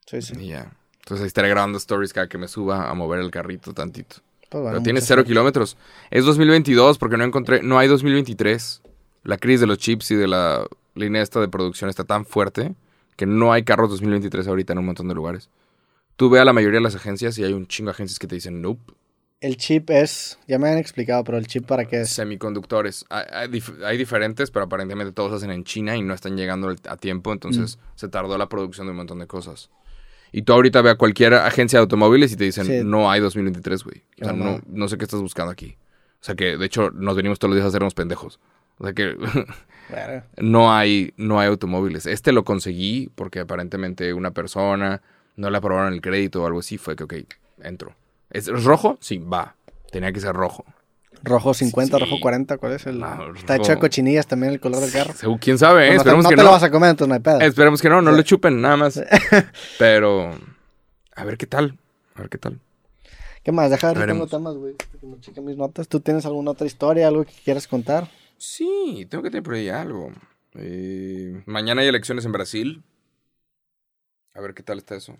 Sí, 0.05 0.21
sí. 0.21 0.33
Y 0.39 0.47
ya. 0.49 0.71
Entonces 1.05 1.27
estaré 1.27 1.49
grabando 1.49 1.77
stories 1.77 2.13
cada 2.13 2.27
que 2.27 2.39
me 2.39 2.47
suba 2.47 2.89
a 2.89 2.93
mover 2.95 3.19
el 3.19 3.29
carrito 3.29 3.75
tantito. 3.75 4.15
Pues 4.49 4.63
Pero 4.65 4.81
tiene 4.81 5.01
cero 5.01 5.23
kilómetros. 5.23 5.77
Es 6.09 6.25
2022 6.25 6.97
porque 6.97 7.15
no 7.15 7.23
encontré, 7.23 7.61
no 7.61 7.77
hay 7.77 7.87
2023. 7.87 8.81
La 9.21 9.37
crisis 9.37 9.61
de 9.61 9.67
los 9.67 9.77
chips 9.77 10.09
y 10.09 10.15
de 10.15 10.27
la 10.27 10.65
línea 10.95 11.21
esta 11.21 11.39
de 11.39 11.47
producción 11.47 11.91
está 11.91 12.05
tan 12.05 12.25
fuerte 12.25 12.73
que 13.17 13.27
no 13.27 13.53
hay 13.53 13.61
carros 13.61 13.91
2023 13.91 14.47
ahorita 14.47 14.73
en 14.73 14.79
un 14.79 14.85
montón 14.87 15.07
de 15.07 15.13
lugares. 15.13 15.51
Tú 16.15 16.31
ve 16.31 16.39
a 16.39 16.45
la 16.45 16.53
mayoría 16.53 16.79
de 16.79 16.83
las 16.83 16.95
agencias 16.95 17.37
y 17.37 17.43
hay 17.43 17.53
un 17.53 17.67
chingo 17.67 17.89
de 17.89 17.93
agencias 17.93 18.17
que 18.17 18.25
te 18.25 18.33
dicen 18.33 18.63
nope. 18.63 18.91
El 19.41 19.57
chip 19.57 19.91
es, 19.91 20.39
ya 20.47 20.57
me 20.57 20.69
han 20.69 20.79
explicado, 20.79 21.23
pero 21.23 21.37
el 21.37 21.45
chip 21.45 21.67
para 21.67 21.85
qué 21.85 22.01
es. 22.01 22.09
Semiconductores. 22.09 23.05
Hay, 23.09 23.47
diferentes, 23.95 24.49
pero 24.49 24.65
aparentemente 24.65 25.13
todos 25.13 25.33
hacen 25.33 25.51
en 25.51 25.63
China 25.65 25.95
y 25.95 26.01
no 26.01 26.15
están 26.15 26.35
llegando 26.35 26.73
a 26.89 26.97
tiempo, 26.97 27.31
entonces 27.31 27.77
mm. 27.77 27.79
se 27.93 28.07
tardó 28.07 28.39
la 28.39 28.49
producción 28.49 28.87
de 28.87 28.91
un 28.91 28.97
montón 28.97 29.19
de 29.19 29.27
cosas. 29.27 29.69
Y 30.37 30.41
tú 30.41 30.51
ahorita 30.51 30.81
ve 30.81 30.89
a 30.89 30.95
cualquier 30.95 31.33
agencia 31.33 31.79
de 31.79 31.83
automóviles 31.83 32.33
y 32.33 32.35
te 32.35 32.43
dicen, 32.43 32.89
no 32.89 33.09
hay 33.09 33.21
2023, 33.21 33.85
güey. 33.85 34.03
O 34.21 34.25
sea, 34.25 34.33
no, 34.33 34.59
no, 34.67 34.89
sé 34.89 34.97
qué 34.97 35.05
estás 35.05 35.21
buscando 35.21 35.49
aquí. 35.49 35.77
O 36.19 36.25
sea 36.25 36.35
que, 36.35 36.57
de 36.57 36.65
hecho, 36.65 36.91
nos 36.91 37.15
venimos 37.15 37.39
todos 37.39 37.51
los 37.51 37.55
días 37.55 37.63
a 37.63 37.69
hacernos 37.69 37.93
pendejos. 37.93 38.41
O 38.77 38.83
sea 38.83 38.91
que 38.91 39.15
no, 40.37 40.75
hay, 40.75 41.13
no 41.15 41.39
hay 41.39 41.47
automóviles. 41.47 42.05
Este 42.05 42.33
lo 42.33 42.43
conseguí 42.43 43.09
porque 43.15 43.39
aparentemente 43.39 44.13
una 44.13 44.31
persona 44.31 45.01
no 45.37 45.49
le 45.49 45.57
aprobaron 45.57 45.93
el 45.93 46.01
crédito 46.01 46.43
o 46.43 46.47
algo 46.47 46.59
así. 46.59 46.77
Fue 46.77 46.97
que, 46.97 47.05
ok, 47.05 47.13
entro. 47.63 47.95
¿Es 48.29 48.47
rojo? 48.61 48.97
Sí, 48.99 49.19
va. 49.19 49.55
Tenía 49.89 50.11
que 50.11 50.19
ser 50.19 50.35
rojo. 50.35 50.65
Rojo 51.25 51.53
50, 51.53 51.97
rojo 51.97 52.19
40, 52.21 52.57
¿cuál 52.57 52.73
es 52.73 52.85
el? 52.85 53.03
Está 53.35 53.55
hecho 53.55 53.71
de 53.71 53.79
cochinillas 53.79 54.27
también 54.27 54.53
el 54.53 54.59
color 54.59 54.79
del 54.81 54.91
carro. 54.91 55.13
¿Quién 55.41 55.57
sabe? 55.57 55.89
Eh? 55.89 55.95
Esperemos 55.95 56.23
no 56.23 56.29
que 56.29 56.35
te 56.35 56.43
lo 56.43 56.51
vas 56.51 56.63
a 56.63 56.69
comer, 56.69 56.91
entonces 56.91 57.09
no 57.09 57.15
hay 57.15 57.19
pedo. 57.19 57.41
Esperemos 57.41 57.81
que 57.81 57.89
no, 57.89 58.01
no 58.01 58.11
lo 58.11 58.21
chupen, 58.21 58.61
nada 58.61 58.77
más. 58.77 59.01
Pero, 59.79 60.31
a 61.15 61.23
ver 61.25 61.37
qué 61.37 61.47
tal, 61.47 61.77
a 62.13 62.21
ver 62.21 62.29
qué 62.29 62.37
tal. 62.37 62.59
¿Qué 63.43 63.51
más? 63.51 63.69
Deja 63.69 63.93
de 63.93 64.05
tengo 64.05 64.27
temas, 64.27 64.55
güey. 64.55 64.75
Cheque 65.19 65.41
mis 65.41 65.57
notas. 65.57 65.87
¿Tú 65.87 65.99
tienes 65.99 66.25
alguna 66.25 66.51
otra 66.51 66.65
historia, 66.65 67.07
algo 67.07 67.25
que 67.25 67.33
quieras 67.43 67.67
contar? 67.67 68.09
Sí, 68.37 69.07
tengo 69.09 69.23
que 69.23 69.29
tener 69.29 69.43
por 69.43 69.55
ahí 69.55 69.69
algo. 69.69 70.11
Eh, 70.55 71.43
mañana 71.45 71.81
hay 71.81 71.87
elecciones 71.87 72.25
en 72.25 72.31
Brasil. 72.31 72.83
A 74.33 74.41
ver 74.41 74.53
qué 74.53 74.63
tal 74.63 74.77
está 74.77 74.95
eso. 74.95 75.17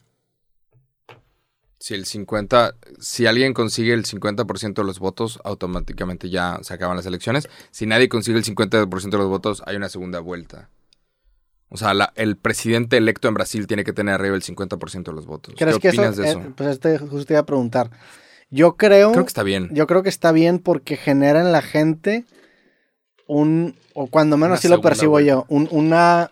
Si 1.85 1.93
el 1.93 2.05
50, 2.07 2.77
si 2.99 3.27
alguien 3.27 3.53
consigue 3.53 3.93
el 3.93 4.05
50% 4.05 4.73
de 4.73 4.83
los 4.83 4.97
votos, 4.97 5.39
automáticamente 5.43 6.31
ya 6.31 6.57
se 6.63 6.73
acaban 6.73 6.97
las 6.97 7.05
elecciones. 7.05 7.47
Si 7.69 7.85
nadie 7.85 8.09
consigue 8.09 8.39
el 8.39 8.43
50% 8.43 9.11
de 9.11 9.17
los 9.19 9.27
votos, 9.27 9.61
hay 9.67 9.75
una 9.75 9.87
segunda 9.87 10.19
vuelta. 10.19 10.71
O 11.69 11.77
sea, 11.77 11.91
el 12.15 12.37
presidente 12.37 12.97
electo 12.97 13.27
en 13.27 13.35
Brasil 13.35 13.67
tiene 13.67 13.83
que 13.83 13.93
tener 13.93 14.15
arriba 14.15 14.35
el 14.35 14.41
50% 14.41 15.03
de 15.03 15.13
los 15.13 15.27
votos. 15.27 15.53
¿Qué 15.55 15.63
opinas 15.63 16.17
de 16.17 16.27
eso? 16.27 16.41
pues 16.55 16.69
este, 16.69 16.97
justo 16.97 17.23
te 17.23 17.33
iba 17.33 17.41
a 17.41 17.45
preguntar. 17.45 17.91
Yo 18.49 18.77
creo... 18.77 19.11
Creo 19.11 19.23
que 19.23 19.27
está 19.29 19.43
bien. 19.43 19.69
Yo 19.71 19.85
creo 19.85 20.01
que 20.01 20.09
está 20.09 20.31
bien 20.31 20.57
porque 20.57 20.97
genera 20.97 21.39
en 21.39 21.51
la 21.51 21.61
gente 21.61 22.25
un... 23.27 23.75
O 23.93 24.07
cuando 24.07 24.37
menos 24.37 24.57
así 24.57 24.69
lo 24.69 24.81
percibo 24.81 25.19
yo. 25.19 25.45
una 25.49 26.31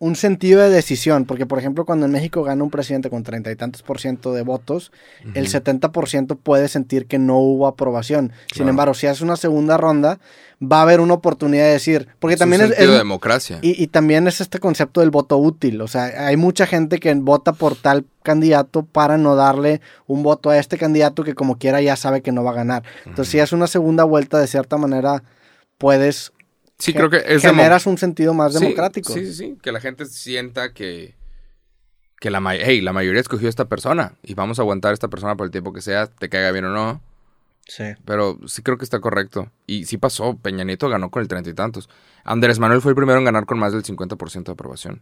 un 0.00 0.16
sentido 0.16 0.62
de 0.62 0.70
decisión, 0.70 1.26
porque 1.26 1.44
por 1.44 1.58
ejemplo 1.58 1.84
cuando 1.84 2.06
en 2.06 2.12
México 2.12 2.42
gana 2.42 2.64
un 2.64 2.70
presidente 2.70 3.10
con 3.10 3.22
treinta 3.22 3.50
y 3.50 3.56
tantos 3.56 3.82
por 3.82 4.00
ciento 4.00 4.32
de 4.32 4.40
votos, 4.40 4.92
el 5.34 5.46
70 5.46 5.92
por 5.92 6.08
ciento 6.08 6.36
puede 6.36 6.68
sentir 6.68 7.06
que 7.06 7.18
no 7.18 7.36
hubo 7.36 7.66
aprobación. 7.66 8.32
Sin 8.52 8.66
embargo, 8.66 8.94
si 8.94 9.06
hace 9.06 9.22
una 9.22 9.36
segunda 9.36 9.76
ronda, 9.76 10.18
va 10.60 10.78
a 10.78 10.82
haber 10.82 11.00
una 11.00 11.12
oportunidad 11.12 11.64
de 11.64 11.72
decir, 11.72 12.08
porque 12.18 12.38
también 12.38 12.62
es... 12.62 12.70
es, 12.70 12.78
de 12.78 12.96
democracia. 12.96 13.58
Y, 13.60 13.82
y, 13.82 13.88
también 13.88 14.26
es 14.26 14.40
este 14.40 14.58
concepto 14.58 15.00
del 15.00 15.10
voto 15.10 15.36
útil, 15.36 15.82
o 15.82 15.86
sea, 15.86 16.26
hay 16.26 16.38
mucha 16.38 16.66
gente 16.66 16.98
que 16.98 17.12
vota 17.16 17.52
por 17.52 17.76
tal 17.76 18.06
candidato 18.22 18.86
para 18.86 19.18
no 19.18 19.36
darle 19.36 19.82
un 20.06 20.22
voto 20.22 20.48
a 20.48 20.58
este 20.58 20.78
candidato 20.78 21.24
que 21.24 21.34
como 21.34 21.58
quiera 21.58 21.82
ya 21.82 21.96
sabe 21.96 22.22
que 22.22 22.32
no 22.32 22.42
va 22.42 22.52
a 22.52 22.54
ganar. 22.54 22.84
Entonces, 23.04 23.32
si 23.32 23.40
hace 23.40 23.54
una 23.54 23.66
segunda 23.66 24.04
vuelta, 24.04 24.38
de 24.38 24.46
cierta 24.46 24.78
manera, 24.78 25.22
puedes 25.76 26.32
Sí, 26.80 26.92
creo 26.92 27.10
que 27.10 27.22
es 27.24 27.42
generas 27.42 27.86
un 27.86 27.98
sentido 27.98 28.34
más 28.34 28.54
democrático. 28.54 29.12
Sí, 29.12 29.26
sí, 29.26 29.34
sí, 29.34 29.58
que 29.62 29.70
la 29.70 29.80
gente 29.80 30.06
sienta 30.06 30.72
que 30.72 31.14
que 32.20 32.30
la, 32.30 32.42
hey, 32.54 32.82
la 32.82 32.92
mayoría 32.92 33.20
escogió 33.20 33.48
a 33.48 33.50
esta 33.50 33.64
persona 33.64 34.12
y 34.22 34.34
vamos 34.34 34.58
a 34.58 34.62
aguantar 34.62 34.90
a 34.90 34.94
esta 34.94 35.08
persona 35.08 35.36
por 35.36 35.46
el 35.46 35.50
tiempo 35.50 35.72
que 35.72 35.80
sea, 35.80 36.06
te 36.06 36.28
caiga 36.28 36.52
bien 36.52 36.66
o 36.66 36.70
no. 36.70 37.02
Sí. 37.66 37.84
Pero 38.04 38.38
sí 38.46 38.62
creo 38.62 38.76
que 38.76 38.84
está 38.84 39.00
correcto. 39.00 39.50
Y 39.66 39.86
sí 39.86 39.96
pasó, 39.96 40.36
Peña 40.36 40.62
Nieto 40.64 40.88
ganó 40.90 41.10
con 41.10 41.22
el 41.22 41.28
treinta 41.28 41.48
y 41.48 41.54
tantos. 41.54 41.88
Andrés 42.24 42.58
Manuel 42.58 42.82
fue 42.82 42.90
el 42.90 42.96
primero 42.96 43.18
en 43.18 43.24
ganar 43.24 43.46
con 43.46 43.58
más 43.58 43.72
del 43.72 43.82
50% 43.82 44.44
de 44.44 44.52
aprobación. 44.52 45.00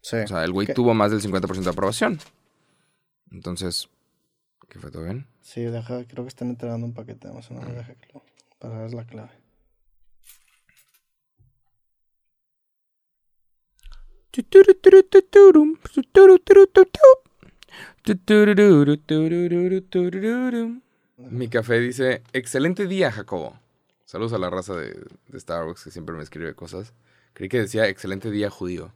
Sí. 0.00 0.16
O 0.16 0.26
sea, 0.26 0.44
el 0.44 0.52
güey 0.52 0.66
tuvo 0.66 0.94
más 0.94 1.10
del 1.10 1.20
50% 1.20 1.62
de 1.62 1.70
aprobación. 1.70 2.18
Entonces, 3.30 3.90
¿qué 4.70 4.78
fue 4.78 4.90
todo 4.90 5.04
bien? 5.04 5.26
Sí, 5.42 5.62
deja, 5.62 6.04
creo 6.04 6.24
que 6.24 6.28
están 6.28 6.48
entregando 6.48 6.86
un 6.86 6.94
paquete 6.94 7.28
de 7.28 7.34
Amazon. 7.34 7.60
Deja 7.74 7.94
que 7.94 8.08
lo, 8.14 8.22
para 8.58 8.78
ver 8.78 8.94
la 8.94 9.04
clave. 9.04 9.39
Mi 21.16 21.48
café 21.48 21.80
dice, 21.80 22.22
excelente 22.32 22.86
día, 22.86 23.10
Jacobo. 23.10 23.58
Saludos 24.04 24.32
a 24.32 24.38
la 24.38 24.48
raza 24.48 24.74
de, 24.74 24.96
Starbucks 25.36 25.84
que 25.84 25.90
siempre 25.90 26.14
me 26.14 26.22
escribe 26.22 26.54
cosas. 26.54 26.92
Creí 27.32 27.48
que 27.48 27.58
decía, 27.58 27.86
excelente 27.88 28.30
día, 28.30 28.50
judío. 28.50 28.92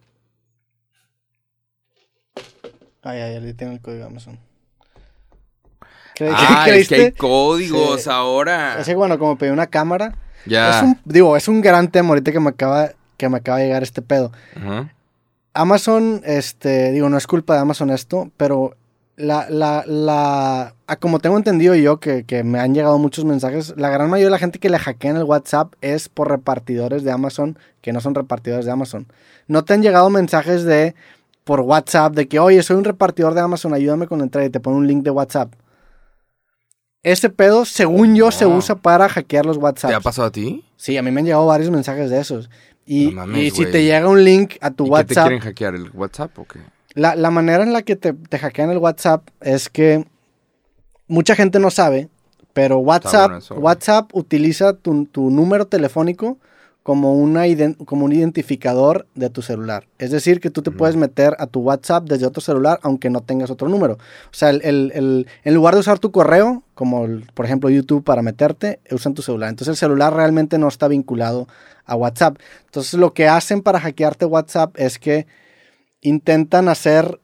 Ay, 3.02 3.20
ay, 3.20 3.46
ya 3.46 3.56
tengo 3.56 3.72
el 3.72 3.80
código 3.80 4.06
Amazon. 4.06 4.38
ah, 6.20 6.66
es 6.68 6.88
que 6.88 6.94
hay 6.94 7.12
códigos 7.12 8.06
ahora. 8.06 8.74
Así 8.76 8.94
bueno, 8.94 9.18
como 9.18 9.36
pedí 9.36 9.50
una 9.50 9.66
cámara. 9.66 10.16
Ya. 10.46 10.78
Es 10.78 10.82
un, 10.84 10.98
digo, 11.04 11.36
es 11.36 11.48
un 11.48 11.60
gran 11.60 11.90
tema 11.90 12.10
ahorita 12.10 12.32
que 12.32 12.40
me 12.40 12.50
acaba, 12.50 12.92
que 13.16 13.28
me 13.28 13.36
acaba 13.36 13.58
de 13.58 13.64
llegar 13.66 13.82
este 13.82 14.00
pedo. 14.00 14.32
Amazon, 15.54 16.20
este, 16.24 16.90
digo, 16.90 17.08
no 17.08 17.16
es 17.16 17.26
culpa 17.26 17.54
de 17.54 17.60
Amazon 17.60 17.90
esto, 17.90 18.30
pero 18.36 18.76
la, 19.16 19.48
la, 19.48 19.84
la, 19.86 20.74
como 21.00 21.20
tengo 21.20 21.36
entendido 21.36 21.76
yo, 21.76 22.00
que, 22.00 22.24
que, 22.24 22.42
me 22.42 22.58
han 22.58 22.74
llegado 22.74 22.98
muchos 22.98 23.24
mensajes, 23.24 23.72
la 23.76 23.88
gran 23.88 24.10
mayoría 24.10 24.26
de 24.26 24.32
la 24.32 24.38
gente 24.38 24.58
que 24.58 24.68
le 24.68 24.78
hackean 24.78 25.16
el 25.16 25.22
WhatsApp 25.22 25.72
es 25.80 26.08
por 26.08 26.28
repartidores 26.28 27.04
de 27.04 27.12
Amazon, 27.12 27.56
que 27.80 27.92
no 27.92 28.00
son 28.00 28.16
repartidores 28.16 28.66
de 28.66 28.72
Amazon. 28.72 29.06
No 29.46 29.64
te 29.64 29.74
han 29.74 29.82
llegado 29.82 30.10
mensajes 30.10 30.64
de, 30.64 30.96
por 31.44 31.60
WhatsApp, 31.60 32.14
de 32.14 32.26
que, 32.26 32.40
oye, 32.40 32.62
soy 32.62 32.76
un 32.76 32.84
repartidor 32.84 33.34
de 33.34 33.40
Amazon, 33.42 33.74
ayúdame 33.74 34.08
con 34.08 34.20
entrar 34.20 34.44
y 34.44 34.50
te 34.50 34.58
pone 34.60 34.76
un 34.76 34.88
link 34.88 35.04
de 35.04 35.10
WhatsApp. 35.10 35.52
Ese 37.04 37.28
pedo, 37.28 37.66
según 37.66 38.16
yo, 38.16 38.30
se 38.30 38.46
usa 38.46 38.76
para 38.76 39.10
hackear 39.10 39.44
los 39.44 39.58
WhatsApp. 39.58 39.90
¿Te 39.90 39.94
ha 39.94 40.00
pasado 40.00 40.28
a 40.28 40.30
ti? 40.32 40.64
Sí, 40.76 40.96
a 40.96 41.02
mí 41.02 41.10
me 41.10 41.20
han 41.20 41.26
llegado 41.26 41.44
varios 41.44 41.70
mensajes 41.70 42.08
de 42.08 42.18
esos. 42.18 42.48
Y, 42.86 43.14
si 43.50 43.64
te 43.66 43.82
llega 43.82 44.08
un 44.08 44.24
link 44.24 44.56
a 44.60 44.70
tu 44.70 44.84
WhatsApp. 44.84 45.08
¿Qué 45.08 45.14
te 45.14 45.20
quieren 45.20 45.40
hackear 45.40 45.74
el 45.74 45.90
WhatsApp 45.94 46.38
o 46.38 46.44
qué? 46.44 46.60
La, 46.94 47.16
la 47.16 47.30
manera 47.30 47.62
en 47.62 47.72
la 47.72 47.82
que 47.82 47.96
te, 47.96 48.12
te, 48.12 48.38
hackean 48.38 48.70
el 48.70 48.78
WhatsApp 48.78 49.26
es 49.40 49.68
que 49.68 50.04
mucha 51.08 51.34
gente 51.34 51.58
no 51.58 51.70
sabe, 51.70 52.08
pero 52.52 52.78
WhatsApp, 52.78 53.42
WhatsApp 53.52 54.10
utiliza 54.12 54.74
tu, 54.74 55.06
tu, 55.06 55.30
número 55.30 55.66
telefónico 55.66 56.38
como, 56.84 57.14
una 57.14 57.44
como 57.86 58.04
un 58.04 58.12
identificador 58.12 59.06
de 59.14 59.30
tu 59.30 59.40
celular. 59.40 59.86
Es 59.98 60.10
decir, 60.10 60.38
que 60.38 60.50
tú 60.50 60.60
te 60.60 60.70
puedes 60.70 60.96
meter 60.96 61.34
a 61.38 61.46
tu 61.46 61.60
WhatsApp 61.60 62.04
desde 62.04 62.26
otro 62.26 62.42
celular 62.42 62.78
aunque 62.82 63.08
no 63.08 63.22
tengas 63.22 63.50
otro 63.50 63.70
número. 63.70 63.94
O 63.94 64.32
sea, 64.32 64.50
el, 64.50 64.60
el, 64.62 65.26
en 65.44 65.54
lugar 65.54 65.72
de 65.72 65.80
usar 65.80 65.98
tu 65.98 66.12
correo, 66.12 66.62
como 66.74 67.06
por 67.32 67.46
ejemplo 67.46 67.70
YouTube 67.70 68.04
para 68.04 68.20
meterte, 68.20 68.80
usan 68.90 69.14
tu 69.14 69.22
celular. 69.22 69.48
Entonces 69.48 69.72
el 69.72 69.76
celular 69.78 70.12
realmente 70.14 70.58
no 70.58 70.68
está 70.68 70.86
vinculado 70.86 71.48
a 71.86 71.96
WhatsApp. 71.96 72.36
Entonces 72.66 72.92
lo 73.00 73.14
que 73.14 73.28
hacen 73.28 73.62
para 73.62 73.80
hackearte 73.80 74.26
WhatsApp 74.26 74.78
es 74.78 74.98
que 74.98 75.26
intentan 76.02 76.68
hacer... 76.68 77.18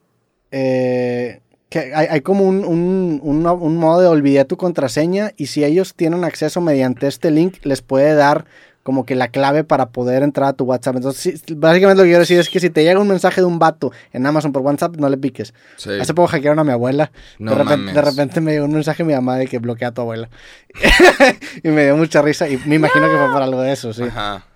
Eh, 0.52 1.42
que 1.68 1.94
hay, 1.94 2.20
como 2.22 2.48
un, 2.48 2.64
un, 2.64 3.20
un, 3.22 3.76
modo 3.76 4.00
de 4.00 4.08
olvidar 4.08 4.44
tu 4.44 4.56
contraseña 4.56 5.30
y 5.36 5.46
si 5.46 5.62
ellos 5.62 5.94
tienen 5.94 6.24
acceso 6.24 6.60
mediante 6.60 7.06
este 7.06 7.30
link 7.30 7.58
les 7.62 7.80
puede 7.80 8.14
dar 8.14 8.44
como 8.82 9.04
que 9.04 9.14
la 9.14 9.28
clave 9.28 9.62
para 9.64 9.90
poder 9.90 10.22
entrar 10.22 10.48
a 10.48 10.52
tu 10.54 10.64
WhatsApp. 10.64 10.96
Entonces, 10.96 11.42
básicamente 11.54 11.98
lo 11.98 12.04
que 12.04 12.10
quiero 12.10 12.20
decir 12.20 12.38
es 12.38 12.48
que 12.48 12.60
si 12.60 12.70
te 12.70 12.82
llega 12.82 12.98
un 12.98 13.08
mensaje 13.08 13.40
de 13.40 13.46
un 13.46 13.58
vato 13.58 13.92
en 14.12 14.26
Amazon 14.26 14.52
por 14.52 14.62
WhatsApp, 14.62 14.96
no 14.96 15.08
le 15.08 15.18
piques. 15.18 15.54
Hace 15.76 16.14
poco 16.14 16.28
hackearon 16.28 16.58
a 16.58 16.64
mi 16.64 16.72
abuela. 16.72 17.12
de, 17.38 17.54
repente, 17.54 17.92
de, 17.92 18.02
repente, 18.02 18.40
me 18.40 18.52
llegó 18.52 18.64
un 18.64 18.72
mensaje 18.72 19.02
de 19.02 19.08
mi 19.08 19.14
mamá 19.14 19.36
de 19.36 19.46
que 19.46 19.58
bloquea 19.58 19.88
a 19.88 19.92
tu 19.92 20.00
abuela. 20.00 20.30
y 21.62 21.68
me 21.68 21.84
dio 21.84 21.96
mucha 21.96 22.22
risa 22.22 22.48
y 22.48 22.56
me 22.66 22.76
imagino 22.76 23.06
que 23.06 23.16
fue 23.16 23.32
para 23.32 23.44
algo 23.44 23.60
de 23.60 23.72
eso, 23.72 23.92
sí. 23.92 24.04
Ajá. 24.04 24.46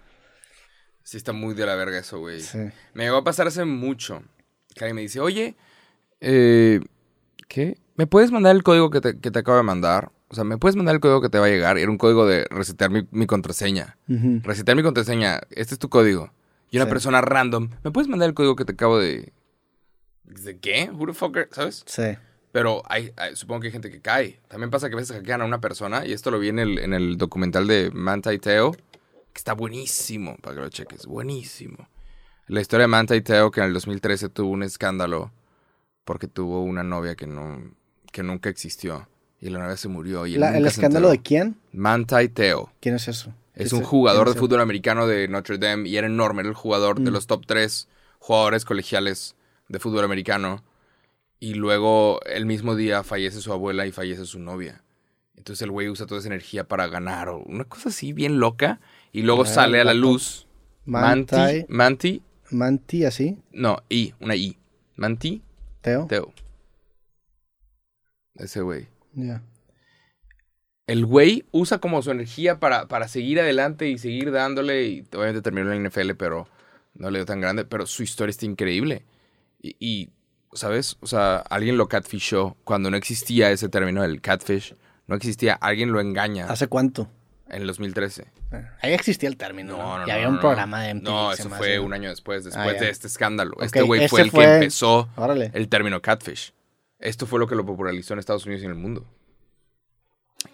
Sí, 1.03 1.19
está 1.19 1.33
muy 1.33 1.55
de 1.55 1.67
la 1.67 1.75
verga 1.75 1.99
eso, 1.99 2.19
güey. 2.19 2.41
Me 2.95 3.05
llegó 3.05 3.19
a 3.19 3.25
pasar 3.25 3.47
hace 3.47 3.65
mucho. 3.67 4.23
Que 4.75 4.85
alguien 4.85 4.97
me 4.97 5.03
dice, 5.03 5.21
oye, 5.21 5.55
eh, 6.21 6.81
¿qué? 7.47 7.77
¿Me 7.97 8.07
puedes 8.07 8.33
mandar 8.33 8.57
el 8.57 8.63
código 8.63 8.91
que 8.91 9.01
te, 9.01 9.21
que 9.21 9.31
te, 9.31 9.39
acabo 9.39 9.59
de 9.59 9.63
mandar? 9.63 10.11
O 10.35 10.37
sea, 10.37 10.43
¿me 10.43 10.59
puedes 10.59 10.75
mandar 10.75 10.97
el 10.97 11.01
código 11.01 11.21
que 11.21 11.29
te 11.29 11.39
va 11.39 11.47
a 11.47 11.49
llegar? 11.49 11.79
Era 11.79 11.89
un 11.89 11.97
código 11.97 12.27
de 12.27 12.45
resetear 12.51 12.91
mi, 12.91 13.07
mi 13.13 13.25
contraseña. 13.25 13.97
Resetear 14.09 14.77
mi 14.77 14.83
contraseña. 14.83 15.43
Este 15.51 15.75
es 15.75 15.79
tu 15.79 15.89
código. 15.89 16.33
Y 16.73 16.79
una 16.79 16.89
persona 16.89 17.21
random, 17.21 17.71
¿me 17.85 17.93
puedes 17.93 18.09
mandar 18.09 18.29
el 18.29 18.35
código 18.35 18.57
que 18.57 18.65
te 18.65 18.73
acabo 18.73 18.99
de... 18.99 19.33
¿De 20.25 20.59
qué? 20.59 20.91
Who 20.93 21.07
the 21.07 21.13
fucker? 21.13 21.49
¿Sabes? 21.53 21.85
Sí. 21.87 22.17
Pero 22.51 22.83
hay, 22.89 23.13
supongo 23.35 23.61
que 23.61 23.69
hay 23.69 23.73
gente 23.73 23.93
que 23.93 24.01
cae. 24.01 24.41
También 24.49 24.71
pasa 24.71 24.89
que 24.89 24.97
a 24.97 24.99
veces 24.99 25.17
hackean 25.17 25.43
a 25.43 25.45
una 25.45 25.61
persona, 25.61 26.05
y 26.05 26.13
esto 26.13 26.33
lo 26.33 26.41
vi 26.41 26.49
en 26.49 26.59
el, 26.59 26.81
en 26.81 26.95
el 26.95 27.17
documental 27.17 27.69
de 27.69 27.93
Manta 27.93 28.35
y 28.35 28.41
Teo, 28.41 28.73
que 28.73 29.39
está 29.39 29.53
buenísimo, 29.53 30.37
para 30.43 30.57
que 30.57 30.63
lo 30.63 30.69
cheques, 30.69 31.07
buenísimo. 31.07 31.89
La 32.49 32.61
historia 32.61 32.85
de 32.85 32.89
Manta 32.89 33.15
y 33.15 33.21
Teo, 33.21 33.53
que 33.53 33.61
en 33.61 33.67
el 33.67 33.73
2013 33.73 34.31
tuvo 34.31 34.51
un 34.51 34.65
escándalo 34.65 35.31
porque 36.05 36.27
tuvo 36.27 36.65
una 36.65 36.83
novia 36.83 37.15
que, 37.15 37.29
no, 37.29 37.63
que 38.11 38.25
nunca 38.25 38.49
existió. 38.49 39.09
Y 39.45 39.51
la 39.51 39.59
novia 39.59 39.77
se 39.77 39.89
murió. 39.89 40.27
Y 40.27 40.37
¿El 40.37 40.67
escándalo 40.67 41.11
de 41.11 41.21
quién? 41.21 41.57
Manta 41.71 42.23
y 42.23 42.31
Teo. 42.31 42.73
¿Quién 42.81 42.95
es 42.95 43.09
eso? 43.09 43.35
Es 43.55 43.75
un 43.75 43.83
jugador 43.83 44.33
de 44.33 44.41
fútbol 44.41 44.63
americano 44.63 45.07
de 45.07 45.29
Notre 45.29 45.59
Dame 45.59 45.87
y 45.87 45.99
era 45.99 46.07
enorme. 46.07 46.41
Era 46.41 46.49
el 46.49 46.55
jugador 46.55 46.99
de 46.99 47.11
mm. 47.11 47.13
los 47.13 47.27
top 47.27 47.45
tres 47.47 47.87
jugadores 48.19 48.65
colegiales 48.65 49.37
de 49.69 49.79
fútbol 49.79 50.03
americano. 50.03 50.65
Y 51.41 51.53
luego 51.53 52.23
el 52.25 52.47
mismo 52.47 52.75
día 52.75 53.03
fallece 53.03 53.43
su 53.43 53.53
abuela 53.53 53.87
y 53.87 53.93
fallece 53.93 54.25
su 54.25 54.39
novia. 54.39 54.83
Entonces 55.37 55.61
el 55.61 55.73
güey 55.73 55.91
usa 55.91 56.07
toda 56.07 56.21
esa 56.21 56.29
energía 56.29 56.65
para 56.65 56.87
ganar 56.87 57.29
o 57.29 57.41
una 57.41 57.65
cosa 57.65 57.91
así 57.91 58.15
bien 58.15 58.41
loca. 58.41 58.81
Y 59.13 59.23
luego 59.23 59.45
sale 59.45 59.79
a 59.79 59.85
la 59.85 59.93
luz. 59.93 60.47
Manti. 60.87 61.67
Manti. 61.69 62.23
Manti, 62.51 63.05
así. 63.05 63.43
No, 63.53 63.83
I, 63.91 64.15
una 64.21 64.37
I. 64.37 64.57
Manti. 64.97 65.43
Teo. 65.83 66.07
Teo. 66.07 66.33
Ese 68.37 68.63
güey. 68.63 68.94
Ya. 69.15 69.43
El 70.87 71.07
güey 71.07 71.47
usa 71.51 71.79
como 71.79 72.03
su 72.03 72.11
energía 72.11 72.61
para, 72.61 72.89
para 72.89 73.09
seguir 73.09 73.41
adelante 73.41 73.89
y 73.89 73.99
seguir 73.99 74.31
dándole. 74.33 74.85
Y 74.85 75.01
obviamente 75.15 75.43
terminó 75.43 75.73
en 75.73 75.83
la 75.83 75.89
NFL, 75.89 76.13
pero 76.19 76.47
no 76.95 77.11
le 77.11 77.21
dio 77.21 77.27
tan 77.27 77.41
grande. 77.41 77.65
Pero 77.65 77.87
su 77.87 78.03
historia 78.03 78.31
está 78.31 78.45
increíble. 78.45 79.05
Y, 79.63 79.77
y, 79.81 80.11
¿sabes? 80.53 80.99
O 81.01 81.07
sea, 81.07 81.37
alguien 81.37 81.79
lo 81.79 81.89
catfishó 81.89 82.57
cuando 82.65 82.91
no 82.91 82.97
existía 82.97 83.51
ese 83.51 83.69
término 83.69 84.03
del 84.03 84.21
catfish. 84.21 84.75
No 85.07 85.17
existía, 85.17 85.55
alguien 85.55 85.93
lo 85.93 86.01
engaña. 86.01 86.47
¿Hace 86.47 86.67
cuánto? 86.67 87.09
En 87.49 87.63
el 87.63 87.67
2013. 87.67 88.27
Ahí 88.81 88.93
existía 88.93 89.29
el 89.29 89.37
término. 89.37 89.77
No, 89.77 89.99
no, 89.99 90.07
y 90.07 90.11
había 90.11 90.29
un 90.29 90.39
programa 90.39 90.83
de 90.83 90.95
MTV. 90.95 91.05
No, 91.05 91.33
eso 91.33 91.51
fue 91.51 91.79
un 91.79 91.93
año 91.93 92.09
después, 92.09 92.45
después 92.45 92.77
ah, 92.77 92.81
de 92.81 92.91
este 92.91 93.07
escándalo. 93.07 93.57
este 93.61 93.83
güey 93.83 94.09
fue 94.09 94.23
el 94.23 94.31
que 94.31 94.43
empezó 94.43 95.09
el 95.53 95.69
término 95.69 96.01
catfish. 96.01 96.53
Esto 96.99 97.27
fue 97.27 97.39
lo 97.39 97.47
que 97.47 97.55
lo 97.55 97.67
popularizó 97.67 98.15
en 98.15 98.21
Estados 98.21 98.47
Unidos 98.47 98.63
y 98.63 98.67
en 98.67 98.73
el 98.73 98.79
mundo. 98.79 99.07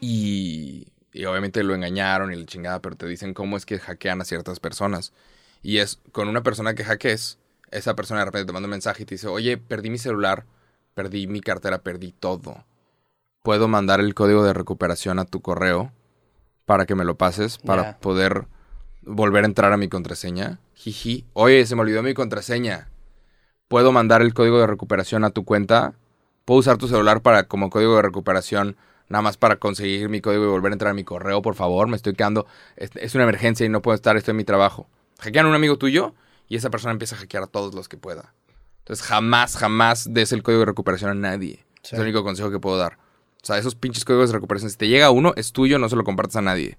Y, 0.00 0.88
y 1.12 1.24
obviamente 1.24 1.62
lo 1.62 1.74
engañaron 1.74 2.32
y 2.32 2.36
la 2.36 2.46
chingada, 2.46 2.80
pero 2.80 2.96
te 2.96 3.06
dicen 3.06 3.34
cómo 3.34 3.56
es 3.56 3.66
que 3.66 3.78
hackean 3.78 4.20
a 4.20 4.24
ciertas 4.24 4.60
personas. 4.60 5.12
Y 5.62 5.78
es 5.78 6.00
con 6.12 6.28
una 6.28 6.42
persona 6.42 6.74
que 6.74 6.84
hackees, 6.84 7.38
esa 7.70 7.94
persona 7.94 8.20
de 8.20 8.26
repente 8.26 8.46
te 8.46 8.52
manda 8.52 8.66
un 8.66 8.70
mensaje 8.70 9.02
y 9.02 9.06
te 9.06 9.14
dice, 9.14 9.28
oye, 9.28 9.58
perdí 9.58 9.90
mi 9.90 9.98
celular, 9.98 10.46
perdí 10.94 11.26
mi 11.26 11.40
cartera, 11.40 11.82
perdí 11.82 12.12
todo. 12.12 12.64
Puedo 13.42 13.68
mandar 13.68 14.00
el 14.00 14.14
código 14.14 14.44
de 14.44 14.52
recuperación 14.52 15.18
a 15.18 15.24
tu 15.24 15.40
correo 15.40 15.92
para 16.64 16.86
que 16.86 16.94
me 16.94 17.04
lo 17.04 17.16
pases, 17.16 17.58
para 17.58 17.98
poder 17.98 18.46
volver 19.02 19.44
a 19.44 19.46
entrar 19.46 19.72
a 19.72 19.76
mi 19.76 19.88
contraseña. 19.88 20.60
Jiji. 20.74 21.26
Oye, 21.32 21.66
se 21.66 21.74
me 21.74 21.82
olvidó 21.82 22.02
mi 22.02 22.14
contraseña. 22.14 22.90
¿Puedo 23.68 23.92
mandar 23.92 24.22
el 24.22 24.34
código 24.34 24.60
de 24.60 24.66
recuperación 24.66 25.24
a 25.24 25.30
tu 25.30 25.44
cuenta? 25.44 25.94
¿Puedo 26.50 26.58
usar 26.58 26.78
tu 26.78 26.88
celular 26.88 27.22
para 27.22 27.44
como 27.44 27.70
código 27.70 27.94
de 27.94 28.02
recuperación? 28.02 28.76
Nada 29.08 29.22
más 29.22 29.36
para 29.36 29.60
conseguir 29.60 30.08
mi 30.08 30.20
código 30.20 30.42
y 30.46 30.48
volver 30.48 30.72
a 30.72 30.74
entrar 30.74 30.90
a 30.90 30.94
mi 30.94 31.04
correo, 31.04 31.42
por 31.42 31.54
favor. 31.54 31.86
Me 31.86 31.94
estoy 31.94 32.14
quedando. 32.14 32.44
Es, 32.74 32.90
es 32.96 33.14
una 33.14 33.22
emergencia 33.22 33.64
y 33.64 33.68
no 33.68 33.82
puedo 33.82 33.94
estar. 33.94 34.16
Estoy 34.16 34.32
en 34.32 34.38
mi 34.38 34.42
trabajo. 34.42 34.88
Hackean 35.20 35.46
a 35.46 35.48
un 35.48 35.54
amigo 35.54 35.78
tuyo 35.78 36.12
y 36.48 36.56
esa 36.56 36.68
persona 36.68 36.90
empieza 36.90 37.14
a 37.14 37.18
hackear 37.20 37.44
a 37.44 37.46
todos 37.46 37.72
los 37.72 37.88
que 37.88 37.96
pueda. 37.98 38.34
Entonces, 38.80 39.06
jamás, 39.06 39.56
jamás 39.56 40.12
des 40.12 40.32
el 40.32 40.42
código 40.42 40.58
de 40.58 40.66
recuperación 40.66 41.12
a 41.12 41.14
nadie. 41.14 41.64
Sí. 41.84 41.90
Es 41.92 41.92
el 41.92 42.00
único 42.00 42.24
consejo 42.24 42.50
que 42.50 42.58
puedo 42.58 42.76
dar. 42.78 42.94
O 43.40 43.46
sea, 43.46 43.56
esos 43.56 43.76
pinches 43.76 44.04
códigos 44.04 44.30
de 44.30 44.34
recuperación, 44.34 44.72
si 44.72 44.76
te 44.76 44.88
llega 44.88 45.12
uno, 45.12 45.32
es 45.36 45.52
tuyo, 45.52 45.78
no 45.78 45.88
se 45.88 45.94
lo 45.94 46.02
compartas 46.02 46.34
a 46.34 46.42
nadie. 46.42 46.78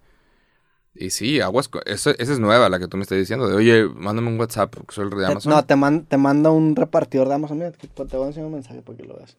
Y 0.94 1.12
sí, 1.12 1.40
aguas. 1.40 1.70
Esa, 1.86 2.12
esa 2.12 2.34
es 2.34 2.40
nueva, 2.40 2.68
la 2.68 2.78
que 2.78 2.90
tú 2.90 2.98
me 2.98 3.04
estás 3.04 3.18
diciendo. 3.20 3.48
De, 3.48 3.56
oye, 3.56 3.88
mándame 3.88 4.28
un 4.28 4.38
WhatsApp, 4.38 4.76
soy 4.90 5.06
el 5.06 5.12
de 5.12 5.16
Te- 5.16 5.26
Amazon. 5.32 5.54
no, 5.54 5.64
te, 5.64 5.78
man- 5.78 6.04
te 6.08 6.18
manda 6.18 6.52
un 6.52 6.76
repartidor 6.76 7.30
de 7.30 7.36
Amazon. 7.36 7.58
Mira, 7.60 7.72
te 7.72 7.88
te 7.88 8.18
voy 8.18 8.26
a 8.26 8.28
enseñar 8.28 8.48
un 8.48 8.54
mensaje 8.56 8.82
para 8.82 8.98
que 8.98 9.06
lo 9.06 9.16
veas. 9.16 9.38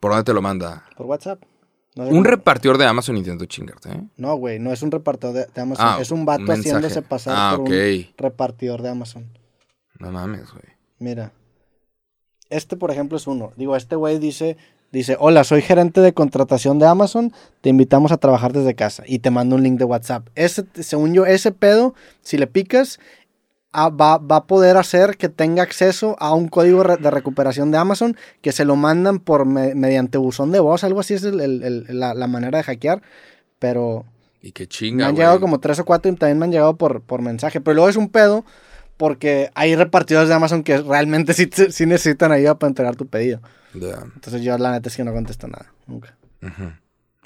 ¿Por 0.00 0.10
dónde 0.12 0.24
te 0.24 0.32
lo 0.32 0.42
manda? 0.42 0.84
Por 0.96 1.06
WhatsApp. 1.06 1.42
No 1.96 2.04
sé 2.04 2.10
Un 2.10 2.18
cómo- 2.18 2.30
repartidor 2.30 2.78
de 2.78 2.86
Amazon 2.86 3.16
intentó 3.16 3.44
chingarte, 3.46 3.90
¿eh? 3.90 4.02
No, 4.16 4.36
güey, 4.36 4.58
no 4.60 4.72
es 4.72 4.82
un 4.82 4.90
repartidor 4.90 5.34
de, 5.34 5.46
de 5.52 5.60
Amazon. 5.60 5.86
Ah, 5.88 5.98
es 6.00 6.10
un 6.12 6.24
vato 6.24 6.42
un 6.42 6.50
haciéndose 6.50 7.02
pasar 7.02 7.34
Ah, 7.36 7.56
por 7.56 7.68
un 7.68 8.06
repartidor 8.16 8.82
de 8.82 8.88
Amazon. 8.90 9.26
No 9.98 10.12
mames, 10.12 10.50
güey. 10.52 10.64
Mira. 11.00 11.32
Este, 12.50 12.76
por 12.76 12.90
ejemplo, 12.90 13.16
es 13.16 13.26
uno. 13.26 13.52
Digo, 13.56 13.74
este 13.76 13.96
güey 13.96 14.18
dice, 14.18 14.56
dice, 14.92 15.16
hola, 15.18 15.42
soy 15.44 15.60
gerente 15.60 16.00
de 16.00 16.14
contratación 16.14 16.78
de 16.78 16.86
Amazon, 16.86 17.32
te 17.60 17.68
invitamos 17.68 18.12
a 18.12 18.16
trabajar 18.16 18.52
desde 18.52 18.74
casa. 18.74 19.02
Y 19.06 19.18
te 19.18 19.30
mando 19.30 19.56
un 19.56 19.62
link 19.64 19.78
de 19.78 19.84
WhatsApp. 19.84 20.28
Ese, 20.36 20.64
según 20.80 21.12
yo, 21.14 21.26
ese 21.26 21.50
pedo, 21.52 21.94
si 22.22 22.38
le 22.38 22.46
picas, 22.46 23.00
va, 23.74 24.18
va 24.18 24.36
a 24.36 24.46
poder 24.46 24.76
hacer 24.76 25.16
que 25.16 25.28
tenga 25.28 25.62
acceso 25.62 26.16
a 26.20 26.34
un 26.34 26.48
código 26.48 26.82
de 26.84 27.10
recuperación 27.10 27.70
de 27.70 27.78
Amazon 27.78 28.16
que 28.40 28.52
se 28.52 28.64
lo 28.64 28.76
mandan 28.76 29.18
por 29.18 29.44
me- 29.44 29.74
mediante 29.74 30.18
buzón 30.18 30.50
de 30.52 30.60
voz. 30.60 30.84
Algo 30.84 31.00
así 31.00 31.14
es 31.14 31.22
el- 31.24 31.40
el- 31.40 31.62
el- 31.62 32.00
la, 32.00 32.14
la 32.14 32.26
manera 32.26 32.58
de 32.58 32.64
hackear. 32.64 33.02
Pero 33.58 34.04
Y 34.40 34.52
qué 34.52 34.64
me 34.64 34.68
chinga, 34.68 35.06
han 35.06 35.12
güey. 35.12 35.20
llegado 35.22 35.40
como 35.40 35.60
tres 35.60 35.78
o 35.80 35.84
cuatro 35.84 36.10
y 36.10 36.14
también 36.16 36.38
me 36.38 36.44
han 36.46 36.52
llegado 36.52 36.76
por, 36.76 37.02
por 37.02 37.20
mensaje. 37.22 37.60
Pero 37.60 37.74
luego 37.74 37.88
es 37.88 37.96
un 37.96 38.08
pedo 38.08 38.44
porque 38.96 39.50
hay 39.54 39.76
repartidores 39.76 40.28
de 40.28 40.34
Amazon 40.34 40.62
que 40.64 40.78
realmente 40.78 41.32
sí, 41.34 41.48
sí 41.70 41.86
necesitan 41.86 42.32
ayuda 42.32 42.58
para 42.58 42.68
entregar 42.70 42.96
tu 42.96 43.06
pedido. 43.06 43.40
Entonces 43.74 44.42
yo 44.42 44.56
la 44.58 44.72
neta 44.72 44.88
es 44.88 44.96
que 44.96 45.04
no 45.04 45.12
contesto 45.12 45.46
nada. 45.46 45.72
Nunca. 45.86 46.16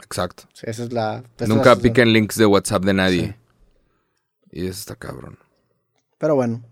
Exacto. 0.05 0.45
Sí, 0.53 0.65
esa 0.67 0.83
es 0.85 0.93
la... 0.93 1.23
esa 1.39 1.47
Nunca 1.47 1.75
la- 1.75 1.81
piquen 1.81 2.13
links 2.13 2.37
de 2.37 2.47
WhatsApp 2.47 2.85
de 2.85 2.95
nadie. 2.95 3.27
Sí. 3.27 3.35
Y 4.61 4.67
eso 4.67 4.81
está 4.81 4.97
cabrón. 4.97 5.39
Pero 6.23 6.37
bueno. 6.37 6.63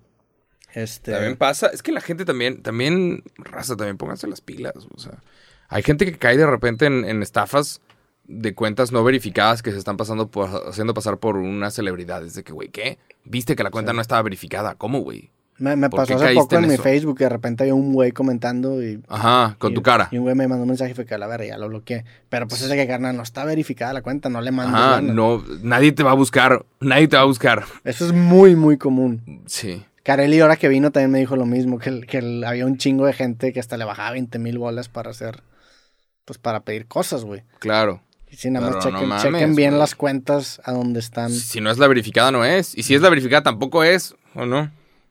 Este... 0.74 1.10
También 1.10 1.36
pasa, 1.36 1.66
es 1.66 1.82
que 1.82 1.90
la 1.90 2.00
gente 2.00 2.24
también, 2.24 2.62
también, 2.62 3.24
raza, 3.36 3.76
también 3.76 3.98
pónganse 3.98 4.28
las 4.28 4.40
pilas. 4.40 4.74
O 4.94 4.98
sea, 5.00 5.18
hay 5.68 5.82
gente 5.82 6.04
que 6.04 6.16
cae 6.16 6.36
de 6.36 6.46
repente 6.46 6.86
en, 6.86 7.04
en 7.04 7.20
estafas 7.20 7.80
de 8.28 8.54
cuentas 8.54 8.92
no 8.92 9.02
verificadas 9.02 9.60
que 9.60 9.72
se 9.72 9.78
están 9.78 9.96
pasando 9.96 10.28
por, 10.30 10.68
haciendo 10.68 10.94
pasar 10.94 11.18
por 11.18 11.36
unas 11.36 11.74
celebridades. 11.74 12.34
De 12.34 12.44
que, 12.44 12.52
güey, 12.52 12.68
¿qué? 12.68 13.00
Viste 13.24 13.56
que 13.56 13.64
la 13.64 13.72
cuenta 13.72 13.92
no 13.92 14.00
estaba 14.00 14.22
verificada. 14.22 14.76
¿Cómo, 14.76 15.00
güey? 15.00 15.32
Me, 15.60 15.76
me 15.76 15.88
¿Por 15.90 16.00
pasó 16.00 16.16
hace 16.16 16.34
poco 16.34 16.56
en, 16.56 16.64
en 16.64 16.70
mi? 16.70 16.76
Facebook 16.78 17.18
que 17.18 17.24
de 17.24 17.30
repente 17.30 17.62
había 17.64 17.74
un 17.74 17.92
güey 17.92 18.12
comentando 18.12 18.82
y... 18.82 19.00
Ajá, 19.08 19.56
con 19.58 19.72
y- 19.72 19.74
tu 19.74 19.82
cara. 19.82 20.08
Y 20.10 20.16
un 20.16 20.22
güey 20.24 20.34
me 20.34 20.48
mandó 20.48 20.62
un 20.62 20.68
mensaje 20.70 20.90
y 20.92 20.94
fue 20.94 21.04
que 21.06 21.14
a 21.14 21.18
la 21.18 21.26
verga, 21.26 21.44
ya 21.46 21.58
lo 21.58 21.68
bloqueé. 21.68 22.04
Pero 22.28 22.48
pues 22.48 22.62
ese 22.62 22.74
que 22.76 22.86
carnal 22.88 23.14
no 23.16 23.22
está 23.22 23.44
verificada 23.44 23.92
la 23.92 24.02
cuenta, 24.02 24.28
no 24.30 24.40
le 24.40 24.50
mandes 24.52 24.74
Ajá, 24.74 25.00
no, 25.02 25.44
nadie 25.62 25.92
te 25.92 26.02
va 26.02 26.12
a 26.12 26.14
buscar. 26.14 26.64
Nadie 26.80 27.06
te 27.08 27.16
va 27.16 27.22
a 27.22 27.26
buscar. 27.26 27.64
Eso 27.84 28.06
es 28.06 28.12
muy, 28.12 28.56
muy 28.56 28.78
común. 28.78 29.42
Sí. 29.46 29.84
Carelli, 30.02 30.40
ahora 30.40 30.56
que 30.56 30.68
vino, 30.68 30.90
también 30.92 31.10
me 31.10 31.18
dijo 31.18 31.36
lo 31.36 31.44
mismo, 31.44 31.78
que, 31.78 32.00
que 32.00 32.42
había 32.46 32.64
un 32.64 32.78
chingo 32.78 33.04
de 33.04 33.12
gente 33.12 33.52
que 33.52 33.60
hasta 33.60 33.76
le 33.76 33.84
bajaba 33.84 34.12
20 34.12 34.38
mil 34.38 34.56
bolas 34.56 34.88
para 34.88 35.10
hacer, 35.10 35.42
pues 36.24 36.38
para 36.38 36.60
pedir 36.60 36.86
cosas, 36.86 37.22
güey. 37.26 37.42
Claro. 37.58 38.00
Y 38.30 38.36
si 38.36 38.50
nada 38.50 38.64
más 38.70 38.76
Pero 38.76 38.92
no 38.92 38.96
chequen, 38.98 39.08
mames, 39.10 39.22
chequen 39.24 39.54
bien 39.56 39.70
güey. 39.72 39.80
las 39.80 39.94
cuentas 39.94 40.62
a 40.64 40.72
donde 40.72 41.00
están. 41.00 41.30
Si 41.30 41.60
no 41.60 41.70
es 41.70 41.76
la 41.76 41.86
verificada, 41.86 42.30
no 42.32 42.46
es. 42.46 42.78
Y 42.78 42.82
si 42.84 42.94
es 42.94 43.02
la 43.02 43.10
verificada, 43.10 43.42
tampoco 43.42 43.84
es. 43.84 44.14
¿O 44.34 44.46
no? 44.46 44.70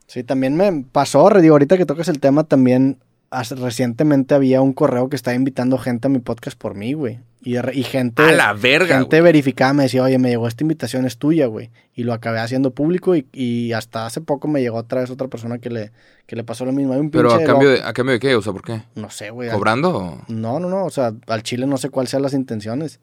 Sí, 0.09 0.23
también 0.23 0.57
me 0.57 0.85
pasó, 0.91 1.29
digo, 1.39 1.53
ahorita 1.53 1.77
que 1.77 1.85
tocas 1.85 2.07
el 2.07 2.19
tema, 2.19 2.43
también 2.43 2.97
recientemente 3.31 4.33
había 4.33 4.59
un 4.59 4.73
correo 4.73 5.07
que 5.07 5.15
estaba 5.15 5.35
invitando 5.35 5.77
gente 5.77 6.07
a 6.07 6.09
mi 6.09 6.17
podcast 6.17 6.57
por 6.57 6.73
mí, 6.73 6.93
güey. 6.93 7.19
Y, 7.41 7.53
gente, 7.83 8.23
A 8.23 8.31
la 8.31 8.53
verga, 8.53 8.97
gente 8.97 9.17
güey. 9.21 9.31
verificada 9.31 9.71
me 9.73 9.83
decía, 9.83 10.01
oye, 10.01 10.17
me 10.17 10.29
llegó 10.29 10.47
esta 10.47 10.63
invitación, 10.63 11.05
es 11.05 11.17
tuya, 11.19 11.45
güey. 11.45 11.69
Y 11.93 12.05
lo 12.05 12.13
acabé 12.13 12.39
haciendo 12.39 12.71
público 12.71 13.15
y, 13.15 13.27
y 13.31 13.71
hasta 13.73 14.07
hace 14.07 14.19
poco 14.19 14.47
me 14.47 14.61
llegó 14.61 14.77
otra 14.77 15.01
vez 15.01 15.11
otra 15.11 15.27
persona 15.27 15.59
que 15.59 15.69
le, 15.69 15.91
que 16.25 16.35
le 16.35 16.43
pasó 16.43 16.65
lo 16.65 16.71
mismo. 16.71 16.93
Hay 16.93 16.99
un 17.01 17.11
Pero 17.11 17.31
a 17.31 17.43
cambio, 17.43 17.69
de, 17.69 17.83
¿a 17.83 17.93
cambio 17.93 18.13
de 18.13 18.19
qué? 18.19 18.35
O 18.35 18.41
sea, 18.41 18.51
¿por 18.51 18.63
qué? 18.63 18.81
No 18.95 19.11
sé, 19.11 19.29
güey. 19.29 19.51
¿Cobrando? 19.51 20.23
No, 20.27 20.59
no, 20.59 20.67
no. 20.67 20.85
O 20.85 20.89
sea, 20.89 21.13
al 21.27 21.43
chile 21.43 21.67
no 21.67 21.77
sé 21.77 21.91
cuáles 21.91 22.09
sean 22.09 22.23
las 22.23 22.33
intenciones. 22.33 22.99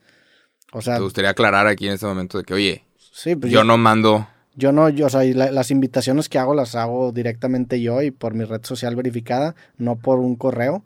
O 0.73 0.83
sea, 0.83 0.97
¿Te 0.97 1.03
gustaría 1.03 1.31
aclarar 1.31 1.69
aquí 1.69 1.87
en 1.87 1.95
este 1.95 2.07
momento 2.07 2.37
de 2.37 2.45
que, 2.45 2.53
oye, 2.53 2.85
sí, 2.99 3.37
pues 3.37 3.53
yo 3.53 3.63
no 3.63 3.79
mando... 3.79 4.27
Yo 4.59 4.73
no, 4.73 4.89
yo, 4.89 5.07
o 5.07 5.09
sea, 5.11 5.23
la- 5.23 5.51
las 5.51 5.71
invitaciones 5.71 6.29
que 6.31 6.39
hago 6.39 6.55
las 6.55 6.75
hago 6.75 7.13
directamente 7.13 7.81
yo 7.83 8.01
y 8.03 8.11
por 8.11 8.33
mi 8.35 8.45
red 8.45 8.65
social 8.65 8.97
verificada, 8.97 9.55
no 9.77 9.97
por 9.97 10.19
un 10.19 10.35
correo 10.37 10.83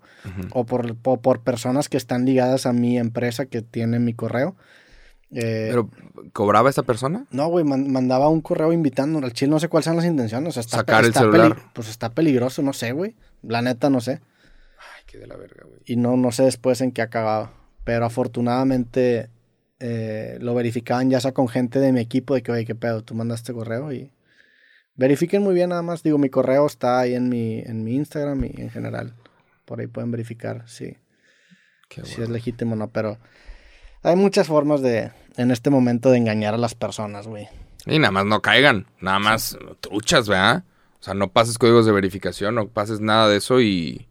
o 0.53 0.64
por, 0.66 0.97
po- 0.97 1.21
por 1.21 1.41
personas 1.41 1.89
que 1.89 1.97
están 1.97 2.25
ligadas 2.27 2.66
a 2.66 2.73
mi 2.73 2.99
empresa 2.99 3.47
que 3.47 3.62
tiene 3.62 3.99
mi 4.01 4.12
correo. 4.12 4.57
Eh, 5.33 5.68
¿Pero 5.71 5.89
cobraba 6.33 6.68
esa 6.71 6.83
persona? 6.83 7.27
no, 7.31 7.47
güey, 7.47 7.64
man- 7.64 7.93
mandaba 7.93 8.29
un 8.29 8.41
correo 8.41 8.73
invitando 8.73 9.21
al 9.21 9.33
chile, 9.33 9.51
no 9.53 9.61
sé 9.61 9.68
cuáles 9.68 9.85
son 9.85 9.95
las 9.97 10.05
intenciones. 10.05 10.49
O 10.49 10.53
sea, 10.53 10.61
está, 10.62 10.79
Sacar 10.79 11.05
el 11.05 11.14
celular. 11.14 11.55
peli- 11.55 11.66
pues 11.73 11.89
está 11.89 12.11
peligroso, 12.11 12.62
no 12.62 12.73
sé, 12.73 12.91
güey. 12.91 13.14
La 13.43 13.62
neta, 13.62 13.89
no 13.89 14.01
sé. 14.01 14.12
Ay, 14.12 15.03
qué 15.07 15.18
de 15.18 15.29
la 15.29 15.37
verga, 15.37 15.62
güey. 15.68 15.79
Y 15.87 15.95
no, 15.95 16.16
no 16.16 16.33
sé 16.33 16.43
después 16.43 16.81
en 16.81 16.91
qué 16.91 17.03
acababa. 17.03 17.53
Pero 17.85 18.05
afortunadamente 18.07 19.29
eh, 19.81 20.37
lo 20.41 20.55
verificaban 20.55 21.11
ya 21.11 21.20
sea 21.20 21.33
con 21.33 21.49
gente 21.49 21.81
de 21.81 21.93
mi 21.93 22.01
equipo 22.01 22.35
de 22.35 22.43
que, 22.43 22.53
oye, 22.53 22.66
qué 22.66 22.74
pedo, 22.74 23.03
tú 23.03 23.14
mandaste 23.14 23.53
correo 23.55 23.93
y 23.93 24.12
verifiquen 24.95 25.43
muy 25.43 25.55
bien 25.55 25.70
nada 25.70 25.83
más. 25.83 26.03
Digo, 26.03 26.18
mi 26.18 26.28
correo 26.28 26.66
está 26.66 27.01
ahí 27.01 27.14
en 27.14 27.28
mi, 27.28 27.61
en 27.61 27.83
mi 27.83 27.95
Instagram 27.97 28.45
y 28.45 28.61
en 28.61 28.70
general. 28.70 29.14
Por 29.64 29.81
ahí 29.81 29.87
pueden 29.87 30.11
verificar 30.11 30.68
si, 30.68 30.97
Qué 31.89 32.05
si 32.05 32.16
bueno. 32.16 32.24
es 32.24 32.31
legítimo 32.31 32.74
o 32.74 32.76
no. 32.76 32.91
Pero 32.91 33.18
hay 34.03 34.16
muchas 34.16 34.47
formas 34.47 34.83
de, 34.83 35.11
en 35.37 35.51
este 35.51 35.70
momento, 35.70 36.11
de 36.11 36.18
engañar 36.18 36.55
a 36.55 36.59
las 36.59 36.74
personas, 36.74 37.26
güey. 37.26 37.49
Y 37.87 37.99
nada 37.99 38.11
más 38.11 38.26
no 38.26 38.43
caigan. 38.43 38.87
Nada 39.01 39.18
más 39.18 39.57
truchas, 39.81 40.28
¿verdad? 40.28 40.64
O 41.01 41.03
sea, 41.03 41.14
no 41.14 41.33
pases 41.33 41.57
códigos 41.57 41.87
de 41.87 41.93
verificación, 41.93 42.55
no 42.55 42.68
pases 42.68 43.01
nada 43.01 43.28
de 43.28 43.39
eso 43.39 43.61
y... 43.61 44.07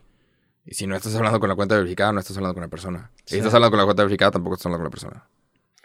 Y 0.66 0.76
si 0.76 0.86
no 0.86 0.96
estás 0.96 1.16
hablando 1.16 1.40
con 1.40 1.50
la 1.50 1.56
cuenta 1.56 1.76
verificada, 1.76 2.12
no 2.12 2.20
estás 2.20 2.38
hablando 2.38 2.54
con 2.54 2.62
la 2.62 2.68
persona. 2.68 3.12
Si 3.26 3.38
estás 3.38 3.54
hablando 3.56 3.72
con 3.72 3.80
la 3.80 3.86
cuenta 3.86 4.04
verificada, 4.04 4.32
tampoco 4.32 4.56
estás 4.56 4.68
hablando 4.68 4.84
con 4.84 4.86
la 4.86 4.92
persona. 4.92 5.39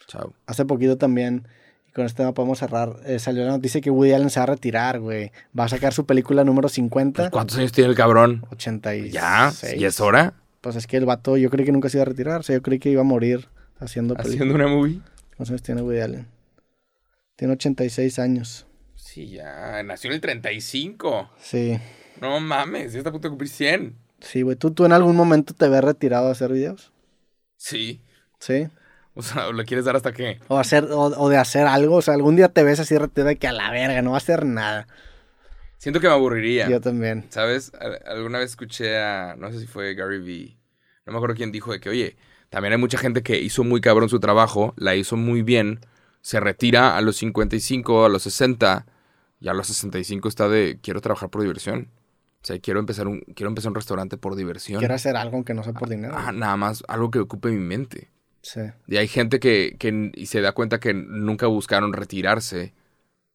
Chao. 0.07 0.35
Hace 0.47 0.65
poquito 0.65 0.97
también, 0.99 1.47
y 1.89 1.93
con 1.93 2.05
este 2.05 2.19
tema 2.19 2.33
podemos 2.33 2.59
cerrar, 2.59 2.97
eh, 3.07 3.19
salió 3.19 3.45
la 3.45 3.53
noticia 3.53 3.81
que 3.81 3.91
Woody 3.91 4.13
Allen 4.13 4.31
se 4.31 4.41
va 4.41 4.45
a 4.45 4.47
retirar, 4.47 5.01
güey. 5.01 5.33
Va 5.59 5.65
a 5.65 5.69
sacar 5.69 5.93
su 5.93 6.07
película 6.07 6.45
número 6.45 6.69
50. 6.69 7.23
Pues, 7.23 7.31
¿Cuántos 7.31 7.59
años 7.59 7.73
tiene 7.73 7.91
el 7.91 7.97
cabrón? 7.97 8.45
86. 8.51 9.13
Ya, 9.13 9.53
y 9.77 9.85
es 9.85 10.01
hora. 10.01 10.35
Pues 10.61 10.77
es 10.77 10.87
que 10.87 10.97
el 10.97 11.05
vato, 11.05 11.37
yo 11.37 11.51
creí 11.51 11.67
que 11.67 11.73
nunca 11.73 11.89
se 11.89 11.99
iba 11.99 12.03
a 12.03 12.07
retirar. 12.07 12.41
O 12.41 12.43
sea, 12.43 12.57
yo 12.57 12.63
creí 12.63 12.79
que 12.79 12.91
iba 12.91 13.03
a 13.03 13.05
morir 13.05 13.49
haciendo 13.79 14.15
películas. 14.15 14.37
Haciendo 14.37 14.55
una 14.55 14.67
movie. 14.67 15.01
¿Cuántos 15.37 15.51
años 15.51 15.63
tiene 15.63 15.83
Woody 15.83 16.01
Allen? 16.01 16.27
Tiene 17.37 17.55
86 17.55 18.19
años. 18.19 18.67
Sí, 18.95 19.29
ya. 19.29 19.83
Nació 19.83 20.09
en 20.09 20.15
el 20.15 20.21
35. 20.21 21.31
Sí. 21.39 21.79
No 22.21 22.41
mames, 22.41 22.93
ya 22.93 22.99
está 22.99 23.11
a 23.11 23.13
punto 23.13 23.29
de 23.29 23.31
cumplir 23.31 23.51
100. 23.51 23.99
Sí, 24.21 24.43
güey. 24.43 24.57
¿Tú, 24.57 24.71
¿Tú 24.71 24.87
en 24.87 24.93
algún 24.93 25.17
momento 25.17 25.53
te 25.53 25.69
ves 25.69 25.85
retirado 25.85 26.29
a 26.29 26.33
hacer 26.33 26.53
videos? 26.53 26.93
Sí. 27.57 28.01
Sí. 28.39 28.69
O 29.17 29.23
sea, 29.23 29.51
¿lo 29.53 29.65
quieres 29.65 29.85
dar 29.85 29.95
hasta 29.95 30.13
qué? 30.13 30.41
O, 30.49 30.59
hacer, 30.59 30.85
o, 30.91 31.03
o 31.03 31.29
de 31.29 31.37
hacer 31.37 31.67
algo. 31.67 31.97
O 31.97 32.03
sea, 32.03 32.15
algún 32.15 32.35
día 32.37 32.49
te 32.49 32.65
ves 32.65 32.81
así 32.81 32.97
de 33.15 33.37
que 33.37 33.47
a 33.47 33.53
la 33.53 33.71
verga, 33.71 34.03
no 34.03 34.11
va 34.11 34.17
a 34.17 34.19
hacer 34.19 34.45
nada. 34.45 34.89
Siento 35.79 36.01
que 36.01 36.09
me 36.09 36.15
aburriría. 36.15 36.69
Yo 36.69 36.81
también. 36.81 37.27
¿Sabes? 37.29 37.73
Al- 37.79 38.01
Alguna 38.07 38.39
vez 38.39 38.51
escuché 38.51 38.99
a, 38.99 39.37
no 39.39 39.53
sé 39.53 39.61
si 39.61 39.67
fue 39.67 39.95
Gary 39.95 40.19
Vee, 40.19 40.57
no 41.07 41.13
me 41.13 41.19
acuerdo 41.19 41.37
quién 41.37 41.53
dijo 41.53 41.73
de 41.73 41.81
que, 41.81 41.91
oye, 41.91 42.17
también 42.49 42.73
hay 42.73 42.79
mucha 42.79 42.99
gente 42.99 43.23
que 43.23 43.39
hizo 43.39 43.63
muy 43.65 43.81
cabrón 43.81 44.09
su 44.09 44.19
trabajo, 44.21 44.73
la 44.77 44.95
hizo 44.97 45.17
muy 45.17 45.43
bien, 45.43 45.81
se 46.23 46.41
retira 46.41 46.97
a 46.97 47.01
los 47.01 47.17
55, 47.17 48.07
a 48.07 48.09
los 48.09 48.23
60, 48.23 48.87
y 49.41 49.49
a 49.49 49.55
los 49.55 49.67
65 49.67 50.29
está 50.29 50.49
de, 50.49 50.79
quiero 50.83 51.01
trabajar 51.01 51.29
por 51.29 51.43
diversión. 51.43 51.91
O 52.43 52.47
sea, 52.47 52.59
quiero 52.59 52.81
empezar 52.81 53.07
un, 53.07 53.21
quiero 53.35 53.49
empezar 53.49 53.71
un 53.71 53.75
restaurante 53.77 54.17
por 54.17 54.35
diversión. 54.37 54.79
Quiero 54.79 54.95
hacer 54.95 55.17
algo 55.17 55.37
aunque 55.37 55.55
no 55.55 55.63
sea 55.63 55.73
por 55.75 55.89
dinero. 55.89 56.15
Ah, 56.17 56.33
nada 56.33 56.57
más, 56.57 56.83
algo 56.89 57.11
que 57.11 57.19
ocupe 57.19 57.51
mi 57.51 57.59
mente. 57.59 58.11
Sí. 58.45 58.61
Y 58.87 58.99
hay 58.99 59.09
gente 59.09 59.41
que, 59.41 59.75
que 59.79 60.13
y 60.15 60.27
se 60.27 60.41
da 60.43 60.53
cuenta 60.53 60.79
que 60.79 60.93
nunca 60.95 61.47
buscaron 61.49 61.93
retirarse, 61.95 62.75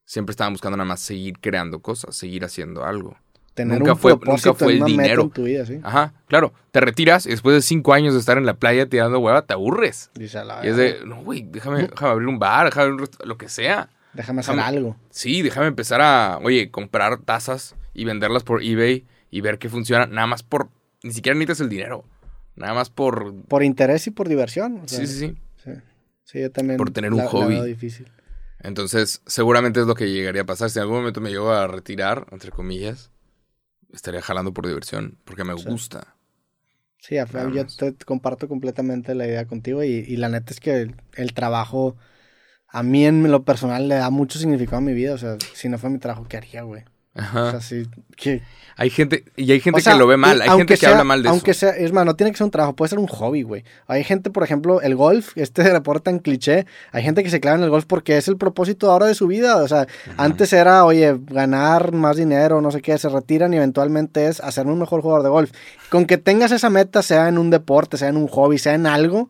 siempre 0.05 0.32
estaban 0.32 0.53
buscando 0.53 0.78
nada 0.78 0.88
más 0.88 1.01
seguir 1.01 1.39
creando 1.39 1.82
cosas, 1.82 2.16
seguir 2.16 2.45
haciendo 2.45 2.86
algo. 2.86 3.18
Tener 3.55 3.80
Nunca 3.80 3.93
un 3.93 3.97
fue- 3.97 4.18
nunca 4.24 4.53
fue 4.53 4.74
el 4.74 4.84
dinero. 4.86 5.24
en 5.24 5.30
tu 5.32 5.43
vida, 5.43 5.66
sí. 5.66 5.80
Ajá, 5.84 6.14
claro. 6.28 6.53
Te 6.72 6.80
retiras 6.80 7.26
y 7.26 7.30
después 7.32 7.55
de 7.55 7.62
cinco 7.62 7.93
años 7.93 8.14
de 8.14 8.20
estar 8.20 8.38
en 8.38 8.45
la 8.45 8.53
playa 8.53 8.88
tirando 8.88 9.20
hueva, 9.20 9.41
te 9.41 9.53
aburres. 9.53 10.12
Dice 10.14 10.38
a 10.38 10.45
la 10.45 10.66
Y 10.66 10.70
es 10.70 10.78
de, 10.78 10.99
no, 11.05 11.24
güey, 11.24 11.41
déjame, 11.41 11.88
déjame 11.88 12.12
abrir 12.12 12.28
un 12.30 12.39
bar, 12.39 12.66
déjame 12.68 12.91
abrir 12.91 13.01
un 13.01 13.28
lo 13.28 13.38
que 13.38 13.49
sea. 13.49 13.89
Déjame 14.14 14.39
hacer 14.41 14.60
algo. 14.60 14.95
Sí, 15.10 15.41
déjame 15.41 15.68
empezar 15.68 15.99
a, 16.01 16.39
oye, 16.41 16.72
comprar 16.72 17.18
tazas 17.18 17.76
y 17.93 18.05
venderlas 18.05 18.43
por 18.43 18.64
eBay 18.64 19.05
y 19.30 19.41
ver 19.41 19.57
qué 19.60 19.68
funciona. 19.70 20.05
Nada 20.05 20.28
más 20.28 20.41
por, 20.43 20.70
ni 21.03 21.12
siquiera 21.12 21.34
necesitas 21.34 21.60
el 21.62 21.70
dinero. 21.70 22.05
Nada 22.60 22.74
más 22.74 22.89
por... 22.89 23.34
Por 23.45 23.64
interés 23.64 24.05
y 24.07 24.12
por 24.12 24.30
diversión. 24.30 24.84
sí, 24.86 25.07
sí, 25.07 25.20
sí, 25.20 25.38
sí. 25.64 25.72
Sí, 26.30 26.41
yo 26.41 26.51
también. 26.51 26.78
Por 26.78 26.91
tener 26.91 27.12
un 27.12 27.22
hobby. 27.22 27.60
difícil. 27.66 28.07
Entonces, 28.60 29.24
seguramente 29.26 29.80
es 29.80 29.88
lo 29.88 29.95
que 29.95 30.12
llegaría 30.12 30.43
a 30.43 30.45
pasar. 30.45 30.70
Si 30.70 30.78
en 30.78 30.84
algún 30.84 30.97
momento 30.97 31.22
me 31.22 31.32
llego 31.32 31.51
a 31.51 31.66
retirar, 31.66 32.28
entre 32.32 32.51
comillas, 32.51 33.10
estaría 33.91 34.22
jalando 34.22 34.53
por 34.53 34.68
diversión, 34.68 35.18
porque 35.24 35.43
me 35.43 35.53
gusta. 35.53 36.16
Sí, 36.99 37.16
yo 37.53 37.66
te 37.66 37.95
comparto 38.05 38.47
completamente 38.47 39.16
la 39.16 39.26
idea 39.26 39.45
contigo 39.45 39.84
y, 39.84 40.18
la 40.18 40.30
neta 40.30 40.51
es 40.51 40.60
que 40.60 40.93
el, 41.16 41.34
trabajo 41.34 41.95
a 42.68 42.84
mí 42.84 43.05
en 43.05 43.32
lo 43.32 43.43
personal 43.43 43.88
le 43.88 43.95
da 43.95 44.10
mucho 44.10 44.38
significado 44.38 44.78
a 44.78 44.82
mi 44.82 44.93
vida. 44.93 45.16
O 45.16 45.18
sea, 45.18 45.38
si 45.53 45.68
no 45.70 45.80
fue 45.80 45.89
mi 45.89 45.97
trabajo, 45.97 46.28
¿qué 46.28 46.38
haría, 46.38 46.62
güey? 46.62 46.84
Ajá. 47.20 47.57
O 47.57 47.61
sea, 47.61 47.84
que... 48.15 48.41
Hay 48.80 48.89
gente, 48.89 49.26
y 49.36 49.51
hay 49.51 49.59
gente 49.59 49.82
que 49.82 49.95
lo 49.95 50.07
ve 50.07 50.15
mal, 50.15 50.41
hay 50.41 50.49
gente 50.51 50.78
que 50.78 50.88
habla 50.88 51.03
mal 51.03 51.22
de 51.22 51.28
aunque 51.28 51.51
eso. 51.51 51.59
Sea, 51.59 51.72
es 51.72 51.91
más, 51.91 52.05
no 52.05 52.15
tiene 52.15 52.32
que 52.32 52.38
ser 52.38 52.45
un 52.45 52.51
trabajo, 52.51 52.78
puede 52.78 52.88
ser 52.88 52.97
un 52.97 53.07
hobby, 53.07 53.41
güey. 53.41 53.65
Hay 53.88 54.05
gente, 54.05 54.30
por 54.30 54.41
ejemplo, 54.41 54.80
el 54.80 54.95
golf, 54.95 55.38
este 55.38 55.63
deporte 55.63 56.03
tan 56.05 56.20
cliché, 56.20 56.65
hay 56.93 57.03
gente 57.03 57.22
que 57.22 57.30
se 57.30 57.41
clava 57.41 57.57
en 57.57 57.63
el 57.63 57.70
golf 57.70 57.84
porque 57.86 58.15
es 58.15 58.30
el 58.30 58.38
propósito 58.38 58.89
ahora 58.89 59.07
de 59.07 59.15
su 59.15 59.28
vida. 59.28 59.57
O 59.57 59.67
sea, 59.67 59.86
antes 60.15 60.53
era, 60.53 60.86
oye, 60.86 61.13
ganar 61.26 61.91
más 61.91 62.15
dinero, 62.15 62.61
no 62.61 62.72
sé 62.72 62.82
qué, 62.82 62.97
se 62.97 63.09
retiran 63.09 63.53
y 63.53 63.57
eventualmente 63.57 64.28
es 64.28 64.39
hacerme 64.39 64.72
un 64.72 64.80
mejor 64.80 65.01
jugador 65.01 65.24
de 65.24 65.30
golf. 65.30 65.51
Con 65.89 66.05
que 66.05 66.17
tengas 66.17 66.53
esa 66.53 66.70
meta, 66.70 67.01
sea 67.01 67.28
en 67.28 67.38
un 67.38 67.49
deporte, 67.49 67.97
sea 67.97 68.07
en 68.07 68.15
un 68.15 68.30
hobby, 68.30 68.59
sea 68.59 68.76
en 68.76 68.86
algo, 68.86 69.30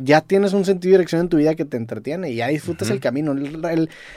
ya 0.00 0.22
tienes 0.22 0.54
un 0.54 0.64
sentido 0.64 0.90
de 0.90 0.98
dirección 0.98 1.20
en 1.20 1.28
tu 1.28 1.36
vida 1.36 1.54
que 1.54 1.64
te 1.64 1.76
entretiene 1.76 2.30
y 2.30 2.34
ya 2.34 2.48
disfrutas 2.48 2.90
el 2.90 2.98
camino. 2.98 3.32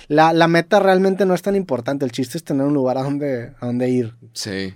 la, 0.08 0.34
la 0.34 0.48
meta 0.48 0.80
realmente 0.80 1.28
no 1.28 1.36
es 1.36 1.44
tan 1.44 1.56
importante, 1.56 2.04
el 2.04 2.12
chiste 2.12 2.40
es 2.40 2.44
tener 2.44 2.66
un 2.66 2.74
lugar 2.74 2.95
a 3.00 3.04
dónde, 3.04 3.52
a 3.60 3.66
dónde 3.66 3.90
ir. 3.90 4.14
Sí. 4.34 4.74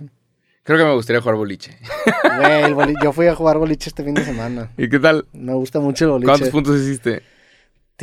Creo 0.62 0.78
que 0.78 0.84
me 0.84 0.94
gustaría 0.94 1.20
jugar 1.20 1.36
boliche. 1.36 1.76
yo 3.02 3.12
fui 3.12 3.26
a 3.26 3.34
jugar 3.34 3.58
boliche 3.58 3.88
este 3.88 4.04
fin 4.04 4.14
de 4.14 4.24
semana. 4.24 4.70
¿Y 4.76 4.88
qué 4.88 4.98
tal? 4.98 5.26
Me 5.32 5.54
gusta 5.54 5.80
mucho 5.80 6.04
el 6.04 6.10
boliche. 6.12 6.30
¿Cuántos 6.30 6.50
puntos 6.50 6.80
hiciste? 6.80 7.22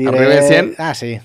¿Arriba 0.06 0.36
de 0.36 0.42
100? 0.42 0.76
Ah, 0.78 0.94
sí. 0.94 1.20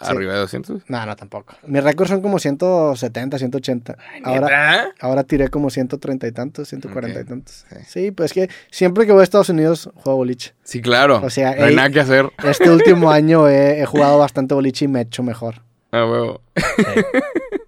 ¿Arriba 0.00 0.32
de 0.32 0.40
200? 0.40 0.82
No, 0.88 1.06
no, 1.06 1.16
tampoco. 1.16 1.54
Mis 1.66 1.82
récords 1.82 2.10
son 2.10 2.20
como 2.20 2.38
170, 2.38 3.38
180. 3.38 3.96
ahora, 4.24 4.92
ahora 5.00 5.22
tiré 5.22 5.48
como 5.48 5.70
130 5.70 6.26
y 6.26 6.32
tantos, 6.32 6.68
140 6.68 7.20
y 7.20 7.24
tantos. 7.24 7.64
Sí. 7.86 8.10
pues 8.10 8.32
es 8.32 8.34
que 8.34 8.54
siempre 8.70 9.06
que 9.06 9.12
voy 9.12 9.20
a 9.20 9.24
Estados 9.24 9.50
Unidos 9.50 9.90
juego 9.94 10.16
boliche. 10.18 10.54
Sí, 10.64 10.82
claro. 10.82 11.20
O 11.22 11.30
sea, 11.30 11.54
no 11.54 11.66
hay 11.66 11.76
nada 11.76 11.90
que 11.90 12.00
hacer. 12.00 12.30
Este 12.42 12.70
último 12.70 13.10
año 13.12 13.48
he, 13.48 13.80
he 13.80 13.86
jugado 13.86 14.18
bastante 14.18 14.54
boliche 14.54 14.86
y 14.86 14.88
me 14.88 14.98
he 14.98 15.02
hecho 15.02 15.22
mejor. 15.22 15.62
Ah, 15.92 16.04
huevo. 16.04 16.40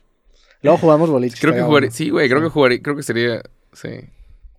Luego 0.66 0.78
jugamos 0.78 1.10
boliche. 1.10 1.38
Creo 1.40 1.54
que 1.54 1.62
jugaré, 1.62 1.90
sí, 1.90 2.10
güey, 2.10 2.28
creo 2.28 2.42
que 2.42 2.48
jugaré, 2.48 2.82
creo 2.82 2.96
que 2.96 3.02
sería, 3.02 3.42
sí. 3.72 3.88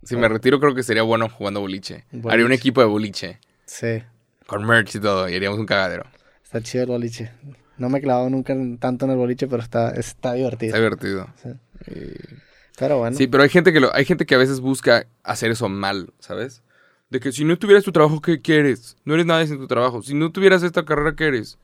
Si 0.02 0.16
me 0.16 0.28
retiro, 0.28 0.58
creo 0.58 0.74
que 0.74 0.82
sería 0.82 1.02
bueno 1.02 1.28
jugando 1.28 1.60
boliche. 1.60 2.04
Haría 2.28 2.46
un 2.46 2.52
equipo 2.52 2.80
de 2.80 2.86
boliche. 2.86 3.40
Sí. 3.66 4.02
Con 4.46 4.64
merch 4.64 4.94
y 4.94 5.00
todo, 5.00 5.28
y 5.28 5.34
haríamos 5.34 5.58
un 5.58 5.66
cagadero. 5.66 6.04
Está 6.42 6.62
chido 6.62 6.84
el 6.84 6.90
boliche. 6.90 7.30
No 7.76 7.90
me 7.90 7.98
he 7.98 8.00
clavado 8.00 8.30
nunca 8.30 8.56
tanto 8.80 9.04
en 9.04 9.10
el 9.10 9.18
boliche, 9.18 9.46
pero 9.46 9.62
está, 9.62 9.90
está 9.90 10.32
divertido. 10.32 10.74
Está 10.74 10.78
divertido. 10.78 11.28
Sí. 11.42 11.50
Pero 12.78 12.98
bueno. 12.98 13.16
Sí, 13.16 13.26
pero 13.26 13.42
hay 13.42 13.50
gente 13.50 13.72
que 13.72 13.80
lo, 13.80 13.94
hay 13.94 14.04
gente 14.04 14.24
que 14.24 14.34
a 14.34 14.38
veces 14.38 14.60
busca 14.60 15.06
hacer 15.22 15.50
eso 15.50 15.68
mal, 15.68 16.12
¿sabes? 16.20 16.62
De 17.10 17.20
que 17.20 17.32
si 17.32 17.44
no 17.44 17.58
tuvieras 17.58 17.84
tu 17.84 17.92
trabajo, 17.92 18.20
¿qué 18.20 18.40
quieres? 18.40 18.96
No 19.04 19.14
eres 19.14 19.26
nada 19.26 19.46
sin 19.46 19.58
tu 19.58 19.66
trabajo. 19.66 20.02
Si 20.02 20.14
no 20.14 20.32
tuvieras 20.32 20.62
esta 20.62 20.84
carrera, 20.84 21.14
¿qué 21.14 21.26
eres? 21.26 21.58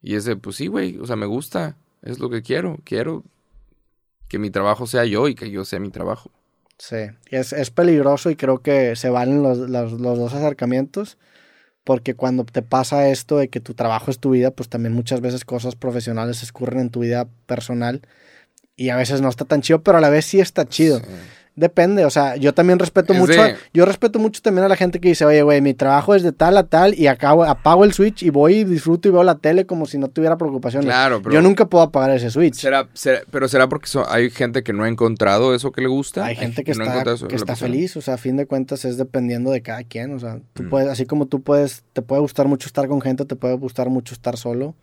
Y 0.00 0.14
ese, 0.14 0.36
pues 0.36 0.56
sí, 0.56 0.68
güey, 0.68 0.98
o 0.98 1.06
sea, 1.06 1.16
me 1.16 1.26
gusta, 1.26 1.76
es 2.02 2.18
lo 2.18 2.30
que 2.30 2.42
quiero, 2.42 2.78
quiero 2.84 3.24
que 4.34 4.40
mi 4.40 4.50
trabajo 4.50 4.88
sea 4.88 5.04
yo 5.04 5.28
y 5.28 5.36
que 5.36 5.48
yo 5.48 5.64
sea 5.64 5.78
mi 5.78 5.90
trabajo. 5.90 6.28
Sí, 6.76 6.96
es, 7.30 7.52
es 7.52 7.70
peligroso 7.70 8.30
y 8.30 8.34
creo 8.34 8.62
que 8.62 8.96
se 8.96 9.08
valen 9.08 9.44
los, 9.44 9.58
los, 9.58 9.92
los, 9.92 10.18
dos 10.18 10.34
acercamientos, 10.34 11.18
porque 11.84 12.16
cuando 12.16 12.44
te 12.44 12.60
pasa 12.60 13.10
esto 13.10 13.38
de 13.38 13.48
que 13.48 13.60
tu 13.60 13.74
trabajo 13.74 14.10
es 14.10 14.18
tu 14.18 14.30
vida, 14.30 14.50
pues 14.50 14.68
también 14.68 14.92
muchas 14.92 15.20
veces 15.20 15.44
cosas 15.44 15.76
profesionales 15.76 16.42
escurren 16.42 16.80
en 16.80 16.90
tu 16.90 17.00
vida 17.02 17.28
personal 17.46 18.02
y 18.74 18.88
a 18.88 18.96
veces 18.96 19.20
no 19.20 19.28
está 19.28 19.44
tan 19.44 19.62
chido, 19.62 19.84
pero 19.84 19.98
a 19.98 20.00
la 20.00 20.08
vez 20.08 20.24
sí 20.24 20.40
está 20.40 20.66
chido. 20.66 21.00
Depende, 21.56 22.04
o 22.04 22.10
sea, 22.10 22.34
yo 22.34 22.52
también 22.52 22.80
respeto 22.80 23.14
mucho, 23.14 23.40
yo 23.72 23.84
respeto 23.84 24.18
mucho 24.18 24.42
también 24.42 24.64
a 24.64 24.68
la 24.68 24.74
gente 24.74 24.98
que 25.00 25.10
dice, 25.10 25.24
oye, 25.24 25.40
güey, 25.42 25.60
mi 25.60 25.72
trabajo 25.72 26.16
es 26.16 26.24
de 26.24 26.32
tal 26.32 26.56
a 26.56 26.64
tal 26.64 26.98
y 26.98 27.06
acabo, 27.06 27.44
apago 27.44 27.84
el 27.84 27.92
switch 27.92 28.24
y 28.24 28.30
voy 28.30 28.56
y 28.56 28.64
disfruto 28.64 29.08
y 29.08 29.12
veo 29.12 29.22
la 29.22 29.36
tele 29.36 29.64
como 29.64 29.86
si 29.86 29.96
no 29.96 30.08
tuviera 30.08 30.36
preocupaciones. 30.36 30.86
Claro, 30.86 31.22
pero 31.22 31.32
Yo 31.32 31.42
nunca 31.42 31.66
puedo 31.66 31.84
apagar 31.84 32.10
ese 32.10 32.28
switch. 32.30 32.56
Será, 32.56 32.88
pero 33.30 33.46
será 33.46 33.68
porque 33.68 33.88
hay 34.08 34.30
gente 34.30 34.64
que 34.64 34.72
no 34.72 34.82
ha 34.82 34.88
encontrado 34.88 35.54
eso 35.54 35.70
que 35.70 35.80
le 35.80 35.86
gusta. 35.86 36.24
Hay 36.24 36.34
gente 36.34 36.64
que, 36.64 36.72
está, 36.72 37.04
que 37.28 37.36
está 37.36 37.54
feliz, 37.54 37.96
o 37.96 38.00
sea, 38.00 38.14
a 38.14 38.18
fin 38.18 38.36
de 38.36 38.46
cuentas 38.46 38.84
es 38.84 38.96
dependiendo 38.96 39.52
de 39.52 39.62
cada 39.62 39.84
quien, 39.84 40.12
o 40.12 40.18
sea, 40.18 40.40
tú 40.54 40.64
mm. 40.64 40.70
puedes, 40.70 40.88
así 40.88 41.06
como 41.06 41.26
tú 41.26 41.40
puedes, 41.42 41.84
te 41.92 42.02
puede 42.02 42.20
gustar 42.20 42.48
mucho 42.48 42.66
estar 42.66 42.88
con 42.88 43.00
gente, 43.00 43.24
te 43.26 43.36
puede 43.36 43.54
gustar 43.54 43.90
mucho 43.90 44.12
estar 44.14 44.36
solo 44.36 44.74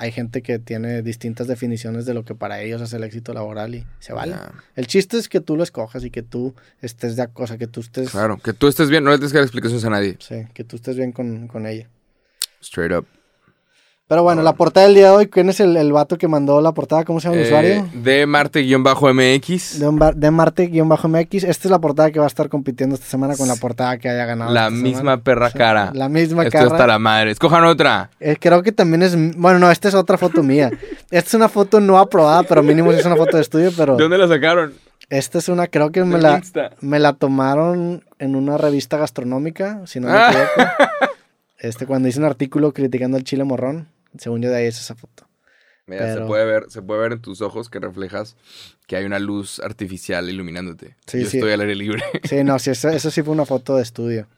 hay 0.00 0.12
gente 0.12 0.40
que 0.40 0.58
tiene 0.58 1.02
distintas 1.02 1.46
definiciones 1.46 2.06
de 2.06 2.14
lo 2.14 2.24
que 2.24 2.34
para 2.34 2.62
ellos 2.62 2.80
es 2.80 2.90
el 2.94 3.04
éxito 3.04 3.34
laboral 3.34 3.74
y 3.74 3.86
se 3.98 4.14
vale. 4.14 4.34
El 4.74 4.86
chiste 4.86 5.18
es 5.18 5.28
que 5.28 5.40
tú 5.40 5.58
lo 5.58 5.62
escojas 5.62 6.02
y 6.04 6.10
que 6.10 6.22
tú 6.22 6.54
estés 6.80 7.16
de 7.16 7.22
acuerdo, 7.22 7.58
que 7.58 7.66
tú 7.66 7.80
estés... 7.80 8.10
Claro, 8.10 8.38
que 8.38 8.54
tú 8.54 8.66
estés 8.66 8.88
bien, 8.88 9.04
no 9.04 9.10
le 9.10 9.18
tienes 9.18 9.32
que 9.32 9.38
dar 9.38 9.44
explicaciones 9.44 9.84
a 9.84 9.90
nadie. 9.90 10.16
Sí, 10.18 10.46
que 10.54 10.64
tú 10.64 10.76
estés 10.76 10.96
bien 10.96 11.12
con, 11.12 11.48
con 11.48 11.66
ella. 11.66 11.86
Straight 12.62 12.92
up. 12.92 13.06
Pero 14.10 14.24
bueno, 14.24 14.42
la 14.42 14.54
portada 14.54 14.86
del 14.86 14.96
día 14.96 15.04
de 15.04 15.10
hoy, 15.12 15.28
¿quién 15.28 15.50
es 15.50 15.60
el, 15.60 15.76
el 15.76 15.92
vato 15.92 16.18
que 16.18 16.26
mandó 16.26 16.60
la 16.60 16.72
portada? 16.72 17.04
¿Cómo 17.04 17.20
se 17.20 17.28
llama 17.28 17.36
el 17.36 17.44
eh, 17.44 17.46
usuario? 17.46 17.88
De 17.94 18.26
Marte-MX. 18.26 19.78
De, 20.16 20.30
Marte-MX. 20.32 21.44
Esta 21.44 21.68
es 21.68 21.70
la 21.70 21.78
portada 21.78 22.10
que 22.10 22.18
va 22.18 22.24
a 22.24 22.26
estar 22.26 22.48
compitiendo 22.48 22.96
esta 22.96 23.06
semana 23.06 23.36
con 23.36 23.46
la 23.46 23.54
portada 23.54 23.98
que 23.98 24.08
haya 24.08 24.26
ganado. 24.26 24.52
La 24.52 24.68
misma 24.68 25.18
perra 25.18 25.52
cara. 25.52 25.92
la 25.94 26.08
misma 26.08 26.42
cara. 26.46 26.64
Esto 26.64 26.74
está 26.74 26.88
la 26.88 26.98
madre. 26.98 27.30
Escojan 27.30 27.62
otra. 27.62 28.10
Eh, 28.18 28.36
creo 28.40 28.64
que 28.64 28.72
también 28.72 29.04
es. 29.04 29.14
Bueno, 29.36 29.60
no, 29.60 29.70
esta 29.70 29.86
es 29.86 29.94
otra 29.94 30.18
foto 30.18 30.42
mía. 30.42 30.72
Esta 31.12 31.28
es 31.28 31.34
una 31.34 31.48
foto 31.48 31.78
no 31.78 31.96
aprobada, 31.96 32.42
pero 32.42 32.64
mínimo 32.64 32.90
es 32.90 33.06
una 33.06 33.14
foto 33.14 33.36
de 33.36 33.42
estudio. 33.42 33.70
pero... 33.76 33.94
¿De 33.94 34.02
dónde 34.02 34.18
la 34.18 34.26
sacaron? 34.26 34.74
Esta 35.08 35.38
es 35.38 35.48
una, 35.48 35.68
creo 35.68 35.92
que 35.92 36.02
me 36.02 36.18
la, 36.18 36.42
me 36.80 36.98
la 36.98 37.12
tomaron 37.12 38.02
en 38.18 38.34
una 38.34 38.58
revista 38.58 38.96
gastronómica, 38.96 39.82
si 39.86 40.00
no 40.00 40.08
me 40.08 40.14
ah. 40.14 40.30
equivoco. 40.32 40.72
este, 41.58 41.86
cuando 41.86 42.08
hice 42.08 42.18
un 42.18 42.24
artículo 42.24 42.72
criticando 42.72 43.16
el 43.16 43.22
chile 43.22 43.44
morrón. 43.44 43.86
Según 44.18 44.42
yo 44.42 44.50
de 44.50 44.56
ahí 44.56 44.66
es 44.66 44.78
esa 44.78 44.94
foto. 44.94 45.28
Mira, 45.86 46.14
se, 46.14 46.20
puede 46.20 46.44
ver, 46.44 46.66
se 46.68 46.82
puede 46.82 47.00
ver 47.00 47.12
en 47.12 47.20
tus 47.20 47.40
ojos 47.40 47.68
que 47.68 47.80
reflejas 47.80 48.36
que 48.86 48.94
hay 48.96 49.04
una 49.04 49.18
luz 49.18 49.58
artificial 49.58 50.28
iluminándote. 50.28 50.96
Sí, 51.06 51.20
yo 51.20 51.24
estoy 51.24 51.52
al 51.52 51.60
aire 51.62 51.74
libre. 51.74 52.02
Sí, 52.28 52.44
no, 52.44 52.58
sí, 52.60 52.70
eso, 52.70 53.10
sí 53.10 53.22
fue 53.22 53.32
una 53.32 53.44
foto 53.44 53.76
de 53.76 53.82
estudio. 53.82 54.28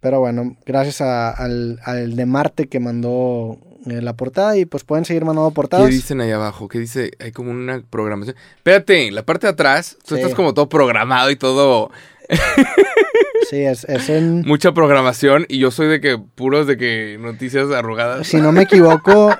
Pero 0.00 0.20
bueno, 0.20 0.56
gracias 0.64 1.02
al, 1.02 1.78
de 2.16 2.26
Marte 2.26 2.68
que 2.68 2.80
mandó 2.80 3.58
eh, 3.86 4.00
la 4.00 4.14
portada 4.14 4.56
y 4.56 4.64
pues 4.64 4.84
pueden 4.84 5.04
seguir 5.04 5.24
mandando 5.24 5.50
portadas. 5.50 5.88
¿Qué 5.88 5.94
dicen 5.94 6.20
ahí 6.22 6.30
abajo? 6.30 6.68
¿Qué 6.68 6.78
dice? 6.78 7.10
Hay 7.18 7.32
como 7.32 7.50
una 7.50 7.82
programación. 7.90 8.36
Espérate, 8.56 9.10
la 9.10 9.24
parte 9.24 9.46
de 9.46 9.52
atrás, 9.52 9.98
tú 10.06 10.16
estás 10.16 10.34
como 10.34 10.54
todo 10.54 10.68
programado 10.68 11.30
y 11.30 11.36
todo... 11.36 11.90
Sí, 13.48 13.62
es, 13.62 13.84
es 13.84 14.08
en... 14.08 14.42
Mucha 14.42 14.72
programación 14.72 15.46
y 15.48 15.58
yo 15.58 15.70
soy 15.70 15.88
de 15.88 16.00
que 16.00 16.18
puros 16.18 16.66
de 16.66 16.76
que 16.76 17.18
noticias 17.20 17.70
arrugadas. 17.70 18.26
Si 18.26 18.38
no 18.38 18.52
me 18.52 18.62
equivoco, 18.62 19.34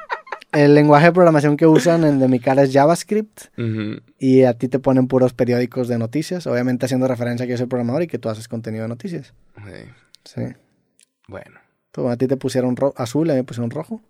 el 0.52 0.74
lenguaje 0.74 1.06
de 1.06 1.12
programación 1.12 1.56
que 1.56 1.66
usan 1.66 2.04
en 2.04 2.18
de 2.18 2.28
mi 2.28 2.40
cara 2.40 2.62
es 2.62 2.72
JavaScript 2.72 3.46
y 4.18 4.42
a 4.44 4.54
ti 4.54 4.68
te 4.68 4.78
ponen 4.78 5.08
puros 5.08 5.32
periódicos 5.32 5.88
de 5.88 5.98
noticias, 5.98 6.46
obviamente 6.46 6.86
haciendo 6.86 7.06
referencia 7.08 7.44
a 7.44 7.46
que 7.46 7.52
yo 7.52 7.58
soy 7.58 7.66
programador 7.66 8.02
y 8.02 8.06
que 8.06 8.18
tú 8.18 8.28
haces 8.28 8.48
contenido 8.48 8.82
de 8.82 8.88
noticias. 8.88 9.34
Sí. 9.64 9.90
Sí. 10.24 10.42
Bueno. 11.26 11.60
A 12.08 12.16
ti 12.16 12.28
te 12.28 12.36
pusieron 12.36 12.76
azul, 12.96 13.28
a 13.28 13.32
mí 13.32 13.40
me 13.40 13.44
pusieron 13.44 13.70
rojo. 13.70 14.00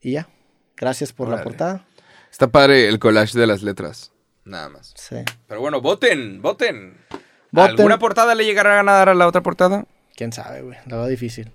Y 0.00 0.12
ya. 0.12 0.28
Gracias 0.76 1.12
por 1.12 1.28
la 1.28 1.42
portada. 1.42 1.86
Está 2.30 2.48
padre 2.48 2.88
el 2.88 2.98
collage 2.98 3.38
de 3.38 3.46
las 3.46 3.62
letras. 3.62 4.12
Nada 4.44 4.68
más. 4.70 4.94
Sí. 4.96 5.16
Pero 5.46 5.60
bueno, 5.60 5.80
voten, 5.80 6.40
voten. 6.40 6.96
¿Alguna 7.54 7.98
portada 7.98 8.34
le 8.34 8.44
llegará 8.44 8.72
a 8.72 8.76
ganar 8.76 9.08
a 9.08 9.14
la 9.14 9.26
otra 9.26 9.42
portada? 9.42 9.86
Quién 10.14 10.32
sabe, 10.32 10.62
güey. 10.62 10.78
La 10.86 10.96
va 10.96 11.08
difícil. 11.08 11.52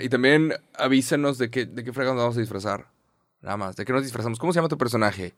Y 0.00 0.08
también 0.08 0.54
avísenos 0.74 1.36
de 1.38 1.50
qué, 1.50 1.66
de 1.66 1.84
qué 1.84 1.92
nos 1.92 2.16
vamos 2.16 2.36
a 2.36 2.40
disfrazar. 2.40 2.86
Nada 3.42 3.56
más. 3.56 3.76
¿De 3.76 3.84
qué 3.84 3.92
nos 3.92 4.02
disfrazamos? 4.02 4.38
¿Cómo 4.38 4.52
se 4.52 4.58
llama 4.58 4.68
tu 4.68 4.78
personaje? 4.78 5.34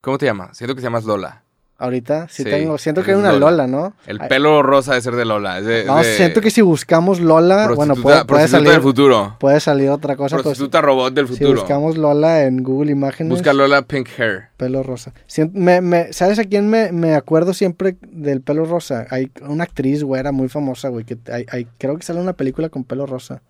¿Cómo 0.00 0.18
te 0.18 0.26
llamas? 0.26 0.56
Siento 0.56 0.74
que 0.74 0.80
te 0.80 0.86
llamas 0.86 1.04
Lola. 1.04 1.42
Ahorita 1.80 2.28
sí, 2.28 2.44
tengo, 2.44 2.76
siento 2.76 3.02
que 3.02 3.12
hay 3.12 3.16
una 3.16 3.32
Lola, 3.32 3.66
¿no? 3.66 3.94
El 4.06 4.18
pelo 4.18 4.62
rosa 4.62 4.92
de 4.92 5.00
ser 5.00 5.16
de 5.16 5.24
Lola. 5.24 5.62
no, 5.86 6.04
siento 6.04 6.42
que 6.42 6.50
si 6.50 6.60
buscamos 6.60 7.20
Lola, 7.20 7.68
bueno, 7.74 7.94
puede, 7.96 8.48
salir 8.48 8.70
del 8.70 8.82
futuro. 8.82 9.36
Puede 9.40 9.60
salir 9.60 9.88
otra 9.88 10.14
cosa. 10.14 10.36
Pues, 10.36 10.44
prostituta 10.44 10.82
robot 10.82 11.14
del 11.14 11.26
futuro. 11.26 11.48
Si 11.48 11.54
buscamos 11.54 11.96
Lola 11.96 12.44
en 12.44 12.62
Google 12.62 12.92
Imágenes. 12.92 13.30
Busca 13.30 13.54
Lola 13.54 13.80
pink 13.80 14.10
hair. 14.18 14.50
Pelo 14.58 14.82
rosa. 14.82 15.14
me, 15.54 15.80
me, 15.80 16.12
¿Sabes 16.12 16.38
a 16.38 16.44
quién 16.44 16.68
me, 16.68 16.92
me, 16.92 17.14
acuerdo 17.14 17.54
siempre 17.54 17.96
del 18.02 18.42
pelo 18.42 18.66
rosa? 18.66 19.06
Hay 19.08 19.30
una 19.40 19.64
actriz 19.64 20.04
güera 20.04 20.32
muy 20.32 20.50
famosa, 20.50 20.90
güey, 20.90 21.06
que 21.06 21.16
hay, 21.32 21.46
hay, 21.50 21.66
creo 21.78 21.96
que 21.96 22.02
sale 22.02 22.20
una 22.20 22.34
película 22.34 22.68
con 22.68 22.84
pelo 22.84 23.06
rosa. 23.06 23.40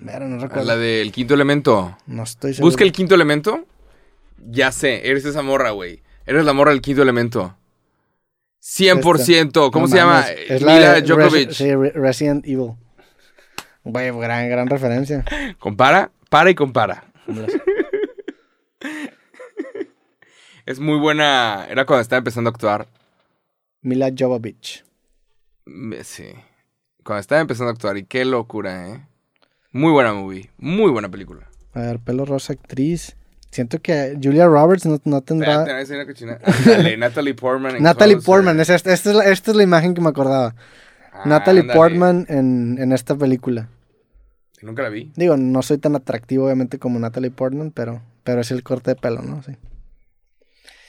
Mira, 0.00 0.18
no 0.26 0.40
recuerdo. 0.40 0.66
La 0.66 0.76
del 0.76 1.12
quinto 1.12 1.34
elemento. 1.34 1.96
No 2.08 2.24
estoy 2.24 2.52
seguro. 2.52 2.66
Busca 2.68 2.82
el 2.82 2.90
quinto 2.90 3.14
elemento. 3.14 3.64
Ya 4.38 4.72
sé, 4.72 5.08
eres 5.08 5.24
esa 5.24 5.42
morra, 5.42 5.70
güey. 5.70 6.02
Eres 6.26 6.44
la 6.44 6.52
morra 6.52 6.70
del 6.72 6.80
quinto 6.82 7.02
elemento. 7.02 7.56
100%. 8.62 9.70
¿Cómo 9.70 9.86
No 9.86 9.90
se 9.90 9.96
llama? 9.96 10.22
es 10.28 10.60
Mila 10.60 11.00
Djokovic. 11.00 11.50
Resi- 11.50 11.52
sí, 11.52 11.74
Re- 11.74 11.92
Resident 11.92 12.44
Evil. 12.46 12.72
Güey, 13.84 14.10
gran, 14.18 14.48
gran 14.48 14.66
referencia. 14.68 15.24
Compara, 15.58 16.10
para 16.28 16.50
y 16.50 16.54
compara. 16.54 17.04
Es 20.66 20.80
muy 20.80 20.98
buena. 20.98 21.66
Era 21.70 21.86
cuando 21.86 22.02
estaba 22.02 22.18
empezando 22.18 22.50
a 22.50 22.52
actuar. 22.52 22.88
Mila 23.82 24.10
Jovovich. 24.16 24.84
Me- 25.64 26.02
Sí. 26.02 26.26
Cuando 27.04 27.20
estaba 27.20 27.40
empezando 27.40 27.70
a 27.70 27.72
actuar. 27.74 27.96
Y 27.96 28.04
qué 28.04 28.24
locura, 28.24 28.88
¿eh? 28.88 29.06
Muy 29.70 29.92
buena 29.92 30.12
movie. 30.12 30.50
Muy 30.58 30.90
buena 30.90 31.08
película. 31.08 31.48
A 31.72 31.80
ver, 31.82 32.00
pelo 32.00 32.24
rosa 32.24 32.54
actriz. 32.54 33.16
Siento 33.56 33.80
que 33.80 34.18
Julia 34.22 34.44
Roberts 34.44 34.84
no, 34.84 35.00
no 35.04 35.22
tendrá... 35.22 35.62
Una 35.62 36.04
cochina. 36.04 36.38
Natalie 36.98 37.32
Portman. 37.32 37.76
en 37.76 37.82
Natalie 37.82 38.16
Closer. 38.16 38.26
Portman, 38.26 38.60
es 38.60 38.68
esta, 38.68 38.92
es 38.92 39.06
la, 39.06 39.24
esta 39.24 39.50
es 39.50 39.56
la 39.56 39.62
imagen 39.62 39.94
que 39.94 40.02
me 40.02 40.10
acordaba. 40.10 40.54
Ah, 41.10 41.22
Natalie 41.24 41.62
ándale. 41.62 41.78
Portman 41.78 42.26
en, 42.28 42.76
en 42.78 42.92
esta 42.92 43.14
película. 43.14 43.70
Nunca 44.60 44.82
la 44.82 44.90
vi. 44.90 45.10
Digo, 45.16 45.38
no 45.38 45.62
soy 45.62 45.78
tan 45.78 45.96
atractivo 45.96 46.44
obviamente 46.44 46.78
como 46.78 46.98
Natalie 46.98 47.30
Portman, 47.30 47.70
pero, 47.70 48.02
pero 48.24 48.42
es 48.42 48.50
el 48.50 48.62
corte 48.62 48.90
de 48.90 48.96
pelo, 48.96 49.22
¿no? 49.22 49.42
Sí. 49.42 49.52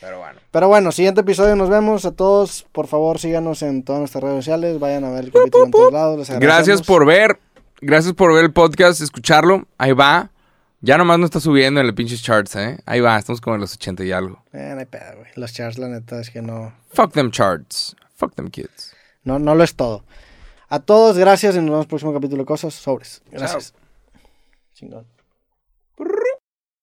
Pero 0.01 0.19
bueno. 0.19 0.39
Pero 0.51 0.67
bueno, 0.67 0.91
siguiente 0.91 1.21
episodio, 1.21 1.55
nos 1.55 1.69
vemos 1.69 2.03
a 2.03 2.11
todos. 2.11 2.67
Por 2.73 2.87
favor, 2.87 3.17
síganos 3.17 3.61
en 3.61 3.83
todas 3.83 3.99
nuestras 3.99 4.25
redes 4.25 4.43
sociales, 4.43 4.77
vayan 4.77 5.05
a 5.05 5.11
ver 5.11 5.23
el 5.23 5.31
capítulo 5.31 5.63
en 5.63 5.71
todos 5.71 5.93
lados. 5.93 6.29
Gracias 6.37 6.81
por 6.81 7.05
ver. 7.05 7.39
Gracias 7.79 8.13
por 8.13 8.33
ver 8.33 8.43
el 8.43 8.51
podcast, 8.51 8.99
escucharlo. 8.99 9.65
Ahí 9.77 9.93
va. 9.93 10.31
Ya 10.81 10.97
nomás 10.97 11.17
no 11.17 11.25
está 11.25 11.39
subiendo 11.39 11.79
en 11.81 11.87
el 11.87 11.95
pinches 11.95 12.21
charts, 12.21 12.55
¿eh? 12.55 12.77
Ahí 12.85 12.99
va, 12.99 13.17
estamos 13.17 13.41
como 13.41 13.55
en 13.55 13.61
los 13.61 13.73
80 13.73 14.03
y 14.05 14.11
algo. 14.11 14.43
Eh, 14.53 14.71
no 14.73 14.79
hay 14.79 14.85
pedo, 14.85 15.17
güey. 15.17 15.31
Los 15.35 15.51
charts, 15.53 15.77
la 15.79 15.87
neta, 15.87 16.19
es 16.19 16.29
que 16.29 16.41
no, 16.41 16.73
Fuck 16.93 17.13
them 17.13 17.31
charts. 17.31 17.95
Fuck 18.15 18.35
them 18.35 18.49
kids. 18.49 18.93
no, 19.23 19.39
no 19.39 19.55
lo 19.55 19.63
es 19.63 19.75
todo. 19.75 20.03
A 20.69 20.79
todos, 20.79 21.17
gracias 21.17 21.55
y 21.55 21.59
nos 21.59 21.65
vemos 21.65 21.77
en 21.77 21.81
el 21.81 21.87
próximo 21.87 22.13
capítulo 22.13 22.43
de 22.43 22.45
Cosas. 22.45 22.73
Sobres. 22.73 23.21
Gracias. 23.31 23.73
Chingón. 24.73 25.05